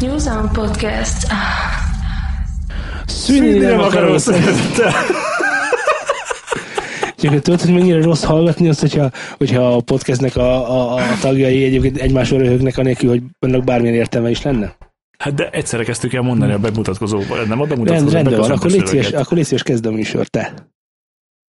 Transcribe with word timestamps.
New 0.00 0.18
Sound 0.18 0.50
Podcast. 0.52 1.26
Szűnni 3.06 3.58
nem 3.58 3.80
akarok 3.80 4.18
szeretettel. 4.18 4.92
Csak 7.16 7.40
tudod, 7.40 7.60
hogy 7.60 7.72
mennyire 7.74 8.02
rossz 8.02 8.24
hallgatni 8.24 8.68
azt, 8.68 8.80
hogyha, 8.80 9.10
hogyha 9.36 9.74
a 9.74 9.80
podcastnek 9.80 10.36
a, 10.36 10.70
a, 10.70 10.94
a 10.94 11.18
tagjai 11.20 11.64
egyébként 11.64 11.96
egymásról 11.96 12.38
röhögnek 12.38 12.78
anélkül, 12.78 13.08
hogy 13.08 13.22
annak 13.38 13.64
bármilyen 13.64 13.94
értelme 13.94 14.30
is 14.30 14.42
lenne? 14.42 14.76
Hát 15.18 15.34
de 15.34 15.50
egyszerre 15.50 15.84
kezdtük 15.84 16.12
el 16.12 16.22
mondani 16.22 16.52
a 16.52 16.58
bemutatkozóban. 16.58 17.48
Nem 17.48 17.60
a 17.60 17.66
Rend, 17.66 17.68
bemutatkozó. 17.68 18.10
rendben 18.10 18.38
van, 18.38 18.50
akkor 18.50 18.70
légy, 18.70 18.86
szíves, 18.86 19.12
akkor 19.12 19.36
légy 19.36 19.46
szíves, 19.46 19.62
kezd 19.62 19.86
a 19.86 19.90
műsor, 19.90 20.26
te. 20.26 20.54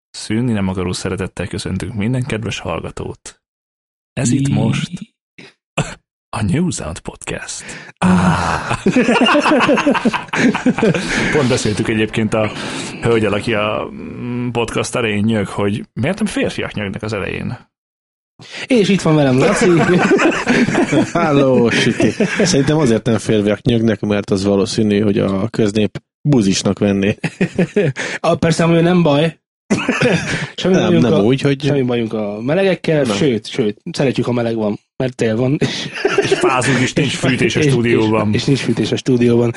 Szűnni 0.10 0.52
nem 0.52 0.68
akaró 0.68 0.92
szeretettel 0.92 1.48
köszöntünk 1.48 1.94
minden 1.94 2.24
kedves 2.24 2.60
hallgatót. 2.60 3.42
Ez 4.14 4.32
itt 4.32 4.50
most 4.50 4.92
a 6.30 6.44
New 6.44 6.70
Sound 6.70 7.00
Podcast. 7.00 7.64
Ah. 7.98 8.84
Pont 11.34 11.48
beszéltük 11.48 11.88
egyébként 11.88 12.34
a 12.34 12.52
hölgyel, 13.02 13.34
aki 13.34 13.54
a 13.54 13.90
podcast 14.52 14.96
elején 14.96 15.24
nyög, 15.24 15.48
hogy 15.48 15.84
miért 15.94 16.18
nem 16.18 16.26
férfiak 16.26 16.74
nyögnek 16.74 17.02
az 17.02 17.14
elején? 17.14 17.68
És 18.68 18.90
itt 18.90 19.02
van 19.02 19.16
velem 19.16 19.38
Laci. 19.38 19.70
Háló, 21.14 21.70
süti. 21.70 22.10
Szerintem 22.44 22.78
azért 22.78 23.06
nem 23.06 23.18
férfiak 23.18 23.62
nyögnek, 23.62 24.00
mert 24.00 24.30
az 24.30 24.44
valószínű, 24.44 25.00
hogy 25.00 25.18
a 25.18 25.48
köznép 25.48 26.02
buzisnak 26.22 26.80
venné. 26.80 27.18
a, 28.20 28.36
persze, 28.36 28.64
ami 28.64 28.82
nem 28.82 29.04
baj. 29.04 29.40
semmi 30.56 30.76
Nem, 30.76 30.94
nem 30.94 31.14
a, 31.14 31.22
úgy, 31.22 31.42
hogy 31.42 31.64
Semmi 31.64 31.82
bajunk 31.82 32.14
a 32.14 32.42
melegekkel, 32.42 33.04
Nem. 33.04 33.16
sőt, 33.16 33.48
sőt, 33.48 33.82
szeretjük, 33.92 34.26
ha 34.26 34.32
meleg 34.32 34.56
van, 34.56 34.80
mert 35.04 35.16
tél 35.16 35.36
van. 35.36 35.58
És, 35.60 35.90
És 36.22 36.34
fázunk 36.34 36.80
is, 36.82 36.94
nincs 36.94 37.16
fűtés 37.16 37.56
a 37.56 37.60
és- 37.60 37.72
stúdióban. 37.72 38.30
És, 38.34 38.36
és, 38.42 38.46
nincs 38.46 38.60
fűtés 38.60 38.92
a 38.92 38.96
stúdióban. 38.96 39.54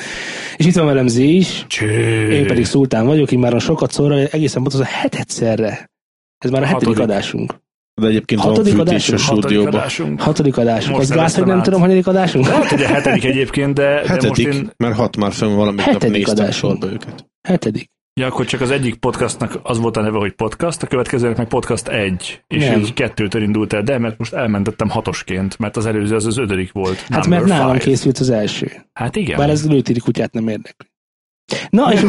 És 0.55 0.65
itt 0.65 0.75
van 0.75 0.85
velem 0.85 1.07
Zé 1.07 1.23
is, 1.27 1.63
Cső. 1.67 2.31
én 2.31 2.47
pedig 2.47 2.65
Szultán 2.65 3.05
vagyok, 3.05 3.31
én 3.31 3.39
már 3.39 3.61
sokat 3.61 3.91
szóra, 3.91 4.15
egészen 4.19 4.61
pontosan 4.61 4.85
hetedszerre. 4.85 5.89
Ez 6.37 6.49
már 6.51 6.61
a 6.61 6.65
hetedik 6.65 6.87
Hatodik. 6.87 7.09
adásunk. 7.09 7.55
de 8.01 8.07
egyébként 8.07 8.41
van 8.41 8.49
Hatodik 8.49 8.73
fűtés 8.73 9.09
a 9.09 9.13
adásunk? 9.13 9.19
Hatodik 9.21 9.41
stúdióban. 9.49 9.73
adásunk. 9.79 10.21
Hatodik 10.21 10.57
adásunk. 10.57 10.97
Most 10.97 11.09
Az 11.09 11.15
gáz, 11.15 11.35
hogy 11.35 11.45
nem 11.45 11.57
át. 11.57 11.63
tudom, 11.63 11.79
hanyadik 11.79 12.07
adásunk? 12.07 12.45
Lehet, 12.47 12.67
hogy 12.67 12.83
a 12.83 12.87
hetedik 12.87 13.23
egyébként, 13.25 13.73
de, 13.73 13.83
de 13.83 13.95
most 13.99 14.07
Hetedik, 14.09 14.53
én... 14.53 14.71
mert 14.77 14.95
hat 14.95 15.17
már 15.17 15.31
fönn 15.31 15.55
valamit 15.55 15.77
nap 15.85 15.93
Hetedik 15.93 16.15
néztem 16.15 16.33
adásunk. 16.45 16.71
sorba 16.81 16.93
őket. 16.95 17.25
Hetedik. 17.47 17.91
Ja, 18.19 18.27
akkor 18.27 18.45
csak 18.45 18.61
az 18.61 18.71
egyik 18.71 18.95
podcastnak 18.95 19.59
az 19.63 19.79
volt 19.79 19.97
a 19.97 20.01
neve, 20.01 20.17
hogy 20.17 20.31
podcast, 20.31 20.83
a 20.83 20.87
következőnek 20.87 21.37
meg 21.37 21.47
podcast 21.47 21.87
egy, 21.87 22.43
és 22.47 22.65
Nem. 22.65 22.79
így 22.79 22.93
kettőtől 22.93 23.41
indult 23.41 23.73
el, 23.73 23.83
de 23.83 23.97
mert 23.97 24.17
most 24.17 24.33
elmentettem 24.33 24.89
hatosként, 24.89 25.57
mert 25.57 25.77
az 25.77 25.85
előző 25.85 26.15
az 26.15 26.25
az 26.25 26.37
ötödik 26.37 26.71
volt. 26.71 26.99
Hát 26.99 27.27
mert 27.27 27.45
nálam 27.45 27.71
five. 27.71 27.83
készült 27.83 28.17
az 28.17 28.29
első. 28.29 28.85
Hát 28.93 29.15
igen. 29.15 29.37
Bár 29.37 29.49
ez 29.49 29.67
lőtéri 29.67 29.99
kutyát 29.99 30.33
nem 30.33 30.47
érdekli. 30.47 30.87
Na, 31.69 31.93
és, 31.93 32.01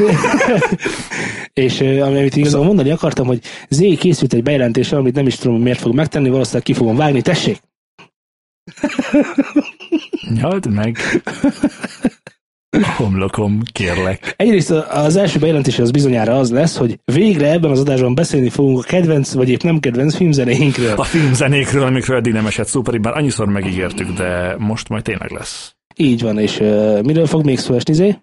és 1.65 1.81
amit 1.81 2.37
igazából 2.37 2.67
mondani 2.67 2.91
akartam, 2.91 3.27
hogy 3.27 3.41
Zé 3.69 3.95
készült 3.95 4.33
egy 4.33 4.43
bejelentéssel, 4.43 4.99
amit 4.99 5.15
nem 5.15 5.27
is 5.27 5.37
tudom, 5.37 5.63
miért 5.63 5.81
fog 5.81 5.95
megtenni, 5.95 6.29
valószínűleg 6.29 6.63
ki 6.63 6.73
fogom 6.73 6.97
vágni. 6.97 7.23
Tessék! 7.23 7.61
Nyald 10.29 10.73
meg. 10.73 10.99
Homlokom, 12.83 13.61
kérlek. 13.73 14.35
Egyrészt 14.37 14.71
az 14.71 15.17
első 15.17 15.39
bejelentés 15.39 15.79
az 15.79 15.91
bizonyára 15.91 16.39
az 16.39 16.51
lesz, 16.51 16.77
hogy 16.77 16.99
végre 17.05 17.53
ebben 17.53 17.71
az 17.71 17.81
adásban 17.81 18.15
beszélni 18.15 18.49
fogunk 18.49 18.79
a 18.79 18.83
kedvenc, 18.87 19.33
vagy 19.33 19.49
épp 19.49 19.63
nem 19.63 19.79
kedvenc 19.79 20.15
filmzenéinkről. 20.15 20.95
A 20.97 21.03
filmzenékről, 21.05 21.83
amikről 21.83 22.17
eddig 22.17 22.33
nem 22.33 22.47
esett 22.47 22.67
szó, 22.67 22.83
pedig 22.83 23.01
már 23.01 23.17
annyiszor 23.17 23.47
megígértük, 23.47 24.13
de 24.13 24.57
most 24.59 24.89
majd 24.89 25.03
tényleg 25.03 25.31
lesz. 25.31 25.75
Így 25.97 26.23
van, 26.23 26.39
és 26.39 26.61
uh, 26.61 27.03
miről 27.03 27.27
fog 27.27 27.45
még 27.45 27.59
szó 27.59 27.75
esni, 27.75 27.95
Zé? 27.95 28.17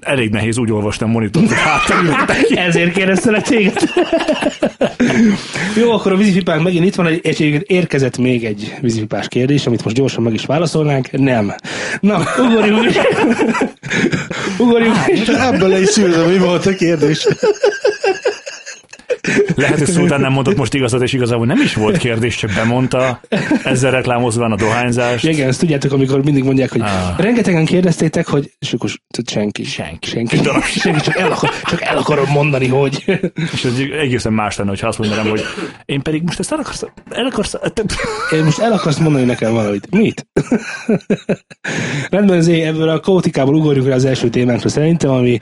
Elég 0.00 0.30
nehéz 0.30 0.58
úgy 0.58 0.72
olvasni 0.72 1.06
a 1.06 1.08
monitort, 1.08 1.48
hogy 1.48 1.56
hátra 1.56 2.26
Ezért 2.66 2.92
kérdeztelek 2.92 3.42
téged. 3.42 3.76
Jó, 5.76 5.90
akkor 5.90 6.12
a 6.12 6.16
vízipipánk 6.16 6.62
megint 6.62 6.84
itt 6.84 6.94
van, 6.94 7.06
egyébként 7.06 7.62
érkezett 7.62 8.18
még 8.18 8.44
egy 8.44 8.74
vízipipás 8.80 9.28
kérdés, 9.28 9.66
amit 9.66 9.84
most 9.84 9.96
gyorsan 9.96 10.22
meg 10.22 10.34
is 10.34 10.44
válaszolnánk. 10.44 11.10
Nem. 11.10 11.54
Na, 12.00 12.22
ugorjunk 12.38 12.84
is. 12.84 12.96
ugorjunk 14.58 14.96
is. 15.06 15.28
Ebből 15.28 15.76
is 15.76 15.96
mi 16.26 16.38
volt 16.38 16.66
a 16.66 16.74
kérdés. 16.74 17.26
Lehet, 19.56 19.78
hogy 19.78 19.86
Szultán 19.88 20.20
nem 20.20 20.32
mondott 20.32 20.56
most 20.56 20.74
igazat, 20.74 21.02
és 21.02 21.12
igazából 21.12 21.46
nem 21.46 21.60
is 21.60 21.74
volt 21.74 21.96
kérdés, 21.96 22.36
csak 22.36 22.50
bemondta, 22.54 23.20
ezzel 23.64 23.90
reklámozván 23.90 24.52
a 24.52 24.56
dohányzást. 24.56 25.24
Igen, 25.24 25.48
ezt 25.48 25.60
tudjátok, 25.60 25.92
amikor 25.92 26.24
mindig 26.24 26.44
mondják, 26.44 26.70
hogy 26.70 26.80
Ah. 26.80 27.18
rengetegen 27.18 27.64
kérdeztétek, 27.64 28.26
hogy 28.26 28.52
és 28.58 28.72
akkor 28.72 28.90
senki. 29.26 29.64
Senki. 29.64 30.08
Senki. 30.08 30.36
senki 30.78 31.00
csak, 31.00 31.16
el 31.16 31.32
akar, 31.32 31.50
csak 31.64 31.82
el 31.82 31.96
akarod 31.96 32.28
mondani, 32.28 32.66
hogy. 32.66 33.04
És 33.52 33.64
ez 33.64 33.72
egészen 34.00 34.32
más 34.32 34.56
lenne, 34.56 34.70
hogyha 34.70 34.88
azt 34.88 34.98
mondanám, 34.98 35.28
hogy 35.28 35.42
én 35.84 36.02
pedig 36.02 36.22
most 36.22 36.38
ezt 36.38 36.52
el 36.52 36.58
akarsz, 36.58 36.84
el 37.10 37.26
akarsz, 37.26 37.54
Én 38.32 38.44
most 38.44 38.58
el 38.58 38.72
akarsz 38.72 38.98
mondani 38.98 39.24
nekem 39.24 39.52
valamit. 39.52 39.90
Mit? 39.90 40.26
Rendben, 42.10 42.40
Zé, 42.40 42.60
ebből 42.62 42.88
a 42.88 43.00
kaotikából 43.00 43.54
ugorjunk 43.54 43.88
rá 43.88 43.94
az 43.94 44.04
első 44.04 44.28
témánkra 44.28 44.68
szerintem, 44.68 45.10
ami 45.10 45.38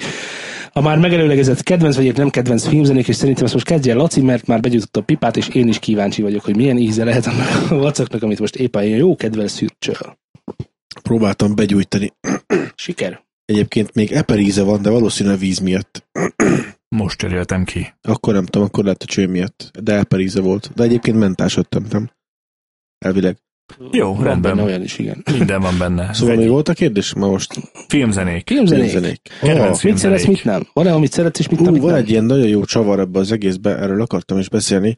a 0.76 0.80
már 0.80 0.98
megelőlegezett 0.98 1.62
kedvenc, 1.62 1.96
vagy 1.96 2.04
épp 2.04 2.16
nem 2.16 2.30
kedvenc 2.30 2.66
filmzenék, 2.66 3.08
és 3.08 3.16
szerintem 3.16 3.44
ezt 3.44 3.52
most 3.52 3.66
kezdje 3.66 3.92
el 3.92 3.98
Laci, 3.98 4.20
mert 4.20 4.46
már 4.46 4.60
begyújtott 4.60 4.96
a 4.96 5.02
pipát, 5.02 5.36
és 5.36 5.48
én 5.48 5.68
is 5.68 5.78
kíváncsi 5.78 6.22
vagyok, 6.22 6.44
hogy 6.44 6.56
milyen 6.56 6.76
íze 6.76 7.04
lehet 7.04 7.26
annak 7.26 7.70
a 7.70 7.74
vacaknak, 7.88 8.22
amit 8.22 8.38
most 8.38 8.56
éppen 8.56 8.84
ilyen 8.84 8.98
jó 8.98 9.16
kedvel 9.16 9.48
szürcsöl. 9.48 10.18
Próbáltam 11.02 11.54
begyújtani. 11.54 12.12
Siker. 12.74 13.24
Egyébként 13.44 13.94
még 13.94 14.12
eperíze 14.12 14.62
van, 14.62 14.82
de 14.82 14.90
valószínűleg 14.90 15.38
víz 15.38 15.58
miatt. 15.58 16.06
Most 16.88 17.18
cseréltem 17.18 17.64
ki. 17.64 17.94
Akkor 18.00 18.34
nem 18.34 18.44
tudom, 18.44 18.66
akkor 18.66 18.84
lehet 18.84 19.02
a 19.02 19.06
cső 19.06 19.26
miatt. 19.26 19.70
De 19.82 19.94
eperíze 19.94 20.40
volt. 20.40 20.70
De 20.74 20.82
egyébként 20.82 21.18
mentásot 21.18 21.68
tömtem. 21.68 22.10
Elvileg. 22.98 23.36
Jó, 23.90 24.14
Van 24.14 24.24
rendben. 24.24 24.56
benne 24.56 24.66
olyan 24.66 24.82
is, 24.82 24.98
igen. 24.98 25.22
Minden 25.38 25.60
van 25.60 25.78
benne. 25.78 26.12
Szóval 26.12 26.36
mi 26.36 26.46
volt 26.46 26.68
a 26.68 26.72
kérdés? 26.72 27.14
Ma 27.14 27.26
most 27.26 27.54
Filmzenék. 27.88 28.46
Filmzenék. 28.46 28.88
filmzenék. 28.90 29.20
Kedvenc 29.40 29.82
Mit 29.82 29.96
szeretsz, 29.98 30.24
mit 30.26 30.44
nem? 30.44 30.66
Van-e, 30.72 30.92
amit 30.92 31.12
szeretsz, 31.12 31.38
és 31.38 31.48
mit 31.48 31.60
nem? 31.60 31.68
Ú, 31.68 31.72
mit 31.72 31.82
van 31.82 31.90
nem? 31.90 32.00
egy 32.00 32.10
ilyen 32.10 32.24
nagyon 32.24 32.46
jó 32.46 32.64
csavar 32.64 32.98
ebbe 33.00 33.18
az 33.18 33.32
egészbe, 33.32 33.76
erről 33.76 34.00
akartam 34.00 34.38
is 34.38 34.48
beszélni. 34.48 34.96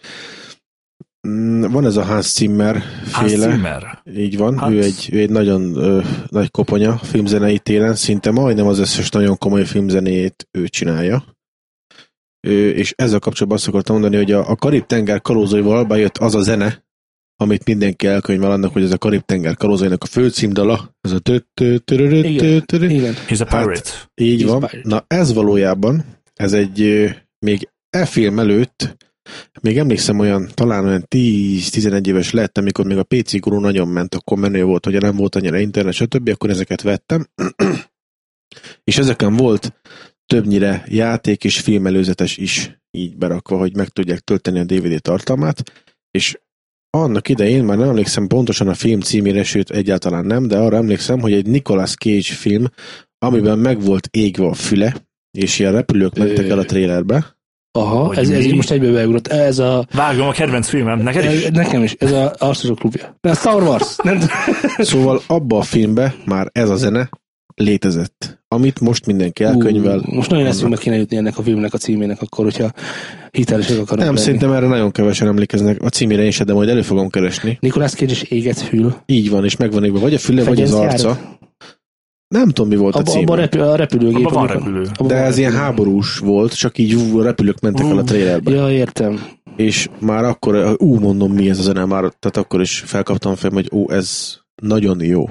Mm, 1.28 1.60
Van 1.72 1.84
ez 1.84 1.96
a 1.96 2.04
Hans 2.04 2.26
Zimmer 2.26 2.82
Hans 3.12 3.32
féle. 3.32 3.50
Zimmer. 3.50 4.02
Így 4.16 4.36
van, 4.36 4.58
Hans. 4.58 4.74
ő 4.74 4.82
egy, 4.82 5.08
ő 5.12 5.18
egy 5.18 5.30
nagyon 5.30 5.76
ö, 5.76 6.00
nagy 6.28 6.50
koponya 6.50 6.96
filmzenei 6.96 7.58
téren, 7.58 7.94
szinte 7.94 8.30
majdnem 8.30 8.66
az 8.66 8.78
összes 8.78 9.10
nagyon 9.10 9.38
komoly 9.38 9.64
filmzenét 9.64 10.48
ő 10.50 10.68
csinálja. 10.68 11.24
Ő, 12.46 12.70
és 12.70 12.92
ezzel 12.96 13.18
kapcsolatban 13.18 13.58
azt 13.58 13.68
akartam 13.68 13.94
mondani, 14.00 14.16
hogy 14.22 14.32
a, 14.32 14.50
a 14.50 14.56
Karib-tenger 14.56 15.20
kalózaival 15.20 15.84
bejött 15.84 16.18
az 16.18 16.34
a 16.34 16.42
zene, 16.42 16.86
amit 17.40 17.64
mindenki 17.64 18.06
elkönyvel 18.06 18.50
annak, 18.50 18.72
hogy 18.72 18.82
ez 18.82 18.92
a 18.92 18.98
Karib-tenger 18.98 19.56
kalózainak 19.56 20.02
a 20.02 20.06
főcímdala, 20.06 20.96
ez 21.00 21.12
a 21.12 21.18
Igen. 22.70 23.14
He's 23.28 23.40
a 23.40 23.46
Hát, 23.48 23.64
pirate. 23.64 23.90
így 24.14 24.42
He's 24.42 24.46
van. 24.46 24.60
pirate. 24.60 24.88
Na 24.88 25.04
ez 25.06 25.32
valójában, 25.32 26.04
ez 26.34 26.52
egy 26.52 27.08
még 27.38 27.68
e 27.90 28.06
film 28.06 28.38
előtt, 28.38 28.96
még 29.60 29.78
emlékszem 29.78 30.18
olyan, 30.18 30.48
talán 30.54 30.84
olyan 30.84 31.04
10-11 31.14 32.06
éves 32.06 32.30
lett, 32.30 32.58
amikor 32.58 32.84
még 32.86 32.96
a 32.96 33.02
PC 33.02 33.38
gurú 33.40 33.58
nagyon 33.60 33.88
ment, 33.88 34.14
akkor 34.14 34.38
menő 34.38 34.64
volt, 34.64 34.84
hogy 34.84 35.00
nem 35.00 35.16
volt 35.16 35.36
annyira 35.36 35.58
internet, 35.58 35.92
stb., 35.94 36.28
akkor 36.28 36.50
ezeket 36.50 36.82
vettem. 36.82 37.26
és 38.84 38.98
ezeken 38.98 39.36
volt 39.36 39.72
többnyire 40.26 40.84
játék 40.88 41.44
és 41.44 41.60
filmelőzetes 41.60 42.36
is 42.36 42.80
így 42.90 43.16
berakva, 43.16 43.56
hogy 43.58 43.76
meg 43.76 43.88
tudják 43.88 44.18
tölteni 44.18 44.58
a 44.58 44.64
DVD 44.64 45.02
tartalmát, 45.02 45.62
és 46.10 46.38
annak 46.90 47.28
idején, 47.28 47.64
már 47.64 47.76
nem 47.76 47.88
emlékszem 47.88 48.26
pontosan 48.26 48.68
a 48.68 48.74
film 48.74 49.00
címére, 49.00 49.44
sőt 49.44 49.70
egyáltalán 49.70 50.24
nem, 50.24 50.48
de 50.48 50.58
arra 50.58 50.76
emlékszem, 50.76 51.20
hogy 51.20 51.32
egy 51.32 51.46
Nicolas 51.46 51.94
Cage 51.94 52.34
film, 52.34 52.64
amiben 53.18 53.58
meg 53.58 53.80
volt 53.80 54.08
égve 54.10 54.46
a 54.46 54.54
füle, 54.54 54.94
és 55.30 55.58
ilyen 55.58 55.72
repülők 55.72 56.18
mentek 56.18 56.48
el 56.48 56.58
a 56.58 56.64
trélerbe. 56.64 57.36
Aha, 57.72 58.14
ez, 58.14 58.30
ez 58.30 58.44
így 58.44 58.54
most 58.54 58.70
egyből 58.70 58.92
beugrott. 58.92 59.26
Ez 59.26 59.58
a 59.58 59.86
Vágom 59.92 60.28
a 60.28 60.32
kedvenc 60.32 60.68
filmem. 60.68 60.98
Neked 60.98 61.32
is? 61.32 61.42
Ez, 61.42 61.52
nekem 61.52 61.82
is, 61.82 61.92
ez 61.92 62.12
a 62.12 62.34
Arcosok 62.38 62.78
klubja. 62.78 63.16
De 63.20 63.30
a 63.30 63.34
Star 63.34 63.62
Wars. 63.62 63.96
Nem, 64.02 64.20
Szóval 64.78 65.22
abba 65.26 65.58
a 65.58 65.62
filmbe 65.62 66.14
már 66.24 66.50
ez 66.52 66.70
a 66.70 66.76
zene 66.76 67.08
létezett, 67.54 68.37
amit 68.48 68.80
most 68.80 69.06
mindenki 69.06 69.44
elkönyvel. 69.44 69.98
Ú, 69.98 70.14
most 70.14 70.30
nagyon 70.30 70.46
eszünkbe 70.46 70.76
kéne 70.76 70.96
jutni 70.96 71.16
ennek 71.16 71.38
a 71.38 71.42
filmnek 71.42 71.74
a 71.74 71.78
címének 71.78 72.22
akkor, 72.22 72.44
hogyha 72.44 72.72
hitelesek 73.30 73.78
akarok 73.78 73.96
Nem, 74.04 74.06
lenni. 74.06 74.18
szerintem 74.18 74.52
erre 74.52 74.66
nagyon 74.66 74.90
kevesen 74.90 75.28
emlékeznek. 75.28 75.82
A 75.82 75.88
címére 75.88 76.22
én 76.22 76.30
sem, 76.30 76.46
de 76.46 76.52
majd 76.52 76.68
elő 76.68 76.82
fogom 76.82 77.08
keresni. 77.08 77.58
Nicolas 77.60 77.92
Cage 77.92 78.12
is 78.12 78.22
éget 78.22 78.58
fül. 78.58 78.94
Így 79.06 79.30
van, 79.30 79.44
és 79.44 79.56
megvan 79.56 79.84
írva, 79.84 79.98
vagy 79.98 80.14
a 80.14 80.18
füle, 80.18 80.44
vagy 80.44 80.62
az 80.62 80.72
arca. 80.72 81.08
járat. 81.08 81.36
Nem 82.28 82.48
tudom, 82.48 82.68
mi 82.68 82.76
volt 82.76 82.94
a 82.94 82.98
Abba, 82.98 83.10
cím. 83.10 83.20
abba 83.20 83.32
a, 83.32 83.36
repül, 83.36 83.60
a 83.60 83.76
repülőgép. 83.76 84.26
Abban 84.26 84.32
van 84.32 84.42
amikor- 84.50 84.64
repülő. 84.66 84.88
abba 84.94 85.08
De 85.08 85.14
van 85.14 85.24
ez 85.24 85.38
ilyen 85.38 85.50
repülő. 85.50 85.66
háborús 85.66 86.18
volt, 86.18 86.56
csak 86.56 86.78
így 86.78 86.94
ú, 86.94 87.18
a 87.18 87.22
repülők 87.22 87.60
mentek 87.60 87.86
el 87.86 87.98
a 87.98 88.02
trailerbe. 88.02 88.50
Ja, 88.50 88.70
értem. 88.70 89.20
És 89.56 89.88
már 90.00 90.24
akkor, 90.24 90.76
ú, 90.78 90.98
mondom, 90.98 91.32
mi 91.32 91.50
ez 91.50 91.58
a 91.58 91.62
zene, 91.62 91.84
már, 91.84 92.00
tehát 92.00 92.36
akkor 92.36 92.60
is 92.60 92.78
felkaptam 92.78 93.34
fel, 93.34 93.50
hogy 93.50 93.68
ó, 93.72 93.90
ez 93.90 94.36
nagyon 94.62 95.02
jó. 95.02 95.24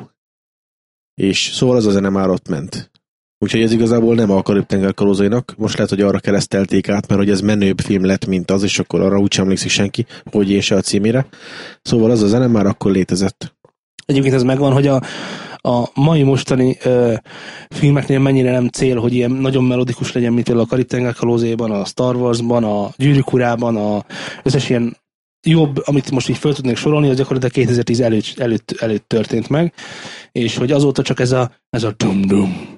És 1.21 1.49
szóval 1.53 1.75
az 1.75 1.85
a 1.85 1.91
zene 1.91 2.09
már 2.09 2.29
ott 2.29 2.49
ment. 2.49 2.91
Úgyhogy 3.39 3.61
ez 3.61 3.71
igazából 3.71 4.15
nem 4.15 4.31
a 4.31 4.41
Karib-tenger 4.41 4.93
kalózainak. 4.93 5.53
Most 5.57 5.75
lehet, 5.75 5.89
hogy 5.89 6.01
arra 6.01 6.19
keresztelték 6.19 6.89
át, 6.89 7.07
mert 7.07 7.19
hogy 7.19 7.29
ez 7.29 7.41
menőbb 7.41 7.79
film 7.79 8.05
lett, 8.05 8.25
mint 8.25 8.51
az, 8.51 8.63
és 8.63 8.79
akkor 8.79 9.01
arra 9.01 9.19
úgy 9.19 9.33
sem 9.33 9.43
emlékszik 9.43 9.69
senki, 9.69 10.05
hogy 10.31 10.51
én 10.51 10.61
se 10.61 10.75
a 10.75 10.81
címére. 10.81 11.27
Szóval 11.81 12.11
az 12.11 12.21
a 12.21 12.27
zene 12.27 12.47
már 12.47 12.65
akkor 12.65 12.91
létezett. 12.91 13.55
Egyébként 14.05 14.33
ez 14.33 14.43
megvan, 14.43 14.73
hogy 14.73 14.87
a, 14.87 15.01
a 15.61 15.89
mai 15.93 16.23
mostani 16.23 16.77
ö, 16.83 17.13
filmeknél 17.69 18.19
mennyire 18.19 18.51
nem 18.51 18.67
cél, 18.67 18.99
hogy 18.99 19.13
ilyen 19.13 19.31
nagyon 19.31 19.63
melodikus 19.63 20.11
legyen, 20.11 20.33
mint 20.33 20.45
például 20.45 20.65
a 20.65 20.69
Karib-tenger 20.69 21.13
kalózaiban, 21.13 21.71
a 21.71 21.85
Star 21.85 22.15
Warsban, 22.15 22.63
a 22.63 22.89
Gyűrűk 22.97 23.33
urában, 23.33 23.75
a 23.75 24.05
összes 24.43 24.69
ilyen 24.69 24.97
jobb, 25.47 25.81
amit 25.85 26.11
most 26.11 26.29
így 26.29 26.37
föl 26.37 26.53
tudnék 26.53 26.77
sorolni, 26.77 27.09
az 27.09 27.17
gyakorlatilag 27.17 27.53
2010 27.53 27.99
előtt, 27.99 28.33
előtt, 28.37 28.75
előtt 28.79 29.07
történt 29.07 29.49
meg, 29.49 29.73
és 30.31 30.57
hogy 30.57 30.71
azóta 30.71 31.01
csak 31.01 31.19
ez 31.19 31.31
a, 31.31 31.51
ez 31.69 31.83
a 31.83 31.93
dum-dum, 31.97 32.76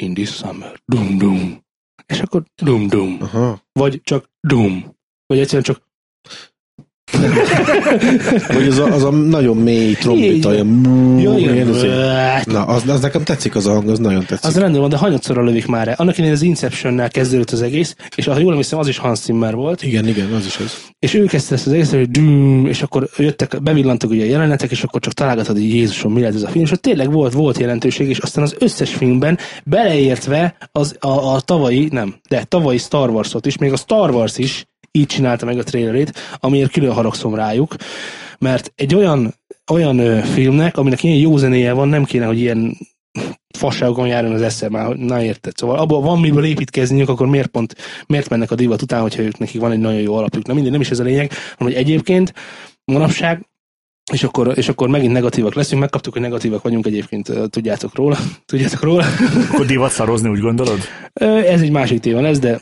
in 0.00 0.14
this 0.14 0.36
summer, 0.36 0.80
dum-dum, 0.84 1.64
és 2.06 2.20
akkor 2.20 2.42
dum-dum, 2.62 3.16
Aha. 3.20 3.62
vagy 3.72 4.00
csak 4.02 4.30
dum, 4.40 4.96
vagy 5.26 5.38
egyszerűen 5.38 5.62
csak 5.62 5.88
Vagy 8.48 8.66
az 8.68 8.78
a, 8.78 8.84
az 8.84 9.04
a 9.04 9.10
nagyon 9.10 9.56
mély 9.56 9.92
trombita, 9.92 10.48
olyan... 10.48 10.82
Ja, 11.18 11.36
ilyen 11.38 11.54
igen. 11.54 11.68
izé. 11.68 11.88
Na, 12.44 12.64
az, 12.64 12.88
az 12.88 13.00
nekem 13.00 13.22
tetszik 13.22 13.54
az 13.54 13.66
a 13.66 13.72
hang, 13.72 13.88
az 13.88 13.98
nagyon 13.98 14.24
tetszik. 14.26 14.44
Az 14.44 14.58
rendben 14.58 14.80
van, 14.80 14.90
de 14.90 14.96
hanyatszorra 14.96 15.42
lövik 15.42 15.66
már 15.66 15.88
el. 15.88 15.94
Annak 15.98 16.14
idején 16.14 16.34
az 16.34 16.42
Inception-nel 16.42 17.10
kezdődött 17.10 17.50
az 17.50 17.62
egész, 17.62 17.96
és 18.16 18.24
ha 18.26 18.38
jól 18.38 18.50
emlékszem, 18.50 18.78
az 18.78 18.88
is 18.88 18.98
Hans 18.98 19.18
Zimmer 19.18 19.54
volt, 19.54 19.82
Igen, 19.82 20.08
igen, 20.08 20.32
az 20.32 20.46
is 20.46 20.56
az. 20.56 20.76
és 20.98 21.14
ő 21.14 21.24
kezdte 21.24 21.54
ezt 21.54 21.66
az 21.66 21.72
egészet, 21.72 21.98
hogy 21.98 22.10
düm, 22.10 22.66
és 22.66 22.82
akkor 22.82 23.08
jöttek, 23.16 23.62
bevillantak 23.62 24.10
ugye 24.10 24.22
a 24.22 24.28
jelenetek, 24.28 24.70
és 24.70 24.82
akkor 24.82 25.00
csak 25.00 25.12
találgatod, 25.12 25.56
hogy 25.56 25.74
Jézusom, 25.74 26.12
mi 26.12 26.20
lehet 26.20 26.34
ez 26.34 26.42
a 26.42 26.48
film, 26.48 26.64
és 26.64 26.70
ott 26.70 26.82
tényleg 26.82 27.12
volt, 27.12 27.32
volt 27.32 27.58
jelentőség, 27.58 28.08
és 28.08 28.18
aztán 28.18 28.44
az 28.44 28.56
összes 28.58 28.94
filmben 28.94 29.38
beleértve 29.64 30.56
az, 30.72 30.96
a, 31.00 31.34
a 31.34 31.40
tavalyi, 31.40 31.88
nem, 31.92 32.14
de 32.28 32.44
tavalyi 32.44 32.78
Star 32.78 33.10
Wars-ot 33.10 33.46
is, 33.46 33.58
még 33.58 33.72
a 33.72 33.76
Star 33.76 34.10
Wars 34.10 34.38
is 34.38 34.66
így 34.96 35.06
csinálta 35.06 35.44
meg 35.44 35.58
a 35.58 35.62
trailerét, 35.62 36.12
amiért 36.40 36.72
külön 36.72 36.92
haragszom 36.92 37.34
rájuk, 37.34 37.74
mert 38.38 38.72
egy 38.74 38.94
olyan, 38.94 39.34
olyan 39.72 39.98
ö, 39.98 40.20
filmnek, 40.20 40.76
aminek 40.76 41.02
ilyen 41.02 41.16
jó 41.16 41.36
zenéje 41.36 41.72
van, 41.72 41.88
nem 41.88 42.04
kéne, 42.04 42.26
hogy 42.26 42.38
ilyen 42.38 42.76
fasságokon 43.58 44.06
járjon 44.06 44.32
az 44.32 44.42
esze 44.42 44.68
már, 44.68 44.86
hogy 44.86 44.98
na 44.98 45.22
érted. 45.22 45.56
Szóval 45.56 45.78
abban 45.78 46.02
van 46.02 46.20
miből 46.20 46.44
építkezniük, 46.44 47.08
akkor 47.08 47.26
miért 47.26 47.46
pont, 47.46 47.74
miért 48.06 48.28
mennek 48.28 48.50
a 48.50 48.54
divat 48.54 48.82
után, 48.82 49.00
hogyha 49.00 49.22
ők 49.22 49.38
nekik 49.38 49.60
van 49.60 49.72
egy 49.72 49.78
nagyon 49.78 50.00
jó 50.00 50.14
alapjuk. 50.14 50.46
Na 50.46 50.54
mindegy, 50.54 50.72
nem 50.72 50.80
is 50.80 50.90
ez 50.90 50.98
a 50.98 51.04
lényeg, 51.04 51.32
hanem 51.32 51.72
hogy 51.72 51.82
egyébként 51.82 52.34
manapság 52.84 53.46
és 54.12 54.22
akkor, 54.22 54.52
és 54.58 54.68
akkor 54.68 54.88
megint 54.88 55.12
negatívak 55.12 55.54
leszünk, 55.54 55.80
megkaptuk, 55.80 56.12
hogy 56.12 56.22
negatívak 56.22 56.62
vagyunk 56.62 56.86
egyébként, 56.86 57.32
tudjátok 57.50 57.94
róla, 57.94 58.18
tudjátok 58.46 58.82
róla. 58.82 59.04
Akkor 59.50 59.66
divat 59.66 59.90
szarozni, 59.90 60.28
úgy 60.28 60.40
gondolod? 60.40 60.78
Ez 61.44 61.60
egy 61.60 61.70
másik 61.70 62.00
téma 62.00 62.20
lesz, 62.20 62.38
de 62.38 62.60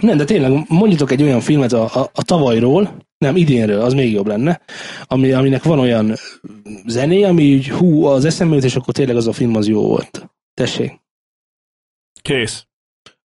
nem, 0.00 0.16
de 0.16 0.24
tényleg 0.24 0.64
mondjatok 0.68 1.10
egy 1.10 1.22
olyan 1.22 1.40
filmet 1.40 1.72
a, 1.72 1.82
a, 1.82 2.10
a 2.14 2.22
tavalyról, 2.22 3.06
nem, 3.18 3.36
idénről, 3.36 3.80
az 3.80 3.92
még 3.92 4.12
jobb 4.12 4.26
lenne, 4.26 4.60
ami, 5.02 5.32
aminek 5.32 5.62
van 5.62 5.78
olyan 5.78 6.14
zené, 6.86 7.22
ami 7.22 7.54
úgy, 7.54 7.68
hú, 7.68 8.04
az 8.04 8.24
eszembe 8.24 8.54
jut, 8.54 8.64
és 8.64 8.76
akkor 8.76 8.94
tényleg 8.94 9.16
az 9.16 9.26
a 9.26 9.32
film 9.32 9.56
az 9.56 9.68
jó 9.68 9.82
volt. 9.82 10.30
Tessék. 10.54 11.00
Kész. 12.22 12.66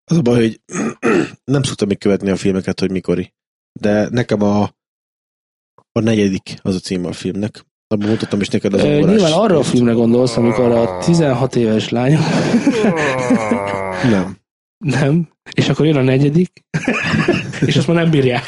Az 0.06 0.18
a 0.18 0.22
baj, 0.22 0.36
hogy 0.36 0.62
nem 1.54 1.64
szoktam 1.64 1.88
még 1.88 1.98
követni 1.98 2.30
a 2.30 2.36
filmeket, 2.36 2.80
hogy 2.80 2.92
mikori. 2.92 3.34
De 3.80 4.10
nekem 4.10 4.42
a, 4.42 4.62
a 5.92 6.00
negyedik 6.00 6.60
az 6.62 6.76
a 6.76 6.80
cím 6.80 7.06
a 7.06 7.12
filmnek. 7.12 7.66
Abban 7.88 8.10
mutattam 8.10 8.42
is 8.42 8.48
neked 8.48 8.74
az 8.74 8.84
angolás. 8.84 9.10
nyilván 9.10 9.40
arra 9.40 9.58
a 9.58 9.64
filmre 9.64 9.94
gondolsz, 9.94 10.38
amikor 10.38 10.72
a 10.72 10.98
16 10.98 11.56
éves 11.56 11.90
lány, 11.90 12.18
Nem. 14.10 14.43
Nem, 14.84 15.30
és 15.54 15.70
akkor 15.70 15.86
jön 15.86 15.96
a 15.96 16.02
negyedik, 16.02 16.66
és 17.66 17.76
azt 17.76 17.88
már 17.88 17.96
nem 17.96 18.10
bírják. 18.10 18.46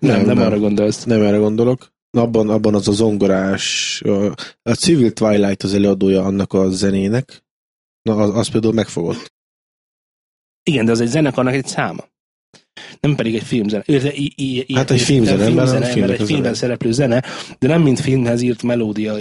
nem, 0.00 0.16
nem, 0.16 0.24
Nem, 0.24 0.38
arra 0.38 0.58
gondolsz. 0.58 1.04
Nem 1.04 1.22
erre 1.22 1.36
gondolok. 1.36 1.94
Abban, 2.10 2.48
abban 2.48 2.74
az 2.74 2.88
a 2.88 2.92
zongorás, 2.92 4.02
a, 4.62 4.72
Civil 4.72 5.12
Twilight 5.12 5.62
az 5.62 5.74
előadója 5.74 6.22
annak 6.22 6.52
a 6.52 6.70
zenének. 6.70 7.44
Na, 8.02 8.16
az, 8.16 8.36
az 8.36 8.48
például 8.48 8.72
megfogott. 8.72 9.34
Igen, 10.62 10.84
de 10.84 10.90
az 10.90 11.00
egy 11.00 11.08
zenekarnak 11.08 11.54
egy 11.54 11.66
száma. 11.66 12.04
Nem 13.00 13.14
pedig 13.14 13.34
egy 13.34 13.42
filmzene. 13.42 13.82
I, 13.86 14.32
i, 14.36 14.64
i, 14.66 14.74
Hát 14.74 14.90
egy 14.90 14.96
nem 14.96 15.06
filmzene, 15.06 15.44
filmzene, 15.44 15.96
mert 15.96 16.20
egy 16.20 16.26
filmben 16.26 16.54
szereplő 16.54 16.92
zene, 16.92 17.24
de 17.58 17.68
nem 17.68 17.82
mint 17.82 18.00
filmhez 18.00 18.42
írt 18.42 18.62
melódia, 18.62 19.16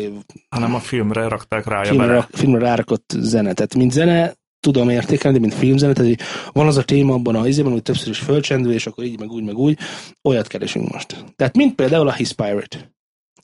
Hanem 0.50 0.76
a 0.76 0.80
filmre 0.80 1.28
rakták 1.28 1.66
rája 1.66 1.86
filmre, 1.86 2.28
filmre 2.32 2.60
rárakott 2.60 3.14
zene. 3.18 3.54
Tehát 3.54 3.76
mint 3.76 3.92
zene 3.92 4.34
tudom 4.66 4.90
értékelni, 4.90 5.38
de 5.38 5.46
mint 5.46 5.60
filmzene, 5.60 5.94
tehát 5.94 6.10
hogy 6.10 6.20
van 6.54 6.68
az 6.68 6.78
a 6.78 6.84
téma 6.84 7.14
abban 7.14 7.36
a 7.36 7.48
izében, 7.48 7.72
hogy 7.72 7.82
többször 7.82 8.10
is 8.10 8.20
fölcsendül, 8.20 8.74
és 8.74 8.88
akkor 8.88 9.04
így, 9.04 9.20
meg 9.20 9.30
úgy, 9.30 9.44
meg 9.44 9.58
úgy, 9.58 9.80
olyat 10.24 10.48
keresünk 10.48 10.92
most. 10.92 11.24
Tehát 11.36 11.56
mint 11.56 11.76
például 11.76 12.08
a 12.08 12.14
His 12.14 12.32
Pirate. 12.32 12.94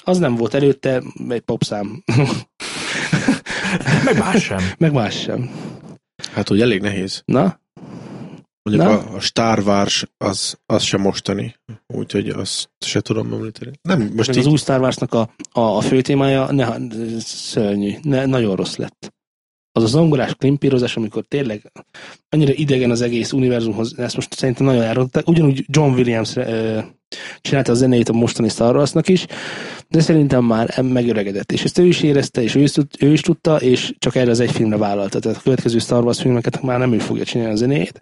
Az 0.04 0.18
nem 0.18 0.36
volt 0.36 0.54
előtte 0.54 1.04
egy 1.30 1.42
popszám. 1.42 2.04
Meg 4.06 4.18
más 4.18 4.44
sem. 4.44 4.60
meg 4.78 4.94
más 4.94 5.22
sem. 5.22 5.52
Hát, 6.32 6.48
hogy 6.48 6.62
elég 6.62 6.82
nehéz. 6.82 7.22
Na? 7.26 7.60
Mondjuk 8.64 8.88
Na? 8.88 8.98
a, 8.98 9.16
a 9.16 9.20
Star 9.20 9.60
Wars 9.60 10.06
az, 10.18 10.58
az 10.66 10.84
sem 10.84 11.02
mostani. 11.02 11.56
Úgyhogy 11.88 12.30
azt 12.30 12.70
se 12.80 13.02
tudom 13.02 13.34
említeni. 13.34 13.72
Nem, 13.82 14.12
Most 14.16 14.30
így, 14.30 14.38
az 14.38 14.46
új 14.46 14.58
Star 14.58 14.82
Wars-nak 14.82 15.14
a, 15.14 15.30
a, 15.52 15.62
a 15.62 15.82
fő 15.82 16.02
témája 16.02 16.52
ne, 16.52 16.68
szörnyű, 17.20 17.94
ne, 18.02 18.26
nagyon 18.26 18.56
rossz 18.56 18.76
lett. 18.76 19.14
Az 19.74 19.84
a 19.84 19.88
zongorás 19.88 20.36
klimpírozás, 20.36 20.98
amikor 20.98 21.24
tényleg 21.28 21.72
annyira 22.30 22.54
idegen 22.54 22.92
az 22.92 23.02
egész 23.02 23.32
univerzumhoz, 23.32 23.94
ezt 23.98 24.16
most 24.16 24.34
szerintem 24.34 24.66
nagyon 24.66 24.82
elrontották. 24.82 25.28
Ugyanúgy 25.28 25.66
John 25.68 25.94
Williams 25.94 26.36
ö, 26.36 26.80
csinálta 27.42 27.72
a 27.72 27.76
zenét 27.76 28.10
a 28.10 28.14
mostani 28.14 28.50
Star 28.50 28.76
Wars-nak 28.76 29.08
is, 29.08 29.26
de 29.88 30.00
szerintem 30.02 30.44
már 30.44 30.82
megöregedett. 30.82 31.52
És 31.52 31.64
ezt 31.64 31.78
ő 31.78 31.86
is 31.86 32.02
érezte, 32.02 32.42
és 32.42 32.56
ő 32.56 32.62
is, 32.62 32.72
ő 33.00 33.12
is 33.12 33.22
tudta, 33.22 33.62
és 33.62 33.94
csak 33.98 34.16
erre 34.16 34.32
az 34.32 34.40
egy 34.40 34.52
filmre 34.52 34.78
vállalta. 34.78 35.20
Tehát 35.20 35.38
a 35.38 35.42
következő 35.42 35.80
Star 35.80 36.04
Wars 36.04 36.22
filmeket 36.22 36.62
már 36.62 36.80
nem 36.80 36.94
ő 36.94 37.00
fogja 37.00 37.24
csinálni 37.24 37.54
a 37.54 37.56
zenét. 37.56 38.02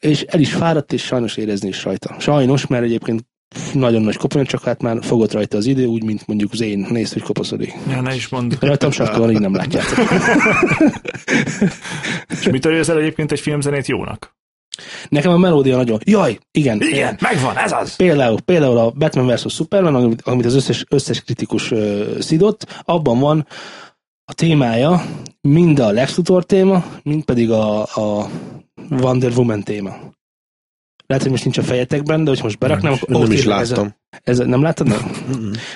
És 0.00 0.22
el 0.22 0.40
is 0.40 0.52
fáradt, 0.52 0.92
és 0.92 1.02
sajnos 1.02 1.36
érezni 1.36 1.68
is 1.68 1.84
rajta. 1.84 2.16
Sajnos, 2.18 2.66
mert 2.66 2.84
egyébként 2.84 3.24
nagyon 3.72 4.02
nagy 4.02 4.16
koponya, 4.16 4.44
csak 4.44 4.62
hát 4.62 4.82
már 4.82 4.98
fogott 5.00 5.32
rajta 5.32 5.56
az 5.56 5.66
idő, 5.66 5.84
úgy, 5.84 6.04
mint 6.04 6.26
mondjuk 6.26 6.52
az 6.52 6.60
én, 6.60 6.86
nézd, 6.90 7.12
hogy 7.12 7.22
kopaszodik. 7.22 7.74
Ja, 7.90 8.00
ne 8.00 8.14
is 8.14 8.28
mondd. 8.28 8.52
Rajtam 8.60 8.90
satka 8.90 9.18
van, 9.18 9.30
így 9.30 9.40
nem 9.40 9.54
látjátok. 9.54 9.98
És 12.40 12.48
mitől 12.50 12.74
érzel 12.74 12.98
egyébként 12.98 13.32
egy 13.32 13.40
filmzenét 13.40 13.86
jónak? 13.86 14.36
Nekem 15.08 15.32
a 15.32 15.36
melódia 15.36 15.76
nagyon... 15.76 15.98
Jaj, 16.04 16.38
igen. 16.50 16.80
Igen, 16.80 17.16
megvan, 17.20 17.56
ez 17.56 17.72
az! 17.72 17.96
Például, 17.96 18.40
például 18.40 18.78
a 18.78 18.90
Batman 18.90 19.34
vs. 19.34 19.54
Superman, 19.54 19.94
amit, 19.94 20.22
amit 20.22 20.44
az 20.44 20.54
összes, 20.54 20.84
összes 20.88 21.22
kritikus 21.22 21.70
uh, 21.70 22.18
szidott, 22.18 22.82
abban 22.82 23.18
van 23.18 23.46
a 24.24 24.34
témája, 24.34 25.04
mind 25.40 25.78
a 25.78 25.90
Lex 25.90 26.16
Luthor 26.16 26.44
téma, 26.44 26.84
mind 27.02 27.24
pedig 27.24 27.50
a, 27.50 27.82
a 27.82 28.28
Wonder 28.90 29.32
Woman 29.36 29.62
téma. 29.62 29.96
Lehet, 31.06 31.22
hogy 31.22 31.32
most 31.32 31.44
nincs 31.44 31.58
a 31.58 31.62
fejetekben, 31.62 32.24
de 32.24 32.30
hogy 32.30 32.40
most 32.42 32.58
beraknám, 32.58 32.92
akkor 32.92 33.08
nem 33.08 33.30
is 33.32 33.40
tényleg 33.40 33.60
ez 33.60 33.70
a- 33.70 33.74
láttam. 33.74 33.94
Ez, 34.22 34.38
nem 34.38 34.62
láttad? 34.62 34.86
Nem? 34.88 35.10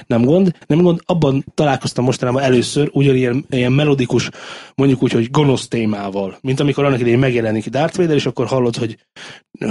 Nem 0.06 0.22
gond, 0.24 0.54
nem 0.66 0.82
gond, 0.82 1.00
abban 1.04 1.44
találkoztam 1.54 2.04
mostanában 2.04 2.42
először 2.42 2.88
ugyanilyen 2.92 3.44
ilyen 3.50 3.72
melodikus, 3.72 4.30
mondjuk 4.74 5.02
úgy, 5.02 5.12
hogy 5.12 5.30
gonosz 5.30 5.68
témával, 5.68 6.38
mint 6.40 6.60
amikor 6.60 6.84
annak 6.84 7.00
idején 7.00 7.18
megjelenik 7.18 7.66
Darth 7.68 7.96
Vader, 7.96 8.14
és 8.16 8.26
akkor 8.26 8.46
hallod, 8.46 8.76
hogy 8.76 8.96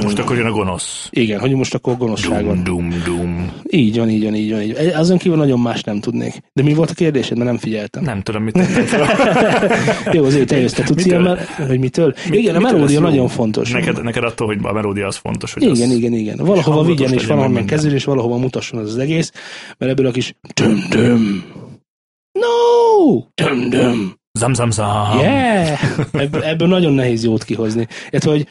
Most 0.03 0.19
akkor 0.19 0.37
jön 0.37 0.45
a 0.45 0.51
gonosz. 0.51 1.07
igen, 1.11 1.39
hogy 1.39 1.51
most 1.51 1.73
akkor 1.73 1.97
gonoszság 1.97 2.37
Dum, 2.39 2.47
van. 2.47 2.63
dum, 2.63 2.93
dum. 3.05 3.51
Így 3.69 3.97
van, 3.97 4.09
így 4.09 4.23
van, 4.23 4.35
így 4.35 4.51
van. 4.51 4.61
Így 4.61 4.73
van. 4.75 4.87
Azon 4.95 5.17
kívül 5.17 5.37
nagyon 5.37 5.59
más 5.59 5.83
nem 5.83 5.99
tudnék. 5.99 6.41
De 6.53 6.63
mi 6.63 6.73
volt 6.73 6.89
a 6.89 6.93
kérdésed, 6.93 7.37
mert 7.37 7.49
nem 7.49 7.59
figyeltem. 7.59 8.03
Nem 8.03 8.21
tudom, 8.21 8.43
mit. 8.43 8.57
Jó, 10.11 10.23
azért 10.25 10.47
te 10.47 10.59
jössz, 10.59 10.73
te 10.73 10.83
tudsz 10.83 11.03
Mitől? 11.03 11.21
ilyen, 11.21 11.67
hogy 11.67 11.79
mitől? 11.79 12.13
Mi- 12.29 12.37
igen, 12.37 12.55
a 12.55 12.57
mitől 12.57 12.73
melódia 12.73 12.99
lesz 12.99 13.03
jó? 13.03 13.09
nagyon 13.09 13.27
fontos. 13.27 13.71
Neked, 13.71 14.03
neked 14.03 14.23
attól, 14.23 14.47
hogy 14.47 14.57
a 14.61 14.73
melódia 14.73 15.07
az 15.07 15.15
fontos, 15.15 15.53
hogy 15.53 15.63
igen, 15.63 15.91
igen, 15.91 16.13
igen. 16.13 16.37
Valahova 16.37 16.83
vigyen, 16.83 17.05
és 17.07 17.21
legyen, 17.21 17.27
valahonnan 17.27 17.51
meg 17.51 17.63
minden. 17.63 17.77
Mutasson 18.57 18.79
az, 18.79 18.89
az 18.89 18.97
egész, 18.97 19.31
mert 19.77 19.91
ebből 19.91 20.05
a 20.05 20.11
kis 20.11 20.35
döm-döm. 20.53 21.43
No! 22.31 23.21
Döm-döm. 23.33 24.15
Zam, 24.39 24.53
zam, 24.53 24.71
zam. 24.71 25.19
Yeah! 25.19 25.79
Ebből, 26.11 26.43
ebből 26.43 26.67
nagyon 26.67 26.93
nehéz 26.93 27.23
jót 27.23 27.43
kihozni. 27.43 27.87
Illetve, 28.09 28.31
hogy 28.31 28.47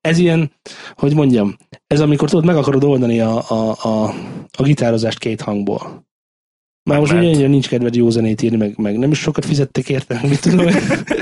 ez 0.00 0.18
ilyen, 0.18 0.52
hogy 0.94 1.14
mondjam, 1.14 1.56
ez 1.86 2.00
amikor 2.00 2.28
tudod, 2.28 2.44
meg 2.44 2.56
akarod 2.56 2.84
oldani 2.84 3.20
a, 3.20 3.50
a, 3.50 3.76
a, 3.82 4.14
a 4.58 4.62
gitározást 4.62 5.18
két 5.18 5.40
hangból. 5.40 6.05
Már 6.86 6.98
most 6.98 7.12
Mert- 7.12 7.36
ugye 7.36 7.46
nincs 7.46 7.68
kedved 7.68 7.94
jó 7.94 8.10
zenét 8.10 8.42
írni, 8.42 8.56
meg, 8.56 8.78
meg 8.78 8.98
nem 8.98 9.10
is 9.10 9.18
sokat 9.18 9.44
fizettek 9.44 9.88
érte, 9.88 10.20
mit 10.28 10.40
tudom. 10.40 10.66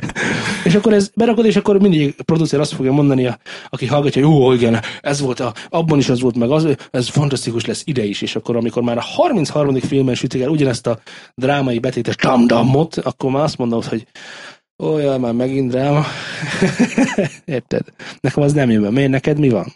és 0.64 0.74
akkor 0.74 0.92
ez 0.92 1.10
berakod, 1.14 1.44
és 1.44 1.56
akkor 1.56 1.80
mindig 1.80 2.14
a 2.18 2.22
producer 2.22 2.60
azt 2.60 2.72
fogja 2.74 2.92
mondani, 2.92 3.26
a, 3.26 3.38
aki 3.68 3.86
hallgatja, 3.86 4.22
jó, 4.22 4.52
igen, 4.52 4.80
ez 5.00 5.20
volt, 5.20 5.40
a, 5.40 5.52
abban 5.68 5.98
is 5.98 6.08
az 6.08 6.20
volt, 6.20 6.36
meg 6.36 6.50
az, 6.50 6.68
ez 6.90 7.08
fantasztikus 7.08 7.64
lesz 7.64 7.82
ide 7.84 8.04
is, 8.04 8.22
és 8.22 8.36
akkor 8.36 8.56
amikor 8.56 8.82
már 8.82 8.96
a 8.96 9.02
33. 9.02 9.74
filmben 9.78 10.14
sütik 10.14 10.42
el 10.42 10.48
ugyanezt 10.48 10.86
a 10.86 10.98
drámai 11.34 11.78
betétes 11.78 12.14
tamdamot, 12.14 12.96
akkor 12.96 13.30
már 13.30 13.42
azt 13.42 13.58
mondod, 13.58 13.84
hogy 13.84 14.06
jaj, 14.76 15.18
már 15.18 15.32
megint 15.32 15.70
dráma. 15.70 16.04
Érted? 17.44 17.82
Nekem 18.20 18.42
az 18.42 18.52
nem 18.52 18.70
jön 18.70 18.82
be. 18.82 18.90
Miért 18.90 19.10
neked 19.10 19.38
mi 19.38 19.48
van? 19.48 19.72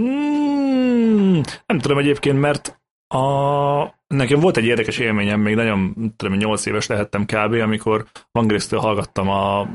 Mm, 0.00 1.40
nem 1.66 1.78
tudom 1.78 1.98
egyébként, 1.98 2.40
mert 2.40 2.78
a... 3.08 3.94
nekem 4.06 4.40
volt 4.40 4.56
egy 4.56 4.64
érdekes 4.64 4.98
élményem, 4.98 5.40
még 5.40 5.54
nagyon, 5.54 5.94
tudom, 6.16 6.36
8 6.36 6.66
éves 6.66 6.86
lehettem 6.86 7.24
kb., 7.24 7.52
amikor 7.52 8.04
Van 8.32 8.46
Grésztől 8.46 8.80
hallgattam 8.80 9.28
a 9.28 9.68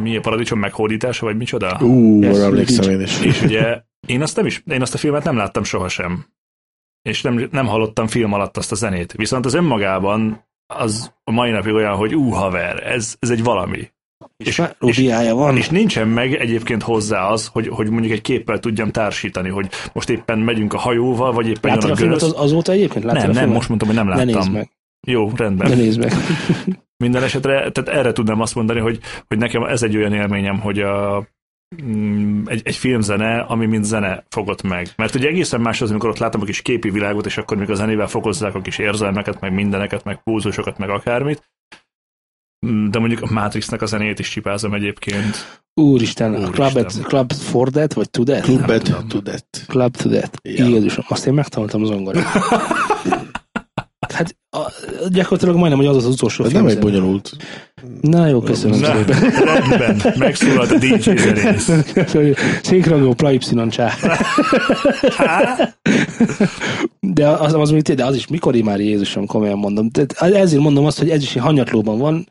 mi 0.00 0.16
a 0.16 0.20
paradicsom 0.20 0.58
meghódítása, 0.58 1.26
vagy 1.26 1.36
micsoda? 1.36 1.78
Ú, 1.80 2.22
Yes, 2.22 2.38
emlékszem 2.38 2.90
én 2.90 3.00
is. 3.00 3.20
És 3.20 3.42
ugye 3.42 3.82
én 4.06 4.22
azt, 4.22 4.36
nem 4.36 4.46
is, 4.46 4.62
én 4.66 4.82
azt 4.82 4.94
a 4.94 4.98
filmet 4.98 5.24
nem 5.24 5.36
láttam 5.36 5.64
sohasem. 5.64 6.26
És 7.02 7.22
nem, 7.22 7.48
nem 7.50 7.66
hallottam 7.66 8.06
film 8.06 8.32
alatt 8.32 8.56
azt 8.56 8.72
a 8.72 8.74
zenét. 8.74 9.12
Viszont 9.12 9.44
az 9.44 9.54
önmagában 9.54 10.44
az 10.66 11.12
a 11.24 11.30
mai 11.30 11.50
napig 11.50 11.72
olyan, 11.72 11.96
hogy 11.96 12.14
ú, 12.14 12.30
haver, 12.30 12.86
ez, 12.86 13.16
ez 13.18 13.30
egy 13.30 13.42
valami. 13.42 13.90
És, 14.36 14.46
és 14.46 14.62
Rudiája 14.78 15.34
van. 15.34 15.56
És 15.56 15.68
nincsen 15.68 16.08
meg 16.08 16.34
egyébként 16.34 16.82
hozzá 16.82 17.28
az, 17.28 17.46
hogy, 17.46 17.68
hogy 17.68 17.90
mondjuk 17.90 18.12
egy 18.12 18.20
képpel 18.20 18.58
tudjam 18.58 18.90
társítani, 18.90 19.48
hogy 19.48 19.68
most 19.92 20.10
éppen 20.10 20.38
megyünk 20.38 20.72
a 20.72 20.78
hajóval, 20.78 21.32
vagy 21.32 21.48
éppen 21.48 21.70
Láttad 21.70 21.90
a 21.90 21.92
a 21.92 21.96
filmet 21.96 22.22
az, 22.22 22.34
azóta 22.36 22.72
egyébként? 22.72 23.04
Láttad 23.04 23.20
Nem, 23.20 23.30
a 23.30 23.32
nem, 23.32 23.42
filmet? 23.42 23.56
most 23.56 23.68
mondtam, 23.68 23.88
hogy 23.88 23.98
nem 23.98 24.06
Ne 24.06 24.24
nézd 24.24 24.36
láttam. 24.36 24.52
meg. 24.52 24.70
Jó, 25.06 25.30
rendben. 25.34 25.68
Ne 25.68 25.74
nézd 25.74 25.98
meg. 25.98 26.12
Minden 27.04 27.22
esetre, 27.22 27.70
tehát 27.70 27.98
erre 27.98 28.12
tudnám 28.12 28.40
azt 28.40 28.54
mondani, 28.54 28.80
hogy, 28.80 29.00
hogy 29.28 29.38
nekem 29.38 29.62
ez 29.62 29.82
egy 29.82 29.96
olyan 29.96 30.12
élményem, 30.12 30.60
hogy 30.60 30.80
a, 30.80 31.26
mm, 31.82 32.42
egy, 32.46 32.60
egy 32.64 32.76
filmzene, 32.76 33.38
ami 33.40 33.66
mint 33.66 33.84
zene 33.84 34.24
fogott 34.28 34.62
meg. 34.62 34.88
Mert 34.96 35.14
ugye 35.14 35.28
egészen 35.28 35.60
más 35.60 35.80
az, 35.80 35.90
amikor 35.90 36.08
ott 36.08 36.18
látom 36.18 36.40
a 36.40 36.44
kis 36.44 36.62
képi 36.62 36.90
világot, 36.90 37.26
és 37.26 37.36
akkor 37.36 37.56
még 37.56 37.70
a 37.70 37.74
zenével 37.74 38.06
fokozzák 38.06 38.54
a 38.54 38.60
kis 38.60 38.78
érzelmeket, 38.78 39.40
meg 39.40 39.52
mindeneket, 39.52 40.04
meg 40.04 40.22
púzusokat, 40.22 40.78
meg 40.78 40.88
akármit. 40.88 41.42
De 42.90 42.98
mondjuk 42.98 43.22
a 43.22 43.32
Matrixnak 43.32 43.82
a 43.82 43.86
zenét 43.86 44.18
is 44.18 44.28
csipázom 44.28 44.74
egyébként. 44.74 45.60
Úristen, 45.74 46.34
a 46.34 46.36
Úristen. 46.36 46.52
Club, 46.52 46.76
at, 46.76 47.00
Club 47.02 47.32
for 47.32 47.68
That, 47.68 47.92
vagy 47.92 48.10
To 48.10 48.22
That? 48.22 48.42
Tudom. 48.44 49.08
to 49.08 49.20
that. 49.22 49.44
Club 49.66 49.96
to 49.96 50.08
That. 50.08 50.38
Ja. 50.42 50.66
Jézusom, 50.66 51.04
azt 51.08 51.26
én 51.26 51.34
megtanultam 51.34 51.84
zongorát. 51.84 52.26
hát 54.12 54.36
a, 54.50 54.72
gyakorlatilag 55.08 55.56
majdnem, 55.56 55.78
hogy 55.78 55.88
az 55.88 55.96
az 55.96 56.06
utolsó 56.06 56.44
Ez 56.44 56.50
film. 56.50 56.62
nem 56.62 56.72
egy 56.72 56.82
bonyolult. 56.82 57.36
Na 58.00 58.26
jó, 58.26 58.40
köszönöm 58.40 58.80
Na, 58.80 58.92
rendben, 58.92 60.14
megszólalt 60.18 60.70
a 60.70 60.78
DJ 60.78 60.98
zenész. 61.16 61.70
Székrangó 62.62 63.14
Plaipsinon 63.14 63.68
csá. 63.68 63.92
De 67.00 67.28
az, 67.28 67.54
az, 67.54 67.72
az, 67.72 67.82
de 67.82 68.04
az 68.04 68.14
is 68.14 68.26
mikor 68.26 68.54
már 68.54 68.80
Jézusom, 68.80 69.26
komolyan 69.26 69.58
mondom. 69.58 69.90
Tehát 69.90 70.34
ezért 70.34 70.62
mondom 70.62 70.84
azt, 70.84 70.98
hogy 70.98 71.10
ez 71.10 71.22
is 71.22 71.32
hanyatlóban 71.32 71.98
van. 71.98 72.28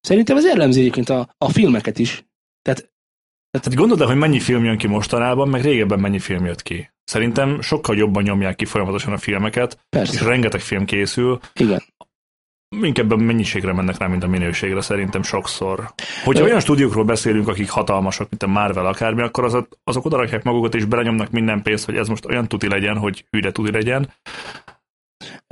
Szerintem 0.00 0.36
ez 0.36 0.44
jellemzi 0.44 0.80
egyébként 0.80 1.08
a, 1.08 1.34
a 1.38 1.48
filmeket 1.48 1.98
is. 1.98 2.24
Tehát 2.62 2.90
Tehát 3.50 3.74
gondold 3.74 4.00
el, 4.00 4.06
hogy 4.06 4.16
mennyi 4.16 4.40
film 4.40 4.64
jön 4.64 4.78
ki 4.78 4.86
mostanában, 4.86 5.48
meg 5.48 5.62
régebben 5.62 6.00
mennyi 6.00 6.18
film 6.18 6.44
jött 6.44 6.62
ki. 6.62 6.90
Szerintem 7.10 7.60
sokkal 7.60 7.96
jobban 7.96 8.22
nyomják 8.22 8.56
ki 8.56 8.64
folyamatosan 8.64 9.12
a 9.12 9.18
filmeket, 9.18 9.72
és 9.72 9.78
persze, 9.88 10.24
rengeteg 10.24 10.60
film 10.60 10.84
készül, 10.84 11.38
igen. 11.54 11.82
inkább 12.82 13.10
a 13.10 13.16
mennyiségre 13.16 13.72
mennek 13.72 13.98
rá, 13.98 14.06
mint 14.06 14.22
a 14.22 14.26
minőségre 14.26 14.80
szerintem 14.80 15.22
sokszor. 15.22 15.92
Hogyha 16.24 16.42
Ö- 16.42 16.48
olyan 16.48 16.60
stúdiókról 16.60 17.04
beszélünk, 17.04 17.48
akik 17.48 17.70
hatalmasak, 17.70 18.28
mint 18.30 18.42
a 18.42 18.46
Marvel 18.46 18.86
akármi, 18.86 19.22
akkor 19.22 19.44
azok, 19.44 19.68
azok 19.84 20.04
odarakják 20.04 20.42
magukat 20.42 20.74
és 20.74 20.84
belenyomnak 20.84 21.30
minden 21.30 21.62
pénzt, 21.62 21.84
hogy 21.84 21.96
ez 21.96 22.08
most 22.08 22.26
olyan 22.26 22.48
tuti 22.48 22.68
legyen, 22.68 22.96
hogy 22.96 23.24
hűde 23.30 23.52
tuti 23.52 23.72
legyen. 23.72 24.12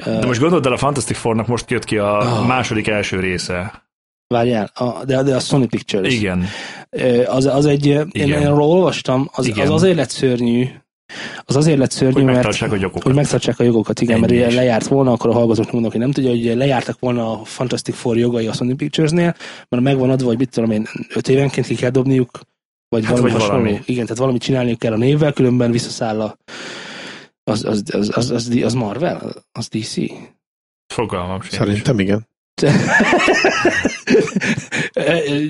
De 0.05 0.27
most 0.27 0.41
gondold 0.41 0.67
el, 0.67 0.73
a 0.73 0.77
Fantastic 0.77 1.17
Fournak 1.17 1.47
most 1.47 1.71
jött 1.71 1.85
ki 1.85 1.99
a 1.99 2.17
Ah. 2.19 2.47
második 2.47 2.89
első 2.89 3.21
része. 3.21 3.87
Várjál, 4.27 4.71
a, 4.75 5.05
de, 5.05 5.23
de 5.23 5.35
a 5.35 5.41
Sony 5.41 5.69
Pictures. 5.69 6.15
Igen. 6.15 6.45
Ö, 6.91 7.25
Az, 7.25 7.47
az 7.47 7.67
egy, 7.67 7.87
Igen. 7.87 8.07
én 8.13 8.47
arról 8.47 8.69
olvastam, 8.69 9.29
az, 9.33 9.47
Igen. 9.47 9.67
az 9.67 9.71
azért 9.73 9.97
lett 9.97 10.11
szörnyű, 10.11 10.69
az 11.45 11.57
azért 11.57 11.79
lett 11.79 11.91
szörnyű, 11.91 12.13
Hogy 12.13 12.23
mert 12.25 12.37
megtartsák 12.37 12.73
a 12.73 12.77
jogokat. 12.77 13.03
hogy 13.03 13.15
megtartsák 13.15 13.59
a 13.61 13.63
jogokat, 13.65 14.01
igen, 14.01 14.21
mert 14.21 14.33
Ennyi 14.33 14.47
is. 14.47 14.55
lejárt 14.55 14.87
volna, 14.87 15.13
akkor 15.13 15.31
a 15.31 15.33
hallgatóknak 15.33 15.73
mondok, 15.73 15.91
hogy 15.93 16.01
nem 16.01 16.11
tudja, 16.13 16.31
hogy 16.31 16.57
lejártak 16.57 16.99
volna 16.99 17.41
a 17.41 17.45
Fantastic 17.45 17.95
Four 17.95 18.17
jogai 18.19 18.47
a 18.47 18.53
Sony 18.53 18.77
Pictures-nél, 18.77 19.35
mert 19.69 19.83
megvan 19.83 20.11
adva, 20.11 20.27
hogy 20.27 20.39
mit 20.39 20.51
tudom 20.51 20.71
én, 20.71 20.87
öt 21.15 21.29
évenként 21.29 21.67
ki 21.67 21.75
kell 21.75 21.91
dobniuk, 21.91 22.41
vagy 22.89 23.05
Hát, 23.05 23.11
valami 23.19 23.31
vagy 23.33 23.41
hasonló. 23.41 23.63
valami. 23.63 23.81
Igen, 23.85 24.03
tehát 24.03 24.19
valamit 24.19 24.43
csinálniuk 24.43 24.79
kell 24.79 24.93
a 24.93 24.97
névvel, 24.97 25.33
különben 25.33 25.71
visszaszáll 25.71 26.21
a 26.21 26.37
az, 27.45 27.65
az, 27.65 27.83
az, 27.93 28.11
az, 28.17 28.31
az, 28.31 28.51
az 28.63 28.73
Marvel? 28.75 29.35
Az 29.53 29.69
DC? 29.69 29.95
Fogalmam 30.95 31.41
sincs. 31.41 31.55
Szerintem 31.55 31.99
igen. 31.99 32.27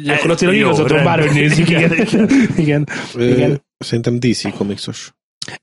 Gyakorlatilag 0.05 0.55
Jó, 0.55 0.61
igazad 0.67 0.88
van, 0.88 0.97
rendben. 0.97 1.05
bárhogy 1.05 1.35
nézzük, 1.41 1.69
igen. 1.69 1.93
Igen, 1.93 2.29
igen. 2.57 2.88
Igen. 3.19 3.62
Szerintem 3.79 4.19
DC 4.19 4.57
komixos. 4.57 5.12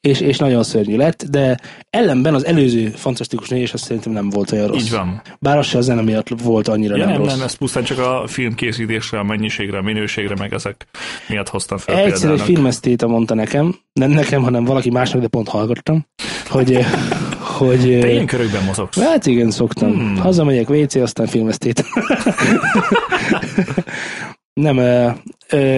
És, 0.02 0.20
és 0.20 0.38
nagyon 0.38 0.64
szörnyű 0.64 0.96
lett, 0.98 1.24
de 1.30 1.60
ellenben 1.90 2.34
az 2.34 2.46
előző 2.46 2.88
fantasztikus 2.96 3.50
négy, 3.50 3.62
és 3.62 3.74
azt 3.74 3.84
szerintem 3.84 4.12
nem 4.12 4.30
volt 4.30 4.52
olyan 4.52 4.68
rossz. 4.68 4.82
Így 4.84 4.92
van. 4.92 5.22
Bár 5.40 5.58
az 5.58 5.66
se 5.66 5.78
a 5.78 5.82
zene 5.82 6.02
miatt 6.02 6.28
volt 6.44 6.68
annyira 6.68 6.96
Ja, 6.96 7.04
nem, 7.06 7.14
nem, 7.14 7.22
rossz. 7.24 7.36
nem, 7.36 7.42
ez 7.46 7.54
pusztán 7.54 7.84
csak 7.84 8.00
a 8.00 8.24
filmkészítésre, 8.28 9.20
a 9.20 9.24
mennyiségre, 9.24 9.78
a 9.78 9.82
minőségre, 9.82 10.36
meg 10.40 10.54
ezek 10.54 10.88
miatt 11.28 11.50
hoztam 11.50 11.78
fel 11.78 11.96
Egyszer 11.96 12.14
egy 12.14 12.20
példának. 12.20 12.46
filmesztéta 12.46 13.08
mondta 13.08 13.34
nekem, 13.34 13.76
nem 13.94 14.12
nekem, 14.12 14.42
hanem 14.44 14.64
valaki 14.64 14.90
másnak, 14.90 15.22
de 15.22 15.28
pont 15.28 15.48
hallgattam, 15.50 16.06
hogy, 16.48 16.80
hogy 17.40 17.80
Te 18.00 18.12
ilyen 18.12 18.26
körökben 18.26 18.64
mozogsz. 18.64 19.00
Hát 19.00 19.26
igen, 19.26 19.52
szoktam. 19.52 19.94
Hmm. 19.94 20.16
Hazamegyek 20.18 20.70
WC, 20.70 20.96
aztán 20.96 21.28
filmesztét. 21.28 21.84
Nem, 24.62 24.76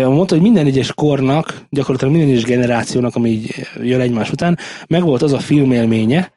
mondta, 0.06 0.34
hogy 0.34 0.42
minden 0.42 0.66
egyes 0.66 0.94
kornak, 0.94 1.66
gyakorlatilag 1.70 2.14
minden 2.14 2.32
egyes 2.32 2.44
generációnak, 2.44 3.16
ami 3.16 3.30
így 3.30 3.68
jön 3.82 4.00
egymás 4.00 4.32
után, 4.32 4.58
megvolt 4.88 5.22
az 5.22 5.34
a 5.34 5.40
filmélménye, 5.40 6.32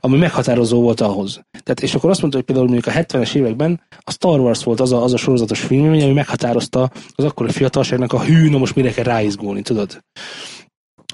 ami 0.00 0.16
meghatározó 0.16 0.80
volt 0.80 1.00
ahhoz. 1.00 1.40
Tehát, 1.50 1.80
és 1.82 1.94
akkor 1.94 2.10
azt 2.10 2.20
mondta, 2.20 2.38
hogy 2.38 2.46
például 2.46 2.68
mondjuk 2.68 2.94
a 2.94 2.98
70-es 2.98 3.34
években 3.34 3.80
a 3.98 4.10
Star 4.10 4.40
Wars 4.40 4.64
volt 4.64 4.80
az 4.80 4.92
a, 4.92 5.02
az 5.02 5.12
a 5.12 5.16
sorozatos 5.16 5.60
filmélmény, 5.60 6.02
ami 6.02 6.12
meghatározta 6.12 6.90
az 7.14 7.24
akkori 7.24 7.52
fiatalságnak 7.52 8.12
a 8.12 8.24
hű, 8.24 8.50
na 8.50 8.58
most 8.58 8.74
mire 8.74 8.90
kell 8.90 9.04
ráizgulni, 9.04 9.62
tudod? 9.62 10.04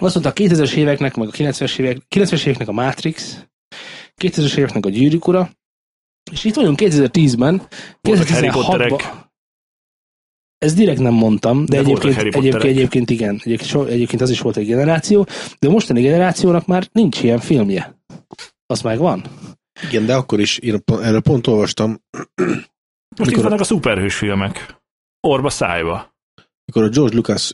Azt 0.00 0.14
mondta, 0.14 0.30
a 0.30 0.48
2000-es 0.48 0.72
éveknek, 0.72 1.16
meg 1.16 1.28
a 1.28 1.30
90-es 1.30 1.78
évek, 1.78 1.98
90-es 2.14 2.40
éveknek 2.46 2.68
a 2.68 2.72
Matrix, 2.72 3.46
2000-es 4.22 4.56
éveknek 4.56 4.86
a 4.86 4.90
Gyűrűk 4.90 5.28
ura, 5.28 5.50
és 6.32 6.44
itt 6.44 6.54
vagyunk 6.54 6.78
2010-ben, 6.82 7.62
Voltak 8.00 8.28
Harry 8.28 8.48
2016-ban. 8.52 9.28
Potterek. 10.60 10.74
Ez 10.74 10.74
direkt 10.74 11.00
nem 11.00 11.12
mondtam, 11.14 11.64
de, 11.64 11.74
De 11.74 11.78
egyébként, 11.78 12.16
egyébként, 12.16 12.54
egyébként 12.64 13.10
igen, 13.10 13.40
egyébként, 13.44 13.70
so- 13.70 13.88
egyébként 13.88 14.20
az 14.20 14.30
is 14.30 14.40
volt 14.40 14.56
egy 14.56 14.66
generáció, 14.66 15.26
de 15.58 15.68
a 15.68 15.70
mostani 15.70 16.00
generációnak 16.02 16.66
már 16.66 16.88
nincs 16.92 17.22
ilyen 17.22 17.38
filmje. 17.38 17.98
Az 18.66 18.80
meg 18.82 18.98
van. 18.98 19.24
Igen, 19.88 20.06
de 20.06 20.14
akkor 20.14 20.40
is, 20.40 20.58
én 20.58 20.84
pont- 20.84 21.02
erről 21.02 21.20
pont 21.20 21.46
olvastam, 21.46 22.00
Most 23.18 23.30
itt 23.30 23.40
vannak 23.42 23.60
a 23.60 23.64
szuperhős 23.64 24.14
filmek. 24.16 24.76
Orba 25.20 25.50
szájba. 25.50 26.14
mikor 26.64 26.82
a 26.82 26.88
George 26.88 27.16
Lucas 27.16 27.52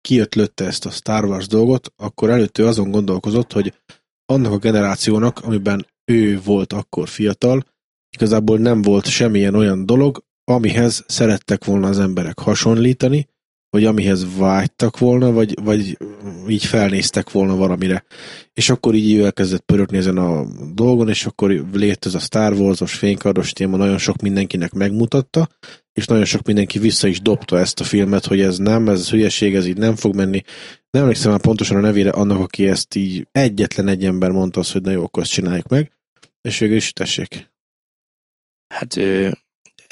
kiötlötte 0.00 0.64
ezt 0.66 0.86
a 0.86 0.90
Star 0.90 1.24
Wars 1.24 1.46
dolgot, 1.46 1.92
akkor 1.96 2.30
előtte 2.30 2.66
azon 2.66 2.90
gondolkozott, 2.90 3.52
hogy 3.52 3.74
annak 4.26 4.52
a 4.52 4.58
generációnak, 4.58 5.38
amiben 5.38 5.86
ő 6.04 6.40
volt 6.44 6.72
akkor 6.72 7.08
fiatal, 7.08 7.62
igazából 8.16 8.58
nem 8.58 8.82
volt 8.82 9.06
semmilyen 9.06 9.54
olyan 9.54 9.86
dolog, 9.86 10.24
amihez 10.44 11.04
szerettek 11.08 11.64
volna 11.64 11.88
az 11.88 11.98
emberek 11.98 12.38
hasonlítani, 12.38 13.28
vagy 13.70 13.84
amihez 13.84 14.36
vágytak 14.36 14.98
volna, 14.98 15.32
vagy, 15.32 15.62
vagy 15.62 15.98
így 16.48 16.64
felnéztek 16.64 17.30
volna 17.30 17.56
valamire. 17.56 18.04
És 18.52 18.70
akkor 18.70 18.94
így 18.94 19.20
elkezdett 19.20 19.60
pörögni 19.60 19.96
ezen 19.96 20.16
a 20.16 20.46
dolgon, 20.74 21.08
és 21.08 21.26
akkor 21.26 21.50
lét 21.72 22.06
ez 22.06 22.14
a 22.14 22.18
Star 22.18 22.52
Wars-os 22.52 22.94
fénykardos 22.94 23.52
téma, 23.52 23.76
nagyon 23.76 23.98
sok 23.98 24.20
mindenkinek 24.20 24.72
megmutatta, 24.72 25.48
és 25.92 26.06
nagyon 26.06 26.24
sok 26.24 26.46
mindenki 26.46 26.78
vissza 26.78 27.06
is 27.06 27.20
dobta 27.20 27.58
ezt 27.58 27.80
a 27.80 27.84
filmet, 27.84 28.26
hogy 28.26 28.40
ez 28.40 28.58
nem, 28.58 28.88
ez 28.88 29.10
hülyeség, 29.10 29.54
ez 29.54 29.66
így 29.66 29.78
nem 29.78 29.96
fog 29.96 30.14
menni. 30.14 30.42
Nem 30.90 31.02
emlékszem 31.02 31.30
már 31.30 31.40
pontosan 31.40 31.76
a 31.76 31.80
nevére 31.80 32.10
annak, 32.10 32.38
aki 32.38 32.68
ezt 32.68 32.94
így 32.94 33.26
egyetlen 33.32 33.88
egy 33.88 34.04
ember 34.04 34.30
mondta 34.30 34.60
azt, 34.60 34.72
hogy 34.72 34.82
na 34.82 34.90
jó, 34.90 35.04
akkor 35.04 35.22
ezt 35.22 35.32
csináljuk 35.32 35.68
meg, 35.68 35.92
és 36.42 36.58
végül 36.58 36.76
is 36.76 36.92
tessék. 36.92 37.50
Hát 38.74 38.94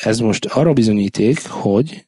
ez 0.02 0.18
most 0.18 0.44
arra 0.44 0.72
bizonyíték, 0.72 1.46
hogy 1.48 2.06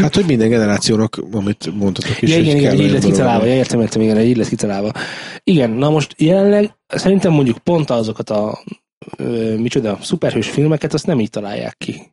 Hát, 0.00 0.14
hogy 0.14 0.26
minden 0.26 0.48
generációnak, 0.48 1.24
amit 1.32 1.74
mondtatok 1.74 2.22
is, 2.22 2.30
ja, 2.30 2.38
igen, 2.38 2.56
igen, 2.56 2.80
így 2.80 2.90
lett 2.90 3.04
kitalálva, 3.04 3.44
ja, 3.44 3.54
értem, 3.54 3.80
értem, 3.80 4.00
igen, 4.00 4.20
így 4.20 4.36
lett 4.36 4.48
kitalálva. 4.48 4.92
Igen, 5.44 5.70
na 5.70 5.90
most 5.90 6.14
jelenleg 6.18 6.76
szerintem 6.86 7.32
mondjuk 7.32 7.58
pont 7.58 7.90
azokat 7.90 8.30
a 8.30 8.62
ö, 9.16 9.56
micsoda, 9.56 9.98
szuperhős 10.00 10.48
filmeket, 10.48 10.94
azt 10.94 11.06
nem 11.06 11.20
így 11.20 11.30
találják 11.30 11.76
ki. 11.78 12.12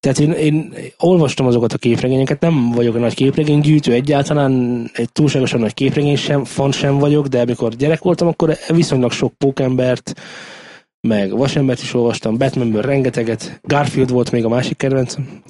Tehát 0.00 0.18
én, 0.18 0.30
én 0.30 0.74
olvastam 0.98 1.46
azokat 1.46 1.72
a 1.72 1.78
képregényeket, 1.78 2.40
nem 2.40 2.70
vagyok 2.70 2.94
a 2.94 2.98
nagy 2.98 3.14
képregénygyűjtő 3.14 3.92
egyáltalán, 3.92 4.90
egy 4.92 5.12
túlságosan 5.12 5.60
nagy 5.60 5.74
képregény 5.74 6.16
sem, 6.16 6.44
fan 6.44 6.72
sem 6.72 6.98
vagyok, 6.98 7.26
de 7.26 7.40
amikor 7.40 7.74
gyerek 7.74 8.02
voltam, 8.02 8.28
akkor 8.28 8.56
viszonylag 8.68 9.12
sok 9.12 9.32
pókembert, 9.32 10.14
meg 11.08 11.36
vasembert 11.36 11.82
is 11.82 11.94
olvastam, 11.94 12.38
Batmanből 12.38 12.82
rengeteget, 12.82 13.60
Garfield 13.62 14.10
volt 14.10 14.30
még 14.30 14.44
a 14.44 14.48
másik 14.48 14.76
kedvencem. 14.76 15.42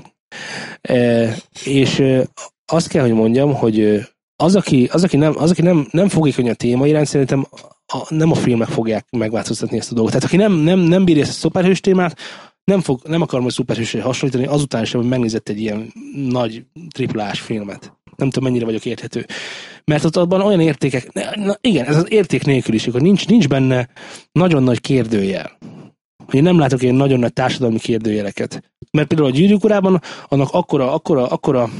E, 0.80 1.34
és 1.64 1.98
e, 1.98 2.26
azt 2.66 2.88
kell, 2.88 3.02
hogy 3.02 3.12
mondjam, 3.12 3.54
hogy 3.54 3.80
e, 3.80 4.08
az, 4.36 4.56
aki, 4.56 4.88
az, 4.92 5.04
aki, 5.04 5.16
nem, 5.16 5.32
az, 5.36 5.50
aki 5.50 5.62
nem, 5.62 5.86
nem 5.90 6.08
fogékony 6.08 6.50
a 6.50 6.54
téma 6.54 6.86
iránt, 6.86 7.06
szerintem 7.06 7.46
a, 7.86 8.06
nem 8.08 8.30
a 8.30 8.34
filmek 8.34 8.68
fogják 8.68 9.06
megváltoztatni 9.10 9.78
ezt 9.78 9.90
a 9.90 9.94
dolgot. 9.94 10.12
Tehát 10.12 10.26
aki 10.26 10.36
nem, 10.36 10.52
nem, 10.52 10.78
nem 10.78 11.04
bírja 11.04 11.22
ezt 11.22 11.30
a 11.30 11.34
szuperhős 11.34 11.80
témát, 11.80 12.18
nem, 12.64 12.80
fog, 12.80 13.00
nem 13.04 13.22
akar 13.22 13.40
majd 13.40 13.52
szuperhősre 13.52 14.02
hasonlítani, 14.02 14.46
azután 14.46 14.84
sem, 14.84 15.00
hogy 15.00 15.08
megnézett 15.08 15.48
egy 15.48 15.60
ilyen 15.60 15.92
nagy 16.14 16.64
triplás 16.90 17.40
filmet. 17.40 17.92
Nem 18.16 18.30
tudom, 18.30 18.48
mennyire 18.48 18.64
vagyok 18.64 18.84
érthető. 18.84 19.26
Mert 19.84 20.04
ott 20.04 20.16
abban 20.16 20.40
olyan 20.40 20.60
értékek, 20.60 21.12
na, 21.34 21.56
igen, 21.60 21.86
ez 21.86 21.96
az 21.96 22.12
érték 22.12 22.44
nélküliség, 22.44 22.92
hogy 22.92 23.02
nincs, 23.02 23.28
nincs 23.28 23.48
benne 23.48 23.88
nagyon 24.32 24.62
nagy 24.62 24.80
kérdőjel. 24.80 25.58
Hogy 26.24 26.34
én 26.34 26.42
nem 26.42 26.58
látok 26.58 26.82
ilyen 26.82 26.94
nagyon 26.94 27.18
nagy 27.18 27.32
társadalmi 27.32 27.78
kérdőjeleket. 27.78 28.72
Mert 28.90 29.08
például 29.08 29.28
a 29.28 29.32
gyűrűk 29.32 29.64
urában 29.64 30.00
annak 30.28 30.48
akkora, 30.52 30.92
akkora, 30.92 31.28
akkora 31.28 31.70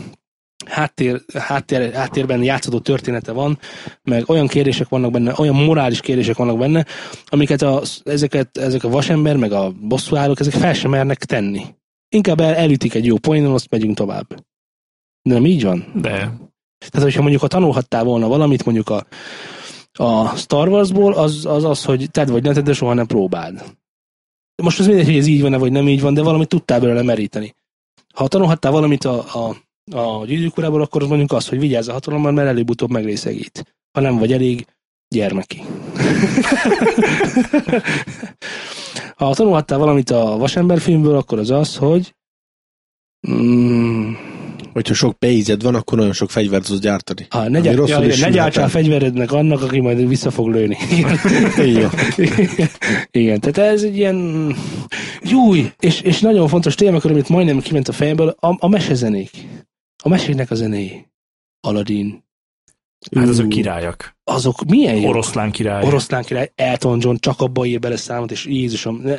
háttér, 0.67 1.21
háttér, 1.39 1.93
háttérben 1.93 2.43
játszódó 2.43 2.79
története 2.79 3.33
van, 3.33 3.59
meg 4.03 4.31
olyan 4.31 4.47
kérdések 4.47 4.89
vannak 4.89 5.11
benne, 5.11 5.35
olyan 5.37 5.55
morális 5.55 6.01
kérdések 6.01 6.37
vannak 6.37 6.59
benne, 6.59 6.87
amiket 7.27 7.63
a, 7.63 7.83
ezeket, 8.05 8.57
ezek 8.59 8.85
a 8.85 8.89
vasember, 8.89 9.37
meg 9.37 9.53
a 9.53 9.73
bosszúállók, 9.81 10.41
ezek 10.41 10.53
fel 10.53 10.75
sem 10.75 10.91
mernek 10.91 11.25
tenni. 11.25 11.65
Inkább 12.09 12.41
el, 12.41 12.55
elütik 12.55 12.95
egy 12.95 13.07
jó 13.07 13.19
poénon, 13.19 13.53
azt 13.53 13.71
megyünk 13.71 13.97
tovább. 13.97 14.27
De 15.23 15.35
nem 15.35 15.47
így 15.47 15.63
van? 15.63 15.93
De. 15.95 16.11
Tehát, 16.91 17.03
hogyha 17.03 17.21
mondjuk 17.21 17.41
ha 17.41 17.49
tanulhattál 17.49 18.05
volna 18.05 18.29
valamit, 18.29 18.65
mondjuk 18.65 18.89
a, 18.89 19.07
a 19.93 20.37
Star 20.37 20.69
Warsból, 20.69 21.13
az, 21.13 21.47
az 21.47 21.65
az, 21.65 21.85
hogy 21.85 22.11
tedd 22.11 22.31
vagy 22.31 22.43
ne 22.43 22.53
tedd, 22.53 22.65
de 22.65 22.73
soha 22.73 22.95
nem 22.95 23.07
próbáld. 23.07 23.65
Most 24.63 24.79
az 24.79 24.87
mindegy, 24.87 25.07
hogy 25.07 25.17
ez 25.17 25.27
így 25.27 25.43
van-e, 25.43 25.57
vagy 25.57 25.73
nem 25.73 25.89
így 25.89 26.01
van, 26.01 26.15
de 26.15 26.23
valamit 26.23 26.49
tudtál 26.49 26.81
belőle 26.81 27.03
meríteni. 27.03 27.55
Ha 28.15 28.29
tanulhattál 28.29 28.73
valamit 28.73 29.05
a, 29.05 29.19
a 29.19 29.57
a 29.91 30.25
gyűrűk 30.25 30.57
urából, 30.57 30.83
akkor 30.83 31.03
az 31.03 31.09
mondjuk 31.09 31.33
az, 31.33 31.49
hogy 31.49 31.59
vigyázz 31.59 31.89
a 31.89 31.93
hatalommal, 31.93 32.33
mert 32.33 32.49
előbb-utóbb 32.49 32.91
megrészegít. 32.91 33.77
Ha 33.93 34.01
nem 34.01 34.19
vagy 34.19 34.33
elég 34.33 34.67
gyermeki. 35.09 35.63
ha 39.17 39.35
tanulhattál 39.35 39.79
valamit 39.79 40.11
a 40.11 40.37
Vasember 40.37 40.81
filmből, 40.81 41.17
akkor 41.17 41.39
az 41.39 41.51
az, 41.51 41.77
hogy 41.77 42.15
mm, 43.29 44.13
Hogyha 44.73 44.95
sok 44.95 45.19
pénzed 45.19 45.63
van, 45.63 45.75
akkor 45.75 45.99
nagyon 45.99 46.13
sok 46.13 46.31
fegyvert 46.31 46.67
tudsz 46.67 46.81
gyártani. 46.81 47.27
Ha, 47.31 47.49
ne, 47.49 47.61
gyár, 47.61 47.75
ja, 47.87 47.99
ne 47.99 48.31
gyártsál 48.31 48.69
fegyverednek 48.69 49.33
annak, 49.33 49.63
aki 49.63 49.81
majd 49.81 50.09
vissza 50.09 50.31
fog 50.31 50.49
lőni. 50.49 50.77
Igen. 51.65 51.91
Igen, 53.11 53.41
tehát 53.41 53.73
ez 53.73 53.83
egy 53.83 53.97
ilyen 53.97 54.51
júj, 55.23 55.73
és, 55.81 56.01
és 56.01 56.21
nagyon 56.21 56.49
fontos 56.49 56.75
téma, 56.75 56.99
amit 57.03 57.29
majdnem 57.29 57.61
kiment 57.61 57.89
a 57.89 57.93
fejemből, 57.93 58.37
a, 58.41 58.57
a 58.59 58.69
mesezenék. 58.69 59.31
A 60.03 60.09
mesének 60.09 60.51
a 60.51 60.55
zenéi. 60.55 61.07
Aladdin. 61.61 62.25
Hát 63.17 63.29
azok 63.29 63.49
királyak. 63.49 64.17
Azok 64.25 64.65
milyen 64.65 64.97
jó? 64.97 65.09
Oroszlán 65.09 65.51
király. 65.51 65.87
Oroszlán 65.87 66.23
király, 66.23 66.53
Elton 66.55 66.99
John 67.01 67.17
csak 67.19 67.41
abba 67.41 67.65
ír 67.65 67.79
bele 67.79 67.97
számot, 67.97 68.31
és 68.31 68.45
Jézusom, 68.45 69.01
ne, 69.03 69.17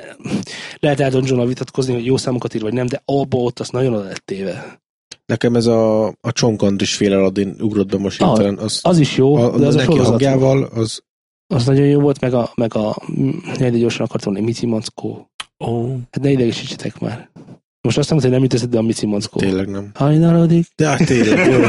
lehet 0.80 1.00
Elton 1.00 1.24
John 1.26 1.48
vitatkozni, 1.48 1.94
hogy 1.94 2.06
jó 2.06 2.18
számokat 2.18 2.54
ír, 2.54 2.62
vagy 2.62 2.74
nem, 2.74 2.86
de 2.86 3.02
abba 3.06 3.38
ott 3.38 3.60
az 3.60 3.70
nagyon 3.70 3.94
oda 3.94 4.04
lett 4.04 4.26
téve. 4.26 4.82
Nekem 5.26 5.56
ez 5.56 5.66
a, 5.66 6.08
a 6.08 6.32
Csonkandris 6.32 6.96
fél 6.96 7.14
Aladdin 7.14 7.56
ugrott 7.60 7.88
be 7.88 7.98
most 7.98 8.22
ah, 8.22 8.54
Az, 8.58 8.80
az 8.84 9.00
is 9.00 9.18
jó, 9.18 9.36
a, 9.36 9.58
de 9.58 9.66
az 9.66 9.76
neki 9.76 9.98
a 9.98 10.04
hangjával, 10.04 10.64
az... 10.64 11.02
Az 11.48 11.66
nagyon 11.66 11.86
jó 11.86 12.00
volt, 12.00 12.20
meg 12.20 12.34
a, 12.34 12.52
meg 12.56 12.76
a, 12.76 12.96
de 13.58 13.70
gyorsan 13.70 14.06
akartam 14.06 14.34
mondani, 14.34 14.52
Mici 14.52 14.66
Mackó. 14.66 15.30
Oh. 15.58 15.90
Hát 16.12 16.24
ne 16.24 16.32
idegesítsetek 16.32 17.00
már. 17.00 17.30
Most 17.82 17.98
azt 17.98 18.10
mondom, 18.10 18.32
hogy 18.32 18.40
nem 18.40 18.50
jutott 18.50 18.70
be 18.70 18.78
a 18.78 18.82
Mici 18.82 19.06
Mackó. 19.06 19.40
Tényleg 19.40 19.70
nem. 19.70 19.92
Hajnalodik. 19.94 20.68
De 20.76 20.88
hát 20.88 21.06
tényleg, 21.06 21.52
jó. 21.52 21.60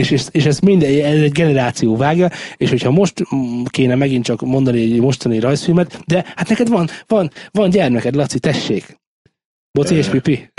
és, 0.00 0.10
és, 0.10 0.24
és 0.30 0.44
ez 0.44 0.58
minden, 0.58 1.04
ez 1.04 1.20
egy 1.20 1.32
generáció 1.32 1.96
vágja, 1.96 2.30
és 2.56 2.70
hogyha 2.70 2.90
most 2.90 3.22
kéne 3.64 3.94
megint 3.94 4.24
csak 4.24 4.40
mondani 4.40 4.80
egy 4.80 5.00
mostani 5.00 5.38
rajzfilmet, 5.38 6.00
de 6.06 6.24
hát 6.36 6.48
neked 6.48 6.68
van, 6.68 6.88
van, 7.06 7.30
van 7.50 7.70
gyermeked, 7.70 8.14
Laci, 8.14 8.38
tessék. 8.38 8.98
Boci 9.78 9.94
és 9.94 10.06
Pipi. 10.08 10.50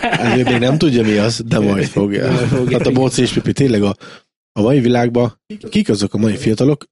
Ezért 0.00 0.48
még 0.48 0.58
nem 0.58 0.78
tudja 0.78 1.02
mi 1.02 1.16
az, 1.16 1.42
de 1.46 1.58
majd 1.58 1.84
fogja. 1.84 2.32
Majd 2.32 2.46
fogja. 2.46 2.78
Hát 2.78 2.86
a 2.86 2.90
Boci 2.90 3.22
és 3.22 3.32
Pipi 3.32 3.52
tényleg 3.52 3.82
a, 3.82 3.94
a 4.52 4.60
mai 4.62 4.80
világban, 4.80 5.40
kik 5.70 5.88
azok 5.88 6.14
a 6.14 6.18
mai 6.18 6.36
fiatalok, 6.36 6.86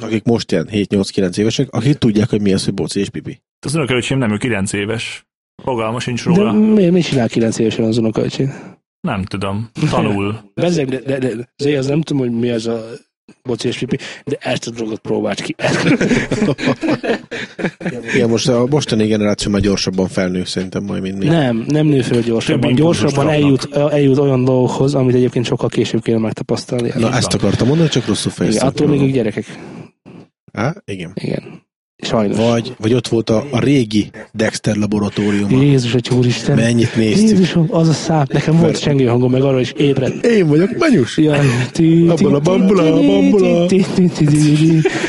akik 0.00 0.24
most 0.24 0.52
ilyen 0.52 0.68
7-8-9 0.72 1.36
évesek, 1.38 1.70
akik 1.70 1.94
tudják, 1.94 2.28
hogy 2.28 2.40
mi 2.40 2.52
az, 2.52 2.64
hogy 2.64 2.74
Boci 2.74 3.00
és 3.00 3.08
Pipi. 3.08 3.42
Az 3.66 3.74
unokaöcsém 3.74 4.18
nem, 4.18 4.32
ő 4.32 4.36
9 4.36 4.72
éves. 4.72 5.26
Fogalma 5.62 6.00
sincs 6.00 6.24
róla. 6.24 6.52
De 6.52 6.58
miért, 6.58 6.92
miért 6.92 7.06
csinál 7.06 7.28
9 7.28 7.58
évesen 7.58 7.84
az 7.84 7.98
unokaöcsém? 7.98 8.54
Nem 9.00 9.24
tudom. 9.24 9.70
Tanul. 9.90 10.50
Bezzeg, 10.54 10.88
de, 10.88 11.00
de, 11.00 11.18
de, 11.18 11.48
de, 11.56 11.78
az 11.78 11.86
nem 11.86 12.02
tudom, 12.02 12.22
hogy 12.22 12.38
mi 12.38 12.50
az 12.50 12.66
a 12.66 12.84
boci 13.42 13.68
és 13.68 13.78
pipi, 13.78 13.98
de 14.24 14.36
ezt 14.40 14.66
a 14.66 14.70
drogot 14.70 14.98
próbált 14.98 15.40
ki. 15.40 15.54
Igen, 18.14 18.28
most 18.28 18.48
a 18.48 18.66
mostani 18.70 19.06
generáció 19.06 19.50
már 19.50 19.60
gyorsabban 19.60 20.08
felnő, 20.08 20.44
szerintem 20.44 20.84
majd, 20.84 21.02
mint 21.02 21.18
mi. 21.18 21.24
Nem, 21.24 21.64
nem 21.68 21.86
nő 21.86 22.02
föl 22.02 22.22
gyorsabban. 22.22 22.74
Gyorsabban 22.74 23.28
eljut, 23.28 23.74
eljut 23.74 24.18
olyan 24.18 24.44
dolgokhoz, 24.44 24.94
amit 24.94 25.14
egyébként 25.14 25.46
sokkal 25.46 25.68
később 25.68 26.02
kéne 26.02 26.18
megtapasztalni. 26.18 26.92
Na, 26.98 27.12
ezt 27.12 27.34
akartam 27.34 27.68
mondani, 27.68 27.88
csak 27.88 28.06
rosszul 28.06 28.32
fejeztem. 28.32 28.66
attól 28.66 28.86
még 28.86 29.00
ők 29.00 29.12
gyerekek. 29.12 29.44
Á, 30.52 30.74
igen. 30.84 31.12
Igen. 31.14 31.65
Sajnos. 31.98 32.36
Vagy, 32.36 32.74
vagy 32.78 32.94
ott 32.94 33.08
volt 33.08 33.30
a, 33.30 33.44
a 33.50 33.60
régi 33.60 34.10
Dexter 34.32 34.76
laboratórium. 34.76 35.50
Jézus, 35.50 35.94
egy 35.94 36.10
úristen. 36.16 36.56
Mennyit 36.56 36.96
néztük. 36.96 37.28
Jézusom, 37.28 37.66
az 37.70 37.88
a 37.88 37.92
száp. 37.92 38.32
Nekem 38.32 38.56
volt 38.58 38.80
csengő 38.80 39.06
hangom, 39.06 39.30
meg 39.30 39.42
arra 39.42 39.60
is 39.60 39.72
ébredt. 39.76 40.26
Én 40.26 40.46
vagyok 40.46 40.78
Menyus. 40.78 41.16
Abban 42.08 42.34
a 42.34 42.38
bambula, 42.38 42.92
bambula. 42.92 43.66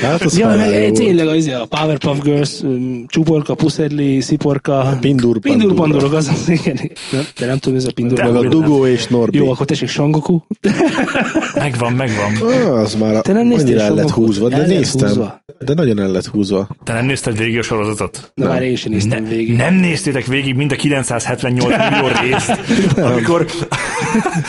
Hát 0.02 0.22
az 0.22 0.38
ja, 0.38 0.92
tényleg 0.92 1.28
az 1.28 1.48
a 1.48 1.66
Powerpuff 1.70 2.18
Girls, 2.24 2.62
csuporka, 3.08 3.56
puszedli, 3.56 4.22
sziporka. 4.22 4.98
Pindur, 5.02 5.40
Pindur 5.40 5.74
pandurok, 5.74 6.14
az 6.14 6.28
az, 6.28 6.50
igen. 6.60 6.92
De 7.40 7.46
nem 7.46 7.58
tudom, 7.58 7.78
ez 7.78 7.86
a 7.86 7.92
Pindur. 7.92 8.24
Meg 8.24 8.36
a 8.36 8.48
Dugó 8.48 8.86
és 8.86 9.08
Norbi. 9.08 9.38
Jó, 9.38 9.52
akkor 9.52 9.66
tessék 9.66 9.90
Sangoku. 9.90 10.40
Megvan, 11.56 11.94
megvan. 11.94 12.52
Az 12.68 12.96
már 12.96 13.22
annyira 13.26 13.82
el 13.82 13.94
lett 13.94 14.10
húzva, 14.10 14.50
de 14.50 14.66
néztem. 14.66 15.32
De 15.60 15.74
nagyon 15.74 16.00
el 16.00 16.12
lett 16.12 16.26
húzva. 16.26 16.68
Te 16.84 16.94
nem 16.94 17.06
nézted 17.06 17.38
végig 17.38 17.58
a 17.58 17.62
sorozatot? 17.62 18.32
Na 18.36 18.48
már 18.48 18.62
én 18.62 18.76
sem 18.76 18.92
néztem 18.92 19.24
ne, 19.24 19.30
végig. 19.30 19.56
Nem 19.56 19.74
néztétek 19.74 20.26
végig 20.26 20.56
mind 20.56 20.72
a 20.72 20.76
978 20.76 21.90
millió 21.90 22.08
részt, 22.22 22.50
amikor, 22.98 23.46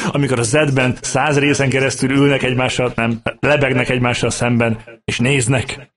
amikor 0.07 0.39
a 0.39 0.43
Z-ben 0.43 0.99
száz 1.01 1.39
részen 1.39 1.69
keresztül 1.69 2.11
ülnek 2.11 2.43
egymással, 2.43 2.93
nem, 2.97 3.21
lebegnek 3.41 3.89
egymással 3.89 4.31
szemben, 4.31 4.79
és 5.05 5.19
néznek, 5.19 5.93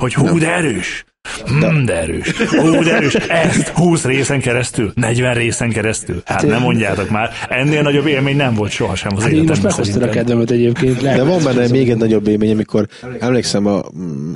hogy 0.00 0.14
hú, 0.14 0.38
de 0.38 0.52
erős. 0.52 1.04
Hmm, 1.46 1.84
de 1.84 2.00
erős. 2.00 2.34
Ó, 2.62 2.82
de 2.82 2.94
erős. 2.94 3.14
Ezt 3.14 3.68
20 3.68 4.04
részen 4.04 4.40
keresztül, 4.40 4.92
40 4.94 5.34
részen 5.34 5.70
keresztül. 5.70 6.22
Hát 6.24 6.46
nem 6.46 6.60
mondjátok 6.60 7.10
már. 7.10 7.30
Ennél 7.48 7.82
nagyobb 7.82 8.06
élmény 8.06 8.36
nem 8.36 8.54
volt 8.54 8.70
sohasem 8.70 9.10
az 9.16 9.22
hát 9.22 9.32
életemben. 9.32 9.62
Most 9.62 9.76
meghoztad 9.76 10.02
a 10.02 10.08
kedvemet 10.08 10.50
egyébként. 10.50 11.00
Lehet, 11.00 11.18
de 11.18 11.24
van 11.24 11.42
benne 11.42 11.68
még 11.68 11.90
egy 11.90 11.96
nagyobb 11.96 12.26
élmény, 12.26 12.52
amikor 12.52 12.86
emlékszem, 13.18 13.66
a, 13.66 13.78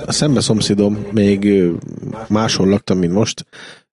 a 0.05 0.11
szembe 0.11 0.41
szomszédom 0.41 1.05
még 1.11 1.63
máshol 2.27 2.67
laktam, 2.67 2.97
mint 2.97 3.13
most, 3.13 3.45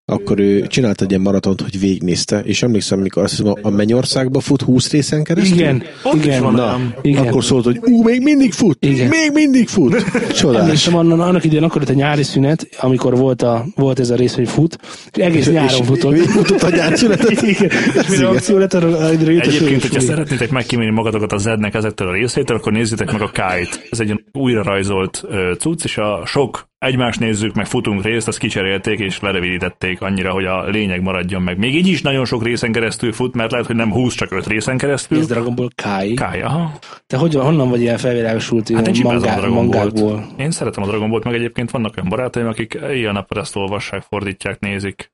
akkor 0.07 0.39
ő 0.39 0.67
csinált 0.67 1.01
egy 1.03 1.11
ilyen 1.11 1.23
maratont, 1.23 1.61
hogy 1.61 1.81
végignézte, 1.81 2.41
és 2.41 2.63
emlékszem, 2.63 3.01
mikor 3.01 3.23
azt 3.23 3.37
hiszem, 3.37 3.55
a 3.63 3.71
Mennyországba 3.71 4.41
fut 4.41 4.63
20 4.63 4.91
részen 4.91 5.25
keresztül? 5.25 5.59
Igen, 5.59 5.83
igen. 6.15 6.43
Van, 6.43 6.55
Na, 6.55 6.81
igen. 7.03 7.27
akkor 7.27 7.45
szólt, 7.45 7.65
hogy 7.65 7.79
ú, 7.83 8.03
még 8.03 8.23
mindig 8.23 8.53
fut, 8.53 8.85
igen. 8.85 9.09
még 9.09 9.31
mindig 9.33 9.69
fut. 9.69 10.05
Csodás. 10.33 10.61
Emlékszem, 10.61 10.97
annak, 10.97 11.21
annak 11.21 11.45
idején 11.45 11.65
akkor 11.65 11.83
itt 11.83 11.89
a 11.89 11.93
nyári 11.93 12.23
szünet, 12.23 12.69
amikor 12.79 13.17
volt, 13.17 13.43
a, 13.43 13.65
volt 13.75 13.99
ez 13.99 14.11
a 14.11 14.15
rész, 14.15 14.35
hogy 14.35 14.49
fut, 14.49 14.79
és 15.13 15.25
egész 15.25 15.47
és 15.47 15.53
nyáron 15.53 15.85
futott. 15.85 16.17
futott 16.17 16.63
a 16.63 16.71
nyári 16.77 16.97
szünetet. 16.97 17.43
igen. 17.43 17.71
És 17.95 18.09
mire 18.09 18.29
akció 18.29 18.57
lett, 18.59 18.75
arra 18.75 19.09
Egyébként, 19.09 19.83
hogyha 19.83 20.01
szeretnétek 20.01 20.51
megkímélni 20.51 20.93
magatokat 20.93 21.33
a 21.33 21.39
Zednek 21.39 21.75
ezektől 21.75 22.09
a 22.09 22.13
részétől, 22.13 22.57
akkor 22.57 22.73
nézzétek 22.73 23.13
meg 23.13 23.23
a 23.23 23.31
Kite. 23.31 23.77
Ez 23.91 24.01
egy 24.01 24.25
újra 24.33 24.63
rajzolt 24.63 25.25
cucc, 25.59 25.85
és 25.85 25.97
a 25.97 26.23
sok 26.27 26.73
egymást 26.85 27.21
nézzük, 27.21 27.55
meg 27.55 27.67
futunk 27.67 28.03
részt, 28.05 28.29
azt 28.29 28.39
kicserélték 28.39 28.99
és 28.99 29.21
lerövidítették 29.21 30.01
annyira, 30.01 30.33
hogy 30.33 30.45
a 30.45 30.65
lényeg 30.69 31.03
maradjon 31.03 31.43
meg. 31.43 31.59
Még 31.59 31.75
így 31.75 31.87
is 31.87 32.03
nagyon 32.03 32.25
sok 32.25 32.43
részen 32.45 32.73
keresztül 32.73 33.13
fut, 33.13 33.35
mert 33.35 33.51
lehet, 33.51 33.67
hogy 33.67 33.77
nem 33.77 33.93
20, 33.93 34.15
csak 34.15 34.33
5 34.33 34.47
részen 34.47 34.77
keresztül. 34.79 35.19
Ez 35.19 35.27
Dragon 35.27 35.55
Ball 35.55 35.69
Kai. 35.83 36.15
Kai, 36.15 36.41
aha. 36.41 36.79
Te 37.07 37.17
hogy, 37.17 37.35
honnan 37.35 37.69
vagy 37.69 37.81
ilyen 37.81 37.99
felvilágosult 37.99 38.69
Hát 38.69 38.87
én 38.89 38.95
ilyen 38.95 39.07
a 39.07 39.13
mangá, 39.13 39.35
Ballt. 39.37 39.51
mangákból? 39.55 40.27
Én 40.39 40.51
szeretem 40.51 40.83
a 40.83 40.87
Dragon 40.87 41.11
Ballt, 41.11 41.25
meg 41.25 41.35
egyébként 41.35 41.71
vannak 41.71 41.95
olyan 41.97 42.09
barátaim, 42.09 42.47
akik 42.47 42.79
ilyen 42.93 43.13
napra 43.13 43.41
ezt 43.41 43.57
olvassák, 43.57 44.03
fordítják, 44.03 44.61
nézik. 44.61 45.13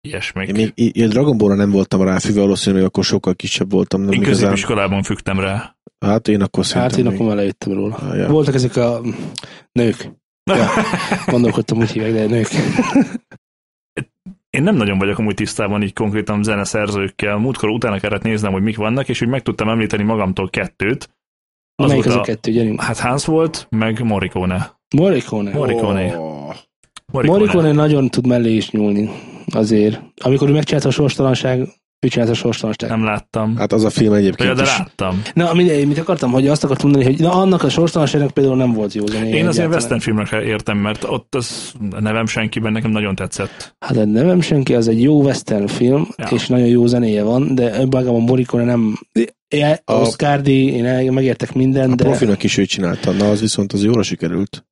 Ilyesmik. 0.00 0.48
Én 0.48 0.54
még 0.76 0.96
én 0.96 1.08
Dragon 1.08 1.38
Ball-ra 1.38 1.54
nem 1.56 1.70
voltam 1.70 2.02
ráfüggve, 2.02 2.40
valószínűleg 2.40 2.84
akkor 2.84 3.04
sokkal 3.04 3.34
kisebb 3.34 3.70
voltam. 3.70 4.00
Nem 4.00 4.12
Én 4.12 4.20
igazán. 4.20 4.40
középiskolában 4.40 5.02
fügtem 5.02 5.40
rá. 5.40 5.76
Hát 6.06 6.28
én 6.28 6.42
akkor 6.42 6.64
Hát 6.64 6.96
én 6.96 7.04
még- 7.04 7.14
akkor 7.14 7.26
már 7.26 7.36
lejöttem 7.36 7.72
róla. 7.72 7.94
Ah, 7.94 8.16
ja. 8.16 8.28
Voltak 8.28 8.54
ezek 8.54 8.76
a 8.76 9.00
nők. 9.72 10.10
Ja, 10.56 10.68
gondolkodtam, 11.32 11.78
úgy 11.78 11.90
hívják, 11.90 12.12
de 12.12 12.26
nők. 12.26 12.48
Én 14.50 14.62
nem 14.62 14.76
nagyon 14.76 14.98
vagyok 14.98 15.18
amúgy 15.18 15.34
tisztában 15.34 15.82
így 15.82 15.92
konkrétan 15.92 16.42
zeneszerzőkkel. 16.42 17.36
Múltkor 17.36 17.68
utána 17.68 17.98
kellett 17.98 18.22
néznem, 18.22 18.52
hogy 18.52 18.62
mik 18.62 18.76
vannak, 18.76 19.08
és 19.08 19.22
úgy 19.22 19.28
meg 19.28 19.42
tudtam 19.42 19.68
említeni 19.68 20.02
magamtól 20.02 20.50
kettőt. 20.50 21.10
Az 21.74 21.90
Melyik 21.90 22.06
az 22.06 22.14
a 22.14 22.20
kettő, 22.20 22.50
gyerünk? 22.50 22.82
Hát 22.82 22.98
Hans 22.98 23.24
volt, 23.24 23.66
meg 23.70 24.02
Morricone. 24.02 24.78
Morricone. 24.96 25.52
Morricone. 25.52 26.18
Ó, 26.18 26.52
Morricone 27.12 27.72
nagyon 27.72 28.08
tud 28.08 28.26
mellé 28.26 28.54
is 28.54 28.70
nyúlni. 28.70 29.10
Azért. 29.54 30.00
Amikor 30.22 30.48
ő 30.48 30.52
megcsinálta 30.52 30.88
a 30.88 30.92
sorstalanság, 30.92 31.68
ő 32.00 32.08
csinálta 32.08 32.32
a 32.32 32.36
sorstalanság. 32.36 32.90
Nem 32.90 33.04
láttam. 33.04 33.56
Hát 33.56 33.72
az 33.72 33.84
a 33.84 33.90
film 33.90 34.12
Ja, 34.12 34.18
egyébként 34.18 34.54
de 34.54 34.62
is. 34.62 34.68
láttam. 34.78 35.22
Na, 35.34 35.54
mit, 35.54 35.86
mit 35.86 35.98
akartam, 35.98 36.30
hogy 36.30 36.46
azt 36.48 36.64
akartam 36.64 36.90
mondani, 36.90 37.10
hogy 37.12 37.20
na, 37.22 37.32
annak 37.32 37.62
a 37.62 37.68
sorstalanságnak 37.68 38.30
például 38.30 38.56
nem 38.56 38.72
volt 38.72 38.92
jó 38.94 39.06
zenéje. 39.06 39.34
Én 39.36 39.46
azért 39.46 39.68
western 39.72 40.00
filmekre 40.00 40.42
értem, 40.42 40.78
mert 40.78 41.04
ott 41.04 41.34
az 41.34 41.72
a 41.90 42.00
nevem 42.00 42.26
senkiben 42.26 42.72
nekem 42.72 42.90
nagyon 42.90 43.14
tetszett. 43.14 43.76
Hát 43.78 43.96
a 43.96 44.04
nevem 44.04 44.40
senki, 44.40 44.74
az 44.74 44.88
egy 44.88 45.02
jó 45.02 45.22
western 45.22 45.66
film, 45.66 46.08
Ja. 46.16 46.26
és 46.30 46.46
nagyon 46.46 46.66
jó 46.66 46.86
zenéje 46.86 47.22
van, 47.22 47.54
de 47.54 47.78
önmagában 47.80 48.20
Morricone 48.22 48.64
nem... 48.64 48.98
Ja, 49.54 49.76
A- 49.84 49.92
Oscar 49.92 50.40
díj, 50.40 50.66
én 50.70 51.12
megértek 51.12 51.54
minden, 51.54 51.90
A 51.90 51.94
de... 51.94 52.04
profinak 52.04 52.42
is 52.42 52.56
ő 52.56 52.64
csinálta, 52.64 53.10
na 53.12 53.30
az 53.30 53.40
viszont 53.40 53.72
az 53.72 53.84
jóra 53.84 54.02
sikerült. 54.02 54.66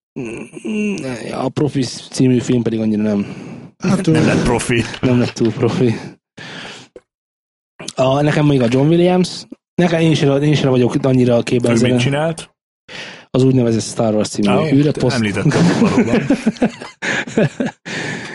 A 1.43 1.49
Profi 1.49 1.83
című 2.11 2.39
film 2.39 2.63
pedig 2.63 2.81
annyira 2.81 3.03
nem, 3.03 3.27
Hát 3.79 4.07
Nem 4.07 4.27
lett 4.27 4.43
profi. 4.43 4.83
nem 5.01 5.19
lett 5.19 5.31
túl 5.33 5.53
profi. 5.53 5.95
A, 7.97 8.21
nekem 8.23 8.47
még 8.47 8.63
a 8.63 8.67
John 8.71 8.89
Williams, 8.89 9.47
nekem 9.75 10.01
én 10.01 10.15
sem, 10.15 10.43
én 10.43 10.55
sem 10.55 10.71
vagyok 10.71 10.95
annyira 11.03 11.37
a 11.37 11.43
képben 11.43 11.77
Ő 11.77 11.89
mit 11.91 11.99
csinált? 11.99 12.51
az 13.31 13.43
úgynevezett 13.43 13.83
Star 13.83 14.15
Wars 14.15 14.29
című 14.29 14.49
Ah, 14.49 14.73
űreposzt. 14.73 15.17
Említettem 15.17 15.63
valóban. 15.81 16.23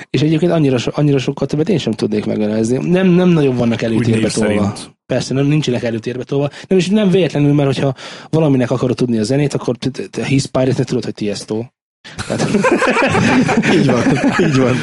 és 0.10 0.22
egyébként 0.22 0.52
annyira, 0.52 0.78
so, 0.78 0.92
annyira 0.94 1.18
sokkal 1.18 1.48
többet 1.48 1.70
én 1.70 1.78
sem 1.78 1.94
tudnék 1.94 2.26
megnevezni. 2.26 2.90
Nem, 2.90 3.08
nem 3.08 3.30
nagyon 3.30 3.56
vannak 3.56 3.82
előtérbe 3.82 4.30
tolva. 4.30 4.74
Persze, 5.06 5.34
nem 5.34 5.46
nincsenek 5.46 5.84
előtérbe 5.84 6.24
tolva. 6.24 6.50
Nem, 6.68 6.78
és 6.78 6.88
nem 6.90 7.10
véletlenül, 7.10 7.54
mert 7.54 7.68
hogyha 7.68 7.96
valaminek 8.30 8.72
akarod 8.72 8.96
tudni 8.96 9.18
a 9.18 9.24
zenét, 9.24 9.54
akkor 9.54 9.76
te- 9.78 9.90
te- 9.90 10.08
te 10.08 10.26
His 10.26 10.46
Pirate-nek 10.46 10.88
tudod, 10.88 11.04
hogy 11.04 11.14
Tiesto. 11.14 11.64
Tehát, 12.28 12.50
így 13.78 13.86
van, 13.86 14.04
így 14.40 14.58
van. 14.58 14.76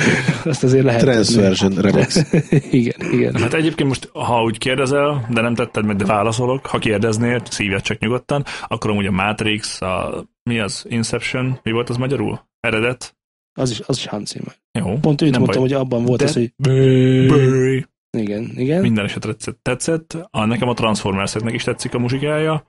azt 0.44 0.64
azért 0.64 0.84
lehet. 0.84 1.00
Transversion 1.00 1.74
Remix. 1.74 2.32
igen, 2.70 3.12
igen. 3.12 3.34
Hát 3.36 3.54
egyébként 3.54 3.88
most, 3.88 4.08
ha 4.12 4.42
úgy 4.42 4.58
kérdezel, 4.58 5.26
de 5.30 5.40
nem 5.40 5.54
tetted 5.54 5.84
meg, 5.84 5.96
de 5.96 6.04
válaszolok, 6.04 6.66
ha 6.66 6.78
kérdeznél, 6.78 7.42
szíved 7.50 7.80
csak 7.82 7.98
nyugodtan, 7.98 8.44
akkor 8.68 8.90
amúgy 8.90 9.06
a 9.06 9.10
Matrix, 9.10 9.80
a, 9.82 10.24
mi 10.42 10.58
az, 10.58 10.84
Inception, 10.88 11.58
mi 11.62 11.70
volt 11.72 11.88
az 11.90 11.96
magyarul? 11.96 12.48
Eredet? 12.60 13.16
Az 13.58 13.70
is, 13.70 13.80
az 13.86 13.96
is 13.96 14.06
Hans 14.06 14.28
Zimmer. 14.28 14.54
Jó. 14.78 14.98
Pont 15.00 15.22
őt 15.22 15.30
nem 15.30 15.40
mondtam, 15.40 15.62
baj. 15.62 15.70
hogy 15.70 15.80
abban 15.80 16.04
volt 16.04 16.18
De- 16.20 16.24
az, 16.24 16.32
hogy 16.32 16.52
Burry. 16.56 17.86
igen, 18.18 18.52
igen. 18.56 18.80
Minden 18.80 19.04
esetre 19.04 19.30
tetszett. 19.32 19.58
tetszett. 19.62 20.16
A, 20.30 20.44
nekem 20.44 20.68
a 20.68 20.74
Transformerseknek 20.74 21.54
is 21.54 21.62
tetszik 21.64 21.94
a 21.94 21.98
muzsikája. 21.98 22.66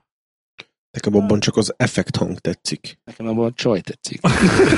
Nekem 0.90 1.16
abban 1.16 1.40
csak 1.40 1.56
az 1.56 1.74
effekt 1.76 2.16
hang 2.16 2.38
tetszik. 2.38 2.98
Nekem 3.04 3.26
abban 3.26 3.44
a 3.44 3.52
csaj 3.52 3.80
tetszik. 3.80 4.20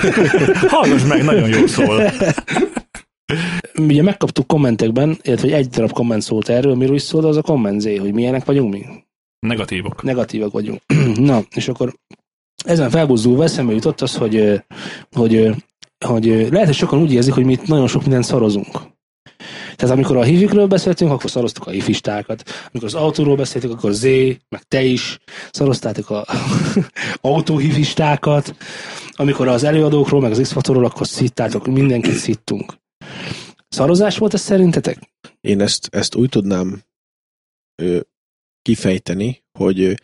Hallgass 0.74 1.04
meg, 1.04 1.24
nagyon 1.24 1.48
jó 1.48 1.66
szól. 1.66 2.02
Ugye 3.74 4.02
megkaptuk 4.02 4.46
kommentekben, 4.46 5.18
illetve 5.22 5.48
hogy 5.48 5.58
egy 5.58 5.68
darab 5.68 5.92
komment 5.92 6.22
szólt 6.22 6.48
erről, 6.48 6.74
miről 6.74 6.94
is 6.94 7.02
szól, 7.02 7.24
az 7.24 7.36
a 7.36 7.42
kommentzé, 7.42 7.96
hogy 7.96 8.12
milyenek 8.12 8.44
vagyunk 8.44 8.72
mi. 8.72 8.86
Negatívok. 9.38 10.02
negatívak 10.02 10.52
vagyunk. 10.52 10.80
Na, 11.14 11.42
és 11.54 11.68
akkor 11.68 11.94
ezen 12.64 12.90
felbuzdulva 12.90 13.42
eszembe 13.42 13.72
jutott 13.72 14.00
az, 14.00 14.16
hogy, 14.16 14.62
hogy, 15.12 15.50
hogy 16.06 16.24
lehet, 16.24 16.66
hogy 16.66 16.74
sokan 16.74 17.00
úgy 17.00 17.12
érzik, 17.12 17.34
hogy 17.34 17.44
mi 17.44 17.52
itt 17.52 17.66
nagyon 17.66 17.86
sok 17.86 18.02
mindent 18.02 18.24
szarozunk. 18.24 18.91
Tehát 19.76 19.94
amikor 19.94 20.16
a 20.16 20.22
hifikről 20.22 20.66
beszéltünk, 20.66 21.10
akkor 21.10 21.30
szaroztuk 21.30 21.66
a 21.66 21.70
hifistákat. 21.70 22.42
Amikor 22.72 22.88
az 22.88 22.94
autóról 22.94 23.36
beszéltünk, 23.36 23.72
akkor 23.72 23.92
Z, 23.92 24.02
meg 24.48 24.62
te 24.68 24.82
is 24.82 25.18
szaroztátok 25.50 26.10
a 26.10 26.26
autóhifistákat. 27.20 28.54
Amikor 29.12 29.48
az 29.48 29.64
előadókról, 29.64 30.20
meg 30.20 30.30
az 30.30 30.38
x 30.38 30.56
akkor 30.56 31.06
szittátok, 31.06 31.66
mindenkit 31.66 32.14
szittunk. 32.14 32.74
Szarozás 33.68 34.18
volt 34.18 34.34
ez 34.34 34.40
szerintetek? 34.40 34.98
Én 35.40 35.60
ezt, 35.60 35.88
ezt 35.90 36.14
úgy 36.14 36.28
tudnám 36.28 36.82
ö, 37.82 38.00
kifejteni, 38.62 39.44
hogy 39.58 39.94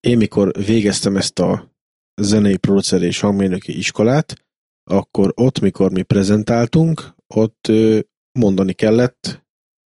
én 0.00 0.16
mikor 0.16 0.52
végeztem 0.66 1.16
ezt 1.16 1.38
a 1.38 1.72
zenei 2.20 2.56
producer 2.56 3.02
és 3.02 3.20
hangmérnöki 3.20 3.76
iskolát, 3.76 4.46
akkor 4.90 5.32
ott, 5.34 5.60
mikor 5.60 5.92
mi 5.92 6.02
prezentáltunk, 6.02 7.14
ott 7.26 7.68
ö, 7.68 7.98
mondani 8.38 8.72
kellett, 8.72 9.46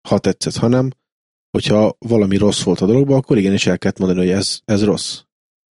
ha 0.08 0.18
tetszett, 0.18 0.56
ha 0.56 0.68
nem, 0.68 0.90
hogyha 1.50 1.96
valami 1.98 2.36
rossz 2.36 2.62
volt 2.62 2.80
a 2.80 2.86
dologban, 2.86 3.16
akkor 3.16 3.38
igenis 3.38 3.66
el 3.66 3.78
kellett 3.78 3.98
mondani, 3.98 4.20
hogy 4.20 4.36
ez, 4.36 4.60
ez 4.64 4.84
rossz. 4.84 5.20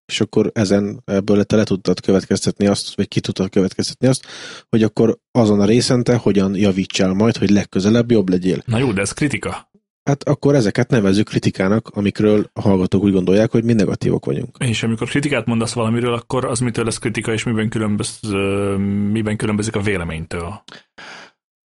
És 0.05 0.21
akkor 0.21 0.51
ezen 0.53 1.01
ebből 1.05 1.43
te 1.43 1.55
le 1.55 1.63
tudtad 1.63 1.99
következtetni 1.99 2.67
azt, 2.67 2.95
vagy 2.95 3.07
ki 3.07 3.19
tudtad 3.19 3.49
következtetni 3.49 4.07
azt, 4.07 4.25
hogy 4.69 4.83
akkor 4.83 5.19
azon 5.31 5.59
a 5.59 5.65
részen 5.65 6.03
te 6.03 6.15
hogyan 6.15 6.55
javítsál 6.55 7.13
majd, 7.13 7.37
hogy 7.37 7.49
legközelebb 7.49 8.11
jobb 8.11 8.29
legyél. 8.29 8.61
Na 8.65 8.77
jó, 8.77 8.91
de 8.91 9.01
ez 9.01 9.11
kritika. 9.11 9.69
Hát 10.03 10.23
akkor 10.23 10.55
ezeket 10.55 10.89
nevezzük 10.89 11.27
kritikának, 11.27 11.87
amikről 11.87 12.49
a 12.53 12.61
hallgatók 12.61 13.03
úgy 13.03 13.11
gondolják, 13.11 13.51
hogy 13.51 13.63
mi 13.63 13.73
negatívok 13.73 14.25
vagyunk. 14.25 14.55
És 14.59 14.83
amikor 14.83 15.07
kritikát 15.07 15.45
mondasz 15.45 15.73
valamiről, 15.73 16.13
akkor 16.13 16.45
az 16.45 16.59
mitől 16.59 16.85
lesz 16.85 16.97
kritika, 16.97 17.33
és 17.33 17.43
miben, 17.43 17.69
különböz, 17.69 18.19
miben 19.11 19.37
különbözik 19.37 19.75
a 19.75 19.81
véleménytől? 19.81 20.63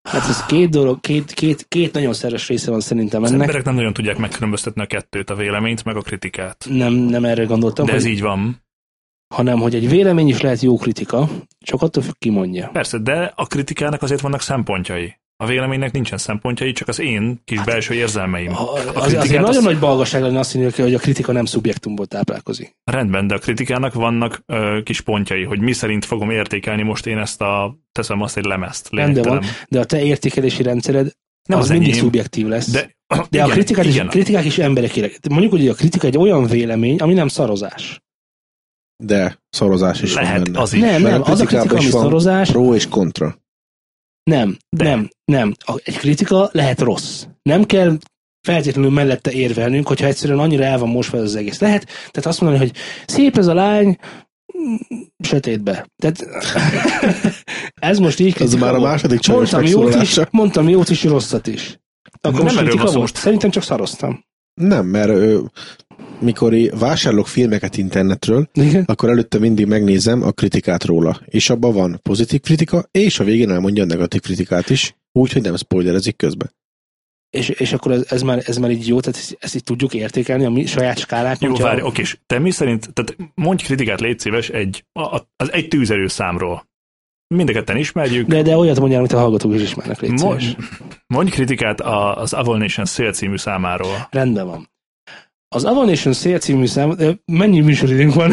Hát 0.10 0.30
ez 0.30 0.46
két 0.46 0.70
dolog, 0.70 1.00
két, 1.00 1.32
két, 1.34 1.66
két 1.68 1.94
nagyon 1.94 2.14
szeres 2.14 2.48
része 2.48 2.72
van 2.72 2.80
szerintem 2.80 3.24
Az 3.24 3.30
ennek. 3.30 3.42
emberek 3.42 3.66
nem 3.66 3.76
nagyon 3.76 3.94
tudják 3.94 4.18
megkülönböztetni 4.18 4.82
a 4.82 4.86
kettőt, 4.86 5.30
a 5.30 5.36
véleményt, 5.36 5.84
meg 5.84 5.96
a 5.96 6.02
kritikát. 6.02 6.66
Nem, 6.70 6.94
nem 6.94 7.26
erre 7.26 7.44
gondoltam, 7.44 7.86
De 7.86 7.92
hogy, 7.92 8.02
ez 8.02 8.08
így 8.08 8.22
van. 8.22 8.64
hanem 9.36 9.60
hogy 9.60 9.76
egy 9.76 9.90
vélemény 9.90 10.28
is 10.28 10.42
lehet 10.42 10.62
jó 10.62 10.78
kritika, 10.78 11.30
csak 11.60 11.82
attól 11.82 12.04
függ, 12.04 12.14
ki 12.20 12.30
mondja. 12.30 12.70
Persze, 12.74 12.98
de 12.98 13.34
a 13.36 13.46
kritikának 13.46 14.02
azért 14.02 14.22
vannak 14.22 14.42
szempontjai. 14.42 15.16
A 15.38 15.46
véleménynek 15.46 15.92
nincsen 15.92 16.18
szempontjai, 16.18 16.72
csak 16.72 16.88
az 16.88 17.00
én 17.00 17.42
kis 17.46 17.64
belső 17.64 17.94
érzelmeim. 17.94 18.52
Ha- 18.52 18.64
A 18.72 18.76
Az, 18.78 18.82
kritikát 18.84 19.06
azért 19.22 19.32
nagyon 19.42 19.48
azt- 19.50 19.62
nagy 19.62 19.80
balgaság 19.80 20.22
lenne 20.22 20.40
azt 20.40 20.52
hinni, 20.52 20.72
hogy 20.76 20.94
a 20.94 21.00
kritika 21.00 21.32
nem 21.32 21.46
szubjektumból 21.46 22.06
táplálkozik. 22.06 22.76
Rendben, 22.84 23.28
de 23.28 23.36
a 23.36 23.38
kritikának 23.38 23.94
vannak 23.94 24.44
ö, 24.46 24.80
kis 24.84 25.02
pontjai, 25.02 25.44
hogy 25.44 25.60
mi 25.60 25.72
szerint 25.74 26.06
fogom 26.06 26.30
értékelni 26.30 26.84
most 26.84 27.06
én 27.06 27.18
ezt 27.18 27.42
a, 27.42 27.78
teszem 27.92 28.22
azt 28.22 28.38
egy 28.38 28.46
lemezt. 28.46 28.90
Rendben 28.92 29.24
van. 29.24 29.44
De 29.68 29.80
a 29.80 29.84
te 29.86 30.04
értékelési 30.04 30.64
rendszered 30.64 31.12
Nem 31.50 31.58
az, 31.58 31.64
az 31.64 31.70
mindig 31.70 31.90
enyém, 31.90 32.02
szubjektív 32.04 32.48
lesz. 32.48 32.70
De, 32.72 32.96
De, 33.08 33.24
igen, 33.30 33.50
a 33.50 33.52
kritikák, 33.52 33.86
igen, 33.86 34.06
is, 34.06 34.12
kritikák 34.12 34.46
is 34.46 34.58
emberek 34.58 34.96
élek. 34.96 35.20
Mondjuk, 35.30 35.52
hogy 35.52 35.68
a 35.68 35.74
kritika 35.74 36.08
egy 36.08 36.18
olyan 36.18 36.46
vélemény, 36.46 36.98
ami 36.98 37.14
nem 37.14 37.28
szarozás. 37.28 38.02
De 39.04 39.40
szarozás 39.50 40.02
is 40.02 40.14
van 40.14 40.24
lehet 40.24 40.44
benne. 40.44 40.60
az 40.60 40.74
is. 40.74 40.80
Nem, 40.82 41.02
nem, 41.02 41.22
a 41.22 41.26
az 41.26 41.42
a 41.42 41.46
kritika, 41.46 41.76
ami 41.78 41.90
van 41.90 42.02
szarozás, 42.02 42.52
Pro 42.52 42.76
és 42.76 42.88
kontra. 42.88 43.42
Nem, 44.24 44.58
De. 44.70 44.84
nem, 44.84 45.10
nem. 45.26 45.54
A- 45.60 45.80
Egy 45.84 45.98
kritika 45.98 46.50
lehet 46.52 46.80
rossz. 46.82 47.26
Nem 47.42 47.64
kell 47.64 47.98
feltétlenül 48.48 48.92
mellette 48.92 49.32
érvelnünk, 49.32 49.88
hogyha 49.88 50.06
egyszerűen 50.08 50.40
annyira 50.40 50.64
el 50.64 50.78
van 50.78 50.90
mosva 50.90 51.18
ez 51.18 51.24
az 51.24 51.36
egész. 51.36 51.60
Lehet, 51.60 51.86
tehát 51.86 52.26
azt 52.26 52.42
mondani, 52.42 52.64
hogy 52.66 52.76
szép 53.06 53.38
ez 53.38 53.48
a 53.48 53.54
lány, 53.54 53.98
mm, 54.58 54.76
sötétbe. 55.24 55.88
Tehát 55.96 56.26
ez 57.74 58.00
most 58.00 58.20
így 58.20 58.42
Ez 58.42 58.54
már 58.54 58.74
a 58.76 58.80
második 58.80 59.20
csajos 59.20 59.52
mondtam 59.52 59.82
jót 59.82 60.02
is, 60.02 60.20
mondtam 60.32 60.70
jót 60.70 60.90
is, 60.90 61.04
rosszat 61.04 61.48
is. 61.48 61.80
Akkor 62.22 62.34
Nem 62.34 62.44
most 62.44 62.58
erről 62.58 62.76
van 62.76 62.88
szó, 62.88 63.00
most- 63.00 63.16
Szerintem 63.16 63.50
csak 63.50 63.64
szaroztam. 63.64 64.26
Nem, 64.62 64.86
mert 64.86 65.10
ö, 65.10 65.40
mikor 66.24 66.54
vásárolok 66.80 67.28
filmeket 67.28 67.78
internetről, 67.78 68.50
Igen? 68.54 68.84
akkor 68.88 69.10
előtte 69.10 69.40
mindig 69.40 69.66
megnézem 69.66 70.24
a 70.24 70.32
kritikát 70.32 70.84
róla. 70.84 71.20
És 71.26 71.50
abban 71.50 71.74
van 71.74 72.00
pozitív 72.02 72.40
kritika, 72.42 72.86
és 72.92 73.20
a 73.20 73.24
végén 73.24 73.50
elmondja 73.52 73.84
a 73.84 73.86
negatív 73.86 74.22
kritikát 74.22 74.70
is, 74.70 74.96
úgyhogy 75.12 75.42
nem 75.42 75.56
spoilerezik 75.56 76.16
közben. 76.16 76.52
És, 77.30 77.50
és 77.50 77.74
akkor 77.74 77.92
ez, 77.92 78.06
ez, 78.10 78.22
már, 78.22 78.42
ez 78.46 78.58
már 78.58 78.72
így 78.72 78.88
jó, 78.88 79.00
tehát 79.00 79.20
ezt, 79.20 79.38
ezt 79.40 79.56
így 79.56 79.64
tudjuk 79.64 79.94
értékelni 79.94 80.46
a 80.46 80.50
mi 80.50 80.66
saját 80.66 80.98
skálákon. 81.00 81.50
Jó, 81.50 81.56
várj, 81.56 81.82
oké, 81.82 82.02
és 82.02 82.18
te 82.26 82.40
mi 82.40 82.52
szerint, 82.52 82.94
tehát 82.94 83.16
mondj 83.36 83.64
kritikát, 83.64 84.00
légy 84.00 84.20
szíves, 84.20 84.50
egy, 84.50 84.86
a, 84.92 85.02
a- 85.02 85.28
az 85.36 85.52
egy 85.52 85.68
tűzerő 85.68 86.08
számról. 86.08 86.68
mind 87.28 87.50
a 87.50 87.52
ketten 87.54 87.78
ismerjük. 87.78 88.28
De, 88.28 88.42
de 88.42 88.58
olyat 88.58 88.78
mondjál, 88.80 89.00
amit 89.00 89.14
a 89.14 89.20
hallgatók 89.20 89.54
is 89.54 89.62
ismernek, 89.62 90.00
légy 90.00 90.12
Mo- 90.12 90.42
mondj 91.08 91.32
kritikát 91.32 91.80
a- 91.82 92.18
az 92.18 92.34
Avon 92.34 92.58
Nation 92.58 92.86
Szél 92.86 93.14
című 93.14 93.38
számáról. 93.38 94.08
Rendben 94.12 94.46
van. 94.46 94.70
Az 95.54 95.64
Avanation 95.64 96.14
Szél 96.14 96.40
című 96.40 96.66
szám, 96.66 96.98
mennyi 97.26 97.60
műsoridőnk 97.60 98.14
van? 98.14 98.32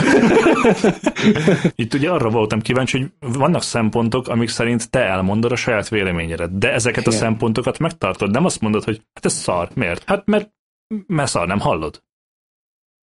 Itt 1.75 1.95
ugye 1.95 2.11
arra 2.11 2.31
voltam 2.31 2.61
kíváncsi, 2.61 2.99
hogy 2.99 3.33
vannak 3.33 3.63
szempontok, 3.63 4.29
amik 4.29 4.49
szerint 4.49 4.91
te 4.91 5.01
elmondod 5.01 5.53
a 5.53 5.57
saját 5.57 5.89
véleményedet, 5.89 6.59
de 6.59 6.73
ezeket 6.73 7.07
a 7.07 7.11
Igen. 7.11 7.23
szempontokat 7.23 7.79
megtartod. 7.79 8.31
Nem 8.31 8.45
azt 8.45 8.61
mondod, 8.61 8.85
hogy 8.85 9.03
hát 9.15 9.25
ez 9.25 9.33
szar. 9.33 9.69
Miért? 9.75 10.03
Hát 10.07 10.27
mert, 10.27 10.51
mert 11.07 11.31
szar, 11.31 11.47
nem 11.47 11.61
hallod. 11.61 12.03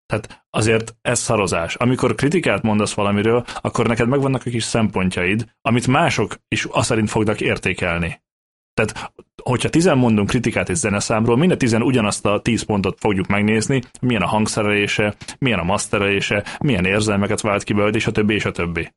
Tehát 0.06 0.45
azért 0.49 0.95
ez 1.01 1.19
szarozás. 1.19 1.75
Amikor 1.75 2.15
kritikát 2.15 2.62
mondasz 2.62 2.93
valamiről, 2.93 3.45
akkor 3.62 3.88
neked 3.88 4.08
megvannak 4.08 4.41
a 4.45 4.49
kis 4.49 4.63
szempontjaid, 4.63 5.56
amit 5.62 5.88
mások 5.88 6.36
is 6.47 6.65
azt 6.65 6.88
szerint 6.88 7.10
fognak 7.10 7.41
értékelni. 7.41 8.21
Tehát, 8.78 9.12
hogyha 9.44 9.70
tizen 9.70 9.98
mondunk 9.98 10.30
kritikát 10.30 10.70
egy 10.70 10.76
zeneszámról, 10.76 11.38
minden 11.38 11.58
tizen 11.58 11.82
ugyanazt 11.82 12.26
a 12.26 12.40
tíz 12.44 12.62
pontot 12.62 12.98
fogjuk 13.00 13.28
megnézni, 13.28 13.82
milyen 14.02 14.22
a 14.22 14.28
hangszerelése, 14.28 15.16
milyen 15.40 15.60
a 15.60 15.63
masterelése, 15.63 16.44
milyen 16.60 16.86
érzelmeket 16.86 17.42
vált 17.42 17.63
ki 17.63 17.74
belőle, 17.74 17.96
és 17.96 18.08
a 18.08 18.12
többi, 18.12 18.34
és 18.34 18.46
a 18.46 18.52
többi. 18.52 18.94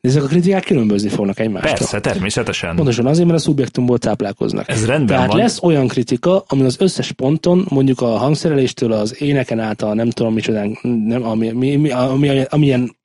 De 0.00 0.08
ezek 0.08 0.22
a 0.22 0.26
kritikák 0.26 0.64
különbözni 0.64 1.08
fognak 1.08 1.38
egymástól. 1.38 1.72
Persze, 1.72 2.00
természetesen. 2.00 2.76
Pontosan 2.76 3.06
azért, 3.06 3.26
mert 3.26 3.38
a 3.38 3.42
szubjektumból 3.42 3.98
táplálkoznak. 3.98 4.68
Ez 4.68 4.86
rendben 4.86 5.16
Tehát 5.16 5.30
van. 5.30 5.38
lesz 5.38 5.62
olyan 5.62 5.88
kritika, 5.88 6.44
ami 6.48 6.62
az 6.62 6.76
összes 6.80 7.12
ponton, 7.12 7.66
mondjuk 7.68 8.00
a 8.00 8.06
hangszereléstől 8.16 8.92
az 8.92 9.22
éneken 9.22 9.60
át 9.60 9.82
a 9.82 9.94
nem 9.94 10.10
tudom 10.10 10.34
micsodán, 10.34 10.78
nem, 10.82 11.24
ami, 11.24 11.50
mi, 11.50 11.76
mi, 11.76 11.90
ami, 11.90 12.40
amilyen 12.48 12.96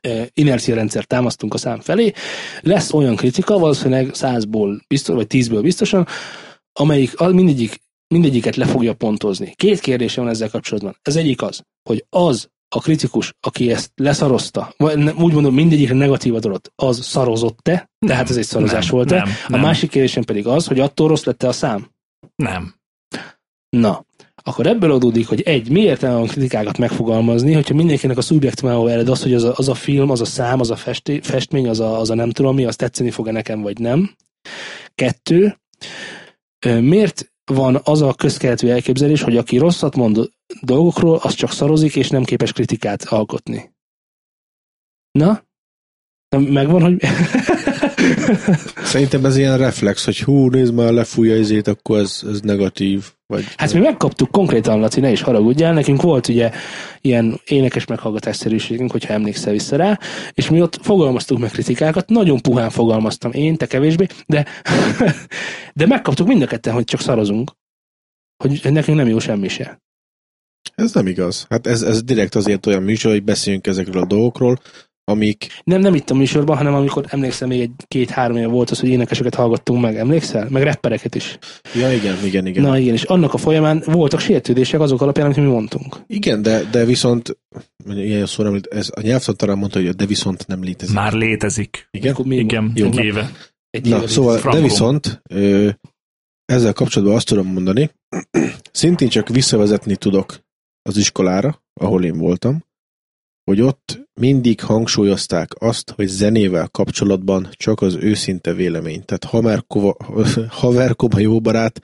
e, 0.00 0.28
inercia 0.34 0.74
rendszer 0.74 1.04
támasztunk 1.04 1.54
a 1.54 1.58
szám 1.58 1.80
felé, 1.80 2.12
lesz 2.60 2.92
olyan 2.92 3.16
kritika, 3.16 3.58
valószínűleg 3.58 4.14
százból 4.14 4.80
biztos, 4.88 5.14
vagy 5.14 5.26
tízből 5.26 5.62
biztosan, 5.62 6.06
amelyik 6.72 7.20
a- 7.20 7.28
mindegyik, 7.28 7.80
mindegyiket 8.14 8.56
le 8.56 8.66
fogja 8.66 8.94
pontozni. 8.94 9.52
Két 9.56 9.80
kérdése 9.80 10.20
van 10.20 10.30
ezzel 10.30 10.50
kapcsolatban. 10.50 10.96
Ez 11.02 11.16
egyik 11.16 11.42
az, 11.42 11.62
hogy 11.88 12.04
az 12.10 12.48
a 12.68 12.80
kritikus, 12.80 13.34
aki 13.40 13.70
ezt 13.72 13.90
leszarozta, 13.94 14.74
vagy 14.76 15.10
úgy 15.18 15.32
mondom, 15.32 15.54
mindegyikre 15.54 15.94
negatívat 15.94 16.44
adott, 16.44 16.72
az 16.74 17.04
szarozott-e, 17.04 17.90
tehát 18.06 18.30
ez 18.30 18.36
egy 18.36 18.44
szarozás 18.44 18.90
volt-e. 18.90 19.16
nem, 19.16 19.28
A 19.46 19.50
nem. 19.50 19.60
másik 19.60 19.90
kérdésem 19.90 20.24
pedig 20.24 20.46
az, 20.46 20.66
hogy 20.66 20.80
attól 20.80 21.08
rossz 21.08 21.24
lett 21.24 21.42
a 21.42 21.52
szám. 21.52 21.90
Nem. 22.36 22.74
Na, 23.68 24.04
akkor 24.46 24.66
ebből 24.66 24.92
adódik, 24.92 25.28
hogy 25.28 25.40
egy, 25.40 25.70
mi 25.70 25.80
értelme 25.80 26.18
van 26.18 26.26
kritikákat 26.26 26.78
megfogalmazni, 26.78 27.52
hogyha 27.52 27.74
mindenkinek 27.74 28.16
a 28.16 28.20
szubjektumából 28.20 28.90
ered 28.90 29.08
az, 29.08 29.22
hogy 29.22 29.34
az 29.34 29.44
a, 29.44 29.52
az 29.56 29.68
a 29.68 29.74
film, 29.74 30.10
az 30.10 30.20
a 30.20 30.24
szám, 30.24 30.60
az 30.60 30.70
a 30.70 30.76
festé, 30.76 31.20
festmény, 31.20 31.68
az 31.68 31.80
a, 31.80 31.98
az 31.98 32.10
a 32.10 32.14
nem 32.14 32.30
tudom 32.30 32.54
mi, 32.54 32.64
az 32.64 32.76
tetszeni 32.76 33.10
fog-e 33.10 33.30
nekem, 33.30 33.60
vagy 33.60 33.78
nem. 33.78 34.16
Kettő, 34.94 35.58
miért 36.66 37.32
van 37.44 37.80
az 37.84 38.02
a 38.02 38.14
közkeletű 38.14 38.68
elképzelés, 38.68 39.22
hogy 39.22 39.36
aki 39.36 39.58
rosszat 39.58 39.96
mond 39.96 40.30
dolgokról, 40.60 41.18
az 41.22 41.34
csak 41.34 41.50
szarozik, 41.50 41.96
és 41.96 42.08
nem 42.08 42.24
képes 42.24 42.52
kritikát 42.52 43.04
alkotni? 43.04 43.74
Na, 45.10 45.44
Megvan, 46.38 46.82
hogy... 46.82 47.02
Szerintem 48.84 49.24
ez 49.24 49.36
ilyen 49.36 49.58
reflex, 49.58 50.04
hogy 50.04 50.20
hú, 50.20 50.48
nézd 50.48 50.74
már, 50.74 50.92
lefújja 50.92 51.36
izét, 51.36 51.68
akkor 51.68 51.98
ez, 51.98 52.20
ez 52.30 52.40
negatív. 52.40 53.04
Vagy, 53.26 53.44
Hát 53.56 53.74
mi 53.74 53.80
megkaptuk 53.80 54.30
konkrétan, 54.30 54.80
Laci, 54.80 55.00
ne 55.00 55.10
is 55.10 55.20
haragudjál, 55.20 55.72
nekünk 55.72 56.02
volt 56.02 56.28
ugye 56.28 56.50
ilyen 57.00 57.40
énekes 57.44 57.86
meghallgatásszerűségünk, 57.86 58.90
hogyha 58.90 59.12
emlékszel 59.12 59.52
vissza 59.52 59.76
rá, 59.76 59.98
és 60.32 60.50
mi 60.50 60.62
ott 60.62 60.78
fogalmaztuk 60.82 61.38
meg 61.38 61.50
kritikákat, 61.50 62.08
nagyon 62.08 62.40
puhán 62.40 62.70
fogalmaztam 62.70 63.32
én, 63.32 63.56
te 63.56 63.66
kevésbé, 63.66 64.06
de, 64.26 64.46
de 65.74 65.86
megkaptuk 65.86 66.26
mind 66.26 66.42
a 66.42 66.46
ketten, 66.46 66.72
hogy 66.72 66.84
csak 66.84 67.00
szarozunk. 67.00 67.52
Hogy 68.36 68.60
nekünk 68.62 68.96
nem 68.96 69.08
jó 69.08 69.18
semmi 69.18 69.48
se. 69.48 69.80
Ez 70.74 70.92
nem 70.92 71.06
igaz. 71.06 71.46
Hát 71.48 71.66
ez, 71.66 71.82
ez 71.82 72.02
direkt 72.02 72.34
azért 72.34 72.66
olyan 72.66 72.82
műsor, 72.82 73.12
hogy 73.12 73.24
beszéljünk 73.24 73.66
ezekről 73.66 74.02
a 74.02 74.06
dolgokról, 74.06 74.58
amik 75.10 75.46
Nem, 75.64 75.80
nem 75.80 75.94
itt 75.94 76.10
a 76.10 76.14
műsorban, 76.14 76.56
hanem 76.56 76.74
amikor 76.74 77.04
emlékszem, 77.08 77.48
még 77.48 77.60
egy 77.60 77.70
két-három 77.88 78.36
éve 78.36 78.46
volt 78.46 78.70
az, 78.70 78.80
hogy 78.80 78.88
énekeseket 78.88 79.34
hallgattunk 79.34 79.80
meg, 79.80 79.96
emlékszel? 79.96 80.48
Meg 80.50 80.62
rappereket 80.62 81.14
is. 81.14 81.38
Ja, 81.74 81.92
igen, 81.92 82.24
igen, 82.24 82.46
igen. 82.46 82.62
Na 82.62 82.78
igen, 82.78 82.94
és 82.94 83.02
annak 83.02 83.34
a 83.34 83.36
folyamán 83.38 83.82
voltak 83.86 84.20
sértődések 84.20 84.80
azok 84.80 85.00
alapján, 85.02 85.26
amit 85.26 85.38
mi 85.38 85.44
mondtunk. 85.44 85.96
Igen, 86.06 86.42
de, 86.42 86.62
de 86.70 86.84
viszont, 86.84 87.38
ilyen 87.86 88.26
szó 88.26 88.42
nem, 88.42 88.52
lét- 88.52 88.66
ez 88.66 88.90
a 88.94 89.00
nyelvtan 89.00 89.36
talán 89.36 89.58
mondta, 89.58 89.80
hogy 89.80 89.94
de 89.94 90.06
viszont 90.06 90.46
nem 90.46 90.62
létezik. 90.62 90.94
Már 90.94 91.12
létezik. 91.12 91.88
Igen? 91.90 92.12
Akkor 92.12 92.26
mi 92.26 92.36
Igen, 92.36 92.72
Jó. 92.74 92.86
egy 92.86 92.98
éve. 93.04 93.30
Egy 93.70 93.88
Na, 93.88 93.96
éve 93.96 94.06
szóval, 94.06 94.34
de 94.34 94.40
Franco. 94.40 94.60
viszont 94.62 95.22
ö, 95.30 95.68
ezzel 96.44 96.72
kapcsolatban 96.72 97.16
azt 97.16 97.26
tudom 97.26 97.46
mondani, 97.52 97.90
szintén 98.72 99.08
csak 99.08 99.28
visszavezetni 99.28 99.96
tudok 99.96 100.38
az 100.82 100.96
iskolára, 100.96 101.62
ahol 101.80 102.04
én 102.04 102.18
voltam, 102.18 102.64
hogy 103.44 103.60
ott 103.60 104.05
mindig 104.20 104.60
hangsúlyozták 104.60 105.50
azt, 105.58 105.90
hogy 105.90 106.06
zenével 106.06 106.68
kapcsolatban 106.68 107.48
csak 107.50 107.80
az 107.80 107.94
őszinte 107.94 108.52
vélemény. 108.52 109.04
Tehát 109.04 109.24
haverkova 110.48 111.20
jó 111.28 111.40
barát, 111.40 111.82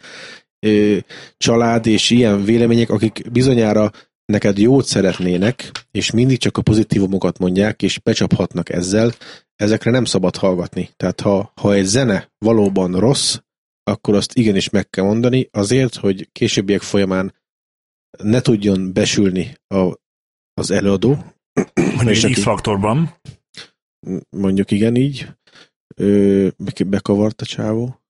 család 1.36 1.86
és 1.86 2.10
ilyen 2.10 2.44
vélemények, 2.44 2.90
akik 2.90 3.30
bizonyára 3.32 3.90
neked 4.24 4.58
jót 4.58 4.84
szeretnének, 4.84 5.70
és 5.90 6.10
mindig 6.10 6.38
csak 6.38 6.56
a 6.56 6.62
pozitívumokat 6.62 7.38
mondják, 7.38 7.82
és 7.82 7.98
becsaphatnak 7.98 8.68
ezzel, 8.68 9.12
ezekre 9.56 9.90
nem 9.90 10.04
szabad 10.04 10.36
hallgatni. 10.36 10.90
Tehát 10.96 11.20
ha, 11.20 11.52
ha 11.60 11.72
egy 11.72 11.84
zene 11.84 12.32
valóban 12.38 12.98
rossz, 12.98 13.38
akkor 13.82 14.14
azt 14.14 14.34
igenis 14.34 14.70
meg 14.70 14.90
kell 14.90 15.04
mondani, 15.04 15.48
azért, 15.50 15.94
hogy 15.94 16.28
későbbiek 16.32 16.80
folyamán 16.80 17.34
ne 18.18 18.40
tudjon 18.40 18.92
besülni 18.92 19.54
a, 19.66 20.00
az 20.54 20.70
előadó, 20.70 21.31
Mondjuk 22.04 22.16
És 22.16 22.24
egy 22.24 22.30
X-faktorban. 22.32 23.14
mondjuk 24.30 24.70
igen 24.70 24.94
így, 24.96 25.26
ö, 25.96 26.48
be- 26.58 26.84
bekavart 26.86 27.40
a 27.40 27.44
csávó. 27.44 28.00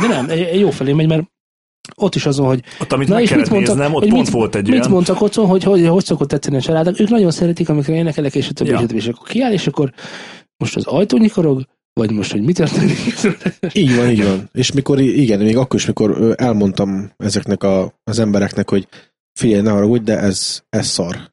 De 0.00 0.06
nem, 0.06 0.30
egy- 0.30 0.60
jó 0.60 0.70
felé 0.70 0.92
megy, 0.92 1.06
mert 1.08 1.30
ott 1.96 2.14
is 2.14 2.26
azon, 2.26 2.46
hogy 2.46 2.62
Ott, 2.80 2.92
amit 2.92 3.08
Na 3.08 3.14
meg 3.14 3.22
és 3.22 3.28
kellett 3.28 3.44
mit 3.44 3.52
mondtak- 3.54 3.76
néznem, 3.76 3.94
ott 3.94 4.08
pont 4.08 4.22
mit- 4.22 4.30
volt 4.32 4.54
egy 4.54 4.68
mit 4.68 4.72
olyan. 4.80 4.90
mondtak 4.90 5.20
otthon, 5.20 5.46
hogy, 5.46 5.62
hogy 5.62 5.86
hogy 5.86 6.04
szokott 6.04 6.28
tetszeni 6.28 6.56
a 6.56 6.60
családnak. 6.60 7.00
Ők 7.00 7.08
nagyon 7.08 7.30
szeretik, 7.30 7.68
amikor 7.68 7.94
énekelek, 7.94 8.34
és 8.34 8.48
a 8.48 8.52
többi, 8.52 8.70
Ja. 8.70 8.80
és 8.80 9.06
akkor 9.06 9.28
kiáll, 9.28 9.52
és 9.52 9.66
akkor 9.66 9.92
most 10.56 10.76
az 10.76 10.84
ajtó 10.86 11.16
nyikorog, 11.16 11.64
vagy 11.92 12.10
most, 12.10 12.32
hogy 12.32 12.42
mi 12.42 12.52
történik. 12.52 12.96
Így 13.72 13.96
van, 13.96 14.10
így 14.10 14.22
van. 14.24 14.48
És 14.52 14.72
mikor, 14.72 15.00
igen, 15.00 15.38
még 15.40 15.56
akkor 15.56 15.78
is, 15.78 15.86
mikor 15.86 16.34
elmondtam 16.36 17.12
ezeknek 17.16 17.62
a, 17.62 17.94
az 18.04 18.18
embereknek, 18.18 18.70
hogy 18.70 18.88
figyelj, 19.38 19.62
ne 19.62 19.70
haragudj, 19.70 20.04
de 20.04 20.18
ez, 20.18 20.62
ez 20.68 20.86
szar. 20.86 21.32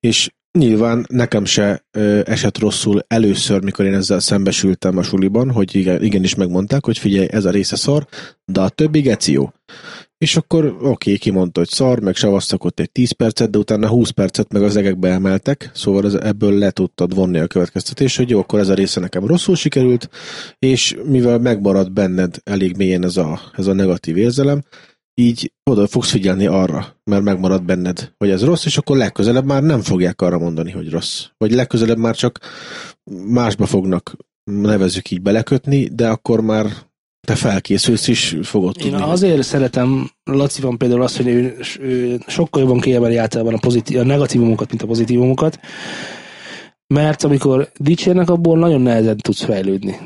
És 0.00 0.30
nyilván 0.58 1.06
nekem 1.08 1.44
se 1.44 1.84
ö, 1.90 2.20
esett 2.24 2.58
rosszul 2.58 3.04
először, 3.06 3.62
mikor 3.62 3.84
én 3.84 3.94
ezzel 3.94 4.20
szembesültem 4.20 4.96
a 4.96 5.02
suliban, 5.02 5.50
hogy 5.50 5.74
igen, 5.74 6.02
igenis 6.02 6.34
megmondták, 6.34 6.84
hogy 6.84 6.98
figyelj, 6.98 7.28
ez 7.30 7.44
a 7.44 7.50
része 7.50 7.76
szar, 7.76 8.06
de 8.44 8.60
a 8.60 8.68
többi 8.68 9.00
geció. 9.00 9.54
És 10.18 10.36
akkor 10.36 10.64
oké, 10.64 10.86
okay, 10.88 11.18
kimondta, 11.18 11.60
hogy 11.60 11.68
szar, 11.68 12.00
meg 12.00 12.14
savaztak 12.14 12.64
ott 12.64 12.80
egy 12.80 12.90
10 12.90 13.12
percet, 13.12 13.50
de 13.50 13.58
utána 13.58 13.88
20 13.88 14.10
percet 14.10 14.52
meg 14.52 14.62
az 14.62 14.76
egekbe 14.76 15.08
emeltek, 15.08 15.70
szóval 15.74 16.04
ez, 16.04 16.14
ebből 16.14 16.58
le 16.58 16.70
tudtad 16.70 17.14
vonni 17.14 17.38
a 17.38 17.46
következtetés, 17.46 18.16
hogy 18.16 18.30
jó, 18.30 18.38
akkor 18.38 18.58
ez 18.58 18.68
a 18.68 18.74
része 18.74 19.00
nekem 19.00 19.26
rosszul 19.26 19.56
sikerült, 19.56 20.08
és 20.58 20.96
mivel 21.04 21.38
megmarad 21.38 21.92
benned 21.92 22.36
elég 22.44 22.76
mélyen 22.76 23.04
ez 23.04 23.16
a, 23.16 23.40
ez 23.52 23.66
a 23.66 23.72
negatív 23.72 24.16
érzelem, 24.16 24.62
így 25.14 25.52
oda 25.70 25.86
fogsz 25.86 26.10
figyelni 26.10 26.46
arra, 26.46 26.96
mert 27.04 27.22
megmarad 27.22 27.64
benned, 27.64 28.12
hogy 28.18 28.30
ez 28.30 28.44
rossz, 28.44 28.64
és 28.64 28.78
akkor 28.78 28.96
legközelebb 28.96 29.44
már 29.44 29.62
nem 29.62 29.80
fogják 29.80 30.20
arra 30.20 30.38
mondani, 30.38 30.70
hogy 30.70 30.90
rossz. 30.90 31.26
Vagy 31.36 31.52
legközelebb 31.52 31.98
már 31.98 32.16
csak 32.16 32.38
másba 33.26 33.66
fognak, 33.66 34.16
nevezzük 34.50 35.10
így 35.10 35.22
belekötni, 35.22 35.88
de 35.88 36.08
akkor 36.08 36.40
már 36.40 36.66
te 37.26 37.34
felkészülsz 37.34 38.08
is, 38.08 38.36
fogod 38.42 38.76
Én 38.78 38.90
tudni. 38.90 39.04
azért 39.04 39.42
szeretem 39.42 40.10
Laciban 40.24 40.78
például 40.78 41.02
azt, 41.02 41.16
hogy 41.16 41.26
ő, 41.26 41.56
ő 41.80 42.18
sokkal 42.26 42.62
jobban 42.62 42.80
kiemeli 42.80 43.16
általában 43.16 43.54
a, 43.54 43.58
pozitív, 43.58 43.98
a 43.98 44.04
negatívumokat, 44.04 44.68
mint 44.68 44.82
a 44.82 44.86
pozitívumokat, 44.86 45.58
mert 46.94 47.22
amikor 47.22 47.70
dicsérnek, 47.78 48.30
abból 48.30 48.58
nagyon 48.58 48.80
nehezen 48.80 49.16
tudsz 49.16 49.44
fejlődni. 49.44 49.96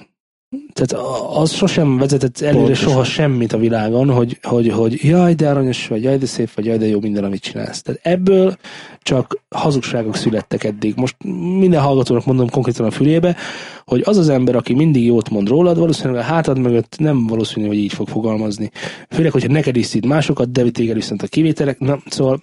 Tehát 0.72 1.04
az 1.34 1.52
sosem 1.52 1.98
vezetett 1.98 2.40
előre 2.40 2.56
Pontosan. 2.56 2.88
soha 2.88 3.04
semmit 3.04 3.52
a 3.52 3.58
világon, 3.58 4.10
hogy, 4.10 4.38
hogy, 4.42 4.68
hogy 4.68 5.04
jaj, 5.04 5.34
de 5.34 5.48
aranyos 5.48 5.86
vagy, 5.86 6.02
jaj, 6.02 6.18
de 6.18 6.26
szép 6.26 6.54
vagy, 6.54 6.64
jaj, 6.64 6.78
de 6.78 6.86
jó 6.86 7.00
minden, 7.00 7.24
amit 7.24 7.42
csinálsz. 7.42 7.82
Tehát 7.82 8.00
ebből 8.02 8.56
csak 9.02 9.42
hazugságok 9.48 10.16
születtek 10.16 10.64
eddig. 10.64 10.94
Most 10.96 11.16
minden 11.58 11.80
hallgatónak 11.80 12.24
mondom 12.24 12.48
konkrétan 12.48 12.86
a 12.86 12.90
fülébe, 12.90 13.36
hogy 13.84 14.02
az 14.04 14.16
az 14.16 14.28
ember, 14.28 14.56
aki 14.56 14.74
mindig 14.74 15.04
jót 15.04 15.30
mond 15.30 15.48
rólad, 15.48 15.78
valószínűleg 15.78 16.20
a 16.20 16.24
hátad 16.24 16.58
mögött 16.58 16.96
nem 16.98 17.26
valószínű, 17.26 17.66
hogy 17.66 17.78
így 17.78 17.92
fog 17.92 18.08
fogalmazni. 18.08 18.70
Főleg, 19.10 19.32
hogyha 19.32 19.52
neked 19.52 19.76
is 19.76 19.86
szid 19.86 20.06
másokat, 20.06 20.52
de 20.52 20.70
téged 20.70 20.94
viszont 20.94 21.22
a 21.22 21.26
kivételek. 21.26 21.78
Na, 21.78 21.98
szóval 22.06 22.40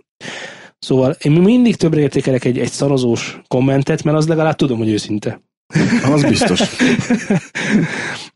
Szóval 0.79 1.15
én 1.21 1.31
mindig 1.31 1.75
többre 1.75 1.99
értékelek 1.99 2.45
egy, 2.45 2.59
egy 2.59 2.69
szarozós 2.71 3.41
kommentet, 3.47 4.03
mert 4.03 4.17
az 4.17 4.27
legalább 4.27 4.55
tudom, 4.55 4.77
hogy 4.77 4.89
őszinte. 4.89 5.41
Az 6.11 6.23
biztos. 6.23 6.61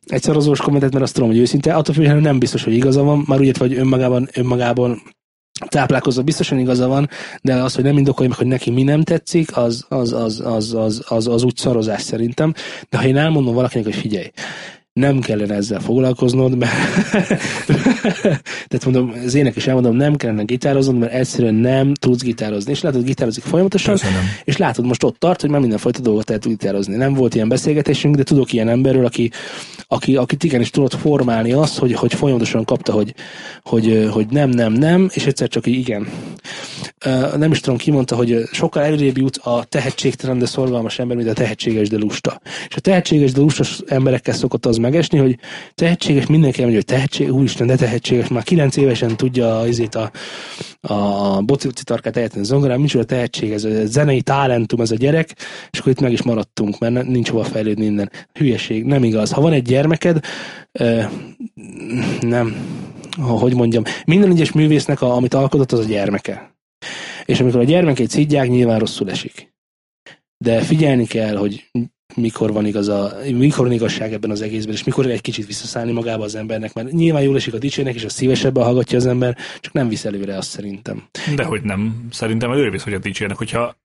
egy 0.06 0.22
szarozós 0.22 0.60
kommentet, 0.60 0.92
mert 0.92 1.04
azt 1.04 1.14
tudom, 1.14 1.30
hogy 1.30 1.38
őszinte, 1.38 1.74
attól 1.74 1.94
függően 1.96 2.18
nem 2.18 2.40
biztos, 2.40 2.64
hogy 2.64 2.74
igaza 2.74 3.04
van, 3.04 3.24
már 3.28 3.40
úgy 3.40 3.58
vagy 3.58 3.74
önmagában, 3.74 4.30
önmagában 4.34 5.02
táplálkozva 5.68 6.22
biztosan 6.22 6.60
igaza 6.60 6.88
van, 6.88 7.10
de 7.42 7.54
az, 7.54 7.76
hogy 7.76 7.84
nem 7.84 7.98
indokolja 7.98 8.30
meg, 8.30 8.38
hogy 8.38 8.48
neki 8.48 8.72
mi 8.72 8.84
nem 8.84 9.04
tetszik, 9.04 9.58
az, 9.58 9.86
az, 9.90 10.14
az, 10.14 10.40
az, 10.40 10.74
az, 10.74 11.04
az, 11.08 11.28
az 11.28 11.44
úgy 11.44 11.58
szarozás 11.58 12.02
szerintem. 12.02 12.54
De 12.90 12.98
ha 12.98 13.06
én 13.06 13.18
elmondom 13.18 13.54
valakinek, 13.54 13.86
hogy 13.86 13.96
figyelj, 13.96 14.32
nem 14.94 15.20
kellene 15.20 15.56
ezzel 15.56 15.80
foglalkoznod, 15.80 16.58
mert 16.58 16.74
tehát 18.68 18.86
mondom, 18.86 19.14
az 19.26 19.34
ének 19.34 19.56
is 19.56 19.68
elmondom, 19.68 19.96
nem 19.96 20.16
kellene 20.16 20.44
gitároznod, 20.44 20.98
mert 20.98 21.14
egyszerűen 21.14 21.54
nem 21.54 21.94
tudsz 21.94 22.22
gitározni. 22.22 22.72
És 22.72 22.82
látod, 22.82 23.04
gitározik 23.04 23.44
folyamatosan, 23.44 23.94
Köszönöm. 23.94 24.24
és 24.44 24.58
látod, 24.58 24.86
most 24.86 25.04
ott 25.04 25.20
tart, 25.20 25.42
hogy 25.42 25.50
már 25.50 25.60
mindenfajta 25.60 26.00
dolgot 26.00 26.30
el 26.30 26.40
tud 26.40 26.52
gitározni. 26.52 26.96
Nem 26.96 27.14
volt 27.14 27.36
ilyen 27.36 27.50
beszélgetésünk, 27.50 28.16
de 28.16 28.24
tudok 28.24 28.54
ilyen 28.54 28.70
emberről, 28.70 29.06
aki, 29.06 29.32
aki, 29.88 30.16
akit 30.16 30.44
igenis 30.44 30.70
tudott 30.70 30.94
formálni 30.94 31.52
azt, 31.52 31.78
hogy, 31.78 31.94
hogy 31.94 32.14
folyamatosan 32.14 32.66
kapta, 32.66 32.92
hogy, 32.92 33.14
hogy, 33.64 34.08
hogy 34.12 34.28
nem, 34.30 34.50
nem, 34.50 34.74
nem, 34.74 35.10
és 35.14 35.26
egyszer 35.26 35.48
csak 35.48 35.68
így 35.68 35.78
igen. 35.78 36.08
Nem 37.38 37.52
is 37.52 37.60
tudom, 37.60 37.78
ki 37.78 37.92
mondta, 37.92 38.16
hogy 38.16 38.44
sokkal 38.52 38.84
előrébb 38.84 39.18
jut 39.18 39.38
a 39.38 39.64
tehetségtelen, 39.70 40.40
de 40.40 40.46
szorgalmas 40.46 41.00
ember, 41.00 41.18
mint 41.18 41.30
a 41.30 41.34
tehetséges, 41.34 41.90
de 41.90 41.98
lusta. 41.98 42.42
És 42.70 42.76
a 42.76 42.80
tehetséges, 42.80 43.32
de 43.32 43.40
lusta 43.40 43.64
emberekkel 43.88 44.34
szokott 44.34 44.66
az 44.66 44.78
megesni, 44.78 45.18
hogy 45.18 45.38
tehetséges, 45.76 46.26
mindenki 46.26 46.58
elmondja, 46.62 46.84
hogy 46.88 46.96
tehetség, 46.98 47.34
úristen, 47.34 47.68
de 47.68 47.76
tehetséges, 47.90 48.28
már 48.28 48.44
kilenc 48.44 48.76
évesen 48.76 49.18
tudja 49.18 49.60
azért 49.60 49.96
a, 49.96 50.12
a 50.82 51.42
boci 51.42 51.68
tarkát 51.84 52.16
eljátszani 52.16 52.46
zongorán, 52.46 52.78
nincs 52.78 52.96
a 52.96 53.04
tehetség, 53.04 53.52
ez 53.52 53.64
a 53.64 53.86
zenei 53.86 54.22
talentum, 54.22 54.82
ez 54.82 54.92
a 54.92 54.96
gyerek, 54.96 55.36
és 55.72 55.80
akkor 55.80 55.92
itt 55.92 56.00
meg 56.00 56.12
is 56.12 56.22
maradtunk, 56.22 56.80
mert 56.80 57.08
nincs 57.08 57.30
hova 57.30 57.44
fejlődni 57.44 57.86
innen. 57.86 58.12
Hülyeség, 58.34 58.84
nem 58.84 59.04
igaz. 59.04 59.32
Ha 59.32 59.42
van 59.42 59.54
egy 59.54 59.64
gyermeked, 59.64 60.26
nem, 62.20 62.56
hogy 63.18 63.56
mondjam, 63.56 63.84
minden 64.06 64.32
egyes 64.32 64.52
művésznek, 64.52 65.02
a, 65.02 65.16
amit 65.16 65.34
alkotott, 65.34 65.72
az 65.72 65.80
a 65.80 65.84
gyermeke. 65.84 66.56
És 67.26 67.40
amikor 67.40 67.60
a 67.60 67.64
gyermekét 67.64 68.10
szidják, 68.10 68.50
nyilván 68.50 68.80
rosszul 68.80 69.10
esik. 69.10 69.54
De 70.38 70.62
figyelni 70.62 71.06
kell, 71.06 71.36
hogy 71.36 71.70
mikor 72.16 72.54
van, 72.54 72.66
igaza, 72.66 73.14
mikor 73.34 73.66
van 73.66 73.74
igazság 73.74 74.14
ebben 74.14 74.32
az 74.32 74.42
egészben, 74.42 74.74
és 74.74 74.84
mikor 74.84 75.06
egy 75.06 75.22
kicsit 75.22 75.46
visszaszállni 75.46 75.92
magába 75.92 76.24
az 76.24 76.36
embernek, 76.36 76.74
mert 76.74 76.92
nyilván 76.92 77.22
jól 77.22 77.36
esik 77.36 77.54
a 77.54 77.58
dicsérnek, 77.58 77.96
és 77.96 78.04
a 78.04 78.10
szívesebben 78.10 78.64
hallgatja 78.64 78.98
az 78.98 79.06
ember, 79.06 79.38
csak 79.60 79.74
nem 79.74 79.88
visz 79.90 80.06
előre 80.06 80.38
azt 80.38 80.50
szerintem. 80.50 81.04
De 81.36 81.44
hogy 81.44 81.62
nem. 81.62 82.08
Szerintem 82.12 82.52
előre 82.52 82.70
visz, 82.70 82.84
hogy 82.84 82.94
a 82.94 83.00
dicsérnek. 83.00 83.38
Hogyha 83.38 83.76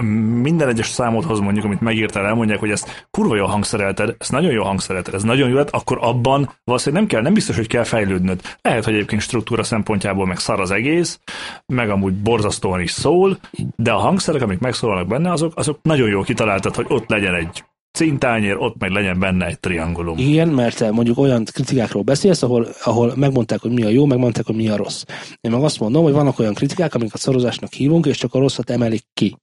minden 0.42 0.68
egyes 0.68 0.86
számodhoz 0.86 1.40
mondjuk, 1.40 1.64
amit 1.64 1.80
megírtál, 1.80 2.26
elmondják, 2.26 2.58
hogy 2.58 2.70
ezt 2.70 3.06
kurva 3.10 3.36
jól 3.36 3.46
hangszerelted, 3.46 4.14
ezt 4.18 4.32
nagyon 4.32 4.52
jól 4.52 4.64
hangszerelted, 4.64 5.14
ez 5.14 5.22
nagyon 5.22 5.48
jó 5.48 5.54
lett, 5.54 5.70
akkor 5.70 5.98
abban 6.00 6.50
valószínűleg 6.64 7.02
nem 7.02 7.10
kell, 7.10 7.22
nem 7.22 7.34
biztos, 7.34 7.56
hogy 7.56 7.66
kell 7.66 7.84
fejlődnöd. 7.84 8.40
Lehet, 8.62 8.84
hogy 8.84 8.94
egyébként 8.94 9.20
struktúra 9.20 9.62
szempontjából 9.62 10.26
meg 10.26 10.38
szar 10.38 10.60
az 10.60 10.70
egész, 10.70 11.18
meg 11.66 11.90
amúgy 11.90 12.14
borzasztóan 12.14 12.80
is 12.80 12.90
szól, 12.90 13.38
de 13.76 13.92
a 13.92 13.98
hangszerek, 13.98 14.42
amik 14.42 14.58
megszólalnak 14.58 15.08
benne, 15.08 15.32
azok, 15.32 15.52
azok 15.54 15.78
nagyon 15.82 16.08
jól 16.08 16.24
kitaláltad, 16.24 16.74
hogy 16.74 16.86
ott 16.88 17.08
legyen 17.08 17.34
egy 17.34 17.64
cintányér, 17.94 18.56
ott 18.56 18.78
meg 18.78 18.90
legyen 18.90 19.18
benne 19.18 19.46
egy 19.46 19.60
triangulum. 19.60 20.18
Igen, 20.18 20.48
mert 20.48 20.76
te 20.76 20.90
mondjuk 20.90 21.18
olyan 21.18 21.44
kritikákról 21.44 22.02
beszélsz, 22.02 22.42
ahol, 22.42 22.68
ahol 22.82 23.12
megmondták, 23.16 23.60
hogy 23.60 23.72
mi 23.72 23.82
a 23.82 23.88
jó, 23.88 24.06
megmondták, 24.06 24.46
hogy 24.46 24.54
mi 24.54 24.68
a 24.68 24.76
rossz. 24.76 25.04
Én 25.40 25.50
meg 25.50 25.62
azt 25.62 25.80
mondom, 25.80 26.02
hogy 26.02 26.12
vannak 26.12 26.38
olyan 26.38 26.54
kritikák, 26.54 26.94
amiket 26.94 27.20
szorozásnak 27.20 27.72
hívunk, 27.72 28.06
és 28.06 28.16
csak 28.16 28.34
a 28.34 28.38
rosszat 28.38 28.70
emelik 28.70 29.04
ki. 29.12 29.36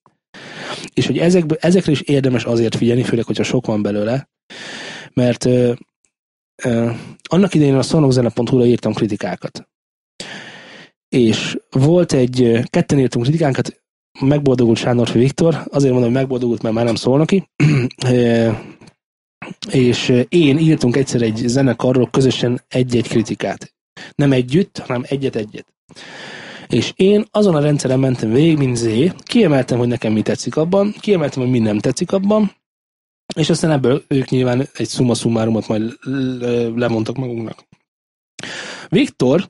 És 0.94 1.06
hogy 1.06 1.18
ezekből, 1.18 1.58
ezekre 1.62 1.92
is 1.92 2.02
érdemes 2.02 2.44
azért 2.44 2.76
figyelni, 2.76 3.04
főleg, 3.04 3.26
hogyha 3.26 3.44
sok 3.44 3.66
van 3.66 3.82
belőle, 3.82 4.30
mert 5.14 5.46
ö, 5.46 5.74
ö, 6.64 6.92
annak 7.30 7.54
idején 7.54 7.76
a 7.76 7.82
szonogzene.hu-ra 7.82 8.66
írtam 8.66 8.94
kritikákat. 8.94 9.70
És 11.10 11.58
volt 11.70 12.14
egy, 12.14 12.60
ketten 12.64 13.00
írtunk 13.00 13.26
kritikánkat, 13.26 13.81
megboldogult 14.20 14.78
Sándor 14.78 15.12
Viktor, 15.12 15.64
azért 15.72 15.94
mondom, 15.94 16.12
hogy 16.12 16.20
megboldogult, 16.20 16.62
mert 16.62 16.76
már 16.76 16.86
nem 16.86 16.96
szól 16.96 17.18
neki, 17.18 17.50
és 19.72 20.24
én 20.30 20.58
írtunk 20.58 20.96
egyszer 20.96 21.22
egy 21.22 21.36
zenekarról 21.36 22.10
közösen 22.10 22.62
egy-egy 22.68 23.08
kritikát. 23.08 23.74
Nem 24.16 24.32
együtt, 24.32 24.78
hanem 24.78 25.04
egyet-egyet. 25.08 25.74
És 26.68 26.94
én 26.96 27.26
azon 27.32 27.56
a 27.56 27.60
rendszeren 27.60 28.00
mentem 28.00 28.32
végig, 28.32 28.58
mint 28.58 28.76
Z, 28.76 28.88
kiemeltem, 29.24 29.78
hogy 29.78 29.88
nekem 29.88 30.14
mi 30.14 30.22
tetszik 30.22 30.58
abban, 30.58 30.94
kiemeltem, 31.00 31.42
hogy 31.42 31.52
mi 31.52 31.60
nem 31.60 31.80
tetszik 31.80 32.12
abban, 32.12 32.52
és 33.36 33.50
aztán 33.50 33.72
ebből 33.72 34.04
ők 34.08 34.30
nyilván 34.30 34.68
egy 34.74 34.90
summa 34.90 35.14
summarumot 35.14 35.68
majd 35.68 35.94
lemondtak 36.76 37.18
magunknak. 37.18 37.68
Viktor 38.90 39.50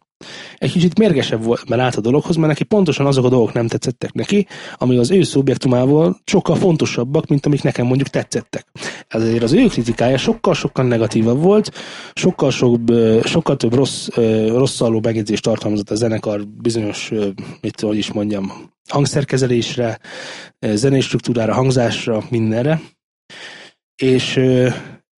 egy 0.58 0.72
kicsit 0.72 0.98
mérgesebb 0.98 1.44
volt, 1.44 1.70
mert 1.70 1.82
állt 1.82 1.96
a 1.96 2.02
dologhoz, 2.02 2.36
mert 2.36 2.48
neki 2.48 2.64
pontosan 2.64 3.06
azok 3.06 3.26
a 3.26 3.30
dolgok 3.30 3.54
nem 3.54 3.68
tetszettek 3.68 4.14
neki, 4.14 4.48
ami 4.76 4.98
az 4.98 5.12
ő 5.12 5.24
szubjektumával 5.24 6.18
sokkal 6.26 6.56
fontosabbak, 6.56 7.28
mint 7.28 7.46
amik 7.46 7.64
nekem 7.64 7.86
mondjuk 7.86 8.08
tetszettek. 8.08 8.66
Ezért 9.08 9.44
az 9.44 9.54
ő 9.54 9.66
kritikája 9.66 10.18
sokkal-sokkal 10.18 10.86
negatívabb 10.86 11.42
volt, 11.42 11.72
sokkal, 12.14 12.52
sok, 12.52 12.80
sokkal 13.24 13.56
több 13.56 13.74
rossz, 13.74 14.08
rosszalló 14.48 15.00
megjegyzést 15.04 15.44
tartalmazott 15.44 15.90
a 15.90 15.96
zenekar 15.96 16.48
bizonyos, 16.48 17.12
mit 17.62 17.80
hogy 17.80 17.98
is 17.98 18.12
mondjam, 18.12 18.52
hangszerkezelésre, 18.90 20.00
ö, 20.60 20.76
zenei 20.76 21.02
struktúrára, 21.02 21.54
hangzásra, 21.54 22.24
mindenre. 22.30 22.82
És 23.96 24.40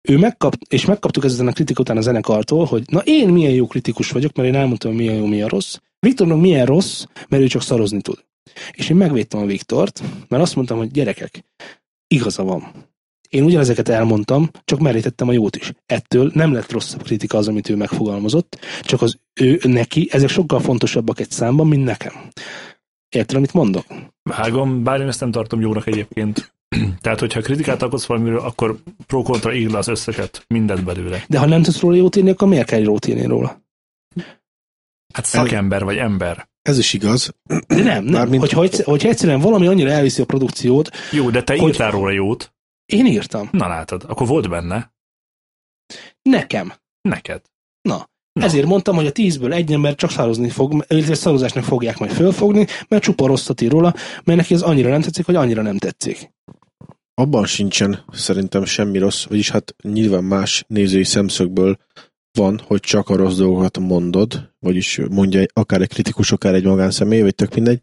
ő 0.10 0.18
megkap, 0.18 0.56
és 0.70 0.86
megkaptuk 0.86 1.24
ezen 1.24 1.48
a 1.48 1.52
kritika 1.52 1.82
után 1.82 1.98
a 1.98 2.02
zenekartól, 2.02 2.66
hogy 2.66 2.84
na 2.88 3.00
én 3.00 3.30
milyen 3.30 3.52
jó 3.52 3.68
kritikus 3.68 4.12
vagyok, 4.12 4.36
mert 4.36 4.48
én 4.48 4.56
elmondtam, 4.56 4.92
hogy 4.92 5.00
milyen 5.00 5.16
jó, 5.16 5.26
milyen 5.26 5.48
rossz. 5.48 5.78
Viktornak 6.00 6.40
milyen 6.40 6.66
rossz, 6.66 7.04
mert 7.28 7.44
ő 7.44 7.48
csak 7.48 7.62
szarozni 7.62 8.02
tud. 8.02 8.26
És 8.72 8.90
én 8.90 8.96
megvédtem 8.96 9.42
a 9.42 9.46
Viktort, 9.46 10.04
mert 10.28 10.44
azt 10.44 10.56
mondtam, 10.56 10.78
hogy 10.78 10.92
gyerekek, 10.92 11.46
igaza 12.08 12.44
van. 12.44 12.92
Én 13.30 13.44
ugyanezeket 13.44 13.90
elmondtam, 13.90 14.50
csak 14.66 14.80
merítettem 14.80 15.28
a 15.28 15.32
jót 15.32 15.56
is. 15.56 15.72
Ettől 15.86 16.32
nem 16.34 16.54
lett 16.54 16.72
rosszabb 16.72 17.04
kritika 17.04 17.38
az, 17.38 17.48
amit 17.48 17.70
ő 17.70 17.76
megfogalmazott, 17.76 18.60
csak 18.82 19.02
az 19.02 19.18
ő 19.34 19.60
neki, 19.64 20.08
ezek 20.12 20.30
sokkal 20.30 20.60
fontosabbak 20.60 21.20
egy 21.20 21.32
számban, 21.32 21.68
mint 21.68 21.84
nekem. 21.84 22.14
Érted, 23.10 23.36
amit 23.36 23.54
mondok? 23.54 23.86
Vágom, 24.24 24.84
bár 24.84 25.02
én 25.02 25.08
ezt 25.08 25.20
nem 25.20 25.32
tartom 25.32 25.62
jónak 25.62 25.88
egyébként. 25.88 26.53
Tehát, 27.02 27.20
hogyha 27.20 27.42
kritikát 27.42 27.82
alkotsz 27.82 28.06
valamiről, 28.06 28.40
akkor 28.40 28.78
pro-kontra 29.06 29.54
írd 29.54 29.72
le 29.72 29.78
az 29.78 29.88
összeset, 29.88 30.46
mindent 30.48 30.84
belőle. 30.84 31.24
De 31.28 31.40
ha 31.40 31.46
nem 31.46 31.62
tudsz 31.62 31.80
róla 31.80 31.96
jót 31.96 32.16
írni, 32.16 32.30
akkor 32.30 32.48
miért 32.48 32.68
kell 32.68 32.80
jót 32.82 33.08
írni 33.08 33.26
róla? 33.26 33.62
Hát 35.14 35.26
szakember 35.26 35.84
vagy 35.84 35.98
ember. 35.98 36.48
Ez 36.62 36.78
is 36.78 36.94
igaz. 36.94 37.36
De 37.46 37.56
nem, 37.68 38.04
nem. 38.04 38.14
Mármint- 38.14 38.42
Hogyha, 38.42 38.58
hogyha, 38.58 38.84
hogyha 38.84 39.10
egyszerűen 39.10 39.40
valami 39.40 39.68
annyira 39.68 39.90
elviszi 39.90 40.22
a 40.22 40.26
produkciót, 40.26 40.90
Jó, 41.12 41.30
de 41.30 41.44
te 41.44 41.58
Hogy- 41.58 41.70
írtál 41.70 41.92
róla 41.92 42.12
jót. 42.12 42.54
én 42.86 43.06
írtam. 43.06 43.50
Na 43.52 43.68
látod, 43.68 44.04
akkor 44.08 44.28
volt 44.28 44.50
benne. 44.50 44.94
Nekem. 46.22 46.74
Neked. 47.02 47.42
Na. 47.82 48.10
Na. 48.34 48.46
Ezért 48.46 48.66
mondtam, 48.66 48.96
hogy 48.96 49.06
a 49.06 49.12
tízből 49.12 49.54
egy 49.54 49.74
ember 49.74 49.96
csak 49.96 50.10
szarozni 50.12 50.50
fog, 50.50 50.86
illetve 50.88 51.14
szarozásnak 51.16 51.64
fogják 51.64 51.98
majd 51.98 52.12
fölfogni, 52.12 52.68
mert 52.88 53.04
csupa 53.04 53.28
rosszat 53.28 53.62
ír 53.62 53.72
róla, 53.72 53.94
mert 54.24 54.40
neki 54.40 54.54
ez 54.54 54.62
annyira 54.62 54.90
nem 54.90 55.02
tetszik, 55.02 55.26
hogy 55.26 55.36
annyira 55.36 55.62
nem 55.62 55.78
tetszik. 55.78 56.32
Abban 57.16 57.46
sincsen 57.46 58.00
szerintem 58.12 58.66
semmi 58.66 58.98
rossz, 58.98 59.26
vagyis 59.26 59.50
hát 59.50 59.76
nyilván 59.84 60.24
más 60.24 60.66
nézői 60.68 61.04
szemszögből 61.04 61.78
van, 62.38 62.62
hogy 62.66 62.80
csak 62.80 63.10
a 63.10 63.16
rossz 63.16 63.38
dolgokat 63.38 63.80
mondod, 63.80 64.50
vagyis 64.60 65.00
mondja 65.10 65.44
akár 65.54 65.82
egy 65.82 65.88
kritikus, 65.88 66.32
akár 66.32 66.54
egy 66.54 66.64
magánszemély, 66.64 67.22
vagy 67.22 67.36
tök 67.36 67.56
mindegy. 67.56 67.80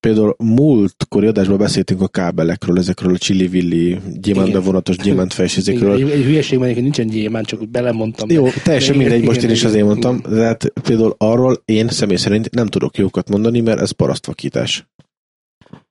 Például 0.00 0.36
múltkori 0.38 1.26
adásban 1.26 1.58
beszéltünk 1.58 2.00
a 2.00 2.08
kábelekről, 2.08 2.78
ezekről 2.78 3.14
a 3.14 3.18
csili-villi, 3.18 3.98
gyémántbe 4.14 4.58
vonatos 4.58 4.96
gyémántfejsézékről. 4.96 5.92
Egy, 5.92 6.10
egy 6.10 6.24
hülyeség, 6.24 6.58
mert 6.58 6.74
nincsen 6.80 7.06
gyémán, 7.06 7.44
csak 7.44 7.60
úgy 7.60 7.68
belemondtam. 7.68 8.30
Jó, 8.30 8.48
teljesen 8.64 8.94
Igen, 8.94 9.06
mindegy, 9.06 9.26
most 9.26 9.38
igen, 9.38 9.50
én 9.50 9.56
is 9.56 9.64
azért 9.64 9.84
mondtam, 9.84 10.20
de 10.28 10.44
hát 10.44 10.72
például 10.82 11.14
arról 11.18 11.62
én 11.64 11.88
személy 11.88 12.16
szerint 12.16 12.50
nem 12.50 12.66
tudok 12.66 12.96
jókat 12.96 13.28
mondani, 13.28 13.60
mert 13.60 13.80
ez 13.80 13.90
parasztvakítás. 13.90 14.86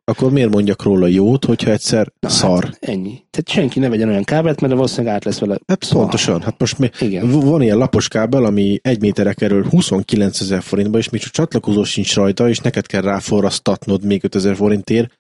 Akkor 0.10 0.32
miért 0.32 0.50
mondjak 0.50 0.84
róla 0.84 1.08
jót, 1.08 1.46
hogyha 1.46 1.72
egyszer 1.72 2.12
Na, 2.20 2.30
szar? 2.30 2.64
Hát, 2.64 2.78
ennyi. 2.80 3.10
Tehát 3.30 3.50
senki 3.50 3.80
ne 3.80 3.90
vegyen 3.90 4.10
olyan 4.10 4.24
kábelt, 4.24 4.62
mert 4.62 4.74
valószínűleg 4.74 5.14
át 5.16 5.24
lesz 5.26 5.40
vele. 5.40 5.58
Hát 5.68 5.90
pontosan, 5.90 6.42
hát 6.42 6.60
most 6.60 6.78
mi, 6.78 6.90
Igen. 7.00 7.30
van 7.30 7.62
ilyen 7.62 7.78
lapos 7.78 8.08
kábel, 8.08 8.44
ami 8.46 8.80
egy 8.82 9.02
méterre 9.02 9.34
kerül 9.34 9.66
29 9.70 10.40
ezer 10.40 10.62
forintba, 10.62 10.98
és 10.98 11.10
még 11.10 11.22
csak 11.22 11.32
csatlakozó 11.32 11.84
sincs 11.84 12.16
rajta, 12.16 12.50
és 12.50 12.60
neked 12.60 12.86
kell 12.86 13.02
ráforrasztatnod 13.02 14.06
még 14.06 14.24
5 14.24 14.36
ezer 14.36 14.56
forintért. 14.56 15.18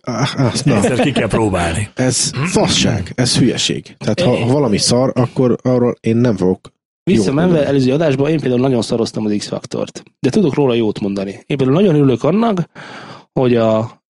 Ah, 0.00 0.34
Na, 0.64 0.74
Egyszer 0.76 1.00
ki 1.00 1.12
kell 1.12 1.28
próbálni. 1.28 1.88
ez 1.94 2.30
fasság, 2.44 3.12
ez 3.14 3.36
hülyeség. 3.38 3.94
Tehát 3.98 4.20
ha, 4.20 4.46
valami 4.46 4.78
szar, 4.78 5.12
akkor 5.14 5.58
arról 5.62 5.96
én 6.00 6.16
nem 6.16 6.36
fogok. 6.36 6.72
Visszamenve 7.04 7.66
előző 7.66 7.92
adásban, 7.92 8.30
én 8.30 8.40
például 8.40 8.60
nagyon 8.60 8.82
szaroztam 8.82 9.26
az 9.26 9.34
X-faktort. 9.38 10.02
De 10.20 10.30
tudok 10.30 10.54
róla 10.54 10.74
jót 10.74 11.00
mondani. 11.00 11.30
Én 11.30 11.56
például 11.56 11.72
nagyon 11.80 11.94
örülök 11.94 12.24
annak, 12.24 12.68
hogy 13.32 13.56
a 13.56 14.02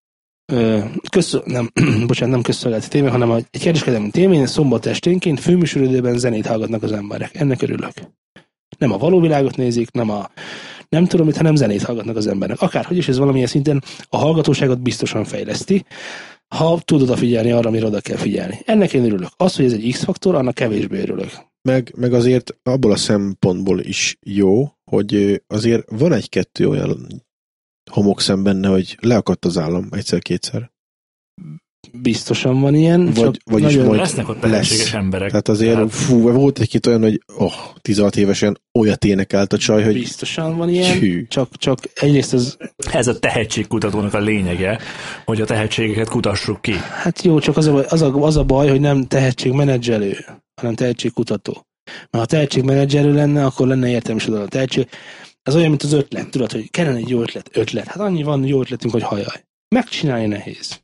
ö, 0.52 0.78
köz, 1.10 1.40
nem, 1.44 1.70
bocsánat, 2.06 2.34
nem 2.34 2.42
közszolgálati 2.42 2.88
tévé, 2.88 3.06
hanem 3.06 3.30
a- 3.30 3.36
egy 3.36 3.62
kereskedelmi 3.62 4.10
tévén 4.10 4.46
szombat 4.46 4.86
esténként 4.86 5.40
főműsoridőben 5.40 6.18
zenét 6.18 6.46
hallgatnak 6.46 6.82
az 6.82 6.92
emberek. 6.92 7.34
Ennek 7.34 7.62
örülök. 7.62 7.92
Nem 8.78 8.92
a 8.92 8.98
való 8.98 9.20
világot 9.20 9.56
nézik, 9.56 9.90
nem 9.90 10.10
a 10.10 10.30
nem 10.88 11.06
tudom 11.06 11.26
mit, 11.26 11.36
hanem 11.36 11.54
zenét 11.54 11.82
hallgatnak 11.82 12.16
az 12.16 12.26
emberek. 12.26 12.60
Akárhogy 12.60 12.96
is 12.96 13.08
ez 13.08 13.18
valamilyen 13.18 13.46
szinten 13.46 13.82
a 14.08 14.16
hallgatóságot 14.16 14.80
biztosan 14.80 15.24
fejleszti, 15.24 15.84
ha 16.54 16.80
tud 16.84 17.02
odafigyelni 17.02 17.50
arra, 17.50 17.68
amire 17.68 17.86
oda 17.86 18.00
kell 18.00 18.16
figyelni. 18.16 18.58
Ennek 18.64 18.92
én 18.92 19.04
örülök. 19.04 19.28
Az, 19.36 19.56
hogy 19.56 19.64
ez 19.64 19.72
egy 19.72 19.90
X-faktor, 19.92 20.34
annak 20.34 20.54
kevésbé 20.54 21.00
örülök. 21.00 21.30
Meg, 21.62 21.92
meg 21.96 22.12
azért 22.12 22.56
abból 22.62 22.90
a 22.92 22.96
szempontból 22.96 23.80
is 23.80 24.16
jó, 24.26 24.68
hogy 24.90 25.42
azért 25.46 25.90
van 25.90 26.12
egy-kettő 26.12 26.68
olyan 26.68 27.22
homokszem 27.92 28.42
benne, 28.42 28.68
hogy 28.68 28.96
leakadt 29.00 29.44
az 29.44 29.58
állam 29.58 29.88
egyszer-kétszer. 29.90 30.70
Biztosan 31.92 32.60
van 32.60 32.74
ilyen. 32.74 33.04
Vagy- 33.04 33.14
csak 33.14 33.34
vagyis 33.44 33.66
nagyon- 33.72 33.86
majd- 33.86 34.00
Lesznek 34.00 34.28
ott 34.28 34.42
lesz. 34.42 34.92
emberek. 34.92 35.28
Tehát 35.28 35.48
azért 35.48 35.74
Tehát- 35.74 35.92
fú, 35.92 36.30
volt 36.30 36.58
egy-két 36.58 36.86
olyan, 36.86 37.00
hogy 37.02 37.22
oh, 37.36 37.52
16 37.80 38.16
évesen 38.16 38.60
olyat 38.78 39.04
énekelt 39.04 39.52
a 39.52 39.58
csaj, 39.58 39.82
hogy 39.84 39.92
Biztosan 39.92 40.56
van 40.56 40.68
ilyen. 40.68 40.98
Hű. 40.98 41.26
Csak, 41.26 41.56
csak 41.56 41.78
egyrészt 41.94 42.32
ez, 42.34 42.56
Ez 42.92 43.06
a 43.08 43.18
tehetségkutatónak 43.18 44.14
a 44.14 44.18
lényege, 44.20 44.78
hogy 45.24 45.40
a 45.40 45.44
tehetségeket 45.44 46.08
kutassuk 46.08 46.60
ki. 46.62 46.72
hát 46.72 47.22
jó, 47.22 47.38
csak 47.38 47.56
az 47.56 47.66
a, 47.66 47.72
baj- 47.72 47.92
az 47.92 48.02
a, 48.02 48.14
az 48.14 48.36
a 48.36 48.44
baj, 48.44 48.68
hogy 48.68 48.80
nem 48.80 49.06
tehetségmenedzselő, 49.06 50.16
hanem 50.60 50.74
tehetségkutató. 50.74 51.66
Mert 51.84 52.24
ha 52.24 52.26
tehetségmenedzselő 52.26 53.14
lenne, 53.14 53.44
akkor 53.44 53.66
lenne 53.66 53.88
értelme 53.88 54.20
is 54.20 54.28
oda 54.28 54.40
a 54.42 54.48
tehetség. 54.48 54.88
Ez 55.42 55.54
olyan, 55.54 55.68
mint 55.68 55.82
az 55.82 55.92
ötlet. 55.92 56.30
Tudod, 56.30 56.52
hogy 56.52 56.70
kellene 56.70 56.96
egy 56.96 57.08
jó 57.08 57.20
ötlet. 57.20 57.50
Ötlet. 57.52 57.86
Hát 57.86 58.00
annyi 58.00 58.22
van 58.22 58.44
jó 58.44 58.60
ötletünk, 58.60 58.92
hogy 58.92 59.02
hajaj. 59.02 59.44
Megcsinálni 59.68 60.26
nehéz. 60.26 60.82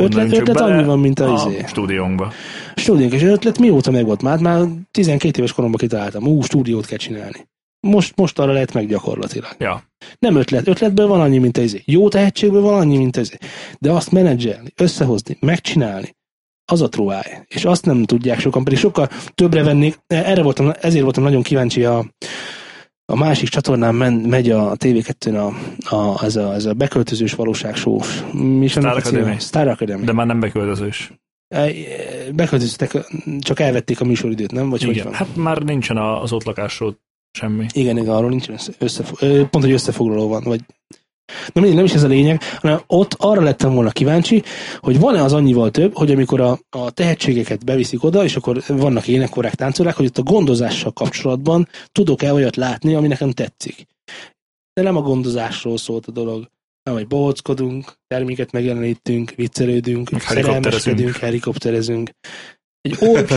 Ötlet, 0.00 0.32
ötlet 0.32 0.60
annyi 0.60 0.84
van, 0.84 0.98
mint 0.98 1.20
a, 1.20 1.44
a 1.44 1.48
izé. 1.50 1.64
stúdiónkba. 1.66 2.32
Stúdiónk, 2.74 3.12
és 3.12 3.22
az 3.22 3.28
ötlet 3.28 3.58
mióta 3.58 3.90
megvolt? 3.90 4.22
Már, 4.22 4.38
már 4.38 4.66
12 4.90 5.38
éves 5.38 5.52
koromban 5.52 5.80
kitaláltam, 5.80 6.26
ú, 6.26 6.42
stúdiót 6.42 6.86
kell 6.86 6.98
csinálni. 6.98 7.48
Most, 7.80 8.16
most 8.16 8.38
arra 8.38 8.52
lehet 8.52 8.72
meg 8.72 8.86
gyakorlatilag. 8.86 9.56
Ja. 9.58 9.82
Nem 10.18 10.36
ötlet, 10.36 10.68
ötletből 10.68 11.06
van 11.06 11.20
annyi, 11.20 11.38
mint 11.38 11.58
ez. 11.58 11.76
Jó 11.84 12.08
tehetségből 12.08 12.60
van 12.60 12.80
annyi, 12.80 12.96
mint 12.96 13.16
ez. 13.16 13.30
De 13.78 13.90
azt 13.90 14.10
menedzselni, 14.10 14.72
összehozni, 14.76 15.36
megcsinálni, 15.40 16.16
az 16.64 16.82
a 16.82 16.88
truáj. 16.88 17.44
És 17.48 17.64
azt 17.64 17.84
nem 17.84 18.04
tudják 18.04 18.40
sokan, 18.40 18.64
pedig 18.64 18.78
sokkal 18.78 19.08
többre 19.34 19.62
vennék. 19.62 19.98
Erre 20.06 20.42
voltam, 20.42 20.72
ezért 20.80 21.02
voltam 21.02 21.22
nagyon 21.22 21.42
kíváncsi 21.42 21.84
a, 21.84 22.04
a 23.12 23.16
másik 23.16 23.48
csatornán 23.48 23.94
men, 23.94 24.12
megy 24.12 24.50
a 24.50 24.76
TV2-n 24.76 25.52
a, 25.88 25.96
a, 25.96 26.24
ez, 26.24 26.36
a, 26.36 26.54
ez 26.54 26.64
a 26.64 26.72
beköltözős 26.72 27.34
valóságsós. 27.34 28.22
Mi 28.32 28.66
Star? 28.66 28.96
Academy. 28.96 29.38
Star 29.38 29.68
Academy. 29.68 30.04
De 30.04 30.12
már 30.12 30.26
nem 30.26 30.40
beköltözős. 30.40 31.12
E, 31.48 31.70
Beköltöztek, 32.34 33.06
csak 33.38 33.60
elvették 33.60 34.00
a 34.00 34.04
műsoridőt, 34.04 34.52
nem? 34.52 34.70
Vagy 34.70 34.82
hogy 34.84 34.90
Igen. 34.94 35.04
van? 35.04 35.14
Hát 35.14 35.36
már 35.36 35.62
nincsen 35.62 35.96
az 35.96 36.32
ott 36.32 36.44
lakásról 36.44 36.98
semmi. 37.38 37.66
Igen, 37.72 37.96
igen, 37.98 38.14
arról 38.14 38.28
nincsen 38.30 38.54
össze, 38.54 38.72
összefo- 38.78 39.22
ö, 39.22 39.44
pont, 39.50 39.64
hogy 39.64 39.72
összefoglaló 39.72 40.28
van, 40.28 40.42
vagy 40.42 40.60
Na 41.52 41.60
mindig, 41.60 41.74
nem 41.74 41.84
is 41.84 41.92
ez 41.92 42.02
a 42.02 42.08
lényeg, 42.08 42.42
hanem 42.60 42.80
ott 42.86 43.14
arra 43.18 43.42
lettem 43.42 43.74
volna 43.74 43.90
kíváncsi, 43.90 44.42
hogy 44.78 45.00
van-e 45.00 45.22
az 45.22 45.32
annyival 45.32 45.70
több, 45.70 45.94
hogy 45.94 46.10
amikor 46.10 46.40
a, 46.40 46.58
a 46.70 46.90
tehetségeket 46.90 47.64
beviszik 47.64 48.04
oda, 48.04 48.24
és 48.24 48.36
akkor 48.36 48.62
vannak 48.66 49.08
énekkorák, 49.08 49.54
táncolák, 49.54 49.94
hogy 49.94 50.06
ott 50.06 50.18
a 50.18 50.22
gondozással 50.22 50.92
kapcsolatban 50.92 51.68
tudok-e 51.92 52.32
olyat 52.32 52.56
látni, 52.56 52.94
ami 52.94 53.06
nekem 53.06 53.30
tetszik. 53.30 53.86
De 54.72 54.82
nem 54.82 54.96
a 54.96 55.00
gondozásról 55.00 55.76
szólt 55.76 56.06
a 56.06 56.12
dolog, 56.12 56.50
hanem 56.84 57.00
hogy 57.00 57.08
bohockodunk, 57.08 57.92
terméket 58.06 58.52
megjelenítünk, 58.52 59.30
viccelődünk, 59.30 60.08
helikopterezünk. 60.08 60.54
szerelmeskedünk, 60.54 61.16
helikopterezünk. 61.16 62.10
Egy 62.86 62.96
olcsó... 63.00 63.36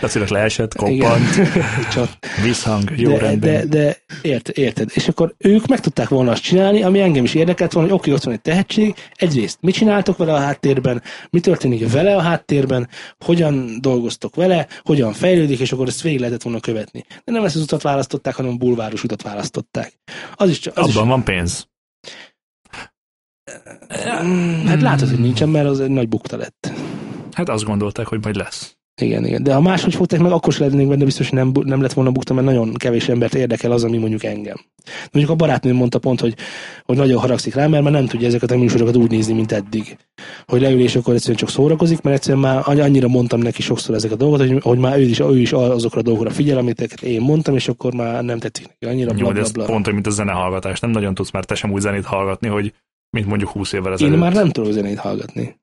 Lacinak 0.00 0.28
leesett, 0.36 0.74
koppant, 0.74 1.34
visszhang, 2.42 2.90
jó 2.96 3.10
de, 3.10 3.18
rendben. 3.18 3.68
de, 3.68 3.78
de 3.78 3.96
érted, 4.22 4.58
érted. 4.58 4.90
És 4.94 5.08
akkor 5.08 5.34
ők 5.38 5.66
meg 5.66 5.80
tudták 5.80 6.08
volna 6.08 6.30
azt 6.30 6.42
csinálni, 6.42 6.82
ami 6.82 7.00
engem 7.00 7.24
is 7.24 7.34
érdekelt 7.34 7.72
volna, 7.72 7.88
hogy 7.88 7.98
oké, 7.98 8.12
ott 8.12 8.22
van 8.22 8.34
egy 8.34 8.40
tehetség, 8.40 8.94
egyrészt 9.14 9.58
mit 9.60 9.74
csináltok 9.74 10.16
vele 10.16 10.32
a 10.32 10.38
háttérben, 10.38 11.02
mi 11.30 11.40
történik 11.40 11.92
vele 11.92 12.16
a 12.16 12.20
háttérben, 12.20 12.88
hogyan 13.24 13.78
dolgoztok 13.80 14.34
vele, 14.34 14.66
hogyan 14.82 15.12
fejlődik, 15.12 15.58
és 15.60 15.72
akkor 15.72 15.88
ezt 15.88 16.02
végig 16.02 16.18
lehetett 16.18 16.42
volna 16.42 16.60
követni. 16.60 17.04
De 17.24 17.32
nem 17.32 17.44
ezt 17.44 17.56
az 17.56 17.62
utat 17.62 17.82
választották, 17.82 18.34
hanem 18.34 18.58
bulváros 18.58 19.04
utat 19.04 19.22
választották. 19.22 19.92
Az 20.34 20.50
is, 20.50 20.66
az 20.66 20.96
Abban 20.96 21.08
van 21.08 21.24
pénz. 21.24 21.52
is, 21.52 21.74
Mm, 24.22 24.66
hát 24.66 24.82
látod, 24.82 25.08
hogy 25.08 25.18
nincsen, 25.18 25.48
mert 25.48 25.66
az 25.66 25.80
egy 25.80 25.90
nagy 25.90 26.08
bukta 26.08 26.36
lett. 26.36 26.72
Hát 27.36 27.48
azt 27.48 27.64
gondolták, 27.64 28.06
hogy 28.06 28.22
majd 28.22 28.36
lesz. 28.36 28.76
Igen, 29.02 29.24
igen. 29.26 29.42
De 29.42 29.54
ha 29.54 29.60
máshogy 29.60 29.94
fogták 29.94 30.20
meg, 30.20 30.32
akkor 30.32 30.52
sem 30.52 30.68
lennénk 30.68 30.88
benne, 30.88 31.04
biztos, 31.04 31.28
hogy 31.28 31.38
nem, 31.38 31.52
nem 31.64 31.80
lett 31.80 31.92
volna 31.92 32.10
bukta, 32.10 32.34
mert 32.34 32.46
nagyon 32.46 32.74
kevés 32.74 33.08
embert 33.08 33.34
érdekel 33.34 33.72
az, 33.72 33.84
ami 33.84 33.98
mondjuk 33.98 34.24
engem. 34.24 34.56
Mondjuk 35.12 35.34
a 35.34 35.36
barátnőm 35.36 35.76
mondta 35.76 35.98
pont, 35.98 36.20
hogy, 36.20 36.34
hogy 36.84 36.96
nagyon 36.96 37.20
haragszik 37.20 37.54
rám, 37.54 37.70
mert 37.70 37.82
már 37.82 37.92
nem 37.92 38.06
tudja 38.06 38.26
ezeket 38.26 38.50
a 38.50 38.56
műsorokat 38.56 38.96
úgy 38.96 39.10
nézni, 39.10 39.34
mint 39.34 39.52
eddig. 39.52 39.96
Hogy 40.46 40.60
leül 40.60 40.80
és 40.80 40.96
akkor 40.96 41.14
egyszerűen 41.14 41.38
csak 41.38 41.48
szórakozik, 41.48 42.00
mert 42.00 42.16
egyszerűen 42.16 42.42
már 42.42 42.62
annyira 42.80 43.08
mondtam 43.08 43.40
neki 43.40 43.62
sokszor 43.62 43.94
ezek 43.94 44.10
a 44.12 44.16
dolgokat, 44.16 44.48
hogy, 44.48 44.62
hogy 44.62 44.78
már 44.78 44.98
ő 44.98 45.02
is, 45.02 45.20
ő 45.20 45.38
is 45.38 45.52
azokra 45.52 46.00
a 46.00 46.02
dolgokra 46.02 46.30
figyel, 46.30 46.58
amit 46.58 46.80
én 46.80 47.20
mondtam, 47.20 47.54
és 47.54 47.68
akkor 47.68 47.94
már 47.94 48.24
nem 48.24 48.38
tetszik 48.38 48.66
neki 48.66 48.94
annyira, 48.94 49.10
Jó, 49.16 49.24
bla, 49.24 49.32
de 49.32 49.40
bla, 49.40 49.50
bla. 49.52 49.64
pont, 49.64 49.92
mint 49.92 50.06
a 50.06 50.10
zenehallgatás. 50.10 50.80
Nem 50.80 50.90
nagyon 50.90 51.14
tudsz 51.14 51.30
már 51.30 51.44
te 51.44 51.54
sem 51.54 51.72
úgy 51.72 51.80
zenét 51.80 52.04
hallgatni, 52.04 52.48
hogy 52.48 52.72
mint 53.10 53.26
mondjuk 53.26 53.50
20 53.50 53.72
évvel 53.72 53.86
Én 53.86 53.92
ezelőtt. 53.92 54.18
már 54.18 54.32
nem 54.32 54.50
tudok 54.50 54.72
zenét 54.72 54.98
hallgatni. 54.98 55.56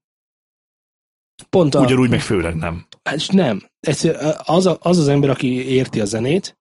Pont 1.50 1.76
a, 1.76 1.80
Ugyanúgy 1.82 2.10
meg 2.10 2.22
főleg 2.22 2.56
nem. 2.56 2.86
Hát 3.04 3.32
nem. 3.32 3.64
Egyszerűen 3.80 4.36
az, 4.44 4.66
a, 4.66 4.78
az 4.82 4.98
az 4.98 5.08
ember, 5.08 5.30
aki 5.30 5.68
érti 5.68 6.00
a 6.00 6.06
zenét, 6.06 6.58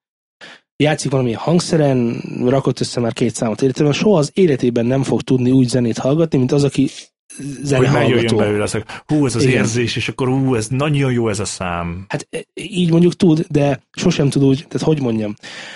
játszik 0.76 1.10
valami 1.10 1.32
hangszeren, 1.32 2.22
rakott 2.44 2.80
össze 2.80 3.00
már 3.00 3.12
két 3.12 3.34
számot 3.34 3.62
életében, 3.62 3.92
soha 3.92 4.18
az 4.18 4.30
életében 4.34 4.86
nem 4.86 5.02
fog 5.02 5.22
tudni 5.22 5.50
úgy 5.50 5.68
zenét 5.68 5.98
hallgatni, 5.98 6.38
mint 6.38 6.52
az, 6.52 6.64
aki 6.64 6.88
Hogy 7.36 7.46
zenehallgató. 7.62 8.36
belőle, 8.36 8.62
az, 8.62 8.78
hú, 9.06 9.26
ez 9.26 9.34
az 9.34 9.42
Igen. 9.42 9.54
érzés, 9.56 9.96
és 9.96 10.08
akkor 10.08 10.28
hú, 10.28 10.54
ez 10.54 10.68
nagyon 10.68 11.12
jó 11.12 11.28
ez 11.28 11.38
a 11.38 11.44
szám. 11.44 12.04
Hát 12.08 12.26
e, 12.30 12.44
így 12.54 12.90
mondjuk 12.90 13.14
tud, 13.16 13.46
de 13.48 13.82
sosem 13.90 14.28
tud 14.28 14.44
úgy, 14.44 14.56
tehát 14.68 14.86
hogy 14.86 15.00
mondjam, 15.00 15.34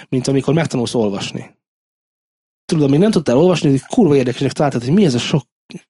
mint 0.09 0.27
amikor 0.27 0.55
megtanulsz 0.55 0.95
olvasni. 0.95 1.55
Tudod, 2.65 2.85
amíg 2.85 2.99
nem 2.99 3.11
tudtál 3.11 3.37
olvasni, 3.37 3.71
hogy 3.71 3.81
kurva 3.81 4.17
érdekesnek 4.17 4.53
találtad, 4.53 4.85
hogy 4.85 4.93
mi 4.93 5.05
ez 5.05 5.15
a 5.15 5.19
sok, 5.19 5.43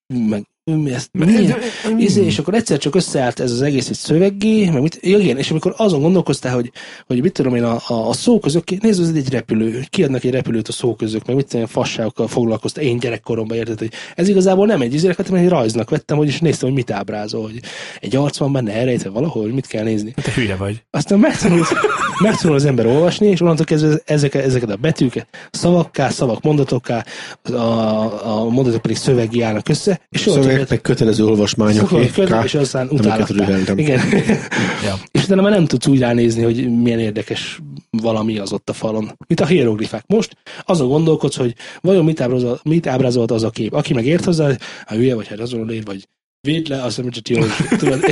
meg 0.06 0.44
mi 0.74 0.92
ez, 0.94 1.08
mi, 1.12 1.48
Izé, 1.96 2.24
és 2.24 2.38
akkor 2.38 2.54
egyszer 2.54 2.78
csak 2.78 2.94
összeállt 2.94 3.40
ez 3.40 3.50
az 3.50 3.62
egész 3.62 3.88
egy 3.88 3.96
szöveggé, 3.96 4.70
meg 4.70 4.82
mit, 4.82 4.98
ja, 5.02 5.18
igen, 5.18 5.38
és 5.38 5.50
amikor 5.50 5.74
azon 5.76 6.00
gondolkoztál, 6.00 6.54
hogy, 6.54 6.72
hogy 7.06 7.22
mit 7.22 7.32
tudom 7.32 7.54
én, 7.54 7.64
a, 7.64 7.80
a, 7.86 8.08
a 8.08 8.12
szóközök, 8.12 8.80
nézd, 8.80 9.02
ez 9.02 9.12
egy 9.14 9.30
repülő, 9.30 9.84
kiadnak 9.90 10.24
egy 10.24 10.30
repülőt 10.30 10.68
a 10.68 10.72
szóközök, 10.72 11.26
meg 11.26 11.36
mit 11.36 11.48
tudom 11.48 11.66
fasságokkal 11.66 12.28
foglalkoztam 12.28 12.84
én 12.84 12.98
gyerekkoromban, 12.98 13.56
érted, 13.56 13.78
hogy 13.78 13.92
ez 14.14 14.28
igazából 14.28 14.66
nem 14.66 14.80
egy 14.80 14.94
izének 14.94 15.16
hanem 15.16 15.42
egy 15.42 15.48
rajznak 15.48 15.90
vettem, 15.90 16.16
hogy 16.16 16.28
is 16.28 16.40
néztem, 16.40 16.68
hogy 16.68 16.76
mit 16.76 16.90
ábrázol, 16.90 17.42
hogy 17.42 17.60
egy 18.00 18.16
arc 18.16 18.38
van 18.38 18.52
benne 18.52 18.72
elrejtve 18.72 19.10
valahol, 19.10 19.42
hogy 19.42 19.52
mit 19.52 19.66
kell 19.66 19.84
nézni. 19.84 20.14
Te 20.22 20.32
hülye 20.34 20.56
vagy. 20.56 20.82
Aztán 20.90 21.18
megtanul, 21.18 21.64
megtanul 22.22 22.56
az 22.56 22.64
ember 22.64 22.86
olvasni, 22.86 23.26
és 23.26 23.40
onnantól 23.40 23.64
kezdve 23.64 24.00
ezeket, 24.04 24.44
ezeket 24.44 24.70
a 24.70 24.76
betűket 24.76 25.26
szavakká, 25.50 26.08
szavak 26.08 26.42
mondatokká, 26.42 27.04
a, 27.42 28.40
a 28.40 28.48
mondatok 28.48 28.82
pedig 28.82 28.96
szöveggé 28.96 29.40
állnak 29.40 29.68
össze, 29.68 30.00
és 30.08 30.26
onnantól 30.26 30.55
Szövegek 30.56 30.70
meg 30.70 30.80
kötelező 30.80 31.24
olvasmányok. 31.24 31.88
Szokott 31.88 32.12
kötni, 32.12 32.42
és 32.44 32.54
aztán 32.54 32.88
rüheltem. 33.28 33.78
Igen. 33.78 34.00
Ja. 34.84 34.94
és 35.10 35.24
utána 35.24 35.42
már 35.42 35.50
nem 35.50 35.66
tudsz 35.66 35.86
úgy 35.86 35.98
ránézni, 35.98 36.42
hogy 36.42 36.80
milyen 36.82 36.98
érdekes 36.98 37.60
valami 37.90 38.38
az 38.38 38.52
ott 38.52 38.68
a 38.70 38.72
falon. 38.72 39.10
Mint 39.26 39.40
a 39.40 39.46
hieroglifák. 39.46 40.04
Most 40.06 40.36
azon 40.64 40.88
gondolkodsz, 40.88 41.36
hogy 41.36 41.54
vajon 41.80 42.04
mit 42.04 42.20
ábrázolt, 42.20 42.64
mit 42.64 42.86
ábrázolt 42.86 43.30
az 43.30 43.42
a 43.42 43.50
kép. 43.50 43.72
Aki 43.72 43.94
meg 43.94 44.06
ért 44.06 44.24
hozzá, 44.24 44.56
ha 44.86 44.94
hülye 44.94 45.14
vagy, 45.14 45.28
hát 45.28 45.40
azon 45.40 45.66
lér, 45.66 45.84
vagy 45.84 46.08
véd 46.40 46.68
le, 46.68 46.82
azt 46.82 46.96
nem 46.96 47.10
csak 47.10 47.28
jó, 47.28 47.42
tudod. 47.76 48.00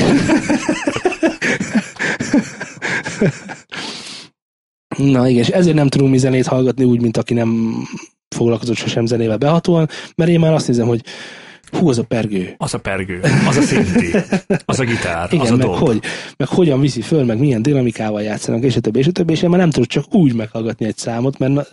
Na 4.97 5.29
igen, 5.29 5.43
és 5.43 5.49
ezért 5.49 5.77
nem 5.77 5.89
tudunk 5.89 6.11
mi 6.11 6.19
zenét 6.19 6.47
hallgatni 6.47 6.85
úgy, 6.85 7.01
mint 7.01 7.17
aki 7.17 7.35
nem 7.35 7.77
foglalkozott 8.35 8.77
sosem 8.77 9.07
zenével 9.07 9.37
behatóan, 9.37 9.89
mert 10.17 10.31
én 10.31 10.41
már 10.41 10.53
azt 10.53 10.69
nézem, 10.69 10.87
hogy 10.87 11.05
hú, 11.75 11.89
az 11.89 11.99
a 11.99 12.03
pergő. 12.03 12.55
Az 12.57 12.75
a 12.75 12.79
pergő, 12.79 13.21
az 13.49 13.57
a 13.57 13.61
szinti, 13.61 14.11
az 14.65 14.81
a 14.81 14.85
gitár, 14.85 15.29
Igen, 15.33 15.45
az 15.45 15.51
a 15.51 15.57
meg, 15.57 15.67
dob. 15.67 15.77
hogy, 15.77 16.01
meg 16.37 16.49
hogyan 16.49 16.81
viszi 16.81 17.01
föl, 17.01 17.25
meg 17.25 17.39
milyen 17.39 17.63
dinamikával 17.63 18.23
játszanak, 18.23 18.63
és 18.63 18.77
a 18.77 18.81
többi, 18.81 18.99
és 18.99 19.07
a 19.07 19.13
többi, 19.13 19.33
és 19.33 19.43
én 19.43 19.51
már 19.51 19.59
nem 19.59 19.71
tudok 19.71 19.89
csak 19.89 20.15
úgy 20.15 20.35
meghallgatni 20.35 20.87
egy 20.87 20.97
számot, 20.97 21.39
mert 21.39 21.53
na, 21.53 21.65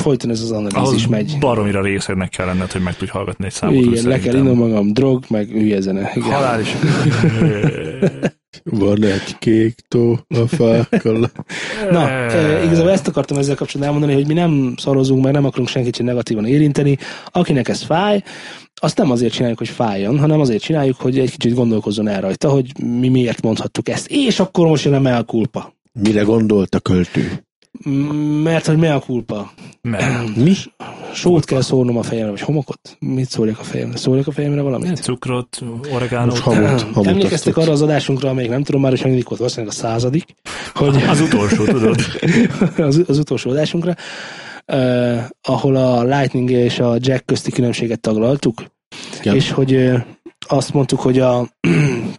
folyton 0.00 0.30
ez 0.30 0.40
az 0.40 0.50
Ahhoz 0.50 0.72
analízis 0.74 1.06
megy. 1.06 1.36
baromira 1.40 1.82
részednek 1.82 2.28
kell 2.28 2.46
lenned, 2.46 2.72
hogy 2.72 2.82
meg 2.82 2.96
tudj 2.96 3.10
hallgatni 3.10 3.44
egy 3.44 3.52
számot. 3.52 3.84
Igen, 3.84 4.08
le 4.08 4.18
kell 4.18 4.34
innom 4.34 4.56
magam, 4.56 4.92
drog, 4.92 5.24
meg 5.28 5.48
hülye 5.48 5.80
zene. 5.80 6.10
Igen. 6.14 6.30
Halál 6.30 6.60
is. 6.60 6.76
Van 8.64 9.04
egy 9.04 9.38
kék 9.38 9.74
tó 9.88 10.12
a 10.28 10.46
fákkal. 10.46 11.30
Na, 11.90 12.10
e, 12.10 12.64
igazából 12.64 12.90
ezt 12.90 13.08
akartam 13.08 13.38
ezzel 13.38 13.54
kapcsolatban 13.54 13.94
elmondani, 13.94 14.22
hogy 14.22 14.26
mi 14.34 14.40
nem 14.40 14.74
szarozunk, 14.76 15.22
mert 15.22 15.34
nem 15.34 15.44
akarunk 15.44 15.68
senkit 15.68 15.96
sem 15.96 16.06
negatívan 16.06 16.46
érinteni. 16.46 16.98
Akinek 17.26 17.68
ez 17.68 17.82
fáj, 17.82 18.22
azt 18.80 18.96
nem 18.96 19.10
azért 19.10 19.32
csináljuk, 19.32 19.58
hogy 19.58 19.68
fájjon, 19.68 20.18
hanem 20.18 20.40
azért 20.40 20.62
csináljuk, 20.62 20.96
hogy 20.96 21.18
egy 21.18 21.30
kicsit 21.30 21.54
gondolkozzon 21.54 22.08
el 22.08 22.20
rajta, 22.20 22.48
hogy 22.48 22.72
mi 22.84 23.08
miért 23.08 23.42
mondhattuk 23.42 23.88
ezt. 23.88 24.06
És 24.10 24.40
akkor 24.40 24.66
most 24.66 24.84
jön 24.84 24.94
a 24.94 25.00
mea 25.00 25.24
culpa. 25.24 25.74
Mire 25.92 26.22
gondolt 26.22 26.74
a 26.74 26.80
költő? 26.80 27.42
Mert 28.42 28.66
hogy 28.66 28.76
mea 28.76 28.98
culpa. 28.98 29.52
Mert. 29.80 30.36
Mi? 30.44 30.54
Sót 31.12 31.44
kell 31.44 31.60
szórnom 31.60 31.96
a 31.96 32.02
fejemre, 32.02 32.30
vagy 32.30 32.40
homokot? 32.40 32.96
Mit 32.98 33.28
szóljak 33.28 33.58
a 33.58 33.62
fejemre? 33.62 33.96
Szóljak 33.96 34.26
a 34.26 34.30
fejemre 34.30 34.60
valamit? 34.60 34.96
Cukrot, 34.96 35.62
oregánót. 35.94 36.30
Most 36.30 36.42
hamut, 36.42 36.80
hamut 36.82 37.06
Emlékeztek 37.06 37.56
arra 37.56 37.72
az 37.72 37.82
adásunkra, 37.82 38.28
amelyik 38.28 38.50
nem 38.50 38.62
tudom 38.62 38.80
már, 38.80 38.90
hogy 38.90 39.00
hanyadik 39.00 39.28
volt, 39.28 39.38
valószínűleg 39.38 39.74
a 39.74 39.78
századik, 39.78 40.34
hogy 40.74 41.02
Az 41.08 41.20
utolsó, 41.20 41.64
tudod. 41.64 42.00
az, 42.88 43.04
az 43.06 43.18
utolsó 43.18 43.50
adásunkra, 43.50 43.94
uh, 44.72 45.24
ahol 45.42 45.76
a 45.76 46.04
Lightning 46.04 46.50
és 46.50 46.78
a 46.78 46.96
Jack 46.98 47.26
közti 47.26 47.50
különbséget 47.50 48.00
taglaltuk, 48.00 48.64
Igen. 49.20 49.34
és 49.34 49.50
hogy 49.50 49.74
uh, 49.74 50.00
azt 50.38 50.72
mondtuk, 50.72 51.00
hogy 51.00 51.18
a, 51.18 51.48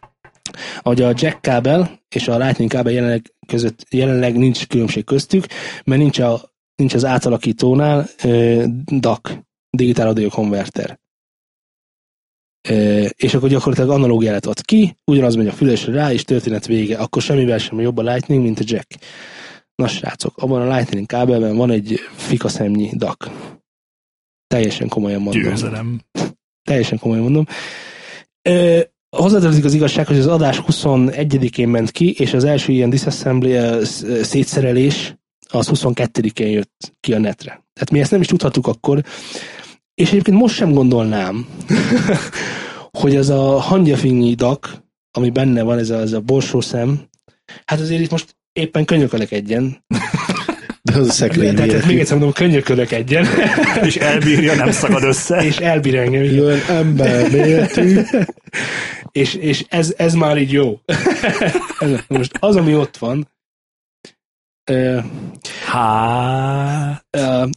hogy 0.81 1.01
a 1.01 1.13
Jack 1.15 1.41
kábel 1.41 1.99
és 2.15 2.27
a 2.27 2.37
Lightning 2.37 2.69
kábel 2.69 2.93
jelenleg, 2.93 3.33
között, 3.47 3.85
jelenleg 3.89 4.37
nincs 4.37 4.67
különbség 4.67 5.03
köztük, 5.03 5.45
mert 5.83 6.01
nincs, 6.01 6.19
a, 6.19 6.51
nincs 6.75 6.93
az 6.93 7.05
átalakítónál 7.05 8.09
uh, 8.23 8.63
DAC, 8.85 9.31
Digital 9.69 10.07
Audio 10.07 10.29
Converter. 10.29 10.99
Uh, 12.69 13.09
és 13.15 13.33
akkor 13.33 13.49
gyakorlatilag 13.49 13.89
analóg 13.89 14.23
jelet 14.23 14.45
ad 14.45 14.61
ki, 14.61 14.95
ugyanaz 15.05 15.35
megy 15.35 15.47
a 15.47 15.51
fülesre 15.51 15.93
rá, 15.93 16.11
és 16.11 16.23
történet 16.23 16.65
vége. 16.65 16.97
Akkor 16.97 17.21
semmivel 17.21 17.57
sem 17.57 17.79
jobb 17.79 17.97
a 17.97 18.01
Lightning, 18.01 18.43
mint 18.43 18.59
a 18.59 18.63
Jack. 18.65 18.97
Na 19.79 19.87
srácok, 19.87 20.37
abban 20.37 20.61
a 20.61 20.75
Lightning 20.75 21.05
kábelben 21.05 21.55
van 21.55 21.71
egy 21.71 21.99
fikaszemnyi 22.15 22.91
DAC. 22.95 23.31
Teljesen 24.47 24.87
komolyan 24.87 25.21
mondom. 25.21 25.41
Győzelem. 25.41 26.01
Teljesen 26.63 26.99
komolyan 26.99 27.23
mondom. 27.23 27.45
Ö, 28.41 28.79
hozzátartozik 29.09 29.63
az 29.63 29.73
igazság, 29.73 30.07
hogy 30.07 30.17
az 30.17 30.27
adás 30.27 30.61
21-én 30.67 31.67
ment 31.67 31.91
ki, 31.91 32.11
és 32.11 32.33
az 32.33 32.43
első 32.43 32.71
ilyen 32.71 32.89
disassembly 32.89 33.53
ö, 33.55 33.83
sz- 33.83 34.23
szétszerelés 34.23 35.15
az 35.49 35.69
22-én 35.73 36.49
jött 36.49 36.93
ki 36.99 37.13
a 37.13 37.19
netre. 37.19 37.49
Tehát 37.49 37.91
mi 37.91 37.99
ezt 37.99 38.11
nem 38.11 38.21
is 38.21 38.27
tudhattuk 38.27 38.67
akkor, 38.67 39.03
és 39.93 40.09
egyébként 40.09 40.37
most 40.37 40.55
sem 40.55 40.71
gondolnám, 40.71 41.47
hogy 43.01 43.15
ez 43.15 43.29
a 43.29 43.59
hangyafinyi 43.59 44.33
DAC, 44.33 44.69
ami 45.11 45.29
benne 45.29 45.61
van, 45.61 45.77
ez 45.77 45.89
a, 45.89 45.99
ez 45.99 46.13
a 46.13 46.21
borsó 46.21 46.61
szem, 46.61 47.07
hát 47.65 47.79
azért 47.79 48.01
itt 48.01 48.11
most 48.11 48.37
éppen 48.59 48.85
könyökölök 48.85 49.31
egyen. 49.31 49.83
De 50.81 50.97
az 50.97 51.07
a 51.07 51.11
szekrény 51.11 51.53
Tehát 51.53 51.67
méretű. 51.69 51.87
még 51.87 51.99
egyszer 51.99 52.15
mondom, 52.17 52.33
könyökölök 52.33 52.91
egyen, 52.91 53.25
És 53.83 53.95
elbírja, 53.95 54.55
nem 54.55 54.71
szakad 54.71 55.03
össze. 55.03 55.43
és 55.45 55.57
elbír 55.57 55.95
engem. 55.95 56.21
Olyan 56.21 56.59
ember 56.67 57.31
méretű. 57.31 57.99
És, 59.11 59.33
és 59.33 59.65
ez, 59.69 59.93
ez 59.97 60.13
már 60.13 60.37
így 60.37 60.51
jó. 60.51 60.79
Most 62.07 62.31
az, 62.39 62.55
ami 62.55 62.75
ott 62.75 62.97
van, 62.97 63.29
ö, 64.71 64.99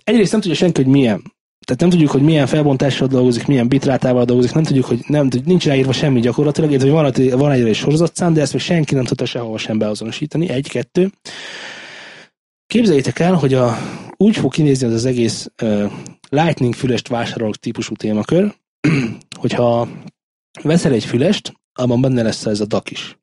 egyrészt 0.04 0.32
nem 0.32 0.40
tudja 0.40 0.56
senki, 0.56 0.82
hogy 0.82 0.90
milyen. 0.90 1.34
Tehát 1.64 1.80
nem 1.80 1.90
tudjuk, 1.90 2.10
hogy 2.10 2.22
milyen 2.22 2.46
felbontással 2.46 3.08
dolgozik, 3.08 3.46
milyen 3.46 3.68
bitrátával 3.68 4.24
dolgozik, 4.24 4.52
nem 4.52 4.62
tudjuk, 4.62 4.84
hogy 4.84 5.04
nem, 5.06 5.28
nincs 5.44 5.66
ráírva 5.66 5.92
semmi 5.92 6.20
gyakorlatilag, 6.20 6.70
illetve 6.70 6.90
hogy 6.90 7.14
van, 7.14 7.38
van 7.38 7.50
egy 7.50 7.62
egy 7.62 7.74
sorozatszám, 7.74 8.32
de 8.32 8.40
ezt 8.40 8.52
még 8.52 8.62
senki 8.62 8.94
nem 8.94 9.04
tudta 9.04 9.24
sehova 9.24 9.58
sem 9.58 9.78
beazonosítani. 9.78 10.48
Egy, 10.48 10.68
kettő. 10.68 11.10
Képzeljétek 12.66 13.18
el, 13.18 13.34
hogy 13.34 13.54
a, 13.54 13.76
úgy 14.16 14.36
fog 14.36 14.52
kinézni 14.52 14.86
az, 14.86 14.92
az 14.92 15.04
egész 15.04 15.50
uh, 15.62 15.92
Lightning 16.28 16.74
fülest 16.74 17.08
vásárolók 17.08 17.56
típusú 17.56 17.94
témakör, 17.94 18.54
hogyha 19.40 19.88
veszel 20.62 20.92
egy 20.92 21.04
fülest, 21.04 21.52
abban 21.72 22.00
benne 22.00 22.22
lesz 22.22 22.46
ez 22.46 22.60
a 22.60 22.66
DAC 22.66 22.90
is. 22.90 23.18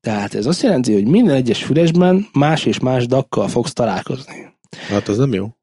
Tehát 0.00 0.34
ez 0.34 0.46
azt 0.46 0.62
jelenti, 0.62 0.92
hogy 0.92 1.06
minden 1.06 1.34
egyes 1.34 1.64
fülesben 1.64 2.28
más 2.32 2.64
és 2.64 2.78
más 2.78 3.06
dakkal 3.06 3.48
fogsz 3.48 3.72
találkozni. 3.72 4.54
Hát 4.88 5.08
az 5.08 5.18
nem 5.18 5.32
jó. 5.32 5.55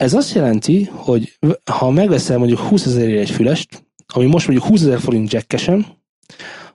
Ez 0.00 0.14
azt 0.14 0.34
jelenti, 0.34 0.90
hogy 0.92 1.38
ha 1.70 1.90
megveszel 1.90 2.38
mondjuk 2.38 2.58
20 2.58 2.86
ezerért 2.86 3.20
egy 3.20 3.30
fülest, 3.30 3.86
ami 4.06 4.26
most 4.26 4.46
mondjuk 4.48 4.68
20 4.68 4.80
ezer 4.80 5.00
forint 5.00 5.32
jackesen, 5.32 5.86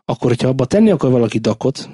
akkor 0.06 0.30
hogyha 0.30 0.48
abba 0.48 0.66
tenni 0.66 0.92
akar 0.92 1.12
valaki 1.12 1.38
dakot, 1.38 1.90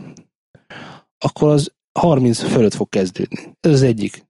akkor 1.17 1.49
az 1.49 1.73
30 1.99 2.39
fölött 2.39 2.73
fog 2.73 2.89
kezdődni. 2.89 3.55
Ez 3.59 3.71
az 3.71 3.81
egyik. 3.81 4.25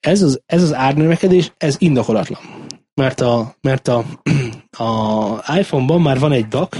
Ez 0.00 0.22
az, 0.22 0.42
ez 0.46 0.62
az 0.62 0.74
árnövekedés, 0.74 1.52
ez 1.56 1.76
indokolatlan. 1.78 2.40
Mert 2.94 3.20
a, 3.20 3.56
mert 3.60 3.88
a, 3.88 4.04
a 4.84 5.58
iPhone-ban 5.58 6.00
már 6.00 6.18
van 6.18 6.32
egy 6.32 6.48
DAC, 6.48 6.76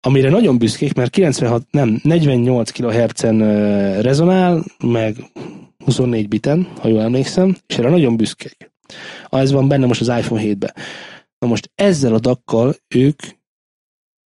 amire 0.00 0.30
nagyon 0.30 0.58
büszkék, 0.58 0.94
mert 0.94 1.10
96, 1.10 1.62
nem, 1.70 2.00
48 2.02 2.70
kHz-en 2.70 3.38
rezonál, 4.02 4.64
meg 4.84 5.16
24 5.84 6.28
biten, 6.28 6.68
ha 6.80 6.88
jól 6.88 7.00
emlékszem, 7.00 7.56
és 7.66 7.78
erre 7.78 7.88
nagyon 7.90 8.16
büszkék. 8.16 8.72
Ah, 9.28 9.40
Ez 9.40 9.50
van 9.50 9.68
benne 9.68 9.86
most 9.86 10.00
az 10.00 10.08
iPhone 10.18 10.42
7-ben. 10.44 10.72
Na 11.38 11.46
most 11.46 11.70
ezzel 11.74 12.14
a 12.14 12.18
dakkal 12.18 12.74
ők 12.94 13.20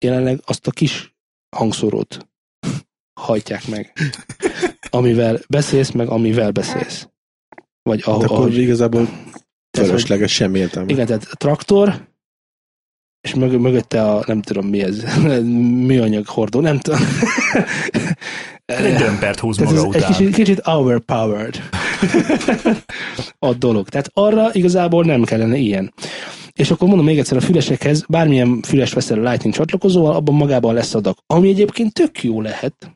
jelenleg 0.06 0.39
azt 0.45 0.68
a 0.68 0.72
kis 0.72 1.16
hangszórót 1.56 2.28
hajtják 3.20 3.68
meg, 3.68 3.93
amivel 4.89 5.39
beszélsz, 5.49 5.91
meg 5.91 6.08
amivel 6.08 6.51
beszélsz. 6.51 7.08
Vagy 7.82 8.03
Hát 8.03 8.14
ahogy, 8.16 8.26
akkor 8.26 8.51
igazából 8.58 9.08
felesleges 9.78 10.32
semmi 10.34 10.60
értelme. 10.60 10.91
igen, 10.91 11.06
tehát 11.06 11.28
a 11.32 11.36
traktor, 11.36 12.08
és 13.22 13.34
mög- 13.34 13.60
mögötte 13.60 14.03
a, 14.12 14.24
nem 14.28 14.41
tudom 14.41 14.68
mi 14.68 14.82
ez, 14.82 15.03
műanyag 15.88 16.26
hordó, 16.28 16.60
nem 16.60 16.80
tudom. 16.80 16.99
Egy 18.66 18.95
dömpert 18.95 19.39
húz 19.39 19.57
maga 19.57 19.72
ez 19.72 19.82
egy 19.82 19.88
után. 19.88 20.11
kicsit, 20.11 20.36
kicsit 20.36 20.61
overpowered 20.68 21.55
a 23.47 23.53
dolog. 23.53 23.89
Tehát 23.89 24.09
arra 24.13 24.53
igazából 24.53 25.03
nem 25.03 25.24
kellene 25.24 25.57
ilyen. 25.57 25.93
És 26.53 26.72
akkor 26.72 26.88
mondom 26.88 27.05
még 27.05 27.20
egyszer, 27.20 27.38
a 27.38 27.41
fülesekhez 27.41 28.05
bármilyen 28.07 28.61
füles 28.61 28.93
veszel 28.93 29.26
a 29.26 29.30
Lightning 29.30 29.55
csatlakozóval, 29.55 30.16
abban 30.16 30.36
magában 30.36 30.74
lesz 30.74 30.95
a 30.95 30.99
DAC. 30.99 31.18
Ami 31.26 31.49
egyébként 31.49 31.93
tök 31.93 32.24
jó 32.24 32.41
lehet, 32.41 32.95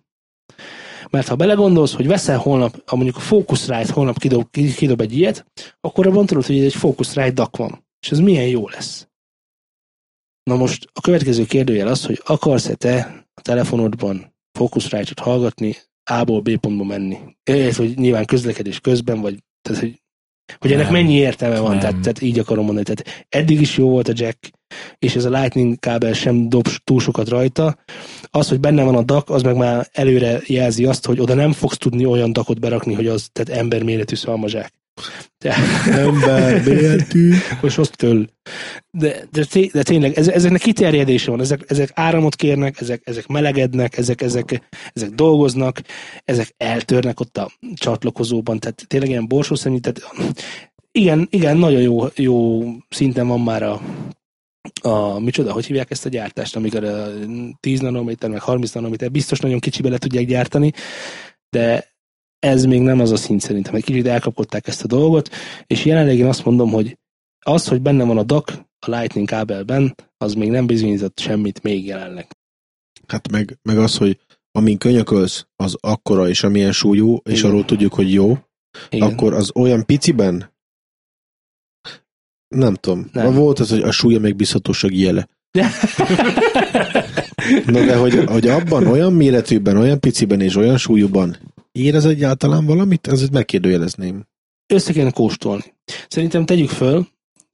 mert 1.10 1.28
ha 1.28 1.36
belegondolsz, 1.36 1.94
hogy 1.94 2.08
veszel 2.08 2.38
holnap, 2.38 2.82
ha 2.86 2.96
mondjuk 2.96 3.18
a 3.18 3.20
Focusrite 3.20 3.94
holnap 3.94 4.20
kidob, 4.20 4.50
kidob 4.52 5.02
egy 5.02 5.18
ilyet, 5.18 5.46
akkor 5.82 6.08
abban 6.08 6.26
tudod, 6.26 6.46
hogy 6.46 6.60
egy 6.60 6.76
Focusrite 6.76 7.32
DAC 7.32 7.58
van. 7.58 7.86
És 8.02 8.12
ez 8.12 8.20
milyen 8.20 8.48
jó 8.48 8.70
lesz. 8.70 9.08
Na 10.44 10.56
most 10.56 10.88
a 10.94 11.02
következő 11.02 11.46
kérdőjel 11.46 11.88
az, 11.88 12.06
hogy 12.06 12.22
akarsz-e 12.26 12.76
te 12.76 13.26
a 13.34 13.42
telefonodban 13.42 14.29
Focusrite-ot 14.52 15.20
hallgatni, 15.20 15.76
A-ból 16.04 16.42
B 16.42 16.58
pontba 16.58 16.84
menni. 16.84 17.18
Ez, 17.44 17.76
hogy 17.76 17.98
nyilván 17.98 18.26
közlekedés 18.26 18.80
közben, 18.80 19.22
vagy 19.22 19.44
tehát, 19.62 19.82
hogy, 19.82 20.02
hogy 20.58 20.72
ennek 20.72 20.84
Nem. 20.84 20.94
mennyi 20.94 21.14
értelme 21.14 21.60
van, 21.60 21.70
Nem. 21.70 21.80
tehát, 21.80 22.00
tehát, 22.00 22.22
így 22.22 22.40
akarom 22.40 22.66
mondani. 22.66 22.86
Tehát 22.86 23.26
eddig 23.30 23.62
is 23.62 23.78
jó 23.78 23.90
volt 23.90 24.08
a 24.08 24.14
jack, 24.16 24.52
és 25.00 25.16
ez 25.16 25.26
a 25.26 25.30
lightning 25.30 25.80
kábel 25.80 26.14
sem 26.14 26.50
dob 26.50 26.68
túl 26.84 27.00
sokat 27.00 27.30
rajta. 27.30 27.78
Az, 28.30 28.50
hogy 28.50 28.60
benne 28.60 28.84
van 28.84 28.96
a 28.96 29.04
DAC, 29.04 29.30
az 29.30 29.42
meg 29.42 29.56
már 29.56 29.88
előre 29.92 30.42
jelzi 30.46 30.86
azt, 30.86 31.06
hogy 31.06 31.20
oda 31.20 31.34
nem 31.34 31.52
fogsz 31.52 31.78
tudni 31.78 32.06
olyan 32.06 32.34
dakot 32.34 32.60
berakni, 32.60 32.94
hogy 32.94 33.08
az 33.08 33.30
tehát 33.32 33.62
emberméretű 33.62 34.16
szalmazsák. 34.16 34.79
Tehát, 35.38 35.88
Ember 35.88 36.64
méretű. 36.64 37.34
most 37.62 37.78
azt 37.78 37.96
től. 37.96 38.30
De, 38.92 39.28
de, 39.32 39.46
té- 39.46 39.72
de 39.72 39.84
tényleg, 39.84 40.18
ez, 40.18 40.28
ezeknek 40.28 40.62
kiterjedése 40.62 41.32
van, 41.32 41.40
ezek, 41.40 41.64
ezek 41.68 41.92
áramot 41.94 42.36
kérnek, 42.36 42.82
ezek, 42.82 43.02
ezek 43.06 43.28
melegednek, 43.28 43.98
ezek, 43.98 44.22
ezek, 44.22 44.70
ezek 44.94 45.10
dolgoznak, 45.10 45.82
ezek 46.26 46.54
eltörnek 46.58 47.20
ott 47.20 47.38
a 47.38 47.52
csatlakozóban, 47.74 48.60
tehát 48.60 48.84
tényleg 48.88 49.10
ilyen 49.10 49.28
borsószemű, 49.28 49.78
tehát 49.78 50.02
igen, 50.92 51.28
igen, 51.32 51.58
nagyon 51.58 51.82
jó, 51.82 52.06
jó 52.16 52.64
szinten 52.90 53.28
van 53.28 53.42
már 53.42 53.64
a, 53.64 53.82
a 54.82 55.20
micsoda, 55.20 55.52
hogy 55.52 55.66
hívják 55.66 55.92
ezt 55.92 56.06
a 56.06 56.10
gyártást, 56.10 56.56
amikor 56.56 56.84
a 56.84 57.08
10 57.60 57.80
nanométer, 57.80 58.30
meg 58.30 58.42
30 58.42 58.72
nanométer, 58.72 59.12
biztos 59.12 59.40
nagyon 59.40 59.60
kicsibe 59.60 59.90
le 59.90 59.98
tudják 59.98 60.26
gyártani, 60.26 60.72
de 61.50 61.88
ez 62.40 62.66
még 62.66 62.82
nem 62.82 63.00
az 63.00 63.12
a 63.12 63.16
szint 63.16 63.42
szerintem, 63.42 63.76
egy 63.76 63.84
kicsit 63.84 64.08
elkapkodták 64.08 64.68
ezt 64.68 64.84
a 64.84 64.88
dolgot, 64.88 65.30
és 65.68 65.86
jelenleg 65.86 66.18
én 66.18 66.26
azt 66.26 66.46
mondom, 66.46 66.72
hogy 66.72 66.98
az, 67.46 67.68
hogy 67.68 67.82
benne 67.82 68.04
van 68.04 68.18
a 68.18 68.24
DAC 68.24 68.52
a 68.80 68.96
Lightning 68.96 69.28
kábelben, 69.28 69.96
az 70.18 70.34
még 70.34 70.50
nem 70.50 70.66
bizonyított 70.66 71.20
semmit 71.20 71.64
még 71.64 71.86
jelenleg. 71.86 72.28
Hát 73.08 73.32
meg, 73.32 73.58
meg 73.62 73.78
az, 73.78 73.98
hogy 73.98 74.20
amin 74.52 74.78
könyökölsz, 74.78 75.48
az 75.56 75.76
akkora 75.80 76.28
és 76.28 76.44
amilyen 76.44 76.72
súlyú, 76.72 77.20
és 77.24 77.40
Igen. 77.40 77.52
arról 77.52 77.66
tudjuk, 77.66 77.94
hogy 77.94 78.14
jó, 78.14 78.38
Igen. 78.90 79.12
akkor 79.12 79.34
az 79.34 79.52
olyan 79.56 79.86
piciben, 79.86 80.54
nem 82.56 82.76
tudom. 82.76 83.10
Nem. 83.12 83.34
Volt 83.34 83.60
az, 83.60 83.70
hogy 83.70 83.82
a 83.82 83.92
súlya 83.92 84.20
megbízhatóság 84.20 84.94
jele. 84.94 85.28
Na 87.66 87.86
de 87.86 87.96
hogy, 87.96 88.24
hogy 88.26 88.48
abban 88.48 88.88
olyan 88.88 89.14
méretűben, 89.14 89.78
olyan 89.78 90.00
piciben 90.00 90.42
és 90.42 90.56
olyan 90.56 90.78
súlyúban 90.78 91.38
ér 91.80 91.96
ez 91.96 92.06
egyáltalán 92.06 92.66
valamit? 92.66 93.08
Ezért 93.08 93.32
megkérdőjelezném. 93.32 94.28
Össze 94.68 94.94
kéne 94.94 95.12
kóstolni. 95.12 95.74
Szerintem 96.08 96.46
tegyük 96.46 96.70
föl 96.70 97.08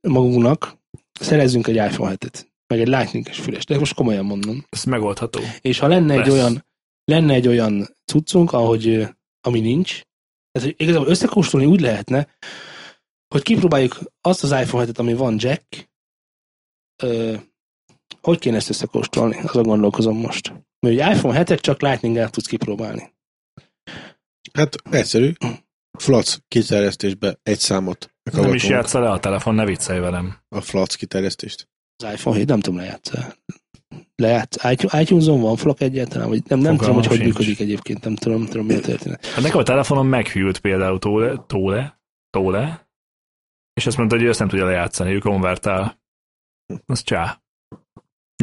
magunknak, 0.08 0.78
szerezzünk 1.20 1.68
egy 1.68 1.76
iPhone 1.76 2.16
7-et, 2.16 2.46
meg 2.68 2.80
egy 2.80 2.88
lightning-es 2.88 3.40
fülest, 3.40 3.68
de 3.68 3.80
most 3.80 3.94
komolyan 3.94 4.26
mondom. 4.26 4.66
Ez 4.70 4.84
megoldható. 4.84 5.40
És 5.62 5.80
ha 5.80 5.88
lenne 5.88 6.14
egy 6.14 6.20
Lesz. 6.20 6.34
olyan, 6.34 6.66
lenne 7.04 7.34
egy 7.34 7.48
olyan 7.48 7.98
cuccunk, 8.06 8.54
ahogy, 8.54 9.08
ami 9.42 9.60
nincs, 9.60 10.02
ez 10.52 10.64
hogy 10.64 10.76
igazából 10.78 11.08
összekóstolni 11.08 11.66
úgy 11.66 11.82
lehetne, 11.82 12.28
hogy 13.28 13.44
kipróbáljuk 13.44 14.00
azt 14.22 14.44
az 14.44 14.52
iPhone 14.52 14.86
7-et, 14.86 14.98
ami 14.98 15.14
van 15.14 15.36
jack, 15.40 15.90
ö, 17.04 17.36
hogy 18.22 18.40
kéne 18.40 18.56
ezt 18.56 18.70
összekóstolni? 18.70 19.38
Azon 19.44 19.64
gondolkozom 19.64 20.18
most. 20.18 20.54
Mert 20.80 21.00
egy 21.00 21.16
iPhone 21.16 21.44
7-et 21.44 21.62
csak 21.62 21.82
lightning 21.82 22.30
tudsz 22.30 22.48
kipróbálni. 22.48 23.15
Hát 24.56 24.76
egyszerű. 24.90 25.32
Flac 25.98 26.38
kiterjesztésbe 26.48 27.40
egy 27.44 27.60
számot. 27.60 28.14
Nem 28.32 28.54
is 28.54 28.64
játsza 28.64 29.00
le 29.00 29.10
a 29.10 29.20
telefon, 29.20 29.56
ne 29.56 29.66
viccelj 29.66 30.00
velem. 30.00 30.38
A 30.50 30.62
flac 30.62 30.96
kiterjesztést. 30.96 31.70
Az 32.04 32.14
iPhone 32.14 32.38
7 32.38 32.48
nem 32.48 32.60
tudom 32.60 32.80
lejátszani. 32.80 33.26
Lejátsz. 34.16 34.64
iTunes- 34.72 35.02
iTunes-on 35.02 35.42
van 35.42 35.56
flak 35.56 35.82
egyáltalán, 35.82 36.28
vagy 36.28 36.42
nem, 36.48 36.60
nem 36.60 36.78
tudom, 36.78 36.78
Fogalmam 36.78 37.02
hogy 37.02 37.08
hogy 37.08 37.18
sincs. 37.18 37.38
működik 37.38 37.60
egyébként, 37.60 38.04
nem 38.04 38.16
tudom, 38.16 38.40
nem 38.40 38.50
tudom 38.50 38.66
mi 38.66 38.74
a 38.74 38.80
történet. 38.80 39.26
Hát 39.26 39.44
nekem 39.44 39.60
a 39.60 39.64
telefonom 39.64 40.08
meghűlt 40.08 40.60
például 40.60 41.00
Tóle, 41.00 41.44
Tóle, 41.48 42.02
Tóle, 42.30 42.90
és 43.74 43.86
azt 43.86 43.98
mondta, 43.98 44.16
hogy 44.16 44.26
ő 44.26 44.30
ezt 44.30 44.40
nem 44.40 44.48
tudja 44.48 44.66
lejátszani, 44.66 45.14
ő 45.14 45.18
konvertál. 45.18 46.00
Az 46.86 47.02
csá. 47.02 47.42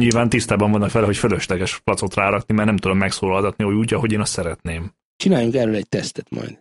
Nyilván 0.01 0.29
tisztában 0.29 0.71
vannak 0.71 0.91
vele, 0.91 1.05
hogy 1.05 1.17
fölösleges 1.17 1.79
placot 1.79 2.15
rárakni, 2.15 2.53
mert 2.53 2.67
nem 2.67 2.77
tudom 2.77 2.97
megszólaltatni 2.97 3.65
úgy, 3.65 3.93
ahogy 3.93 4.11
én 4.11 4.19
azt 4.19 4.31
szeretném. 4.31 4.91
Csináljunk 5.23 5.55
erről 5.55 5.75
egy 5.75 5.89
tesztet 5.89 6.29
majd. 6.29 6.59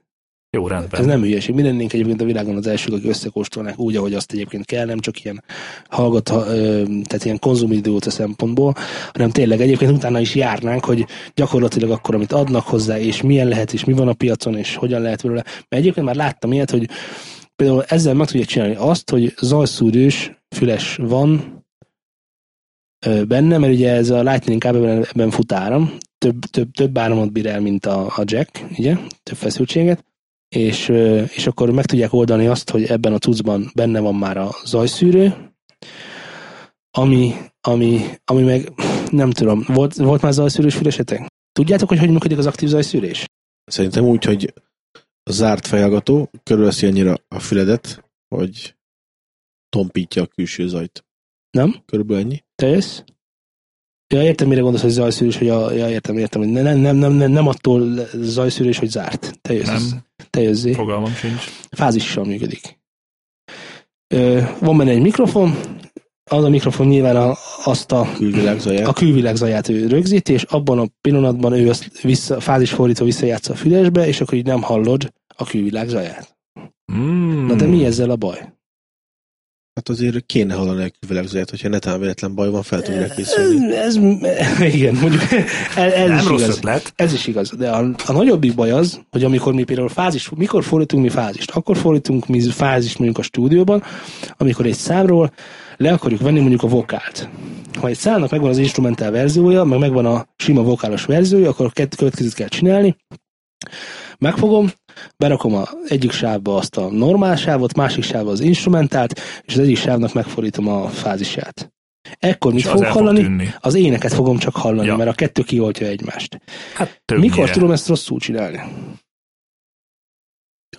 Jó, 0.51 0.67
rendben. 0.67 1.01
Ez 1.01 1.07
nem 1.07 1.21
hülyeség. 1.21 1.55
Mi 1.55 1.63
lennénk 1.63 1.93
egyébként 1.93 2.21
a 2.21 2.25
világon 2.25 2.57
az 2.57 2.67
elsők, 2.67 2.95
akik 2.95 3.09
összekóstolnák 3.09 3.79
úgy, 3.79 3.97
ahogy 3.97 4.15
azt 4.15 4.33
egyébként 4.33 4.65
kell, 4.65 4.85
nem 4.87 4.99
csak 4.99 5.25
ilyen 5.25 5.45
hallgat, 5.89 6.25
tehát 7.05 7.25
ilyen 7.25 7.39
konzumidőt 7.39 8.05
a 8.05 8.11
szempontból, 8.11 8.75
hanem 9.13 9.31
tényleg 9.31 9.61
egyébként 9.61 9.91
utána 9.91 10.21
is 10.21 10.35
járnánk, 10.35 10.85
hogy 10.85 11.07
gyakorlatilag 11.35 11.91
akkor, 11.91 12.15
amit 12.15 12.33
adnak 12.33 12.67
hozzá, 12.67 12.99
és 12.99 13.23
milyen 13.23 13.49
lehet, 13.49 13.73
és 13.73 13.85
mi 13.85 13.93
van 13.93 14.09
a 14.09 14.13
piacon, 14.13 14.57
és 14.57 14.75
hogyan 14.75 15.03
lehet 15.03 15.23
belőle. 15.23 15.43
Mert 15.43 15.83
egyébként 15.83 16.07
már 16.07 16.17
láttam 16.17 16.53
ilyet, 16.53 16.71
hogy 16.71 16.89
például 17.57 17.85
ezzel 17.89 18.15
meg 18.15 18.27
tudják 18.27 18.49
csinálni 18.49 18.75
azt, 18.75 19.11
hogy 19.11 19.35
zajszűrős 19.41 20.33
füles 20.57 20.97
van 20.97 21.61
benne, 23.27 23.59
mert 23.59 23.73
ugye 23.73 23.93
ez 23.93 24.11
a 24.11 24.23
Lightning 24.23 24.61
kábelben 24.61 25.07
ebben 25.13 25.31
fut 25.31 25.53
áram, 25.53 25.99
több, 26.23 26.39
több, 26.39 26.71
több 26.71 26.99
áramot 26.99 27.33
bír 27.33 27.47
el, 27.47 27.61
mint 27.61 27.87
a, 27.87 28.07
a 28.07 28.23
jack, 28.25 28.65
ugye, 28.79 28.97
több 29.23 29.37
feszültséget, 29.37 30.05
és, 30.49 30.89
és 31.35 31.47
akkor 31.47 31.71
meg 31.71 31.85
tudják 31.85 32.13
oldani 32.13 32.47
azt, 32.47 32.71
hogy 32.71 32.85
ebben 32.85 33.13
a 33.13 33.19
cuccban 33.19 33.71
benne 33.75 34.01
van 34.01 34.15
már 34.15 34.37
a 34.37 34.51
zajszűrő, 34.65 35.55
ami, 36.91 37.35
ami, 37.61 38.01
ami 38.25 38.43
meg 38.43 38.73
nem 39.11 39.31
tudom, 39.31 39.65
volt, 39.67 39.95
volt 39.95 40.23
már 40.23 40.33
zajszűrős 40.33 40.75
fülesetek? 40.75 41.27
Tudjátok, 41.53 41.89
hogy 41.89 41.99
hogy 41.99 42.11
működik 42.11 42.39
az 42.39 42.47
aktív 42.47 42.69
zajszűrés? 42.69 43.27
Szerintem 43.65 44.05
úgy, 44.05 44.25
hogy 44.25 44.55
a 45.23 45.33
zárt 45.33 45.67
fejhallgató 45.67 46.31
körülveszi 46.43 46.87
annyira 46.87 47.17
a 47.29 47.39
füledet, 47.39 48.05
hogy 48.29 48.77
tompítja 49.69 50.23
a 50.23 50.27
külső 50.27 50.69
zajt. 50.69 51.05
Nem? 51.51 51.83
Körülbelül 51.87 52.23
ennyi. 52.23 52.45
Te 52.55 52.67
jössz? 52.67 53.03
Ja, 54.13 54.23
értem, 54.23 54.49
mire 54.49 54.61
gondolsz, 54.61 54.83
hogy 54.83 54.93
zajszűrés, 54.93 55.37
hogy 55.39 55.49
a, 55.49 55.73
ja, 55.73 55.89
értem, 55.91 56.17
értem, 56.19 56.41
hogy 56.43 56.51
nem, 56.51 56.79
nem, 56.79 56.97
nem, 56.97 57.13
nem, 57.13 57.31
nem 57.31 57.47
attól 57.47 58.09
zajszűrés, 58.15 58.79
hogy 58.79 58.91
zárt. 58.91 59.39
Te 59.43 59.53
jössz. 59.55 59.67
Nem, 59.91 60.05
Te 60.31 60.41
jösszé. 60.43 60.73
fogalmam 60.73 61.13
sincs. 61.15 61.43
fázissal 61.71 62.25
működik. 62.25 62.79
Ö, 64.15 64.41
van 64.61 64.77
benne 64.77 64.91
egy 64.91 65.01
mikrofon, 65.01 65.55
az 66.31 66.45
a 66.45 66.49
mikrofon 66.49 66.87
nyilván 66.87 67.17
a, 67.17 67.35
azt 67.65 67.93
a, 67.93 68.13
Külvilág 68.17 68.59
zaját. 68.61 68.89
a 68.89 68.93
külvilág 68.93 69.37
zaját 69.37 69.69
ő 69.69 69.87
rögzíti, 69.87 70.33
és 70.33 70.43
abban 70.43 70.79
a 70.79 70.87
pillanatban 71.01 71.53
ő 71.53 71.69
azt 71.69 72.01
vissza, 72.03 72.41
fázisfordítva 72.41 73.05
visszajátsza 73.05 73.53
a 73.53 73.57
fülesbe, 73.57 74.07
és 74.07 74.21
akkor 74.21 74.35
így 74.35 74.47
nem 74.47 74.63
hallod 74.63 75.13
a 75.37 75.45
külvilág 75.45 75.89
zaját. 75.89 76.37
Mm. 76.93 77.47
Na 77.47 77.55
de 77.55 77.67
mi 77.67 77.85
ezzel 77.85 78.11
a 78.11 78.17
baj? 78.17 78.53
Hát 79.75 79.89
azért 79.89 80.27
kéne 80.27 80.55
hallani 80.55 80.85
a 80.85 80.91
külvilág 81.01 81.27
zaját, 81.27 81.51
hogyha 81.51 81.69
netán 81.69 82.01
véletlen 82.01 82.35
baj 82.35 82.51
van, 82.51 82.63
fel 82.63 82.83
tudják 82.83 83.15
készülni. 83.15 83.77
Ez, 83.77 83.97
ez, 83.97 84.61
igen, 84.75 84.95
mondjuk 84.95 85.23
ez, 85.77 85.93
ez 85.93 86.09
Nem 86.09 86.19
is 86.19 86.27
rossz 86.27 86.43
igaz. 86.43 86.57
ötlet. 86.57 86.93
Ez 86.97 87.13
is 87.13 87.27
igaz, 87.27 87.51
de 87.57 87.71
a, 87.71 87.91
a 88.07 88.13
nagyobbik 88.13 88.55
baj 88.55 88.71
az, 88.71 89.01
hogy 89.11 89.25
amikor 89.25 89.55
mi 89.55 89.63
például 89.65 89.89
fázis, 89.89 90.29
mikor 90.37 90.65
fordítunk 90.65 91.03
mi 91.03 91.09
fázist? 91.09 91.51
Akkor 91.51 91.77
fordítunk 91.77 92.27
mi 92.27 92.41
fázist 92.51 92.99
mondjuk 92.99 93.19
a 93.19 93.23
stúdióban, 93.23 93.83
amikor 94.37 94.67
egy 94.67 94.75
számról 94.75 95.33
le 95.77 95.93
akarjuk 95.93 96.21
venni 96.21 96.41
mondjuk 96.41 96.63
a 96.63 96.67
vokált. 96.69 97.29
Ha 97.81 97.89
egy 97.89 97.97
számnak 97.99 98.31
megvan 98.31 98.51
az 98.51 98.59
instrumentál 98.59 99.11
verziója, 99.11 99.65
meg 99.65 99.79
megvan 99.79 100.07
a 100.07 100.27
sima 100.37 100.63
vokálos 100.63 101.05
verziója, 101.05 101.49
akkor 101.49 101.67
a 101.67 101.71
kett- 101.71 101.95
következőt 101.97 102.35
kell 102.35 102.49
csinálni. 102.49 102.97
Megfogom, 104.19 104.71
berakom 105.17 105.55
a 105.55 105.69
egyik 105.89 106.11
sávba 106.13 106.57
azt 106.57 106.77
a 106.77 106.91
normál 106.91 107.37
sávot, 107.37 107.77
másik 107.77 108.05
sávba 108.05 108.31
az 108.31 108.41
instrumentált, 108.41 109.21
és 109.43 109.53
az 109.55 109.59
egyik 109.61 109.77
sávnak 109.77 110.13
megfordítom 110.13 110.69
a 110.69 110.89
fázisát. 110.89 111.73
Ekkor 112.19 112.53
mit 112.53 112.63
fogok 112.63 112.85
fog 112.85 112.93
hallani? 112.93 113.21
tűnni. 113.21 113.55
Az 113.61 113.75
éneket 113.75 114.13
fogom 114.13 114.39
csak 114.39 114.57
hallani, 114.57 114.87
Ja. 114.87 114.97
mert 114.97 115.11
a 115.11 115.15
kettő 115.15 115.43
kioltja 115.43 115.87
egymást. 115.87 116.41
Hát 116.75 117.03
többnyire. 117.05 117.31
Mikor 117.35 117.51
tudom 117.51 117.71
ezt 117.71 117.89
rosszul 117.89 118.19
csinálni? 118.19 118.61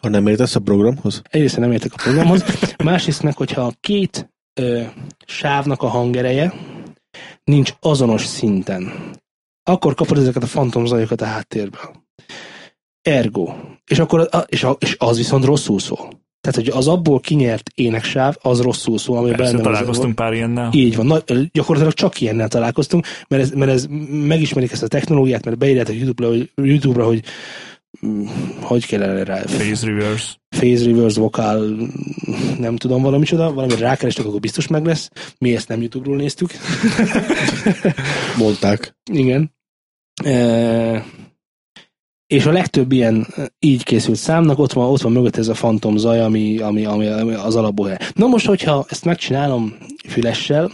Ha 0.02 0.10
nem 0.10 0.28
értesz 0.28 0.56
a 0.56 0.60
programhoz, 0.60 1.22
Egyrészt 1.30 1.58
nem 1.58 1.72
értek 1.72 1.94
a 1.94 2.02
programhoz, 2.04 2.44
másrészt 2.84 3.24
meg, 3.24 3.38
hogyha 3.38 3.62
a 3.62 3.74
két 3.80 4.30
ö, 4.60 4.82
sávnak 5.26 5.82
a 5.82 5.88
hangereje 5.88 6.54
nincs 7.44 7.74
azonos 7.80 8.26
szinten, 8.26 8.94
akkor 9.64 9.94
kapod 9.94 10.18
ezeket 10.18 10.44
a 10.44 10.48
fantomzajokat 10.48 11.22
a 11.22 11.26
háttérből. 11.26 12.03
Ergo. 13.04 13.54
És, 13.88 14.00
akkor, 14.00 14.28
a, 14.32 14.38
és, 14.38 14.64
a, 14.64 14.78
és 14.80 14.96
az 15.00 15.18
viszont 15.18 15.46
rosszul 15.46 15.80
szól. 15.80 16.22
Tehát, 16.42 16.58
hogy 16.58 16.70
az 16.80 16.88
abból 16.88 17.20
kinyert 17.20 17.70
éneksáv, 17.76 18.36
az 18.42 18.62
rosszul 18.62 18.98
szól, 18.98 19.18
ami 19.18 19.30
Persze, 19.30 19.52
benne 19.52 19.64
találkoztunk 19.64 20.16
pár 20.16 20.34
ilyennel. 20.34 20.70
Így 20.74 20.96
van, 20.96 21.06
nagy, 21.06 21.50
gyakorlatilag 21.52 21.94
csak 21.94 22.22
ilyennel 22.22 22.48
találkoztunk, 22.48 23.06
mert 23.28 23.44
ez, 23.44 23.52
mert 23.52 23.72
ez 23.72 23.88
megismerik 24.10 24.72
ezt 24.72 24.84
a 24.84 24.88
technológiát, 24.88 25.46
mert 25.46 25.58
beírjátok 25.58 25.96
YouTube-ra, 25.96 26.28
hogy, 26.28 26.52
YouTube-ra, 26.56 27.06
hogy 27.06 27.24
mm, 28.06 28.26
hogy 28.62 28.86
kellene 28.86 29.24
rá, 29.24 29.42
Phase 29.42 29.86
reverse. 29.86 30.34
phase 30.50 30.86
reverse 30.86 31.20
vocal, 31.20 31.76
nem 32.60 32.76
tudom 32.76 33.02
valami 33.02 33.26
csoda, 33.26 33.54
valamire 33.54 33.80
rákerestek, 33.80 34.26
akkor 34.26 34.40
biztos 34.40 34.68
meg 34.68 34.86
lesz. 34.86 35.10
Mi 35.38 35.56
ezt 35.56 35.68
nem 35.68 35.80
YouTube-ról 35.80 36.16
néztük. 36.16 36.52
mondták. 38.38 38.96
Igen. 39.12 39.52
E, 40.24 41.06
és 42.34 42.46
a 42.46 42.52
legtöbb 42.52 42.92
ilyen 42.92 43.28
így 43.60 43.84
készült 43.84 44.18
számnak 44.18 44.60
ott 44.60 44.74
van, 44.74 44.90
ott 44.90 45.02
van 45.02 45.12
mögött 45.12 45.38
ez 45.38 45.48
a 45.48 45.54
fantom 45.54 45.98
zaj, 45.98 46.20
ami, 46.20 46.58
ami, 46.58 46.86
ami, 46.86 47.08
ami 47.08 47.34
az 47.34 47.56
alapból. 47.56 47.98
Na 48.14 48.28
most, 48.28 48.46
hogyha 48.46 48.86
ezt 48.90 49.06
megcsinálom 49.06 49.78
fülessel, 50.08 50.72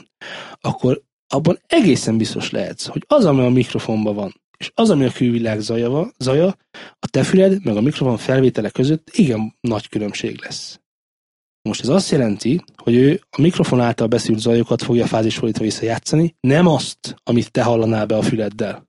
akkor 0.62 1.02
abban 1.28 1.60
egészen 1.68 2.18
biztos 2.18 2.52
lehetsz, 2.52 2.86
hogy 2.86 3.04
az, 3.08 3.26
ami 3.26 3.46
a 3.46 3.50
mikrofonban 3.50 4.16
van, 4.16 4.42
és 4.58 4.72
az, 4.74 4.90
ami 4.90 5.06
a 5.06 5.12
külvilág 5.12 5.60
zaja, 5.60 5.90
van- 5.90 6.14
zaja, 6.18 6.48
a 7.00 7.08
te 7.12 7.24
füled, 7.24 7.66
meg 7.66 7.78
a 7.78 7.82
mikrofon 7.82 8.18
felvétele 8.18 8.70
között 8.70 9.10
igen 9.14 9.56
nagy 9.62 9.90
különbség 9.90 10.42
lesz. 10.42 10.80
Most 11.62 11.82
ez 11.82 11.88
azt 11.88 12.12
jelenti, 12.12 12.64
hogy 12.76 12.96
ő 12.96 13.22
a 13.30 13.42
mikrofon 13.42 13.80
által 13.80 14.08
beszűrt 14.08 14.40
zajokat 14.40 14.84
fogja 14.84 15.06
fázisfordítva 15.06 15.64
visszajátszani, 15.64 16.36
nem 16.40 16.68
azt, 16.68 17.16
amit 17.24 17.52
te 17.52 17.64
hallanál 17.64 18.06
be 18.06 18.18
a 18.18 18.22
füleddel. 18.22 18.89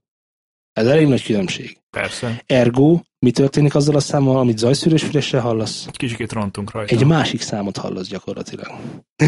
Ez 0.81 0.87
elég 0.87 1.07
nagy 1.07 1.23
különbség. 1.25 1.77
Persze. 1.91 2.43
Ergo, 2.47 3.01
mi 3.19 3.31
történik 3.31 3.75
azzal 3.75 3.95
a 3.97 4.01
számmal, 4.01 4.39
amit 4.39 4.59
zajszűrős 4.59 5.03
fülessel 5.03 5.41
hallasz? 5.41 5.87
Kicsikét 5.93 6.33
rontunk 6.33 6.71
rajta. 6.73 6.95
Egy 6.95 7.05
másik 7.07 7.41
számot 7.41 7.77
hallasz 7.77 8.09
gyakorlatilag. 8.09 8.71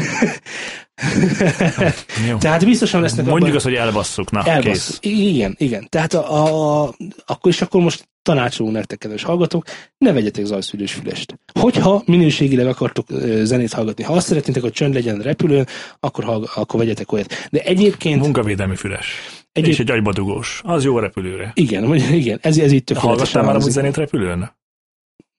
Jó. 2.28 2.36
Tehát 2.38 2.64
biztosan 2.64 3.00
lesznek 3.00 3.26
Mondjuk 3.26 3.42
abban- 3.44 3.54
azt, 3.56 3.64
hogy 3.64 3.74
elbasszuk. 3.74 4.30
Na, 4.30 4.42
Elbasz. 4.44 4.98
kész. 4.98 5.12
Igen, 5.12 5.54
igen. 5.58 5.86
Tehát 5.88 6.14
a, 6.14 6.32
a, 6.34 6.82
a, 6.84 6.94
akkor 7.26 7.50
is 7.52 7.60
akkor 7.62 7.80
most 7.80 8.08
tanácsolunk 8.22 8.74
nektek, 8.76 8.98
kedves 8.98 9.22
hallgatók, 9.22 9.64
ne 9.98 10.12
vegyetek 10.12 10.44
zajszűrős 10.44 10.92
fülest. 10.92 11.38
Hogyha 11.60 12.02
minőségileg 12.06 12.66
akartok 12.66 13.06
zenét 13.42 13.72
hallgatni, 13.72 14.04
ha 14.04 14.12
azt 14.12 14.26
szeretnétek, 14.26 14.62
hogy 14.62 14.72
csönd 14.72 14.94
legyen 14.94 15.18
repülőn, 15.18 15.66
akkor, 16.00 16.24
hallg- 16.24 16.50
akkor 16.54 16.78
vegyetek 16.80 17.12
olyat. 17.12 17.34
De 17.50 17.60
egyébként, 17.60 18.20
Munkavédelmi 18.22 18.76
füles. 18.76 19.06
Egyéb, 19.52 19.70
És 19.70 19.78
egy 19.78 19.90
agybadugós. 19.90 20.60
Az 20.64 20.84
jó 20.84 20.96
a 20.96 21.00
repülőre. 21.00 21.50
igen, 21.54 21.86
vagy- 21.86 22.10
igen, 22.10 22.38
ez, 22.42 22.58
ez 22.58 22.72
itt 22.72 22.86
tökéletesen 22.86 23.16
Hallgattál 23.16 23.42
már 23.42 23.54
amúgy 23.54 23.70
zenét 23.70 23.96
repülőn? 23.96 24.50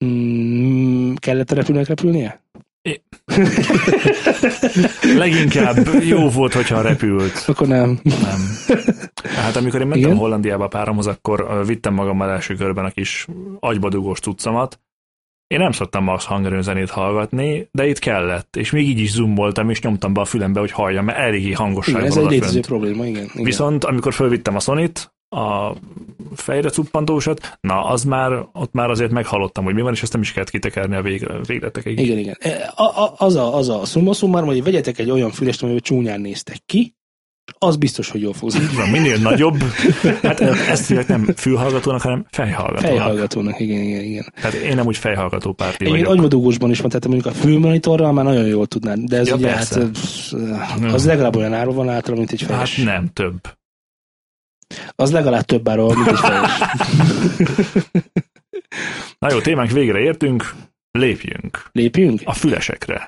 Mm, 0.06 1.14
kellett 1.14 1.52
a 1.52 1.56
repülőnek 1.56 1.88
repülnie? 1.88 2.42
Leginkább 5.18 5.88
jó 6.04 6.30
volt, 6.30 6.54
hogyha 6.54 6.82
repült. 6.82 7.44
Akkor 7.48 7.68
nem. 7.68 8.00
Nem. 8.04 8.40
Hát 9.36 9.56
amikor 9.56 9.82
én 9.82 9.88
mentem 9.88 10.06
Igen? 10.06 10.18
Hollandiába 10.18 10.68
páromhoz, 10.68 11.08
akkor 11.08 11.66
vittem 11.66 11.94
magammal 11.94 12.30
első 12.30 12.56
körben 12.56 12.86
a 12.86 12.90
kis 12.90 13.28
agybadugós 13.60 14.20
cuccamat. 14.20 14.80
Én 15.54 15.60
nem 15.60 15.72
szoktam 15.72 16.04
max 16.04 16.26
hangerőn 16.26 16.62
zenét 16.62 16.90
hallgatni, 16.90 17.68
de 17.72 17.88
itt 17.88 18.00
kellett, 18.00 18.56
és 18.56 18.72
még 18.72 18.88
így 18.88 19.00
is 19.00 19.12
zoomoltam, 19.12 19.70
és 19.70 19.82
nyomtam 19.82 20.14
be 20.14 20.22
a 20.22 20.26
fülembe, 20.26 20.60
hogy 20.60 20.72
halljam, 20.72 21.06
mert 21.06 21.18
eléggé 21.18 21.52
hangosság 21.52 21.96
Igen, 21.96 22.08
ez 22.08 22.18
egy 22.18 22.30
létező 22.30 22.60
probléma, 22.60 23.06
igen. 23.06 23.24
igen. 23.24 23.44
Viszont 23.44 23.84
amikor 23.84 24.14
fölvittem 24.14 24.56
a 24.56 24.60
Sonit, 24.60 25.14
a 25.30 25.76
fejre 26.36 26.70
cuppantósat, 26.70 27.58
na 27.62 27.86
az 27.86 28.04
már, 28.04 28.46
ott 28.54 28.74
már 28.74 28.90
azért 28.90 29.12
meghallottam, 29.12 29.64
hogy 29.64 29.74
mi 29.74 29.82
van, 29.82 29.94
és 29.94 30.02
ezt 30.02 30.14
nem 30.14 30.22
is 30.22 30.32
kellett 30.32 30.50
kitekerni 30.50 30.96
a 30.96 31.02
vég, 31.02 31.28
végletekig. 31.46 32.00
Igen, 32.00 32.18
igen. 32.18 32.38
E, 32.40 32.74
A, 32.76 32.84
a, 32.84 33.14
az 33.18 33.36
a, 33.36 33.56
az 33.56 33.70
a 33.70 33.86
szumma 33.86 34.14
szummár, 34.14 34.44
hogy 34.44 34.64
vegyetek 34.64 35.00
egy 35.00 35.12
olyan 35.12 35.32
fülest, 35.32 35.64
amivel 35.64 35.80
csúnyán 35.82 36.22
néztek 36.22 36.58
ki, 36.66 36.96
az 37.58 37.76
biztos, 37.76 38.10
hogy 38.10 38.22
jól 38.22 38.34
fog 38.34 38.50
zajlani. 38.50 38.72
Így 38.72 38.78
van, 38.78 38.90
minél 38.90 39.18
nagyobb, 39.18 39.64
hát 40.22 40.42
ezt 40.42 40.88
hívják 40.88 41.08
nem 41.08 41.26
fülhallgatónak, 41.36 42.02
hanem 42.02 42.26
fejhallgatónak. 42.30 42.98
Fejhallgatónak, 42.98 43.60
igen, 43.60 43.82
igen, 43.82 44.02
igen. 44.04 44.34
Tehát 44.36 44.54
én 44.54 44.76
nem 44.76 44.86
úgy 44.86 44.98
fejhallgató 44.98 45.54
párti 45.54 45.74
Egyébként 45.76 45.98
vagyok. 46.06 46.14
agymodugósban 46.14 46.70
is 46.70 46.80
van, 46.80 46.88
tehát 46.90 47.08
mondjuk 47.08 47.26
a 47.36 47.38
fülmonitorral 47.38 48.12
már 48.12 48.26
nagyon 48.26 48.46
jól 48.46 48.66
tudnád, 48.68 49.00
de 49.00 49.18
ez 49.18 49.28
Ja, 49.28 49.36
ugye 49.36 49.48
persze. 49.54 49.88
hát, 50.60 50.84
az 50.94 51.06
legalább 51.06 51.36
olyan 51.36 51.54
áron 51.54 51.76
van 51.76 51.90
általában, 51.90 52.18
mint 52.18 52.32
egy 52.32 52.42
Hát 52.42 52.50
fejes. 52.52 52.78
nem, 52.78 53.10
több. 53.14 53.40
Az 54.96 55.12
legalább 55.12 55.44
több 55.46 55.70
áron 55.70 55.96
mint 55.96 56.08
egy 56.08 56.20
fejes. 56.20 56.52
Na 59.20 59.32
jó, 59.32 59.40
témánk 59.42 59.72
végre 59.72 60.00
értünk, 60.00 60.54
lépjünk 60.92 61.70
Lépjünk? 61.72 62.22
a 62.24 62.34
fülesekre. 62.34 63.08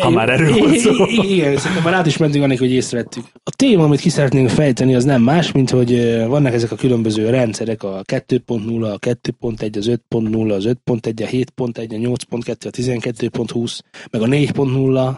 Ha 0.00 0.10
már 0.10 0.28
erről 0.28 0.58
van 0.58 0.74
szó. 0.74 0.90
Igen, 1.30 1.56
szerintem 1.56 1.84
már 1.84 1.94
át 1.94 2.06
is 2.06 2.16
mentünk 2.16 2.44
annak, 2.44 2.58
hogy 2.58 2.72
észrevettük. 2.72 3.24
A 3.42 3.50
téma, 3.50 3.84
amit 3.84 4.00
ki 4.00 4.08
szeretnénk 4.08 4.48
fejteni, 4.48 4.94
az 4.94 5.04
nem 5.04 5.22
más, 5.22 5.52
mint 5.52 5.70
hogy 5.70 6.24
vannak 6.26 6.52
ezek 6.52 6.70
a 6.72 6.76
különböző 6.76 7.30
rendszerek, 7.30 7.82
a 7.82 8.02
2.0, 8.12 8.92
a 8.92 8.98
2.1, 8.98 9.76
az 9.76 9.90
5.0, 10.10 10.54
az 10.54 10.64
5.1, 10.84 11.22
a 11.22 11.62
7.1, 11.62 11.90
a 11.90 12.16
8.2, 12.16 12.66
a 12.66 12.70
12.20, 12.70 13.78
meg 14.10 14.22
a 14.22 14.26
4.0, 14.26 15.16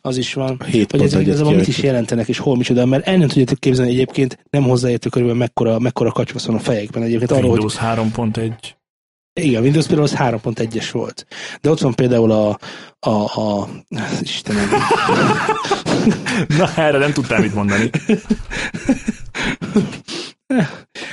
az 0.00 0.16
is 0.16 0.34
van. 0.34 0.60
Hét 0.64 0.72
Hogy 0.72 0.86
pont 0.86 1.02
ezek 1.02 1.20
igazából 1.20 1.54
mit 1.54 1.68
is 1.68 1.82
jelentenek, 1.82 2.28
és 2.28 2.38
hol 2.38 2.56
micsoda, 2.56 2.86
mert 2.86 3.06
el 3.06 3.16
nem 3.16 3.28
tudjátok 3.28 3.58
képzelni 3.58 3.90
egyébként, 3.90 4.44
nem 4.50 4.62
hozzáértő 4.62 5.08
körülbelül 5.08 5.42
mekkora, 5.42 5.78
mekkora 5.78 6.12
van 6.46 6.56
a 6.56 6.58
fejekben 6.58 7.02
egyébként 7.02 7.30
arról, 7.30 7.50
hogy 7.50 7.58
Windows 7.58 7.78
3.1. 7.78 8.52
igen, 9.40 9.62
Windows 9.62 9.86
például 9.86 10.06
az 10.06 10.16
3.1-es 10.18 10.88
volt. 10.92 11.26
De 11.60 11.70
ott 11.70 11.80
van 11.80 11.94
például 11.94 12.30
a, 12.30 12.58
a, 12.98 13.40
a 13.40 13.68
Istenem, 14.20 14.68
Na, 16.58 16.74
erre 16.76 16.98
nem 16.98 17.12
tudtál 17.12 17.40
mit 17.40 17.54
mondani. 17.54 17.90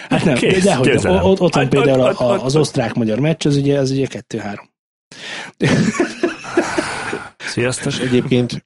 hát 0.10 0.24
nem, 0.24 0.36
Kész, 0.36 0.64
de 0.64 0.76
hogy 0.76 0.90
ott, 1.08 1.40
ott 1.40 1.56
van 1.56 1.70
például 1.70 2.02
a, 2.02 2.20
a, 2.20 2.44
az 2.44 2.56
osztrák-magyar 2.56 3.20
meccs, 3.20 3.46
az 3.46 3.56
ugye, 3.56 3.80
az 3.80 3.92
ugye 3.92 4.08
2-3. 4.30 4.60
Sziasztok. 7.54 7.94
Egyébként 7.94 8.66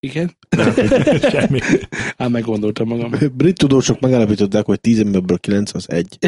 Igen? 0.00 0.36
Semmi. 1.30 1.60
Ám 2.16 2.30
meggondoltam 2.30 2.88
magam. 2.88 3.12
brit 3.32 3.58
tudósok 3.58 4.00
megállapították, 4.00 4.64
hogy 4.64 4.80
10 4.80 5.00
emberből 5.00 5.38
9 5.38 5.74
az 5.74 5.90
egy. 5.90 6.18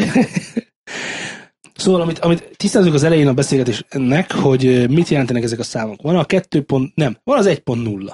Szóval, 1.75 2.01
amit, 2.01 2.19
amit 2.19 2.49
tisztázunk 2.57 2.93
az 2.93 3.03
elején 3.03 3.27
a 3.27 3.33
beszélgetésnek, 3.33 4.31
hogy 4.33 4.89
mit 4.89 5.09
jelentenek 5.09 5.43
ezek 5.43 5.59
a 5.59 5.63
számok. 5.63 6.01
Van 6.01 6.15
a 6.15 6.25
2. 6.25 6.61
Pont, 6.61 6.95
nem, 6.95 7.17
van 7.23 7.37
az 7.37 7.45
1.0. 7.47 8.11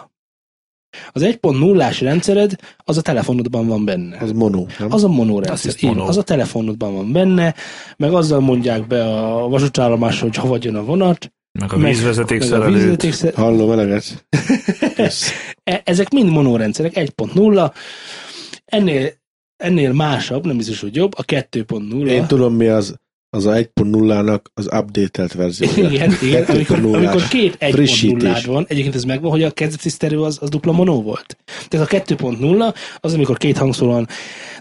Az 1.12 1.22
1.0-ás 1.22 2.00
rendszered, 2.02 2.56
az 2.78 2.98
a 2.98 3.02
telefonodban 3.02 3.68
van 3.68 3.86
benne. 3.86 4.18
Az 4.18 4.32
mono, 4.32 4.66
nem? 4.80 4.92
Az 4.92 5.04
a 5.04 5.08
Azt 5.08 5.16
monorendszer. 5.16 5.72
hiszem, 5.72 5.78
Igen, 5.90 5.94
mono. 5.96 6.08
az 6.10 6.18
a 6.18 6.24
telefonodban 6.24 6.94
van 6.94 7.12
benne, 7.12 7.56
meg 7.98 8.14
azzal 8.14 8.40
mondják 8.40 8.88
be 8.88 9.04
a 9.04 9.48
vasútállomásra, 9.48 10.26
hogy 10.28 10.36
hova 10.36 10.58
jön 10.62 10.76
a 10.76 10.84
vonat, 10.84 11.34
Meg 11.60 11.74
a 11.74 11.78
meg, 11.78 11.92
vízvezeték 11.92 12.44
Hallom, 13.36 13.72
eleget. 13.72 14.26
E- 15.64 15.82
Ezek 15.86 16.10
mind 16.10 16.30
monorendszerek, 16.30 16.92
1.0. 16.96 17.72
Ennél, 18.66 19.10
ennél 19.64 19.94
másabb, 19.94 20.46
nem 20.46 20.58
biztos, 20.58 20.82
hogy 20.82 20.96
jobb, 20.96 21.12
a 21.18 21.24
2.0. 21.24 22.08
Én 22.08 22.26
tudom, 22.26 22.56
mi 22.56 22.68
az, 22.68 22.96
az 23.30 23.46
a 23.46 23.52
1.0-nak 23.52 24.40
az 24.54 24.66
update-elt 24.66 25.34
verziója. 25.34 25.90
Igen, 25.90 26.14
igen, 26.22 26.44
amikor, 26.44 26.78
2.0-ás. 26.78 26.96
amikor 26.96 27.28
két 27.28 27.58
1.0 27.60 27.72
Frissítés. 27.72 28.46
van, 28.46 28.66
egyébként 28.68 28.96
ez 28.96 29.04
megvan, 29.04 29.32
hogy 29.32 29.44
a 29.44 29.52
kezdeti 29.52 29.90
sztereó 29.90 30.24
az, 30.24 30.38
az 30.42 30.50
dupla 30.50 30.72
mono 30.72 31.02
volt. 31.02 31.38
Tehát 31.68 31.94
a 31.94 31.98
2.0 31.98 32.76
az, 33.00 33.14
amikor 33.14 33.38
két 33.38 33.58
hangszóró 33.58 33.92
van, 33.92 34.08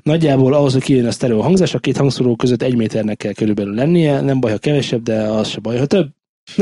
nagyjából 0.02 0.54
ahhoz, 0.54 0.72
hogy 0.72 0.82
kijön 0.82 1.06
a 1.06 1.10
sztereó 1.10 1.40
hangzás, 1.40 1.74
a 1.74 1.78
két 1.78 1.96
hangszóró 1.96 2.36
között 2.36 2.62
egy 2.62 2.76
méternek 2.76 3.16
kell 3.16 3.32
körülbelül 3.32 3.74
lennie, 3.74 4.20
nem 4.20 4.40
baj, 4.40 4.50
ha 4.50 4.58
kevesebb, 4.58 5.02
de 5.02 5.22
az 5.22 5.48
se 5.48 5.60
baj, 5.60 5.78
ha 5.78 5.86
több. 5.86 6.08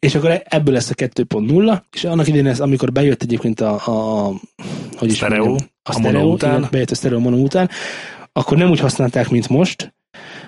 és 0.00 0.14
akkor 0.14 0.42
ebből 0.44 0.74
lesz 0.74 0.90
a 0.90 0.94
2.0, 0.94 1.80
és 1.92 2.04
annak 2.04 2.26
idején 2.26 2.46
ez, 2.46 2.60
amikor 2.60 2.92
bejött 2.92 3.22
egyébként 3.22 3.60
a, 3.60 3.74
a, 3.74 4.32
hogy 4.96 5.10
is 5.10 5.16
Stereo, 5.16 5.44
mondjam, 5.44 5.68
a, 5.82 5.90
a 5.90 5.92
stereo, 5.92 6.20
mono 6.20 6.32
után. 6.32 6.56
igen, 6.58 6.68
bejött 6.70 6.90
a 6.90 6.94
stereo 6.94 7.18
mono 7.18 7.36
után, 7.36 7.70
akkor 8.32 8.56
nem 8.56 8.70
úgy 8.70 8.80
használták, 8.80 9.28
mint 9.30 9.48
most, 9.48 9.94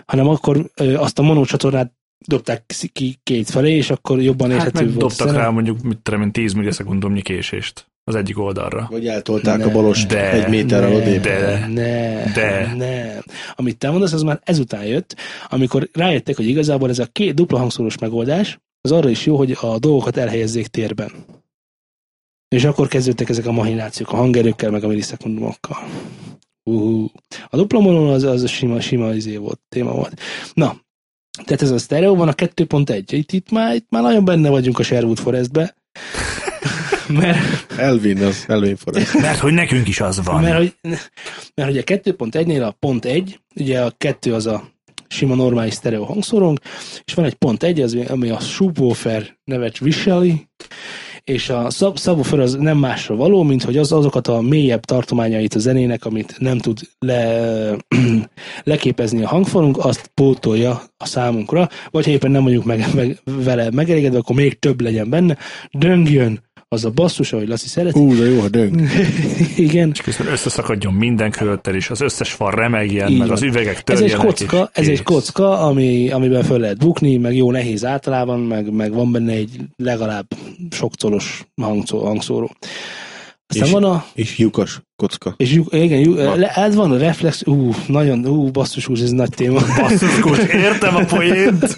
hanem 0.07 0.29
akkor 0.29 0.71
ö, 0.75 0.95
azt 0.97 1.19
a 1.19 1.23
mono 1.23 1.45
csatornát 1.45 1.93
dobták 2.27 2.75
ki 2.93 3.19
két 3.23 3.51
felé, 3.51 3.77
és 3.77 3.91
akkor 3.91 4.21
jobban 4.23 4.51
Hát 4.51 4.59
érthető 4.59 4.85
meg 4.85 4.95
volt. 4.95 4.99
dobtak 5.09 5.27
zene. 5.29 5.39
rá 5.41 5.49
mondjuk, 5.49 5.83
mit 5.83 5.99
tudom 5.99 6.23
én, 6.23 6.33
10 6.33 6.53
millisekundumnyi 6.53 7.23
késést 7.23 7.87
az 8.05 8.15
egyik 8.15 8.39
oldalra. 8.39 8.87
Vagy 8.91 9.07
eltolták 9.07 9.59
Ne, 9.59 9.65
a 9.65 9.71
balost 9.71 10.09
de, 10.09 10.31
egy 10.33 10.49
méterrel 10.49 10.89
Ne, 10.91 10.97
odébb. 10.97 11.23
de. 11.23 11.67
Ne, 11.73 12.25
De. 12.33 12.75
ne. 12.77 13.19
Amit 13.55 13.79
te 13.79 13.91
mondasz, 13.91 14.13
az 14.13 14.23
már 14.23 14.41
ezután 14.45 14.85
jött, 14.85 15.17
amikor 15.49 15.89
rájöttek, 15.93 16.37
hogy 16.37 16.47
igazából 16.49 16.89
ez 16.89 16.99
a 16.99 17.07
két 17.13 17.35
dupla 17.35 17.59
hangszórós 17.59 17.99
megoldás, 17.99 18.59
az 18.83 18.93
arra 18.93 19.09
is 19.09 19.26
jó, 19.26 19.37
hogy 19.37 19.57
a 19.61 19.78
dolgokat 19.78 20.16
elhelyezzék 20.16 20.66
térben. 20.66 21.12
És 22.49 22.64
akkor 22.64 22.89
kezdődtek 22.89 23.28
ezek 23.28 23.47
a 23.47 23.53
mahinációk, 23.53 24.12
a 24.12 24.16
hangerőkkel, 24.16 24.70
meg 24.70 24.85
a 24.85 24.89
millisekundumokkal. 24.89 25.76
Uh, 26.64 27.11
a 27.49 27.57
dupla 27.57 28.12
az, 28.12 28.22
az 28.22 28.43
a 28.43 28.47
sima, 28.47 28.80
sima 28.80 29.14
izé 29.14 29.37
volt, 29.37 29.61
téma 29.68 29.93
volt. 29.93 30.20
Na, 30.55 30.80
tehát 31.45 31.62
ez 31.62 31.70
a 31.70 31.78
stereo 31.78 32.14
van 32.14 32.28
a 32.28 32.33
2.1. 32.33 33.05
Itt, 33.11 33.33
itt, 33.33 33.51
már, 33.51 33.74
itt 33.74 33.87
már 33.91 34.03
nagyon 34.03 34.24
benne 34.24 34.49
vagyunk 34.49 34.78
a 34.78 34.83
Sherwood 34.83 35.18
Forestbe. 35.18 35.74
Mert 37.09 37.72
Elvin 37.76 38.22
az, 38.22 38.45
Elvin 38.49 38.76
Forrest. 38.76 39.18
Mert 39.20 39.39
hogy 39.39 39.53
nekünk 39.53 39.89
is 39.89 40.01
az 40.01 40.24
van. 40.24 40.43
mert 40.43 40.57
hogy, 40.57 40.74
mert 41.55 41.68
hogy 41.68 41.78
a 41.78 41.83
2.1-nél 41.83 42.66
a 42.66 42.70
pont 42.70 43.05
1, 43.05 43.41
ugye 43.55 43.80
a 43.80 43.93
2 43.99 44.35
az 44.35 44.47
a 44.47 44.70
sima 45.13 45.35
normális 45.35 45.75
sztereó 45.75 46.05
hangszórónk, 46.05 46.61
és 47.05 47.15
van 47.15 47.25
egy 47.25 47.35
pont 47.35 47.63
1, 47.63 47.81
az, 47.81 47.97
ami 48.09 48.29
a 48.29 48.41
subwoofer 48.41 49.39
nevet 49.45 49.79
viseli, 49.79 50.49
és 51.25 51.49
a 51.49 51.71
sub- 51.71 51.99
subwoofer 51.99 52.41
az 52.41 52.55
nem 52.55 52.79
másra 52.79 53.17
való, 53.17 53.43
mint 53.43 53.63
hogy 53.63 53.77
az, 53.77 53.93
azokat 53.93 54.29
a 54.29 54.41
mélyebb 54.41 54.85
tartományait 54.85 55.55
a 55.55 55.59
zenének, 55.59 56.05
amit 56.05 56.35
nem 56.39 56.59
tud 56.59 56.81
le, 56.99 57.77
leképezni 58.65 59.23
a 59.23 59.29
hangfalunk, 59.29 59.85
azt 59.85 60.11
pótolja 60.15 60.83
a 60.97 61.07
számunkra, 61.07 61.69
vagy 61.91 62.05
ha 62.05 62.11
éppen 62.11 62.31
nem 62.31 62.45
vagyunk 62.45 62.65
meg, 62.65 62.85
meg, 62.95 63.19
vele 63.25 63.71
megelégedve, 63.71 64.19
akkor 64.19 64.37
még 64.37 64.59
több 64.59 64.81
legyen 64.81 65.11
benne, 65.11 65.37
döngjön 65.71 66.51
az 66.73 66.85
a 66.85 66.91
basszus, 66.91 67.33
ahogy 67.33 67.49
Laci 67.49 67.68
szereti. 67.68 67.99
Hú, 67.99 68.16
de 68.16 68.25
jó, 68.31 68.41
a 68.41 68.49
döng. 68.49 68.81
Igen, 69.57 69.91
És 69.93 70.01
közben 70.01 70.27
összeszakadjon 70.27 70.93
minden 70.95 71.31
körülöttel, 71.31 71.75
és 71.75 71.91
az 71.91 72.01
összes 72.01 72.33
fal 72.33 72.51
remegjen, 72.51 73.11
Így 73.11 73.18
meg 73.18 73.27
van. 73.27 73.37
az 73.37 73.43
üvegek 73.43 73.75
Ez 73.77 73.83
törjenek. 73.83 74.12
egy 74.18 74.27
kocka, 74.27 74.70
ez 74.73 74.89
egy 74.89 75.03
kocka, 75.03 75.59
ami, 75.59 76.11
amiben 76.11 76.43
föl 76.43 76.59
lehet 76.59 76.79
bukni, 76.79 77.16
meg 77.16 77.37
jó 77.37 77.51
nehéz 77.51 77.85
általában, 77.85 78.41
meg, 78.41 78.73
meg 78.73 78.93
van 78.93 79.12
benne 79.12 79.33
egy 79.33 79.51
legalább 79.77 80.27
sok 80.70 80.93
colos 81.03 81.47
hangszó, 81.62 82.05
hangszóró. 82.05 82.51
Aztán 83.53 83.67
És- 83.67 83.73
van 83.73 83.85
a, 83.85 84.05
És 84.15 84.39
lyukas 84.39 84.81
kocka. 84.97 85.35
és 85.37 85.53
lyuk, 85.53 85.73
igen, 85.75 86.01
lyuk, 86.01 86.17
Van. 86.17 86.39
le, 86.39 86.49
ez 86.49 86.75
van 86.75 86.93
a 86.93 86.97
reflex, 86.99 87.43
ú, 87.47 87.75
nagyon, 87.87 88.27
ú, 88.27 88.51
basszus, 88.51 88.85
hús, 88.87 89.01
ez 89.01 89.11
nagy 89.11 89.29
téma. 89.29 89.61
Basszus, 89.81 90.19
kulcs, 90.21 90.39
értem 90.53 90.97
a 90.97 91.05
poént. 91.15 91.77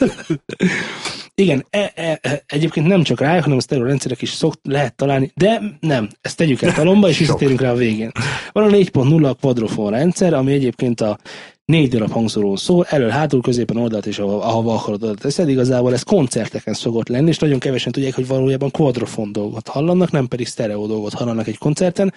Igen, 1.35 1.66
e, 1.70 1.93
e, 1.95 2.18
e, 2.22 2.43
egyébként 2.47 2.87
nem 2.87 3.03
csak 3.03 3.20
rájuk, 3.20 3.43
hanem 3.43 3.59
a 3.59 3.61
stereo 3.61 3.85
rendszerek 3.85 4.22
is 4.22 4.31
szokt, 4.31 4.59
lehet 4.62 4.95
találni, 4.95 5.33
de 5.35 5.61
nem, 5.81 6.09
ezt 6.20 6.37
tegyük 6.37 6.62
el 6.62 6.72
talomba, 6.72 7.09
és 7.09 7.18
visszatérünk 7.18 7.61
rá 7.61 7.70
a 7.70 7.75
végén. 7.75 8.11
Van 8.53 8.64
a 8.64 8.77
4.0 8.77 9.25
a 9.31 9.35
quadrofon 9.35 9.91
rendszer, 9.91 10.35
ami 10.35 10.53
egyébként 10.53 11.01
a 11.01 11.18
négy 11.64 11.88
darab 11.88 12.10
hangszóró 12.10 12.56
szól, 12.56 12.84
elől, 12.88 13.08
hátul, 13.08 13.40
középen, 13.40 13.76
oldalt 13.76 14.06
és 14.06 14.18
ahova, 14.18 14.44
ahova 14.44 14.74
akarod 14.74 15.02
oda 15.02 15.14
teszed. 15.14 15.48
Igazából 15.48 15.92
ez 15.92 16.02
koncerteken 16.02 16.74
szokott 16.74 17.08
lenni, 17.08 17.28
és 17.28 17.38
nagyon 17.38 17.58
kevesen 17.58 17.92
tudják, 17.92 18.14
hogy 18.14 18.26
valójában 18.26 18.70
quadrofon 18.70 19.32
dolgot 19.32 19.68
hallanak, 19.68 20.10
nem 20.10 20.28
pedig 20.28 20.46
stereo 20.46 20.86
dolgot 20.86 21.12
hallanak 21.12 21.46
egy 21.46 21.58
koncerten, 21.58 22.12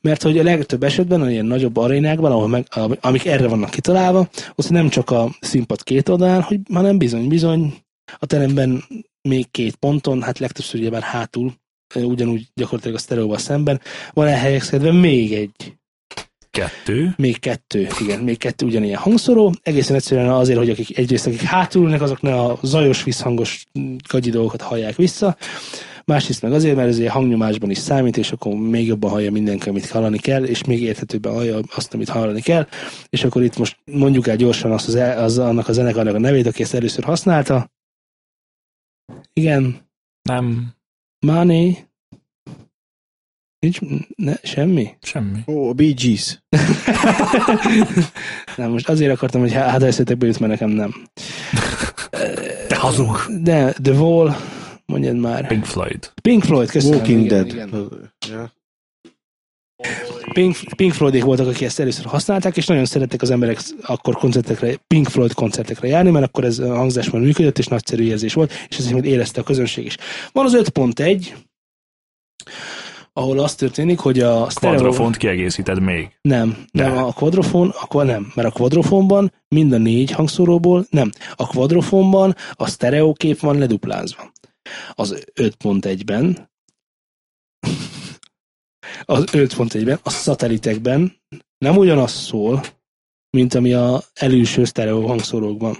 mert 0.00 0.22
hogy 0.22 0.38
a 0.38 0.42
legtöbb 0.42 0.82
esetben, 0.82 1.20
a 1.20 1.30
ilyen 1.30 1.46
nagyobb 1.46 1.76
arénákban, 1.76 2.32
ahol 2.32 2.48
meg, 2.48 2.66
amik 3.00 3.26
erre 3.26 3.48
vannak 3.48 3.70
kitalálva, 3.70 4.28
az 4.54 4.66
nem 4.66 4.88
csak 4.88 5.10
a 5.10 5.30
színpad 5.40 5.82
két 5.82 6.08
oldalán, 6.08 6.42
hogy, 6.42 6.60
hanem 6.72 6.98
bizony-bizony 6.98 7.74
a 8.18 8.26
teremben 8.26 8.84
még 9.28 9.50
két 9.50 9.76
ponton, 9.76 10.22
hát 10.22 10.38
legtöbbször 10.38 10.80
ugye 10.80 10.90
már 10.90 11.02
hátul, 11.02 11.52
ugyanúgy 11.94 12.48
gyakorlatilag 12.54 12.96
a 12.96 13.00
sztereóval 13.00 13.38
szemben, 13.38 13.80
van 14.12 14.26
elhelyezkedve 14.26 14.92
még 14.92 15.32
egy 15.32 15.76
Kettő. 16.52 17.14
Még 17.16 17.38
kettő, 17.38 17.88
igen, 18.00 18.20
még 18.20 18.38
kettő 18.38 18.66
ugyanilyen 18.66 18.98
hangszóró. 18.98 19.54
Egészen 19.62 19.96
egyszerűen 19.96 20.28
azért, 20.30 20.58
hogy 20.58 20.70
akik 20.70 20.98
egyrészt, 20.98 21.26
akik 21.26 21.40
hátul 21.40 21.84
ülnek, 21.84 22.02
azok 22.02 22.20
ne 22.20 22.40
a 22.40 22.58
zajos, 22.62 23.04
visszhangos 23.04 23.64
gagyi 24.08 24.30
dolgokat 24.30 24.60
hallják 24.60 24.96
vissza. 24.96 25.36
Másrészt 26.04 26.42
meg 26.42 26.52
azért, 26.52 26.76
mert 26.76 26.88
ez 26.88 27.06
hangnyomásban 27.08 27.70
is 27.70 27.78
számít, 27.78 28.16
és 28.16 28.32
akkor 28.32 28.54
még 28.54 28.86
jobban 28.86 29.10
hallja 29.10 29.30
mindenki, 29.30 29.68
amit 29.68 29.90
hallani 29.90 30.18
kell, 30.18 30.44
és 30.44 30.64
még 30.64 30.82
érthetőbben 30.82 31.32
hallja 31.32 31.60
azt, 31.74 31.94
amit 31.94 32.08
hallani 32.08 32.40
kell. 32.40 32.66
És 33.08 33.24
akkor 33.24 33.42
itt 33.42 33.58
most 33.58 33.78
mondjuk 33.84 34.26
el 34.26 34.36
gyorsan 34.36 34.72
azt 34.72 34.88
az, 34.88 34.94
az 34.94 35.38
annak 35.38 35.68
a 35.68 35.72
zenekarnak 35.72 36.14
a 36.14 36.18
nevét, 36.18 36.46
aki 36.46 36.62
ezt 36.62 36.74
először 36.74 37.04
használta. 37.04 37.70
Igen. 39.32 39.90
Nem. 40.22 40.74
Money. 41.26 41.91
Nincs 43.62 43.78
ne, 44.16 44.34
semmi? 44.42 44.94
Semmi. 45.02 45.38
Ó, 45.46 45.52
oh, 45.52 45.74
Bee 45.74 45.92
Gees. 45.92 46.42
nem, 48.56 48.70
most 48.70 48.88
azért 48.88 49.12
akartam, 49.12 49.40
hogy 49.40 49.52
hát 49.52 49.82
eszetekbe 49.82 50.26
jut, 50.26 50.38
mert 50.38 50.52
nekem 50.52 50.70
nem. 50.70 50.94
Te 52.68 52.76
hazug. 52.76 53.16
De, 53.42 53.72
The 53.72 53.92
Wall, 53.92 54.34
mondjad 54.86 55.16
már. 55.16 55.46
Pink 55.46 55.64
Floyd. 55.64 56.12
Pink 56.22 56.42
Floyd, 56.44 56.70
köszönöm. 56.70 56.96
Walking 56.96 57.24
igen, 57.24 57.46
Dead. 57.46 57.46
Igen. 57.46 57.90
Yeah. 58.28 58.48
Pink, 60.32 60.56
Pink 60.76 60.92
Floydék 60.92 61.24
voltak, 61.24 61.46
akik 61.46 61.62
ezt 61.62 61.80
először 61.80 62.04
használták, 62.04 62.56
és 62.56 62.66
nagyon 62.66 62.84
szerettek 62.84 63.22
az 63.22 63.30
emberek 63.30 63.60
akkor 63.82 64.14
koncertekre, 64.14 64.76
Pink 64.86 65.08
Floyd 65.08 65.32
koncertekre 65.32 65.88
járni, 65.88 66.10
mert 66.10 66.24
akkor 66.24 66.44
ez 66.44 66.58
a 66.58 66.74
hangzásban 66.74 67.20
működött, 67.20 67.58
és 67.58 67.66
nagyszerű 67.66 68.04
érzés 68.04 68.34
volt, 68.34 68.52
és 68.68 68.78
ezt 68.78 68.92
még 68.92 69.04
érezte 69.04 69.40
a 69.40 69.44
közönség 69.44 69.84
is. 69.84 69.96
Van 70.32 70.44
az 70.44 70.54
5.1, 70.56 71.26
ahol 73.12 73.38
az 73.38 73.54
történik, 73.54 73.98
hogy 73.98 74.20
a 74.20 74.50
stereo... 74.50 74.76
Quadrofont 74.76 75.16
kiegészíted 75.16 75.80
még. 75.80 76.18
Nem, 76.20 76.64
nem, 76.70 76.96
a 76.96 77.12
quadrofon, 77.12 77.68
akkor 77.68 78.04
nem, 78.04 78.32
mert 78.34 78.48
a 78.48 78.52
quadrofonban 78.52 79.32
mind 79.48 79.72
a 79.72 79.78
négy 79.78 80.10
hangszóróból, 80.10 80.86
nem, 80.90 81.10
a 81.34 81.46
quadrofonban 81.46 82.34
a 82.52 82.68
stereo 82.68 83.12
kép 83.12 83.40
van 83.40 83.58
leduplázva. 83.58 84.32
Az 84.94 85.24
5.1-ben 85.34 86.50
az 89.04 89.24
5.1-ben, 89.30 89.98
a 90.02 90.10
szatelitekben 90.10 91.16
nem 91.58 91.76
ugyanaz 91.76 92.12
szól, 92.12 92.62
mint 93.30 93.54
ami 93.54 93.72
a 93.72 94.02
előső 94.14 94.64
stereo 94.64 95.06
hangszórókban. 95.06 95.76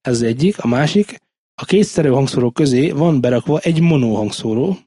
Ez 0.00 0.14
az 0.14 0.22
egyik. 0.22 0.58
A 0.58 0.66
másik, 0.66 1.18
a 1.54 1.64
két 1.64 1.86
stereo 1.86 2.14
hangszóró 2.14 2.50
közé 2.50 2.90
van 2.90 3.20
berakva 3.20 3.58
egy 3.58 3.80
mono 3.80 4.14
hangszóró, 4.14 4.78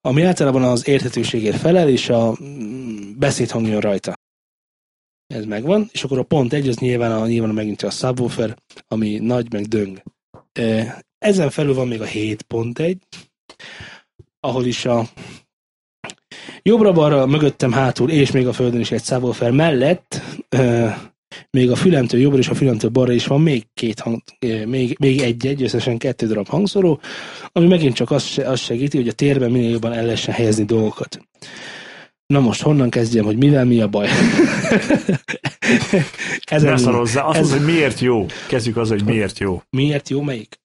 ami 0.00 0.22
általában 0.22 0.62
az 0.62 0.88
érthetőségért 0.88 1.56
felel, 1.56 1.88
és 1.88 2.08
a 2.08 2.36
mm, 2.42 3.18
beszéd 3.18 3.50
hangjon 3.50 3.80
rajta. 3.80 4.12
Ez 5.26 5.44
megvan, 5.44 5.88
és 5.92 6.04
akkor 6.04 6.18
a 6.18 6.22
pont 6.22 6.52
egy, 6.52 6.68
az 6.68 6.76
nyilván, 6.76 7.12
a, 7.12 7.26
nyilván 7.26 7.54
megint 7.54 7.82
a 7.82 7.90
subwoofer, 7.90 8.56
ami 8.88 9.18
nagy, 9.18 9.52
meg 9.52 9.64
döng. 9.64 10.02
Ezen 11.18 11.50
felül 11.50 11.74
van 11.74 11.88
még 11.88 12.00
a 12.00 12.06
7.1, 12.06 12.96
ahol 14.40 14.64
is 14.64 14.84
a 14.84 15.04
jobbra-balra, 16.62 17.26
mögöttem, 17.26 17.72
hátul, 17.72 18.10
és 18.10 18.30
még 18.30 18.46
a 18.46 18.52
földön 18.52 18.80
is 18.80 18.90
egy 18.90 19.04
subwoofer 19.04 19.50
mellett 19.50 20.20
még 21.50 21.70
a 21.70 21.76
fülemtől 21.76 22.20
jobbra 22.20 22.38
és 22.38 22.48
a 22.48 22.54
fülemtől 22.54 22.90
balra 22.90 23.12
is 23.12 23.26
van 23.26 23.40
még 23.40 23.66
két 23.74 24.00
hang, 24.00 24.22
még, 24.66 24.96
még 24.98 25.20
egy-egy, 25.20 25.62
összesen 25.62 25.98
kettő 25.98 26.26
darab 26.26 26.48
hangszóró, 26.48 27.00
ami 27.52 27.66
megint 27.66 27.94
csak 27.94 28.10
azt, 28.10 28.38
azt 28.38 28.62
segíti, 28.62 28.96
hogy 28.96 29.08
a 29.08 29.12
térben 29.12 29.50
minél 29.50 29.70
jobban 29.70 29.92
el 29.92 30.04
lehessen 30.04 30.34
helyezni 30.34 30.64
dolgokat. 30.64 31.20
Na 32.26 32.40
most 32.40 32.62
honnan 32.62 32.90
kezdjem, 32.90 33.24
hogy 33.24 33.36
mivel 33.36 33.64
mi 33.64 33.80
a 33.80 33.88
baj? 33.88 34.08
Ezen, 36.44 36.70
ne 36.70 36.76
szarozzá, 36.76 37.22
azt 37.22 37.38
ez... 37.38 37.50
hogy 37.50 37.64
miért 37.64 38.00
jó. 38.00 38.26
Kezdjük 38.48 38.76
az, 38.76 38.88
hogy 38.88 39.04
miért 39.04 39.38
jó. 39.38 39.62
Miért 39.70 40.08
jó, 40.08 40.22
melyik? 40.22 40.60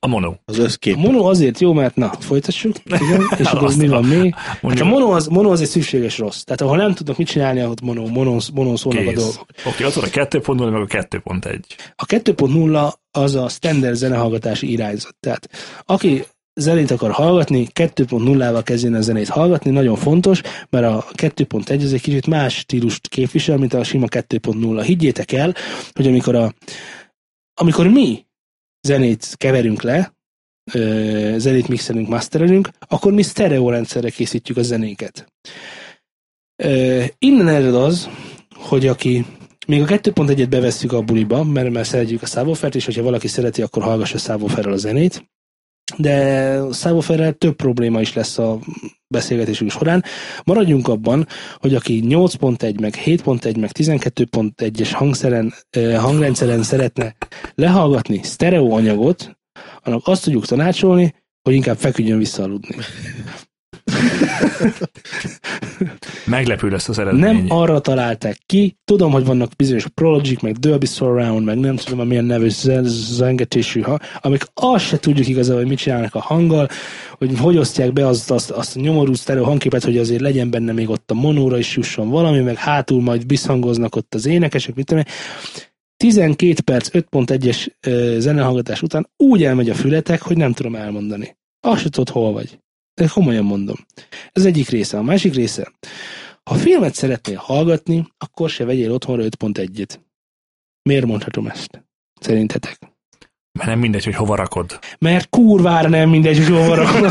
A 0.00 0.06
mono. 0.06 0.34
Az 0.44 0.58
összkép. 0.58 0.96
A 0.96 0.98
mono 0.98 1.28
azért 1.28 1.60
jó, 1.60 1.72
mert 1.72 1.96
na, 1.96 2.12
folytassuk. 2.18 2.76
Igen, 2.84 3.22
és 3.38 3.46
akkor 3.46 3.76
mi 3.76 3.88
van 3.88 4.04
még? 4.04 4.34
Hát 4.34 4.80
a 4.80 4.84
mono 4.84 5.10
az, 5.10 5.26
mono 5.26 5.50
az 5.50 5.60
egy 5.60 5.66
szükséges 5.66 6.18
rossz. 6.18 6.42
Tehát 6.42 6.60
ahol 6.60 6.76
nem 6.76 6.94
tudnak 6.94 7.16
mit 7.16 7.26
csinálni, 7.26 7.64
ott 7.64 7.80
mono, 7.80 8.06
mono, 8.06 8.36
mono 8.54 8.76
szólnak 8.76 9.04
Kész. 9.04 9.12
a 9.12 9.20
dolgok. 9.20 9.46
Oké, 9.64 9.84
ott 9.84 9.92
van 9.92 10.04
a 10.04 10.06
2.0, 10.06 10.70
meg 10.70 10.82
a 10.82 10.86
2.1. 10.86 11.60
A 11.96 12.06
2.0 12.06 12.92
az 13.10 13.34
a 13.34 13.48
standard 13.48 13.94
zenehallgatási 13.94 14.70
irányzat. 14.70 15.16
Tehát 15.20 15.48
aki 15.84 16.24
zenét 16.54 16.90
akar 16.90 17.10
hallgatni, 17.10 17.66
2.0-val 17.74 18.60
kezdjen 18.64 18.94
a 18.94 19.00
zenét 19.00 19.28
hallgatni, 19.28 19.70
nagyon 19.70 19.96
fontos, 19.96 20.40
mert 20.70 20.86
a 20.86 21.04
2.1 21.14 21.82
az 21.82 21.92
egy 21.92 22.00
kicsit 22.00 22.26
más 22.26 22.54
stílust 22.54 23.08
képvisel, 23.08 23.56
mint 23.56 23.74
a 23.74 23.84
sima 23.84 24.06
2.0. 24.08 24.82
Higgyétek 24.84 25.32
el, 25.32 25.54
hogy 25.92 26.06
amikor 26.06 26.34
a 26.34 26.52
amikor 27.60 27.88
mi 27.88 28.26
zenét 28.80 29.34
keverünk 29.36 29.82
le, 29.82 30.12
zenét 31.36 31.68
mixelünk, 31.68 32.08
masterelünk, 32.08 32.68
akkor 32.88 33.12
mi 33.12 33.22
stereo 33.22 33.70
rendszerre 33.70 34.10
készítjük 34.10 34.56
a 34.56 34.62
zenéket. 34.62 35.32
Innen 37.18 37.48
ered 37.48 37.74
az, 37.74 38.08
hogy 38.54 38.86
aki 38.86 39.26
még 39.66 39.82
a 39.82 39.86
2.1-et 39.86 40.46
bevesszük 40.50 40.92
a 40.92 41.02
buliba, 41.02 41.44
mert, 41.44 41.70
mert 41.70 41.88
szeretjük 41.88 42.22
a 42.22 42.26
szábófert, 42.26 42.74
és 42.74 42.84
hogyha 42.84 43.02
valaki 43.02 43.28
szereti, 43.28 43.62
akkor 43.62 43.82
hallgassa 43.82 44.18
szábóferrel 44.18 44.72
a 44.72 44.76
zenét. 44.76 45.30
De 45.98 46.60
szábóferrel 46.70 47.32
több 47.32 47.56
probléma 47.56 48.00
is 48.00 48.14
lesz 48.14 48.38
a 48.38 48.58
beszélgetésünk 49.08 49.70
során. 49.70 50.04
Maradjunk 50.44 50.88
abban, 50.88 51.26
hogy 51.54 51.74
aki 51.74 52.02
8.1, 52.06 52.80
meg 52.80 52.94
7.1, 53.04 53.60
meg 53.60 53.70
12.1-es 53.78 54.90
hangszeren, 54.92 55.54
hangrendszeren 55.96 56.62
szeretne 56.62 57.14
lehallgatni 57.54 58.20
sztereó 58.22 58.72
anyagot, 58.72 59.38
annak 59.82 60.06
azt 60.06 60.24
tudjuk 60.24 60.46
tanácsolni, 60.46 61.14
hogy 61.42 61.54
inkább 61.54 61.76
feküdjön 61.76 62.18
vissza 62.18 62.42
aludni. 62.42 62.76
Meglepő 66.24 66.68
lesz 66.68 66.88
az 66.88 66.98
eredmény. 66.98 67.20
Nem 67.20 67.44
arra 67.48 67.80
találták 67.80 68.38
ki. 68.46 68.76
Tudom, 68.84 69.12
hogy 69.12 69.24
vannak 69.24 69.50
bizonyos 69.56 69.86
Prologic, 69.94 70.40
meg 70.40 70.56
Dolby 70.56 70.86
Surround, 70.86 71.44
meg 71.44 71.58
nem 71.58 71.76
tudom, 71.76 72.06
milyen 72.06 72.24
nevű 72.24 72.48
zengetésű, 72.82 73.80
ha, 73.80 73.98
amik 74.20 74.42
azt 74.54 74.86
se 74.86 74.98
tudjuk 74.98 75.28
igazából, 75.28 75.60
hogy 75.60 75.68
mit 75.68 75.78
csinálnak 75.78 76.14
a 76.14 76.20
hanggal, 76.20 76.68
hogy 77.18 77.38
hogy 77.38 77.58
osztják 77.58 77.92
be 77.92 78.06
azt, 78.06 78.30
azt, 78.30 78.50
azt 78.50 78.76
a 78.76 78.80
nyomorú 78.80 79.14
sztereo 79.14 79.44
hangképet, 79.44 79.84
hogy 79.84 79.98
azért 79.98 80.20
legyen 80.20 80.50
benne 80.50 80.72
még 80.72 80.88
ott 80.88 81.10
a 81.10 81.14
monóra 81.14 81.58
is 81.58 81.76
jusson 81.76 82.08
valami, 82.08 82.40
meg 82.40 82.56
hátul 82.56 83.02
majd 83.02 83.26
visszhangoznak 83.26 83.96
ott 83.96 84.14
az 84.14 84.26
énekesek, 84.26 84.74
mit 84.74 84.86
tudom 84.86 85.04
12 85.96 86.62
perc 86.64 86.88
5.1-es 86.92 87.68
zenehallgatás 88.18 88.82
után 88.82 89.08
úgy 89.16 89.44
elmegy 89.44 89.70
a 89.70 89.74
fületek, 89.74 90.22
hogy 90.22 90.36
nem 90.36 90.52
tudom 90.52 90.74
elmondani. 90.74 91.36
Azt 91.60 91.80
se 91.80 91.88
tudod, 91.88 92.08
hol 92.08 92.32
vagy. 92.32 92.58
De 92.98 93.06
komolyan 93.06 93.44
mondom. 93.44 93.76
Ez 94.32 94.44
egyik 94.44 94.68
része. 94.68 94.98
A 94.98 95.02
másik 95.02 95.34
része, 95.34 95.72
ha 96.44 96.54
filmet 96.54 96.94
szeretnél 96.94 97.36
hallgatni, 97.36 98.06
akkor 98.18 98.50
se 98.50 98.64
vegyél 98.64 98.92
otthonra 98.92 99.22
5.1-et. 99.22 99.94
Miért 100.82 101.06
mondhatom 101.06 101.46
ezt? 101.46 101.84
Szerintetek? 102.20 102.78
Mert 103.52 103.70
nem 103.70 103.78
mindegy, 103.78 104.04
hogy 104.04 104.14
hova 104.14 104.34
rakod. 104.34 104.78
Mert 104.98 105.28
kurvára 105.28 105.88
nem 105.88 106.08
mindegy, 106.08 106.36
hogy 106.36 106.48
hova 106.48 106.74
rakod. 106.74 107.10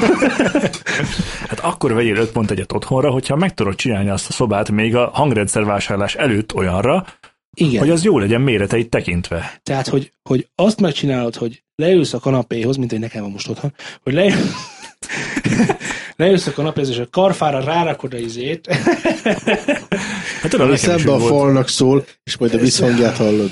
hát 1.50 1.60
akkor 1.60 1.94
vegyél 1.94 2.16
5.1-et 2.16 2.76
otthonra, 2.76 3.12
hogyha 3.12 3.36
meg 3.36 3.54
tudod 3.54 3.76
csinálni 3.76 4.10
azt 4.10 4.30
a 4.30 4.32
szobát 4.32 4.72
még 4.72 4.96
a 4.96 5.10
hangrendszervásárlás 5.14 6.16
előtt 6.16 6.54
olyanra, 6.54 7.06
igen. 7.54 7.80
hogy 7.80 7.90
az 7.90 8.04
jó 8.04 8.20
legyen 8.20 8.42
méreteit 8.42 8.90
tekintve. 8.90 9.60
Tehát, 9.64 9.88
hogy, 9.88 10.12
hogy 10.24 10.48
azt 10.56 10.82
megcsinálod, 10.82 11.36
hogy 11.36 11.64
leülsz 11.76 12.14
a 12.14 12.20
kanapéhoz, 12.20 12.76
mint 12.76 12.92
hogy 12.92 13.00
nekem 13.00 13.22
van 13.22 13.32
most 13.32 13.50
otthon, 13.50 13.74
hogy 14.04 14.14
leülsz, 14.14 14.77
leülsz 16.16 16.48
a 16.48 16.52
kanapéhoz, 16.52 16.90
és 16.90 16.98
a 16.98 17.10
karfára 17.10 17.64
rárakod 17.64 18.14
a 18.14 18.18
izét. 18.18 18.68
hát 20.42 20.50
tudom, 20.50 20.76
szembe 20.76 21.14
a 21.14 21.20
falnak 21.20 21.68
szól, 21.68 22.06
és 22.24 22.38
majd 22.38 22.54
a 22.54 22.58
visszhangját 22.58 23.18
hallod. 23.18 23.52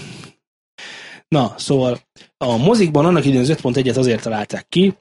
Na, 1.28 1.54
szóval 1.58 2.00
a 2.38 2.58
mozikban 2.58 3.06
annak 3.06 3.26
időn 3.26 3.42
az 3.42 3.50
5.1-et 3.50 3.98
azért 3.98 4.22
találták 4.22 4.66
ki, 4.70 4.98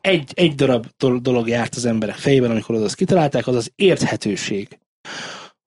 egy, 0.00 0.32
egy 0.34 0.54
darab 0.54 0.86
dolog 1.20 1.48
járt 1.48 1.74
az 1.74 1.84
emberek 1.84 2.16
fejében, 2.16 2.50
amikor 2.50 2.74
az 2.74 2.82
azt 2.82 2.94
kitalálták, 2.94 3.46
az 3.46 3.56
az 3.56 3.72
érthetőség 3.74 4.78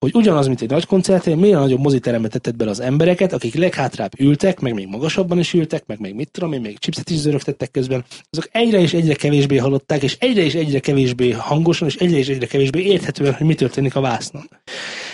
hogy 0.04 0.16
ugyanaz, 0.16 0.48
mint 0.48 0.62
egy 0.62 0.70
nagy 0.70 0.86
koncerten, 0.86 1.38
miért 1.38 1.60
nagyobb 1.60 1.80
moziterembe 1.80 2.28
tetted 2.28 2.56
bele 2.56 2.70
az 2.70 2.80
embereket, 2.80 3.34
akik 3.34 3.56
leghátrább 3.56 4.12
ültek, 4.20 4.60
meg 4.60 4.74
még 4.74 4.88
magasabban 4.88 5.40
is 5.40 5.54
ültek, 5.54 5.86
meg 5.86 6.00
még 6.00 6.14
mit 6.14 6.32
tudom 6.32 6.50
még 6.50 6.80
chipset 6.80 7.10
is 7.10 7.18
zörögtettek 7.18 7.72
közben, 7.72 8.04
azok 8.30 8.50
egyre 8.52 8.80
és 8.80 8.94
egyre 8.94 9.14
kevésbé 9.14 9.58
hallották, 9.58 10.04
és 10.04 10.18
egyre 10.20 10.42
és 10.42 10.54
egyre 10.54 10.80
kevésbé 10.80 11.32
hangosan, 11.32 11.88
és 11.88 11.96
egyre 11.96 12.18
és 12.18 12.28
egyre 12.28 12.46
kevésbé 12.46 12.82
érthetően, 12.82 13.34
hogy 13.34 13.48
mi 13.48 13.56
történik 13.56 13.96
a 13.96 14.02
vásznon. 14.02 14.50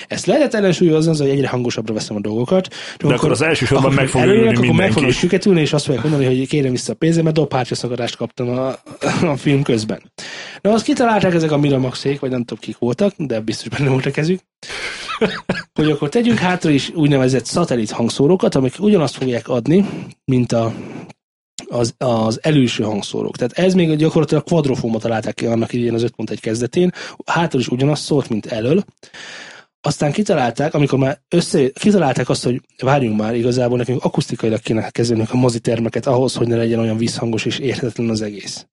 Ezt 0.10 0.26
lehet 0.26 0.54
ellensúlyozni 0.54 1.12
azzal, 1.12 1.28
hogy 1.28 1.36
egyre 1.36 1.48
hangosabbra 1.48 1.94
veszem 1.94 2.16
a 2.16 2.20
dolgokat. 2.20 2.68
De 2.68 2.76
akkor, 3.00 3.14
akkor 3.14 3.32
az 3.32 3.42
első 3.42 3.66
sorban 3.66 3.94
meg 3.94 4.08
fog 4.08 4.22
ülni 4.22 4.48
akkor 4.48 4.66
meg 4.66 4.66
fognak 4.66 4.94
mindenki. 4.94 5.18
süketülni, 5.18 5.62
és 5.62 5.74
azt 5.74 5.86
fogják 5.86 6.04
mondani, 6.04 6.26
hogy 6.26 6.48
kérem 6.48 6.72
vissza 6.72 6.92
a 6.92 6.96
pénzem, 6.96 7.24
mert 7.24 7.36
dobhártya 7.36 7.76
szakadást 7.76 8.16
kaptam 8.16 8.50
a, 8.50 8.68
a 9.32 9.38
film 9.38 9.64
közben. 9.64 10.02
Na, 10.62 10.72
azt 10.72 10.84
kitalálták 10.84 11.34
ezek 11.34 11.52
a 11.52 11.58
Miramaxék, 11.58 12.20
vagy 12.20 12.30
nem 12.30 12.44
tudom 12.44 12.64
kik 12.64 12.78
voltak, 12.78 13.14
de 13.18 13.40
biztos 13.40 13.68
benne 13.68 13.90
volt 13.90 14.06
a 14.06 14.12
kezük, 14.12 14.40
hogy 15.74 15.92
akkor 15.92 16.10
tegyünk 16.10 16.38
hátra 16.38 16.70
is 16.70 16.90
úgynevezett 16.90 17.46
szatellit 17.46 17.92
hangszórókat, 17.92 18.56
amik 18.56 18.74
ugyanazt 18.80 19.16
fogják 19.16 19.48
adni, 19.48 19.86
mint 20.26 20.52
a, 20.52 20.74
az, 21.68 21.94
az 21.98 22.40
előső 22.42 22.84
hangszórók. 22.84 23.38
Tehát 23.38 23.58
ez 23.58 23.74
még 23.74 23.96
gyakorlatilag 23.96 24.44
kvadrofómot 24.44 25.02
találták 25.02 25.34
ki 25.34 25.46
annak 25.46 25.74
idején 25.74 25.94
az 25.94 26.06
5.1 26.18 26.38
kezdetén, 26.42 26.92
hátul 27.26 27.60
is 27.60 27.68
ugyanazt 27.68 28.04
szólt, 28.04 28.30
mint 28.30 28.46
elől. 28.46 28.84
Aztán 29.82 30.12
kitalálták, 30.12 30.74
amikor 30.74 31.00
már 31.00 31.22
össze, 31.30 31.70
kitalálták 31.70 32.30
azt, 32.30 32.44
hogy 32.44 32.62
várjunk 32.82 33.20
már, 33.20 33.36
igazából 33.36 33.78
nekünk 33.78 34.04
akusztikailag 34.04 34.60
kéne 34.60 34.90
kezelnünk 34.90 35.34
a 35.34 35.38
mozitermeket 35.38 36.06
ahhoz, 36.06 36.36
hogy 36.36 36.48
ne 36.48 36.56
legyen 36.56 36.80
olyan 36.80 36.98
visszhangos 36.98 37.46
és 37.46 37.60
érthetetlen 37.60 38.10
az 38.10 38.22
egész. 38.22 38.66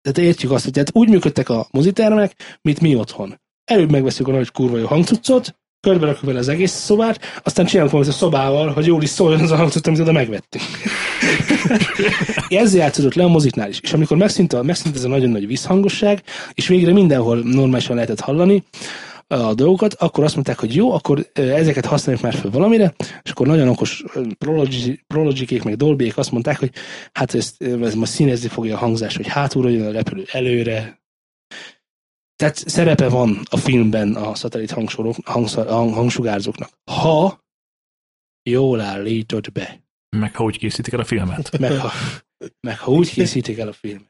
Tehát 0.00 0.18
értjük 0.18 0.50
azt, 0.50 0.64
hogy 0.64 0.72
tehát 0.72 0.90
úgy 0.92 1.08
működtek 1.08 1.48
a 1.48 1.66
mozitermek, 1.70 2.58
mint 2.62 2.80
mi 2.80 2.94
otthon. 2.94 3.40
Előbb 3.64 3.90
megveszünk 3.90 4.28
a 4.28 4.32
nagy 4.32 4.50
kurva 4.50 4.78
jó 4.78 4.86
hangcuccot, 4.86 5.54
körbe 5.80 6.06
rakjuk 6.06 6.24
vele 6.24 6.38
az 6.38 6.48
egész 6.48 6.72
szobát, 6.72 7.20
aztán 7.42 7.66
csinálunk 7.66 7.92
valamit 7.92 8.14
a 8.14 8.16
szobával, 8.16 8.72
hogy 8.72 8.86
jól 8.86 9.02
is 9.02 9.08
szóljon 9.08 9.40
az 9.40 9.50
a 9.50 9.56
hangcucc, 9.56 9.86
amit 9.86 10.00
oda 10.00 10.12
megvettünk. 10.12 10.64
Ezzel 12.48 12.80
játszódott 12.80 13.14
le 13.14 13.24
a 13.24 13.28
moziknál 13.28 13.68
is. 13.68 13.80
És 13.80 13.92
amikor 13.92 14.16
megszűnt, 14.16 14.52
a, 14.52 14.62
megszűnt 14.62 14.96
ez 14.96 15.04
a 15.04 15.08
nagyon 15.08 15.30
nagy 15.30 15.46
visszhangosság, 15.46 16.22
és 16.52 16.68
végre 16.68 16.92
mindenhol 16.92 17.38
normálisan 17.38 17.94
lehetett 17.94 18.20
hallani 18.20 18.64
a 19.28 19.54
dolgokat, 19.54 19.94
akkor 19.94 20.24
azt 20.24 20.34
mondták, 20.34 20.58
hogy 20.58 20.74
jó, 20.74 20.92
akkor 20.92 21.30
ezeket 21.32 21.86
használjuk 21.86 22.24
már 22.24 22.34
fel 22.34 22.50
valamire, 22.50 22.94
és 23.22 23.30
akkor 23.30 23.46
nagyon 23.46 23.68
okos 23.68 24.04
Prologikék, 25.06 25.62
meg 25.62 25.76
Dolbyék 25.76 26.16
azt 26.16 26.30
mondták, 26.30 26.58
hogy 26.58 26.72
hát 27.12 27.34
ezt, 27.34 27.62
ö, 27.62 27.84
ez 27.84 27.94
most 27.94 28.12
színezni 28.12 28.48
fogja 28.48 28.74
a 28.74 28.78
hangzás, 28.78 29.16
hogy 29.16 29.26
hátulra 29.26 29.68
jön 29.68 29.86
a 29.86 29.90
repülő 29.90 30.24
előre, 30.32 31.00
tehát 32.36 32.56
szerepe 32.56 33.08
van 33.08 33.40
a 33.50 33.56
filmben 33.56 34.14
a 34.14 34.34
szatellit 34.34 34.70
hangsorok, 34.70 35.16
hangszor, 35.24 35.66
hang, 35.66 35.94
hangsugárzóknak. 35.94 36.70
Ha 36.90 37.44
jól 38.42 38.80
állítod 38.80 39.52
be, 39.52 39.86
Meg 40.16 40.36
ha 40.36 40.44
úgy 40.44 40.58
készítik 40.58 40.92
el 40.92 41.00
a 41.00 41.04
filmet. 41.04 41.58
meg 41.58 41.78
ha, 41.78 41.90
meg 42.60 42.78
ha 42.78 42.90
úgy 42.90 43.10
készítik 43.10 43.58
el 43.58 43.68
a 43.68 43.72
film. 43.72 44.06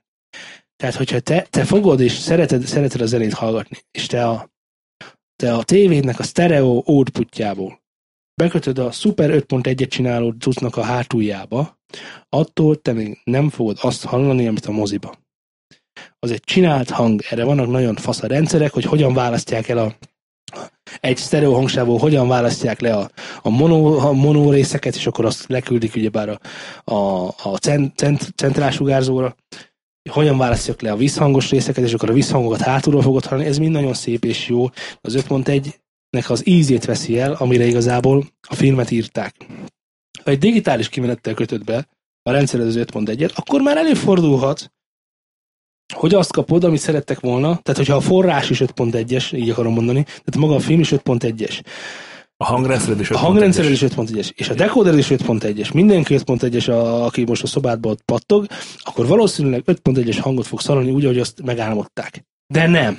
Tehát, 0.76 0.94
hogyha 0.94 1.20
te, 1.20 1.46
te 1.50 1.64
fogod 1.64 2.00
és 2.00 2.12
szereted, 2.12 2.62
szereted 2.62 3.00
a 3.00 3.06
zenét 3.06 3.32
hallgatni, 3.32 3.78
és 3.90 4.06
te 4.06 4.28
a, 4.28 4.50
te 5.42 5.54
a 5.54 5.62
tévédnek 5.62 6.18
a 6.18 6.22
stereo 6.22 6.82
outputjából 6.84 7.80
bekötöd 8.34 8.78
a 8.78 8.90
Super 8.90 9.30
5.1-et 9.30 9.88
csináló 9.88 10.34
cuccnak 10.38 10.76
a 10.76 10.82
hátuljába, 10.82 11.78
attól 12.28 12.76
te 12.76 12.92
még 12.92 13.20
nem 13.24 13.48
fogod 13.48 13.78
azt 13.80 14.04
hallani, 14.04 14.46
amit 14.46 14.66
a 14.66 14.70
moziba. 14.70 15.14
Az 16.18 16.30
egy 16.30 16.40
csinált 16.40 16.90
hang, 16.90 17.22
erre 17.30 17.44
vannak 17.44 17.68
nagyon 17.68 17.94
fasz 17.94 18.22
a 18.22 18.26
rendszerek, 18.26 18.72
hogy 18.72 18.84
hogyan 18.84 19.14
választják 19.14 19.68
el 19.68 19.78
a 19.78 19.94
egy 21.00 21.16
sztereó 21.16 21.54
hangsávból 21.54 21.98
hogyan 21.98 22.28
választják 22.28 22.80
le 22.80 22.94
a, 22.94 23.10
a, 23.42 23.48
mono, 23.48 23.98
a 23.98 24.12
mono 24.12 24.50
részeket, 24.50 24.94
és 24.94 25.06
akkor 25.06 25.24
azt 25.24 25.48
leküldik 25.48 25.94
ugyebár 25.94 26.28
a, 26.28 26.38
a, 26.94 27.26
a 27.42 27.56
cent, 27.56 27.96
cent, 27.96 28.32
centrálsugárzóra, 28.36 29.36
hogyan 30.08 30.38
választják 30.38 30.80
le 30.80 30.92
a 30.92 30.96
visszhangos 30.96 31.50
részeket, 31.50 31.84
és 31.84 31.92
akkor 31.92 32.10
a 32.10 32.12
visszhangokat 32.12 32.60
hátulról 32.60 33.02
fogod 33.02 33.24
hallani, 33.24 33.48
ez 33.48 33.58
mind 33.58 33.72
nagyon 33.72 33.94
szép 33.94 34.24
és 34.24 34.48
jó. 34.48 34.66
Az 35.00 35.14
5.1-nek 35.16 36.28
az 36.28 36.46
ízét 36.46 36.84
veszi 36.84 37.18
el, 37.18 37.32
amire 37.32 37.66
igazából 37.66 38.24
a 38.48 38.54
filmet 38.54 38.90
írták. 38.90 39.34
Ha 40.24 40.30
egy 40.30 40.38
digitális 40.38 40.88
kimenettel 40.88 41.34
kötöd 41.34 41.64
be 41.64 41.88
a 42.22 42.30
rendszered 42.30 42.66
az 42.66 42.76
5.1-et, 42.76 43.34
akkor 43.34 43.60
már 43.60 43.76
előfordulhat, 43.76 44.72
hogy 45.94 46.14
azt 46.14 46.32
kapod, 46.32 46.64
amit 46.64 46.80
szerettek 46.80 47.20
volna, 47.20 47.46
tehát 47.46 47.76
hogyha 47.76 47.94
a 47.94 48.00
forrás 48.00 48.50
is 48.50 48.60
5.1-es, 48.60 49.34
így 49.34 49.50
akarom 49.50 49.72
mondani, 49.72 50.02
tehát 50.02 50.36
maga 50.36 50.54
a 50.54 50.60
film 50.60 50.80
is 50.80 50.90
5.1-es, 50.90 51.60
A 52.40 52.44
hangrendszered 52.44 53.00
is 53.00 53.10
a 53.10 53.18
hangrendszered 53.18 53.70
is 53.70 53.80
5.1-es, 53.80 54.30
és 54.34 54.48
a 54.48 54.54
decoder 54.54 54.98
is 54.98 55.08
5.1-es, 55.08 55.74
mindenki 55.74 56.14
5.1-es, 56.18 56.68
a, 56.68 57.04
aki 57.04 57.24
most 57.24 57.42
a 57.42 57.46
szobádban 57.46 57.92
ott 57.92 58.02
pattog, 58.02 58.46
akkor 58.78 59.06
valószínűleg 59.06 59.62
5.1-es 59.66 60.18
hangot 60.20 60.46
fog 60.46 60.60
hallani 60.60 60.90
úgy, 60.90 61.04
ahogy 61.04 61.18
azt 61.18 61.42
megálmodták. 61.42 62.24
De 62.46 62.66
nem. 62.66 62.98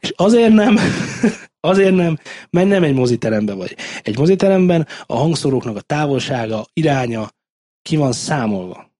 És 0.00 0.12
azért 0.16 0.52
nem, 0.52 0.78
azért 1.70 1.94
nem, 1.94 2.18
mert 2.50 2.68
nem 2.68 2.82
egy 2.82 2.94
moziteremben 2.94 3.56
vagy. 3.56 3.76
Egy 4.02 4.18
moziteremben 4.18 4.86
a 5.06 5.16
hangszóróknak 5.16 5.76
a 5.76 5.80
távolsága, 5.80 6.66
iránya 6.72 7.30
ki 7.82 7.96
van 7.96 8.12
számolva. 8.12 8.90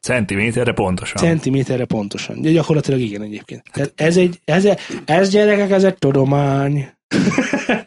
Centiméterre 0.00 0.72
pontosan. 0.72 1.16
Centiméterre 1.16 1.84
pontosan. 1.84 2.40
De 2.40 2.50
gyakorlatilag 2.50 3.00
igen 3.00 3.22
egyébként. 3.22 3.62
Tehát 3.72 3.92
ez 3.96 4.16
egy, 4.16 4.40
ez, 4.44 4.68
ez 5.04 5.30
gyerekek, 5.30 5.70
ez 5.70 5.84
egy 5.84 5.98
tudomány. 5.98 6.88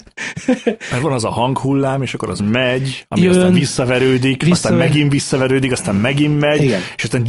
Mert 0.66 1.02
van 1.02 1.12
az 1.12 1.24
a 1.24 1.30
hanghullám, 1.30 2.02
és 2.02 2.14
akkor 2.14 2.30
az 2.30 2.40
megy, 2.40 3.06
ami 3.08 3.22
Jön, 3.22 3.30
aztán 3.36 3.54
visszaverődik, 3.54 4.44
visszaver- 4.44 4.52
aztán 4.52 4.78
megint 4.78 5.12
visszaverődik, 5.12 5.72
aztán 5.72 5.96
megint 5.96 6.40
megy, 6.40 6.64
Igen. 6.64 6.82
és 6.96 7.04
aztán 7.04 7.28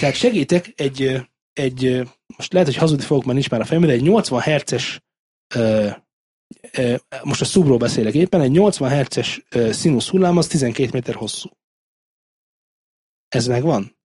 Tehát 0.00 0.14
segítek, 0.14 0.72
egy, 0.76 1.20
egy, 1.52 2.08
most 2.36 2.52
lehet, 2.52 2.68
hogy 2.68 2.76
hazudni 2.76 3.04
fogok, 3.04 3.24
mert 3.24 3.34
nincs 3.38 3.50
már 3.50 3.60
a 3.60 3.64
fejemben, 3.64 3.90
de 3.90 3.96
egy 3.96 4.02
80 4.02 4.40
herces 4.40 5.00
most 7.22 7.40
a 7.40 7.44
szubról 7.44 7.76
beszélek 7.76 8.14
éppen, 8.14 8.40
egy 8.40 8.50
80 8.50 8.90
herces 8.90 9.42
színusz 9.70 10.08
hullám 10.08 10.36
az 10.36 10.46
12 10.46 10.88
méter 10.92 11.14
hosszú. 11.14 11.48
Ez 13.28 13.46
megvan? 13.46 13.96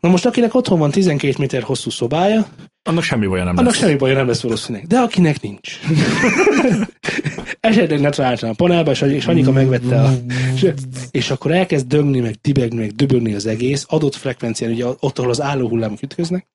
Na 0.00 0.08
most 0.08 0.26
akinek 0.26 0.54
otthon 0.54 0.78
van 0.78 0.90
12 0.90 1.34
méter 1.38 1.62
hosszú 1.62 1.90
szobája, 1.90 2.46
annak 2.82 3.02
semmi 3.02 3.26
baja 3.26 3.44
nem 3.44 3.56
annak 3.56 3.72
lesz. 3.72 3.80
semmi 3.80 3.96
baja 3.96 4.14
nem 4.14 4.26
lesz 4.26 4.40
valószínűleg. 4.40 4.86
De 4.86 4.98
akinek 4.98 5.40
nincs. 5.40 5.78
Esetleg 7.60 8.00
ne 8.00 8.10
találtam 8.10 8.48
a 8.50 8.52
panelba, 8.52 8.90
és, 8.90 9.00
és 9.00 9.26
Anyika 9.26 9.52
megvette 9.52 10.00
a... 10.00 10.10
És, 10.54 10.72
és 11.10 11.30
akkor 11.30 11.52
elkezd 11.52 11.86
dögni, 11.86 12.20
meg 12.20 12.34
dibegni, 12.42 12.78
meg 12.78 12.90
dübögni 12.90 13.34
az 13.34 13.46
egész, 13.46 13.84
adott 13.88 14.14
frekvencián, 14.14 14.70
ugye 14.70 14.84
ott, 15.00 15.18
ahol 15.18 15.30
az 15.30 15.40
álló 15.40 15.68
hullámok 15.68 16.02
ütköznek, 16.02 16.46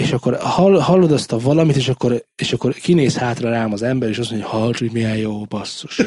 és 0.00 0.12
akkor 0.12 0.36
hall, 0.36 0.80
hallod 0.80 1.12
azt 1.12 1.32
a 1.32 1.38
valamit, 1.38 1.76
és 1.76 1.88
akkor, 1.88 2.24
és 2.36 2.52
akkor 2.52 2.74
kinéz 2.74 3.16
hátra 3.16 3.50
rám 3.50 3.72
az 3.72 3.82
ember, 3.82 4.08
és 4.08 4.18
azt 4.18 4.30
mondja, 4.30 4.48
hallod, 4.48 4.76
hogy 4.78 4.92
milyen 4.92 5.16
jó 5.16 5.44
basszus. 5.44 6.00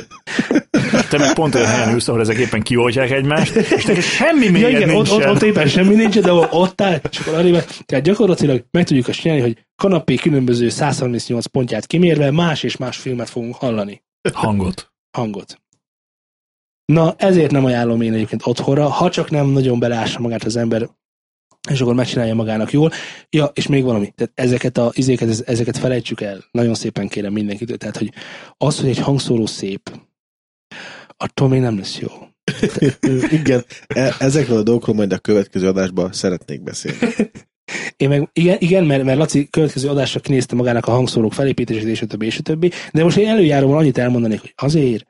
Te 1.10 1.18
meg 1.18 1.34
pont 1.34 1.56
olyan 1.56 1.68
helyen 1.68 1.94
ülsz, 1.94 2.08
ahol 2.08 2.22
ezek 2.22 2.38
éppen 2.38 2.62
kioltják 2.62 3.12
egymást, 3.12 3.56
és 3.56 3.86
neked 3.86 4.04
semmi 4.04 4.46
Ja, 4.46 4.52
mélyed 4.52 4.70
igen, 4.70 4.90
ott, 4.90 4.96
nincsen. 4.96 5.30
ott, 5.30 5.36
ott, 5.36 5.42
éppen 5.42 5.68
semmi 5.68 5.96
nincs, 5.96 6.20
de 6.20 6.32
ott, 6.32 6.52
ott 6.52 6.82
áll, 6.82 7.00
és 7.12 7.20
akkor 7.20 7.34
arrébb, 7.34 7.66
tehát 7.86 8.04
gyakorlatilag 8.04 8.66
meg 8.72 8.86
tudjuk 8.86 9.08
azt 9.08 9.20
csinálni, 9.20 9.42
hogy 9.44 9.58
kanapé 9.76 10.16
különböző 10.16 10.70
138 10.70 11.46
pontját 11.46 11.86
kimérve 11.86 12.32
más 12.32 12.64
és 12.64 12.78
más 12.78 12.98
filmet 12.98 13.30
fogunk 13.30 13.56
hallani. 13.56 14.04
Hangot. 14.34 14.92
hangot. 15.18 15.62
Na, 16.86 17.14
ezért 17.18 17.52
nem 17.52 17.66
ajánlom 17.66 18.02
én 18.02 18.14
egyébként 18.14 18.42
otthonra, 18.46 18.90
ha 18.90 19.10
csak 19.10 19.30
nem 19.30 19.48
nagyon 19.48 19.80
belássa 19.80 20.20
magát 20.20 20.44
az 20.44 20.56
ember, 20.56 20.90
és 21.70 21.82
akkor 21.82 21.94
megcsinálja 21.94 22.34
magának 22.36 22.72
jól. 22.72 22.92
Ja, 23.30 23.52
és 23.54 23.68
még 23.68 23.84
valami, 23.84 24.14
tehát 24.16 24.32
ezeket 24.36 24.78
a 24.78 24.92
izéket, 24.94 25.30
ez- 25.30 25.44
ezeket 25.46 25.78
felejtsük 25.78 26.22
el. 26.22 26.44
Nagyon 26.52 26.74
szépen 26.74 27.08
kérem 27.08 27.34
mindenkitől. 27.34 27.78
Tehát, 27.78 27.98
hogy 27.98 28.12
az, 28.58 28.80
hogy 28.80 28.90
egy 28.90 29.00
hangszóró 29.00 29.46
szép, 29.46 30.00
attól 31.18 31.48
még 31.48 31.60
nem 31.62 31.78
lesz 31.78 32.00
jó. 32.00 32.10
Igen, 33.40 33.66
e- 33.88 34.16
ezekről 34.20 34.58
a 34.58 34.64
dolgokról 34.64 34.96
majd 34.96 35.14
a 35.14 35.18
következő 35.18 35.68
adásban 35.68 36.14
szeretnék 36.14 36.64
beszélni. 36.64 36.98
Én 37.98 38.10
meg, 38.10 38.30
igen, 38.34 38.58
igen 38.60 38.84
mert, 38.86 39.04
mert 39.04 39.18
Laci 39.18 39.48
következő 39.50 39.90
adásra 39.90 40.20
kinézte 40.20 40.56
magának 40.56 40.88
a 40.88 40.92
hangszórók 40.92 41.34
felépítését, 41.34 41.88
és 41.88 42.02
a 42.02 42.06
többi, 42.06 42.26
és 42.26 42.38
a 42.38 42.42
többi. 42.42 42.72
De 42.94 43.04
most 43.04 43.18
én 43.18 43.28
előjáróban 43.28 43.78
annyit 43.78 43.98
elmondanék, 43.98 44.40
hogy 44.40 44.54
azért, 44.56 45.06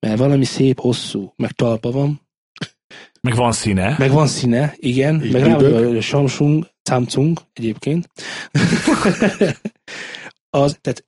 mert 0.00 0.18
valami 0.18 0.44
szép, 0.44 0.80
hosszú, 0.80 1.32
meg 1.36 1.50
talpa 1.50 1.90
van, 1.90 2.20
Meg 3.22 3.34
van 3.34 3.52
színe. 3.52 3.96
Meg 3.98 4.10
van 4.10 4.26
színe, 4.26 4.74
igen, 4.76 5.24
Így 5.24 5.32
meg 5.32 5.42
rá 5.42 6.00
Samsung, 6.00 6.70
Samsung 6.82 7.40
egyébként. 7.52 8.10
az, 10.50 10.78
tehát, 10.80 11.06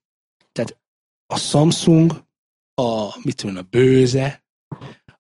tehát 0.53 0.79
a 1.27 1.39
Samsung, 1.39 2.25
a, 2.75 3.19
mit 3.23 3.37
tudom, 3.37 3.57
a 3.57 3.63
Bőze, 3.63 4.45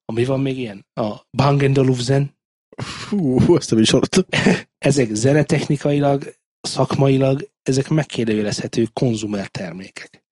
ami 0.04 0.24
van 0.24 0.40
még 0.40 0.58
ilyen, 0.58 0.86
a 0.94 1.26
Bang 1.30 1.78
Olufsen, 1.78 2.36
Fú, 2.82 3.54
azt 3.54 3.70
nem 3.70 3.80
is 3.80 3.90
hallottam. 3.90 4.24
ezek 4.78 5.14
zenetechnikailag, 5.14 6.34
szakmailag, 6.60 7.50
ezek 7.62 7.88
megkérdőjelezhető 7.88 8.88
konzumer 8.92 9.48
termékek. 9.48 10.24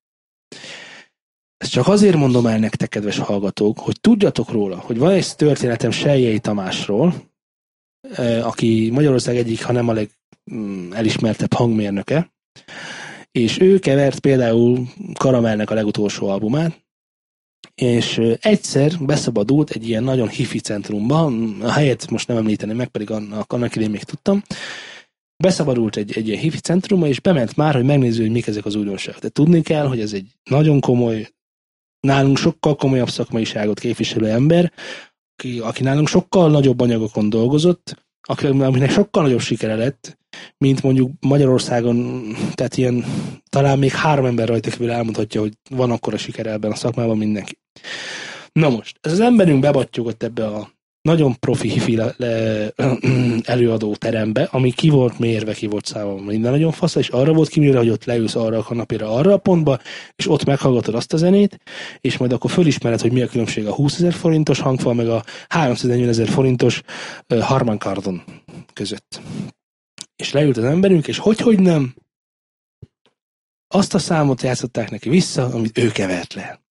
Ezt 1.63 1.71
csak 1.71 1.89
azért 1.89 2.17
mondom 2.17 2.47
el 2.47 2.59
nektek, 2.59 2.89
kedves 2.89 3.19
hallgatók, 3.19 3.79
hogy 3.79 4.01
tudjatok 4.01 4.51
róla, 4.51 4.77
hogy 4.79 4.99
van 4.99 5.13
egy 5.13 5.37
történetem 5.37 5.91
Seljei 5.91 6.39
Tamásról, 6.39 7.15
aki 8.43 8.91
Magyarország 8.93 9.37
egyik, 9.37 9.65
ha 9.65 9.73
nem 9.73 9.89
a 9.89 10.07
legelismertebb 10.51 11.53
hangmérnöke, 11.53 12.33
és 13.31 13.61
ő 13.61 13.79
kevert 13.79 14.19
például 14.19 14.89
Karamelnek 15.15 15.71
a 15.71 15.75
legutolsó 15.75 16.29
albumát, 16.29 16.85
és 17.75 18.21
egyszer 18.41 18.93
beszabadult 19.01 19.71
egy 19.71 19.89
ilyen 19.89 20.05
nagyon 20.05 20.29
hifi 20.29 20.59
centrumban, 20.59 21.61
a 21.61 21.71
helyet 21.71 22.11
most 22.11 22.29
nem 22.29 22.37
említeni 22.37 22.73
meg, 22.73 22.89
pedig 22.89 23.11
annak, 23.11 23.53
annak 23.53 23.77
idén 23.77 23.91
még 23.91 24.03
tudtam, 24.03 24.43
beszabadult 25.37 25.97
egy, 25.97 26.17
egy 26.17 26.29
ilyen 26.29 26.41
hifi 26.41 26.59
centrumba, 26.59 27.07
és 27.07 27.21
bement 27.21 27.57
már, 27.57 27.75
hogy 27.75 27.85
megnézzük, 27.85 28.23
hogy 28.23 28.33
mik 28.33 28.47
ezek 28.47 28.65
az 28.65 28.75
újdonságok. 28.75 29.21
De 29.21 29.29
tudni 29.29 29.63
kell, 29.63 29.87
hogy 29.87 30.01
ez 30.01 30.13
egy 30.13 30.27
nagyon 30.51 30.81
komoly, 30.81 31.29
nálunk 32.07 32.37
sokkal 32.37 32.77
komolyabb 32.77 33.09
szakmaiságot 33.09 33.81
képviselő 33.81 34.29
ember, 34.29 34.73
aki, 35.37 35.59
aki 35.59 35.83
nálunk 35.83 36.09
sokkal 36.09 36.51
nagyobb 36.51 36.81
anyagokon 36.81 37.31
dolgozott, 37.31 38.07
akinek 38.29 38.91
sokkal 38.91 39.23
nagyobb 39.23 39.41
sikere 39.41 39.75
lett, 39.75 40.19
mint 40.59 40.83
mondjuk 40.83 41.11
Magyarországon, 41.21 42.25
tehát 42.55 42.77
ilyen, 42.77 43.05
talán 43.49 43.79
még 43.79 43.91
három 43.91 44.25
ember 44.25 44.49
rajta 44.49 44.71
kívül 44.71 44.91
elmondhatja, 44.91 45.41
hogy 45.41 45.53
van 45.71 45.91
akkora 45.91 46.17
sikere 46.17 46.51
ebben 46.51 46.71
a 46.71 46.75
szakmában 46.75 47.17
mindenki. 47.17 47.59
Na 48.53 48.69
most, 48.69 48.99
ez 49.01 49.13
az 49.13 49.21
emberünk 49.21 49.61
bebattyogott 49.61 50.23
ebbe 50.23 50.47
a 50.47 50.71
nagyon 51.03 51.39
profi 51.39 51.69
hifi 51.69 51.97
le, 51.97 52.15
le, 52.17 52.73
előadó 53.55 53.95
terembe, 53.95 54.49
ami 54.51 54.71
ki 54.71 54.89
volt 54.89 55.19
mérve, 55.19 55.53
ki 55.55 55.67
volt 55.67 55.87
számomra 55.87 56.25
minden 56.25 56.51
nagyon 56.51 56.73
fasz, 56.73 56.95
és 56.95 57.09
arra 57.09 57.33
volt 57.33 57.49
kimérve, 57.49 57.79
hogy 57.79 57.89
ott 57.89 58.05
leülsz 58.05 58.35
arra 58.35 58.59
a 58.59 58.63
kanapéra, 58.63 59.15
arra 59.15 59.33
a 59.33 59.39
pontba, 59.39 59.79
és 60.17 60.29
ott 60.29 60.45
meghallgatod 60.45 60.95
azt 60.95 61.13
a 61.13 61.17
zenét, 61.17 61.59
és 62.01 62.17
majd 62.17 62.33
akkor 62.33 62.51
fölismered, 62.51 63.01
hogy 63.01 63.13
mi 63.13 63.23
a 63.23 63.27
különbség 63.29 63.67
a 63.67 63.75
20 63.75 63.95
ezer 63.95 64.13
forintos 64.13 64.61
hangfal, 64.61 64.95
meg 64.95 65.09
a 65.09 65.25
340 65.49 66.09
ezer 66.09 66.29
forintos 66.29 66.83
uh, 67.35 67.41
Harman 67.41 67.79
Kardon 67.79 68.23
között. 68.73 69.21
És 70.17 70.33
leült 70.33 70.57
az 70.57 70.65
emberünk, 70.65 71.09
és 71.09 71.19
hogy, 71.19 71.39
hogy 71.39 71.61
nem, 71.61 71.95
azt 73.69 73.95
a 73.95 73.99
számot 73.99 74.43
játszották 74.43 74.91
neki 74.91 75.09
vissza, 75.09 75.45
amit 75.45 75.79
ő 75.79 75.91
kevert 75.91 76.35
le. 76.35 76.62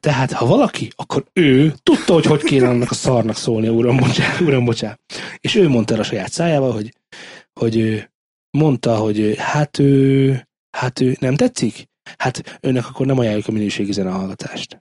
Tehát, 0.00 0.32
ha 0.32 0.46
valaki, 0.46 0.92
akkor 0.96 1.24
ő 1.32 1.74
tudta, 1.82 2.12
hogy 2.12 2.24
hogy 2.24 2.42
kéne 2.42 2.68
annak 2.68 2.90
a 2.90 2.94
szarnak 2.94 3.36
szólni, 3.36 3.68
uram, 3.68 3.96
bocsá, 3.96 4.36
uram, 4.40 4.64
bocsá. 4.64 4.98
És 5.38 5.54
ő 5.54 5.68
mondta 5.68 5.98
a 5.98 6.02
saját 6.02 6.32
szájával, 6.32 6.72
hogy, 6.72 6.92
hogy 7.60 8.08
mondta, 8.50 8.96
hogy 8.96 9.34
hát 9.38 9.78
ő, 9.78 10.48
hát 10.76 11.00
ő 11.00 11.16
nem 11.20 11.34
tetszik? 11.34 11.92
Hát 12.18 12.58
önnek 12.60 12.88
akkor 12.88 13.06
nem 13.06 13.18
ajánljuk 13.18 13.48
a 13.48 13.52
minőségi 13.52 13.92
zenehallgatást. 13.92 14.78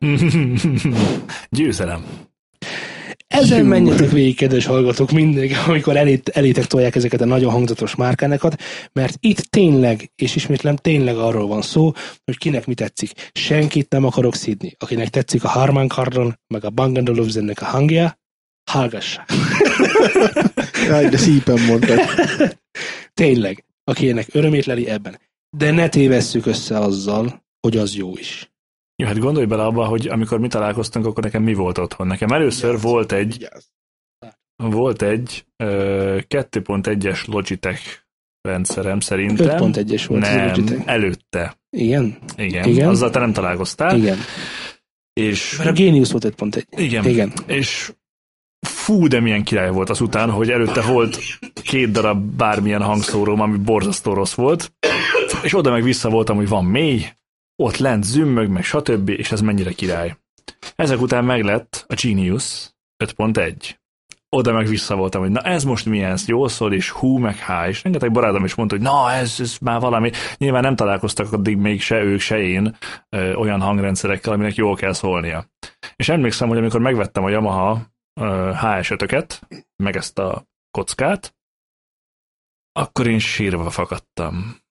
Győzelem. 1.49 2.05
Ezen 3.34 3.65
menjetek 3.65 4.09
végig, 4.09 4.36
kedves 4.36 4.65
hallgatók, 4.65 5.11
mindig, 5.11 5.55
amikor 5.67 5.97
elét, 5.97 6.29
elétek 6.29 6.65
tolják 6.65 6.95
ezeket 6.95 7.21
a 7.21 7.25
nagyon 7.25 7.51
hangzatos 7.51 7.95
márkánekat, 7.95 8.61
mert 8.91 9.17
itt 9.19 9.38
tényleg, 9.38 10.11
és 10.15 10.36
ismétlem, 10.36 10.75
tényleg 10.75 11.17
arról 11.17 11.47
van 11.47 11.61
szó, 11.61 11.91
hogy 12.25 12.38
kinek 12.38 12.67
mi 12.67 12.73
tetszik. 12.73 13.11
Senkit 13.34 13.89
nem 13.89 14.05
akarok 14.05 14.36
szidni. 14.36 14.75
Akinek 14.79 15.09
tetszik 15.09 15.43
a 15.43 15.47
Harman 15.47 15.88
Kardon, 15.88 16.39
meg 16.47 16.65
a 16.65 16.69
Bang 16.69 17.09
Olufsennek 17.09 17.61
a 17.61 17.65
hangja, 17.65 18.19
hallgassa. 18.71 19.25
Jaj, 20.88 21.09
de 21.09 21.17
szípen 21.17 21.61
mondtad. 21.61 21.99
tényleg, 23.23 23.65
aki 23.84 24.09
ennek 24.09 24.27
örömét 24.31 24.65
leli 24.65 24.89
ebben. 24.89 25.19
De 25.57 25.71
ne 25.71 25.89
tévesszük 25.89 26.45
össze 26.45 26.77
azzal, 26.77 27.43
hogy 27.59 27.77
az 27.77 27.95
jó 27.95 28.17
is. 28.17 28.53
Jó, 28.95 29.07
hát 29.07 29.19
gondolj 29.19 29.45
bele 29.45 29.63
abba, 29.63 29.85
hogy 29.85 30.07
amikor 30.07 30.39
mi 30.39 30.47
találkoztunk, 30.47 31.05
akkor 31.05 31.23
nekem 31.23 31.43
mi 31.43 31.53
volt 31.53 31.77
otthon. 31.77 32.07
Nekem 32.07 32.29
először 32.29 32.69
Vigyázz, 32.69 32.83
volt 32.83 33.11
egy, 33.11 33.31
vigyázz. 33.37 33.63
volt 34.55 35.01
egy 35.01 35.45
ö, 35.57 36.17
2.1-es 36.27 37.25
Logitech 37.27 37.81
rendszerem 38.41 38.99
szerintem. 38.99 39.73
5.1-es 39.73 40.03
volt 40.07 40.23
az 40.23 40.29
nem, 40.29 40.47
Logitech. 40.47 40.81
előtte. 40.85 41.57
Igen? 41.69 42.17
Igen. 42.35 42.67
Igen? 42.67 42.89
Azzal 42.89 43.09
te 43.09 43.19
nem 43.19 43.33
találkoztál. 43.33 43.97
Igen. 43.97 44.17
És, 45.13 45.57
Mert 45.57 45.69
a 45.69 45.73
Genius 45.73 46.11
volt 46.11 46.33
5.1. 46.37 46.63
igen. 46.75 47.05
Igen. 47.05 47.33
És 47.47 47.93
fú, 48.67 49.07
de 49.07 49.19
milyen 49.19 49.43
király 49.43 49.71
volt 49.71 49.89
azután, 49.89 50.29
hogy 50.31 50.49
előtte 50.49 50.81
volt 50.81 51.19
két 51.63 51.91
darab 51.91 52.23
bármilyen 52.35 52.81
hangszóróm, 52.81 53.39
ami 53.41 53.57
borzasztó 53.57 54.13
rossz 54.13 54.33
volt, 54.33 54.73
és 55.43 55.53
oda 55.55 55.71
meg 55.71 55.83
vissza 55.83 56.09
voltam, 56.09 56.35
hogy 56.35 56.47
van 56.47 56.65
mély, 56.65 57.05
ott 57.56 57.78
lent 57.78 58.04
zümmög, 58.04 58.49
meg 58.49 58.64
stb., 58.64 59.10
és 59.10 59.32
ez 59.32 59.41
mennyire 59.41 59.72
király. 59.72 60.18
Ezek 60.76 61.01
után 61.01 61.26
meglett 61.26 61.86
a 61.88 61.93
Genius 62.04 62.76
5.1. 63.04 63.76
Oda 64.30 64.54
meg 64.54 64.68
vissza 64.68 64.95
voltam, 64.95 65.22
hogy 65.22 65.32
na 65.32 65.41
ez 65.41 65.64
most 65.64 65.86
milyen, 65.86 66.12
ez 66.12 66.28
jól 66.28 66.49
szól, 66.49 66.74
és 66.74 66.89
hú, 66.89 67.18
meg 67.18 67.38
há, 67.38 67.68
és 67.68 67.84
rengeteg 67.84 68.12
barátom 68.12 68.43
is 68.43 68.56
mondta, 68.56 68.76
hogy 68.76 68.84
na 68.84 69.12
ez, 69.12 69.36
ez 69.39 69.58
már 69.62 69.80
valami. 69.80 70.12
Nyilván 70.38 70.62
nem 70.62 70.76
találkoztak 70.76 71.34
addig 71.34 71.58
még 71.58 71.82
se 71.82 72.04
ők, 72.04 72.20
se 72.20 72.38
én 72.38 72.78
ö, 73.10 73.34
olyan 73.34 73.62
hangrendszerekkel, 73.62 74.34
aminek 74.34 74.56
jól 74.56 74.76
kell 74.76 74.93
szólnia. 74.93 75.45
És 75.95 76.10
emlékszem, 76.10 76.47
hogy 76.47 76.58
amikor 76.58 76.80
megvettem 76.80 77.24
a 77.24 77.30
Yamaha 77.30 77.82
ö, 78.22 78.51
HS5-öket, 78.54 79.41
meg 79.84 79.95
ezt 79.95 80.20
a 80.20 80.43
kockát, 80.72 81.36
akkor 82.72 83.08
én 83.08 83.20
sírva 83.20 83.70
fakadtam. 83.70 84.62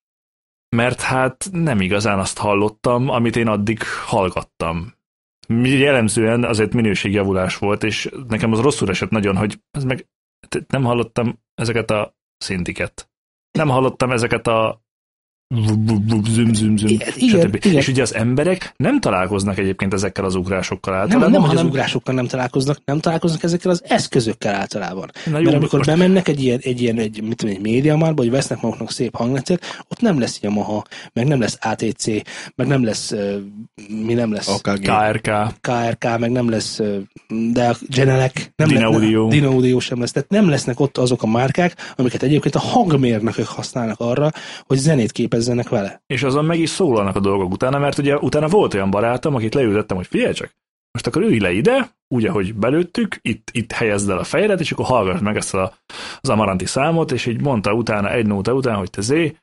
Mert 0.76 1.00
hát 1.00 1.48
nem 1.52 1.80
igazán 1.80 2.18
azt 2.18 2.38
hallottam, 2.38 3.08
amit 3.08 3.36
én 3.36 3.48
addig 3.48 3.82
hallgattam. 4.06 4.94
Jellemzően 5.62 6.44
azért 6.44 6.72
minőségjavulás 6.72 7.56
volt, 7.56 7.84
és 7.84 8.10
nekem 8.28 8.52
az 8.52 8.60
rosszul 8.60 8.88
esett 8.88 9.10
nagyon, 9.10 9.36
hogy 9.36 9.60
ez 9.70 9.84
meg 9.84 10.08
nem 10.66 10.84
hallottam 10.84 11.42
ezeket 11.54 11.90
a 11.90 12.16
szintiket. 12.36 13.10
Nem 13.50 13.68
hallottam 13.68 14.10
ezeket 14.10 14.46
a 14.46 14.81
züm, 16.30 16.54
züm, 16.54 16.76
züm, 16.76 16.88
Igen, 16.88 17.08
igen, 17.16 17.40
stb. 17.40 17.54
igen. 17.54 17.76
És 17.76 17.88
ugye 17.88 18.02
az 18.02 18.14
emberek 18.14 18.72
nem 18.76 19.00
találkoznak 19.00 19.58
egyébként 19.58 19.92
ezekkel 19.92 20.24
az 20.24 20.34
ugrásokkal 20.34 20.92
Nem, 20.94 21.02
általában. 21.02 21.30
nem, 21.30 21.40
hogy 21.40 21.48
hanem 21.48 21.64
az- 21.64 21.70
ugrásokkal 21.70 22.14
nem 22.14 22.26
találkoznak, 22.26 22.78
nem 22.84 22.98
találkoznak 23.00 23.42
ezekkel 23.42 23.70
az 23.70 23.82
eszközökkel 23.86 24.54
általában. 24.54 25.10
Na 25.26 25.38
jó, 25.38 25.44
Mert 25.44 25.56
amikor 25.56 25.78
most- 25.78 25.90
bemennek 25.90 26.28
egy 26.28 26.42
ilyen, 26.42 26.58
egy 26.62 26.80
ilyen 26.82 26.98
egy, 26.98 27.22
mit 27.22 27.36
tudom, 27.36 27.54
egy 27.54 27.60
médiamárba, 27.60 28.22
hogy 28.22 28.30
vesznek 28.30 28.60
maguknak 28.60 28.90
szép 28.90 29.16
hangrendszert, 29.16 29.84
ott 29.88 30.00
nem 30.00 30.18
lesz 30.18 30.38
Yamaha, 30.42 30.84
meg 31.12 31.26
nem 31.26 31.40
lesz 31.40 31.58
ATC, 31.60 32.06
meg 32.54 32.66
nem 32.66 32.84
lesz, 32.84 33.14
mi 34.04 34.14
nem 34.14 34.32
lesz, 34.32 34.48
AKG. 34.48 34.80
KRK. 34.82 35.30
KRK, 35.60 36.18
meg 36.18 36.30
nem 36.30 36.50
lesz, 36.50 36.80
de 37.52 37.68
a 37.68 37.76
Genelec, 37.88 38.32
nem 38.56 38.68
Dina 38.68 38.80
lesz, 38.88 38.94
Audio. 38.94 39.28
Dina 39.28 39.48
Audio 39.48 39.80
sem 39.80 40.00
lesz. 40.00 40.12
Tehát 40.12 40.28
nem 40.30 40.48
lesznek 40.48 40.80
ott 40.80 40.98
azok 40.98 41.22
a 41.22 41.26
márkák, 41.26 41.92
amiket 41.96 42.22
egyébként 42.22 42.54
a 42.54 42.58
hangmérnökök 42.60 43.46
használnak 43.46 44.00
arra, 44.00 44.30
hogy 44.66 44.78
zenét 44.78 45.12
képezzenek 45.42 45.68
vele. 45.68 46.02
És 46.06 46.22
azon 46.22 46.44
meg 46.44 46.58
is 46.58 46.70
szólalnak 46.70 47.16
a 47.16 47.20
dolgok 47.20 47.52
utána, 47.52 47.78
mert 47.78 47.98
ugye 47.98 48.16
utána 48.16 48.48
volt 48.48 48.74
olyan 48.74 48.90
barátom, 48.90 49.34
akit 49.34 49.54
leültettem, 49.54 49.96
hogy 49.96 50.06
figyelj 50.06 50.32
csak, 50.32 50.50
most 50.92 51.06
akkor 51.06 51.22
ülj 51.22 51.38
le 51.38 51.52
ide, 51.52 51.90
úgy, 52.08 52.24
ahogy 52.24 52.54
belőttük, 52.54 53.18
itt, 53.22 53.48
itt 53.52 53.72
helyezd 53.72 54.10
el 54.10 54.18
a 54.18 54.24
fejedet, 54.24 54.60
és 54.60 54.72
akkor 54.72 54.84
hallgass 54.84 55.20
meg 55.20 55.36
ezt 55.36 55.54
a, 55.54 55.74
az 56.20 56.28
Amaranti 56.28 56.66
számot, 56.66 57.12
és 57.12 57.26
így 57.26 57.40
mondta 57.40 57.72
utána, 57.72 58.10
egy 58.10 58.26
nóta 58.26 58.52
után, 58.52 58.76
hogy 58.76 58.90
te 58.90 59.00
zé, 59.00 59.36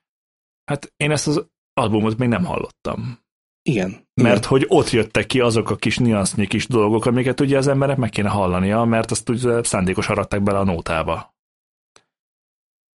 hát 0.66 0.93
én 0.97 1.12
ezt 1.12 1.28
az 1.28 1.45
albumot 1.74 2.18
még 2.18 2.30
nem 2.30 2.45
hallottam. 2.45 3.20
Igen. 3.62 4.08
Mert 4.14 4.45
hogy 4.45 4.66
ott 4.68 4.89
jöttek 4.89 5.26
ki 5.26 5.39
azok 5.39 5.70
a 5.70 5.76
kis 5.76 5.97
niansznyi 5.97 6.47
kis 6.47 6.68
dolgok, 6.68 7.06
amiket 7.06 7.39
ugye 7.39 7.58
az 7.58 7.68
emberek 7.68 7.97
meg 7.97 8.10
kéne 8.10 8.30
hallania, 8.30 8.84
mert 8.84 9.12
azt 9.12 9.30
ugye 9.30 9.64
szándékos 9.64 10.10
aratták 10.10 10.41
bele 10.41 10.58
a 10.60 10.64
nótába. 10.64 11.34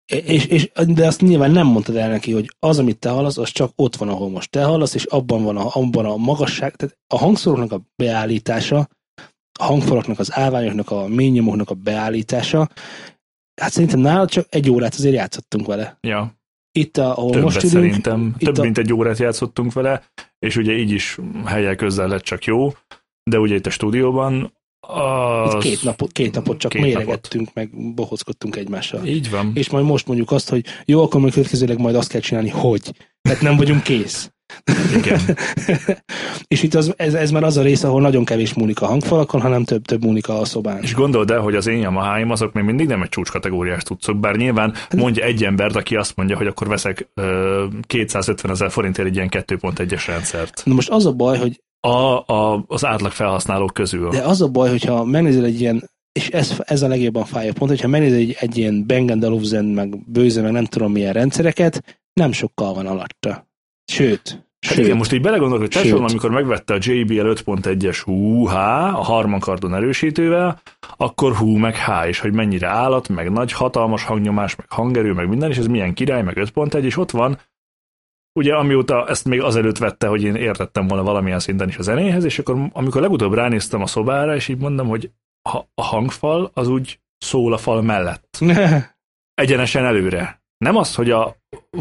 És, 0.05 0.45
és, 0.45 0.71
de 0.87 1.07
azt 1.07 1.21
nyilván 1.21 1.51
nem 1.51 1.67
mondtad 1.67 1.95
el 1.95 2.09
neki, 2.09 2.31
hogy 2.31 2.55
az, 2.59 2.79
amit 2.79 2.99
te 2.99 3.09
hallasz, 3.09 3.37
az 3.37 3.49
csak 3.49 3.71
ott 3.75 3.95
van, 3.95 4.09
ahol 4.09 4.29
most 4.29 4.49
te 4.49 4.63
hallasz, 4.63 4.93
és 4.93 5.03
abban 5.03 5.43
van 5.43 5.57
a, 5.57 5.69
abban 5.73 6.05
a 6.05 6.15
magasság, 6.17 6.75
tehát 6.75 6.97
a 7.07 7.17
hangszóróknak 7.17 7.71
a 7.71 7.81
beállítása, 7.95 8.89
a 9.59 9.63
hangfalaknak, 9.63 10.19
az 10.19 10.35
állványoknak, 10.35 10.91
a 10.91 11.07
ménynyomóknak 11.07 11.69
a 11.69 11.73
beállítása, 11.73 12.69
hát 13.61 13.71
szerintem 13.71 13.99
nálad 13.99 14.29
csak 14.29 14.45
egy 14.49 14.69
órát 14.69 14.93
azért 14.93 15.15
játszottunk 15.15 15.67
vele. 15.67 15.97
Ja, 16.01 16.41
Itt, 16.71 16.97
a- 16.97 17.17
ahol 17.17 17.29
többet 17.31 17.43
most 17.43 17.57
ülünk, 17.63 17.73
szerintem. 17.73 18.35
Több 18.37 18.57
a- 18.57 18.61
mint 18.61 18.77
egy 18.77 18.93
órát 18.93 19.17
játszottunk 19.17 19.73
vele, 19.73 20.03
és 20.39 20.55
ugye 20.55 20.77
így 20.77 20.91
is 20.91 21.17
helyek 21.45 21.75
közel 21.77 22.07
lett 22.07 22.23
csak 22.23 22.43
jó, 22.43 22.73
de 23.23 23.39
ugye 23.39 23.55
itt 23.55 23.65
a 23.65 23.69
stúdióban 23.69 24.53
az... 24.87 25.53
itt 25.53 25.59
két, 25.59 25.83
napot, 25.83 26.11
két 26.11 26.33
napot 26.33 26.57
csak 26.57 26.71
Két 26.71 26.81
méregettünk, 26.81 27.49
meg 27.53 27.93
bohockodtunk 27.93 28.55
egymással. 28.55 29.05
Így 29.05 29.29
van. 29.29 29.51
És 29.53 29.69
majd 29.69 29.85
most 29.85 30.07
mondjuk 30.07 30.31
azt, 30.31 30.49
hogy 30.49 30.65
jó, 30.85 31.03
akkor 31.03 31.21
majd 31.21 31.33
következőleg 31.33 31.79
majd 31.79 31.95
azt 31.95 32.09
kell 32.09 32.21
csinálni, 32.21 32.49
hogy. 32.49 32.91
Tehát 33.21 33.41
nem 33.41 33.55
vagyunk 33.55 33.83
kész. 33.83 34.31
Igen. 34.95 35.19
és 36.47 36.63
itt 36.63 36.73
az, 36.73 36.93
ez, 36.97 37.13
ez 37.13 37.31
már 37.31 37.43
az 37.43 37.57
a 37.57 37.61
rész, 37.61 37.83
ahol 37.83 38.01
nagyon 38.01 38.25
kevés 38.25 38.53
múlik 38.53 38.81
a 38.81 38.85
hangfalakon, 38.85 39.41
hanem 39.41 39.63
több, 39.63 39.85
több 39.85 40.03
múlik 40.03 40.29
a 40.29 40.45
szobán. 40.45 40.81
És 40.81 40.93
gondold 40.93 41.31
el, 41.31 41.39
hogy 41.39 41.55
az 41.55 41.67
én 41.67 41.77
Yamaháim 41.77 42.31
azok 42.31 42.53
még 42.53 42.63
mindig 42.63 42.87
nem 42.87 43.01
egy 43.01 43.09
csúcskategóriás 43.09 43.83
tudszok, 43.83 44.19
bár 44.19 44.35
nyilván 44.35 44.73
mondja 44.97 45.23
egy 45.23 45.43
embert, 45.43 45.75
aki 45.75 45.95
azt 45.95 46.15
mondja, 46.15 46.37
hogy 46.37 46.47
akkor 46.47 46.67
veszek 46.67 47.09
ö, 47.13 47.65
250 47.87 48.51
ezer 48.51 48.71
forintért 48.71 49.07
egy 49.07 49.15
ilyen 49.15 49.29
2.1-es 49.31 50.03
rendszert. 50.07 50.61
Na 50.65 50.73
most 50.73 50.89
az 50.89 51.05
a 51.05 51.11
baj, 51.11 51.37
hogy 51.37 51.61
A, 51.87 52.33
a, 52.33 52.63
az 52.67 52.85
átlag 52.85 53.11
felhasználók 53.11 53.73
közül. 53.73 54.09
de 54.09 54.21
az 54.21 54.41
a 54.41 54.47
baj, 54.47 54.69
hogyha 54.69 55.03
megnézel 55.03 55.45
egy 55.45 55.61
ilyen 55.61 55.91
és 56.11 56.29
ez, 56.29 56.61
ez 56.65 56.81
a 56.81 56.87
legjobban 56.87 57.25
fájó 57.25 57.51
pont, 57.51 57.69
hogyha 57.69 57.87
megnézel 57.87 58.17
egy, 58.17 58.35
egy 58.39 58.57
ilyen 58.57 58.83
Bang 58.87 59.23
Olufsen, 59.23 59.65
meg 59.65 60.11
Bőze, 60.11 60.41
meg 60.41 60.51
nem 60.51 60.65
tudom 60.65 60.91
milyen 60.91 61.13
rendszereket, 61.13 62.01
nem 62.13 62.31
sokkal 62.31 62.73
van 62.73 62.87
alatta. 62.87 63.47
Sőt, 63.85 64.43
Hát 64.63 64.73
sőt. 64.73 64.85
igen, 64.85 64.97
most 64.97 65.13
így 65.13 65.21
belegondolok, 65.21 65.61
hogy. 65.61 65.83
Tesla, 65.83 66.05
amikor 66.05 66.29
megvette 66.29 66.73
a 66.73 66.77
JBL 66.79 67.27
5.1-es 67.27 68.07
UH 68.07 68.53
a 68.95 69.03
harmankardon 69.03 69.75
erősítővel, 69.75 70.61
akkor 70.97 71.35
hú, 71.35 71.55
meg 71.57 71.75
H, 71.75 72.07
és 72.07 72.19
hogy 72.19 72.33
mennyire 72.33 72.67
állat, 72.67 73.09
meg 73.09 73.31
nagy, 73.31 73.51
hatalmas 73.51 74.03
hangnyomás, 74.03 74.55
meg 74.55 74.65
hangerő, 74.69 75.11
meg 75.11 75.27
minden, 75.27 75.49
és 75.49 75.57
ez 75.57 75.65
milyen 75.65 75.93
király, 75.93 76.23
meg 76.23 76.37
5.1, 76.39 76.83
és 76.83 76.97
ott 76.97 77.11
van, 77.11 77.39
ugye 78.33 78.55
amióta 78.55 79.07
ezt 79.07 79.25
még 79.25 79.41
azelőtt 79.41 79.77
vette, 79.77 80.07
hogy 80.07 80.23
én 80.23 80.35
értettem 80.35 80.87
volna 80.87 81.03
valamilyen 81.03 81.39
szinten 81.39 81.67
is 81.67 81.77
a 81.77 81.81
zenéhez, 81.81 82.23
és 82.23 82.39
akkor 82.39 82.69
amikor 82.71 83.01
legutóbb 83.01 83.33
ránéztem 83.33 83.81
a 83.81 83.87
szobára, 83.87 84.35
és 84.35 84.47
így 84.47 84.57
mondom, 84.57 84.87
hogy 84.87 85.11
ha 85.49 85.67
a 85.75 85.83
hangfal 85.83 86.51
az 86.53 86.67
úgy 86.67 86.99
szól 87.17 87.53
a 87.53 87.57
fal 87.57 87.81
mellett. 87.81 88.37
egyenesen 89.41 89.85
előre. 89.85 90.41
Nem 90.57 90.75
az, 90.75 90.95
hogy 90.95 91.11
a 91.11 91.35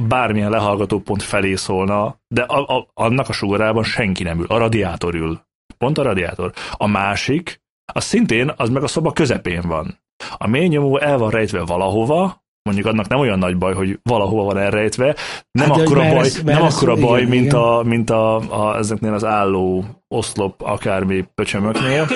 bármilyen 0.08 0.50
lehallgató 0.50 1.00
pont 1.00 1.22
felé 1.22 1.54
szólna, 1.54 2.20
de 2.28 2.42
a, 2.42 2.76
a, 2.76 2.90
annak 2.94 3.28
a 3.28 3.32
sugarában 3.32 3.84
senki 3.84 4.22
nem 4.22 4.38
ül. 4.38 4.46
A 4.48 4.58
radiátor 4.58 5.14
ül. 5.14 5.40
Pont 5.78 5.98
a 5.98 6.02
radiátor. 6.02 6.52
A 6.72 6.86
másik, 6.86 7.62
az 7.92 8.04
szintén, 8.04 8.52
az 8.56 8.68
meg 8.68 8.82
a 8.82 8.86
szoba 8.86 9.12
közepén 9.12 9.62
van. 9.66 9.98
A 10.36 10.46
mély 10.46 10.66
nyomó 10.66 10.98
el 10.98 11.18
van 11.18 11.30
rejtve 11.30 11.64
valahova, 11.64 12.41
mondjuk 12.62 12.86
annak 12.86 13.08
nem 13.08 13.18
olyan 13.18 13.38
nagy 13.38 13.58
baj, 13.58 13.74
hogy 13.74 13.98
valahova 14.02 14.42
van 14.44 14.58
elrejtve, 14.58 15.16
nem 15.50 15.70
Hát, 15.70 15.78
akkora 15.80 16.00
baj, 16.00 16.30
merre 16.44 16.58
nem 16.58 16.62
akkora 16.62 16.70
szól- 16.96 17.06
baj, 17.06 17.18
igen, 17.20 17.30
mint, 17.30 17.44
igen. 17.44 17.58
a, 17.60 17.82
mint 17.82 18.10
a, 18.10 18.36
a, 18.36 18.76
ezeknél 18.76 19.12
az 19.14 19.24
álló 19.24 19.84
oszlop 20.08 20.62
akármi 20.62 21.24
pöcsömöknél. 21.34 22.06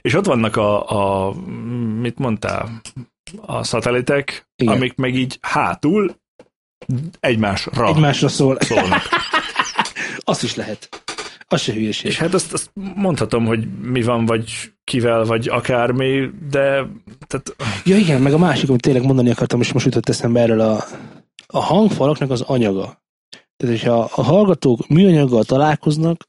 És 0.00 0.14
ott 0.14 0.26
vannak 0.26 0.56
a, 0.56 0.90
a 1.28 1.32
mit 2.00 2.18
mondtál, 2.18 2.80
a 3.40 3.64
szatelitek, 3.64 4.48
Igen. 4.56 4.74
amik 4.74 4.94
meg 4.96 5.14
így 5.14 5.38
hátul 5.40 6.14
egymásra 7.20 7.86
Egymásra 7.86 8.28
szól. 8.28 8.56
szólnak. 8.60 9.02
Azt 10.18 10.42
is 10.42 10.54
lehet. 10.54 10.88
Az 11.52 11.60
se 11.60 11.72
hülyeség. 11.72 12.10
És 12.10 12.18
hát 12.18 12.34
azt, 12.34 12.52
azt 12.52 12.70
mondhatom, 12.94 13.46
hogy 13.46 13.68
mi 13.80 14.02
van, 14.02 14.26
vagy 14.26 14.72
kivel, 14.84 15.24
vagy 15.24 15.48
akármi, 15.48 16.30
de 16.50 16.86
tehát, 17.26 17.56
Ja 17.84 17.96
igen, 17.96 18.22
meg 18.22 18.32
a 18.32 18.38
másik, 18.38 18.68
amit 18.68 18.80
tényleg 18.80 19.04
mondani 19.04 19.30
akartam, 19.30 19.60
és 19.60 19.72
most 19.72 19.84
jutott 19.84 20.08
eszembe 20.08 20.40
erről 20.40 20.60
a, 20.60 20.84
a 21.46 21.60
hangfalaknak 21.60 22.30
az 22.30 22.40
anyaga. 22.40 23.02
Tehát, 23.56 23.76
hogyha 23.76 24.10
a 24.14 24.22
hallgatók 24.22 24.88
műanyaggal 24.88 25.44
találkoznak, 25.44 26.28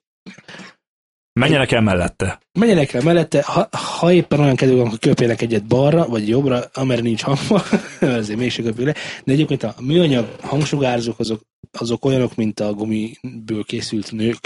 menjenek 1.39 1.71
el 1.71 1.81
mellette. 1.81 2.39
menjenek 2.59 2.93
el 2.93 3.01
mellette, 3.01 3.43
ha, 3.43 3.67
ha 3.99 4.11
éppen 4.11 4.39
olyan 4.39 4.55
kedvük 4.55 4.77
van, 4.77 4.89
hogy 4.89 4.99
köpjenek 4.99 5.41
egyet 5.41 5.67
balra, 5.67 6.07
vagy 6.07 6.27
jobbra, 6.27 6.63
amerre 6.73 7.01
nincs 7.01 7.21
hangfal, 7.21 7.61
azért 8.19 8.39
mégsem 8.39 8.65
köpjük 8.65 8.85
le, 8.87 8.95
de 9.23 9.31
egyébként 9.31 9.63
a 9.63 9.75
műanyag 9.79 10.35
hangsugárzók 10.41 11.19
azok, 11.19 11.41
azok 11.79 12.05
olyanok, 12.05 12.35
mint 12.35 12.59
a 12.59 12.73
gumiből 12.73 13.63
készült 13.63 14.11
nők. 14.11 14.39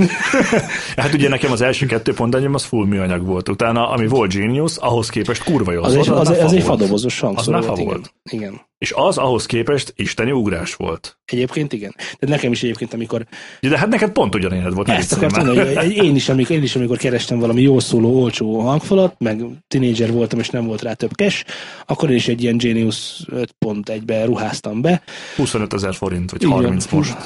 Hát 0.96 1.12
ugye 1.14 1.28
nekem 1.28 1.52
az 1.52 1.60
első 1.60 1.86
kettő 1.86 2.14
pontanyom 2.14 2.54
az 2.54 2.64
full 2.64 2.86
műanyag 2.86 3.26
volt. 3.26 3.48
Utána, 3.48 3.90
ami 3.90 4.06
volt 4.08 4.34
Genius, 4.34 4.76
ahhoz 4.76 5.08
képest 5.08 5.44
kurva 5.44 5.72
jó. 5.72 5.82
Az, 5.82 5.94
volt, 5.94 6.08
az, 6.08 6.12
már 6.12 6.20
az 6.20 6.26
fa 6.28 6.44
egy 6.44 6.50
volt. 6.50 6.62
fadobozos 6.62 7.20
hangszóró 7.20 7.56
Az 7.56 7.64
fa 7.64 7.72
igen. 7.72 7.84
volt. 7.84 8.14
igen. 8.30 8.60
És 8.82 8.92
az 8.96 9.18
ahhoz 9.18 9.46
képest 9.46 9.92
isteni 9.96 10.30
ugrás 10.30 10.74
volt. 10.74 11.16
Egyébként 11.24 11.72
igen. 11.72 11.94
De 12.18 12.28
nekem 12.28 12.52
is 12.52 12.62
egyébként, 12.62 12.94
amikor 12.94 13.26
De 13.60 13.78
hát 13.78 13.88
neked 13.88 14.10
pont 14.10 14.34
ugyanilyen 14.34 14.70
volt. 14.70 14.88
Ezt 14.88 15.12
akartam 15.12 15.46
már. 15.46 15.54
mondani, 15.54 15.76
hogy 15.76 16.04
én 16.04 16.14
is, 16.14 16.28
amikor, 16.28 16.56
én 16.56 16.62
is, 16.62 16.76
amikor 16.76 16.96
kerestem 16.96 17.38
valami 17.38 17.62
jó 17.62 17.78
szóló, 17.78 18.22
olcsó 18.22 18.58
hangfalat, 18.58 19.14
meg 19.18 19.42
tinédzser 19.68 20.12
voltam, 20.12 20.38
és 20.38 20.50
nem 20.50 20.66
volt 20.66 20.82
rá 20.82 20.92
több 20.92 21.10
cash, 21.10 21.44
akkor 21.86 22.10
én 22.10 22.16
is 22.16 22.28
egy 22.28 22.42
ilyen 22.42 22.56
Genius 22.56 23.20
5.1-be 23.60 24.24
ruháztam 24.24 24.80
be. 24.80 25.02
25 25.36 25.72
ezer 25.72 25.94
forint, 25.94 26.30
vagy 26.30 26.44
van. 26.44 26.52
30 26.52 26.86
most. 26.92 27.16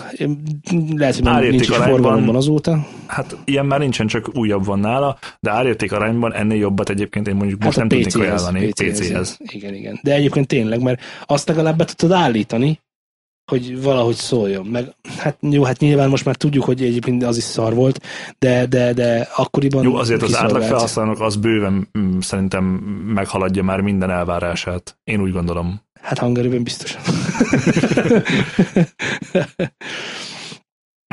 Lehet, 0.94 1.14
hogy 1.14 1.26
Árérték 1.26 1.50
nincs 1.50 1.68
is 1.68 1.76
forgalomban 1.76 2.36
azóta. 2.36 2.86
Hát 3.06 3.36
ilyen 3.44 3.66
már 3.66 3.78
nincsen, 3.78 4.06
csak 4.06 4.36
újabb 4.36 4.64
van 4.64 4.78
nála, 4.78 5.18
de 5.40 5.50
árérték 5.50 5.92
arányban 5.92 6.34
ennél 6.34 6.58
jobbat 6.58 6.88
egyébként 6.88 7.28
én 7.28 7.34
mondjuk 7.34 7.62
most 7.62 7.78
Hát 7.78 7.88
nem 7.88 8.00
tudnék 8.00 8.28
ajánlani. 8.28 8.68
PC-hez. 8.68 9.36
Igen, 9.38 9.74
igen. 9.74 10.00
De 10.02 10.14
egyébként 10.14 10.46
tényleg, 10.46 10.82
mert 10.82 11.00
azt 11.26 11.45
legalább 11.48 11.76
be 11.76 11.84
tudtad 11.84 12.12
állítani, 12.12 12.80
hogy 13.50 13.82
valahogy 13.82 14.14
szóljon. 14.14 14.66
Meg, 14.66 14.94
hát 15.18 15.36
jó, 15.40 15.62
hát 15.62 15.78
nyilván 15.78 16.08
most 16.08 16.24
már 16.24 16.36
tudjuk, 16.36 16.64
hogy 16.64 16.82
egyébként 16.82 17.24
az 17.24 17.36
is 17.36 17.42
szar 17.42 17.74
volt, 17.74 18.00
de, 18.38 18.66
de, 18.66 18.92
de 18.92 19.28
akkoriban 19.36 19.84
Jó, 19.84 19.94
azért 19.94 20.22
az 20.22 20.36
átlag 20.36 20.62
felhasználók 20.62 21.20
az 21.20 21.36
bőven 21.36 21.88
mm, 21.98 22.18
szerintem 22.18 22.64
meghaladja 23.14 23.62
már 23.62 23.80
minden 23.80 24.10
elvárását. 24.10 24.98
Én 25.04 25.20
úgy 25.20 25.32
gondolom. 25.32 25.80
Hát 26.00 26.18
hangerőben 26.18 26.62
biztosan. 26.62 27.00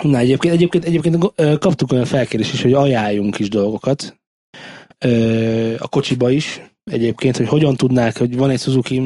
Na 0.03 0.17
egyébként, 0.17 0.53
egyébként, 0.53 0.85
egyébként 0.85 1.33
kaptuk 1.59 1.91
olyan 1.91 2.05
felkérést 2.05 2.53
is, 2.53 2.61
hogy 2.61 2.73
ajánljunk 2.73 3.39
is 3.39 3.49
dolgokat 3.49 4.21
a 5.77 5.87
kocsiba 5.87 6.29
is, 6.29 6.61
egyébként, 6.83 7.37
hogy 7.37 7.47
hogyan 7.47 7.75
tudnák, 7.75 8.17
hogy 8.17 8.37
van 8.37 8.49
egy 8.49 8.59
Suzuki, 8.59 9.01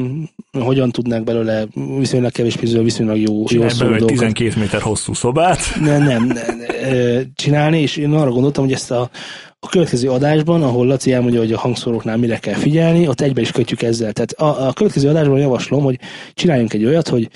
hogyan 0.52 0.90
tudnák 0.90 1.24
belőle 1.24 1.66
viszonylag 1.98 2.32
kevés 2.32 2.56
pénzből 2.56 2.82
viszonylag 2.82 3.16
jó, 3.16 3.34
jó 3.34 3.44
Csinálj 3.44 3.70
szóló 3.70 3.90
belőle 3.90 3.94
egy 3.94 4.16
dolgokat 4.16 4.34
12 4.34 4.60
méter 4.60 4.80
hosszú 4.80 5.14
szobát. 5.14 5.58
nem, 5.80 6.02
nem, 6.02 6.26
nem, 6.26 6.60
csinálni, 7.34 7.80
és 7.80 7.96
én 7.96 8.12
arra 8.12 8.30
gondoltam, 8.30 8.64
hogy 8.64 8.72
ezt 8.72 8.90
a, 8.90 9.10
a 9.58 9.68
következő 9.68 10.10
adásban, 10.10 10.62
ahol 10.62 10.86
Laci 10.86 11.12
elmondja, 11.12 11.40
hogy 11.40 11.52
a 11.52 11.58
hangszóróknál 11.58 12.16
mire 12.16 12.38
kell 12.38 12.54
figyelni, 12.54 13.08
ott 13.08 13.20
egybe 13.20 13.40
is 13.40 13.52
kötjük 13.52 13.82
ezzel. 13.82 14.12
Tehát 14.12 14.32
a, 14.32 14.68
a 14.68 14.72
következő 14.72 15.08
adásban 15.08 15.38
javaslom, 15.38 15.82
hogy 15.82 15.98
csináljunk 16.34 16.72
egy 16.72 16.84
olyat, 16.84 17.08
hogy 17.08 17.28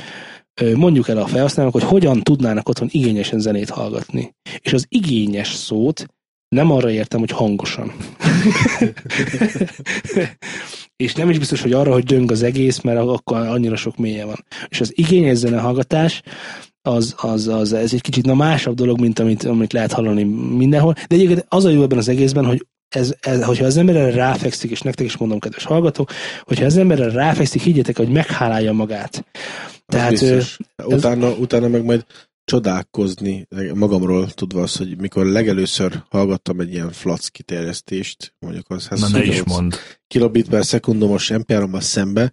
mondjuk 0.74 1.08
el 1.08 1.16
a 1.16 1.26
felhasználók, 1.26 1.72
hogy 1.72 1.82
hogyan 1.82 2.22
tudnának 2.22 2.68
otthon 2.68 2.88
igényesen 2.90 3.38
zenét 3.38 3.70
hallgatni. 3.70 4.34
És 4.60 4.72
az 4.72 4.86
igényes 4.88 5.54
szót 5.54 6.06
nem 6.52 6.70
arra 6.70 6.90
értem, 6.90 7.20
hogy 7.20 7.30
hangosan. 7.30 7.92
és 11.04 11.14
nem 11.14 11.30
is 11.30 11.38
biztos, 11.38 11.62
hogy 11.62 11.72
arra, 11.72 11.92
hogy 11.92 12.04
döng 12.04 12.30
az 12.30 12.42
egész, 12.42 12.80
mert 12.80 12.98
akkor 12.98 13.36
annyira 13.36 13.76
sok 13.76 13.96
mélye 13.96 14.24
van. 14.24 14.44
És 14.68 14.80
az 14.80 14.92
igényes 14.94 15.36
zene 15.36 15.60
hallgatás, 15.60 16.22
az, 16.82 17.14
az, 17.16 17.48
az, 17.48 17.72
ez 17.72 17.92
egy 17.92 18.00
kicsit 18.00 18.24
na 18.24 18.34
másabb 18.34 18.74
dolog, 18.74 19.00
mint 19.00 19.18
amit, 19.18 19.44
amit 19.44 19.72
lehet 19.72 19.92
hallani 19.92 20.22
mindenhol. 20.56 20.92
De 20.92 21.14
egyébként 21.14 21.44
az 21.48 21.64
a 21.64 21.70
jó 21.70 21.82
ebben 21.82 21.98
az 21.98 22.08
egészben, 22.08 22.44
hogy 22.44 22.66
ez, 22.88 23.14
ez, 23.20 23.42
hogyha 23.42 23.64
az 23.64 23.76
ember 23.76 23.96
erre 23.96 24.14
ráfekszik, 24.14 24.70
és 24.70 24.80
nektek 24.80 25.06
is 25.06 25.16
mondom, 25.16 25.38
kedves 25.38 25.64
hallgatók, 25.64 26.10
hogyha 26.42 26.64
az 26.64 26.76
ember 26.76 27.00
erre 27.00 27.12
ráfekszik, 27.12 27.62
higgyetek, 27.62 27.96
hogy 27.96 28.08
meghálálja 28.08 28.72
magát. 28.72 29.24
Tehát, 29.86 30.18
Tehát, 30.18 30.36
biztos. 30.36 30.56
utána, 30.84 31.30
utána 31.30 31.68
meg 31.68 31.84
majd 31.84 32.04
csodálkozni 32.44 33.46
magamról 33.74 34.30
tudva 34.30 34.62
az, 34.62 34.76
hogy 34.76 35.00
mikor 35.00 35.26
legelőször 35.26 36.02
hallgattam 36.08 36.60
egy 36.60 36.72
ilyen 36.72 36.92
flac 36.92 37.28
kiterjesztést, 37.28 38.34
mondjuk 38.38 38.70
az 38.70 38.88
Na 38.88 39.08
ne 39.08 39.24
is 39.24 39.42
mond. 39.42 39.74
kilobit 40.06 40.48
per 40.48 40.64
szekundumos 40.64 41.30
mp 41.30 41.80
szembe, 41.80 42.32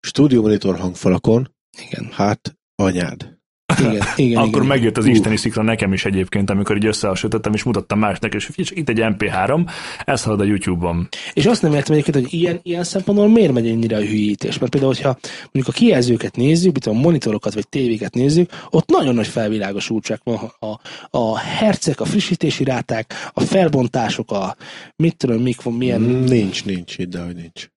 stúdió 0.00 0.42
monitor 0.42 0.78
hangfalakon, 0.78 1.54
igen, 1.78 2.10
hát 2.12 2.58
anyád. 2.74 3.35
Igen, 3.78 4.02
igen. 4.16 4.38
Akkor 4.42 4.48
igen, 4.48 4.66
megjött 4.66 4.96
az 4.96 5.06
Ú, 5.06 5.08
isteni 5.08 5.36
szikra 5.36 5.62
nekem 5.62 5.92
is 5.92 6.04
egyébként, 6.04 6.50
amikor 6.50 6.76
így 6.76 6.86
összehasonlítottam, 6.86 7.52
és 7.52 7.62
mutattam 7.62 7.98
másnak, 7.98 8.34
és 8.34 8.44
figyelj, 8.44 8.80
itt 8.80 8.88
egy 8.88 8.98
MP3, 9.00 9.70
ez 10.04 10.22
halad 10.22 10.40
a 10.40 10.44
YouTube-on. 10.44 11.08
És 11.32 11.46
azt 11.46 11.62
nem 11.62 11.72
értem 11.72 11.96
egyébként, 11.96 12.24
hogy 12.24 12.34
ilyen, 12.40 12.60
ilyen 12.62 12.84
szempontból 12.84 13.28
miért 13.28 13.52
megy 13.52 13.68
ennyire 13.68 13.96
a 13.96 14.00
hülyítés. 14.00 14.58
Mert 14.58 14.72
például, 14.72 14.92
hogyha 14.94 15.18
mondjuk 15.52 15.74
a 15.74 15.78
kijelzőket 15.78 16.36
nézzük, 16.36 16.72
mint 16.72 16.86
a 16.86 16.92
monitorokat 16.92 17.54
vagy 17.54 17.68
tévéket 17.68 18.14
nézzük, 18.14 18.50
ott 18.70 18.88
nagyon 18.88 19.14
nagy 19.14 19.26
felvilágosultság 19.26 20.20
van. 20.24 20.52
A, 20.58 20.80
a 21.18 21.38
hercek, 21.38 22.00
a 22.00 22.04
frissítési 22.04 22.64
ráták, 22.64 23.14
a 23.32 23.40
felbontások, 23.40 24.30
a 24.30 24.56
mit 24.96 25.16
tudom, 25.16 25.42
mik 25.42 25.62
van, 25.62 25.74
milyen... 25.74 26.00
Mm, 26.00 26.24
Nincs, 26.24 26.64
nincs, 26.64 26.98
ide, 26.98 27.20
hogy 27.20 27.34
nincs. 27.34 27.68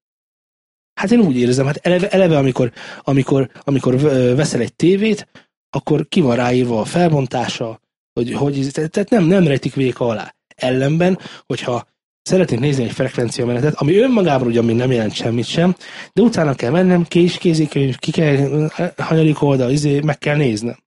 Hát 0.94 1.12
én 1.12 1.20
úgy 1.20 1.38
érzem, 1.38 1.66
hát 1.66 1.80
eleve, 1.82 2.10
eleve 2.10 2.38
amikor, 2.38 2.72
amikor, 3.02 3.50
amikor 3.64 4.00
veszel 4.36 4.62
egy 4.62 4.74
tévét, 4.74 5.28
akkor 5.70 6.08
ki 6.08 6.22
van 6.22 6.36
ráírva 6.36 6.80
a 6.80 6.86
felbontása, 6.86 7.80
hogy, 8.14 8.34
hogy 8.34 8.68
tehát 8.72 9.10
nem, 9.10 9.24
nem 9.24 9.48
rejtik 9.48 9.74
véka 9.74 10.06
alá. 10.06 10.36
Ellenben, 10.56 11.20
hogyha 11.46 11.88
szeretnék 12.22 12.60
nézni 12.60 12.84
egy 12.84 12.92
frekvenciamenetet, 12.92 13.74
ami 13.74 13.98
önmagában 13.98 14.48
ugyan 14.48 14.66
még 14.66 14.76
nem 14.76 14.92
jelent 14.92 15.14
semmit 15.14 15.46
sem, 15.46 15.76
de 16.14 16.22
utána 16.22 16.54
kell 16.54 16.72
mennem, 16.72 17.04
kés, 17.04 17.38
kézikönyv, 17.38 17.98
ki 17.98 18.12
kell, 18.12 18.70
hanyadik 18.98 19.42
oldal, 19.42 19.72
izé, 19.72 20.00
meg 20.00 20.18
kell 20.18 20.36
néznem. 20.36 20.78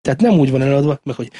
Tehát 0.00 0.20
nem 0.20 0.38
úgy 0.38 0.50
van 0.50 0.62
eladva, 0.62 1.00
meg 1.02 1.16
hogy 1.16 1.30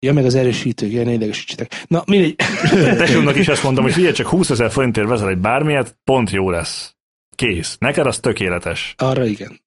ja, 0.00 0.12
meg 0.12 0.24
az 0.24 0.34
erősítők, 0.34 0.90
ilyen 0.90 1.08
idegesítsetek. 1.08 1.84
Na, 1.86 2.02
mindegy. 2.06 2.34
Tesómnak 2.98 3.36
is 3.36 3.48
ezt 3.48 3.62
mondom, 3.62 3.84
hogy 3.84 3.92
figyelj, 3.92 4.12
csak 4.12 4.26
20 4.26 4.50
ezer 4.50 4.70
forintért 4.70 5.08
veszel 5.08 5.28
egy 5.28 5.38
bármilyet, 5.38 5.96
pont 6.04 6.30
jó 6.30 6.50
lesz. 6.50 6.96
Kész. 7.34 7.76
Neked 7.78 8.06
az 8.06 8.18
tökéletes. 8.18 8.94
Arra 8.96 9.24
igen. 9.24 9.60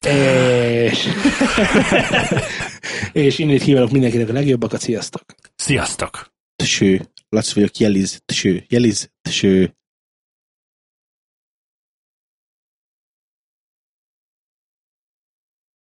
És, 0.06 1.08
és 3.12 3.38
innét 3.38 3.62
kívánok 3.62 3.90
mindenkinek 3.90 4.28
a 4.28 4.32
legjobbakat, 4.32 4.80
sziasztok! 4.80 5.24
Sziasztok! 5.56 6.32
Tső. 6.56 7.00
Laci 7.28 7.54
vagyok, 7.54 7.76
jeliz. 7.76 8.22
Tső. 8.24 8.64
Jeliz. 8.68 9.10
Tső. 9.22 9.76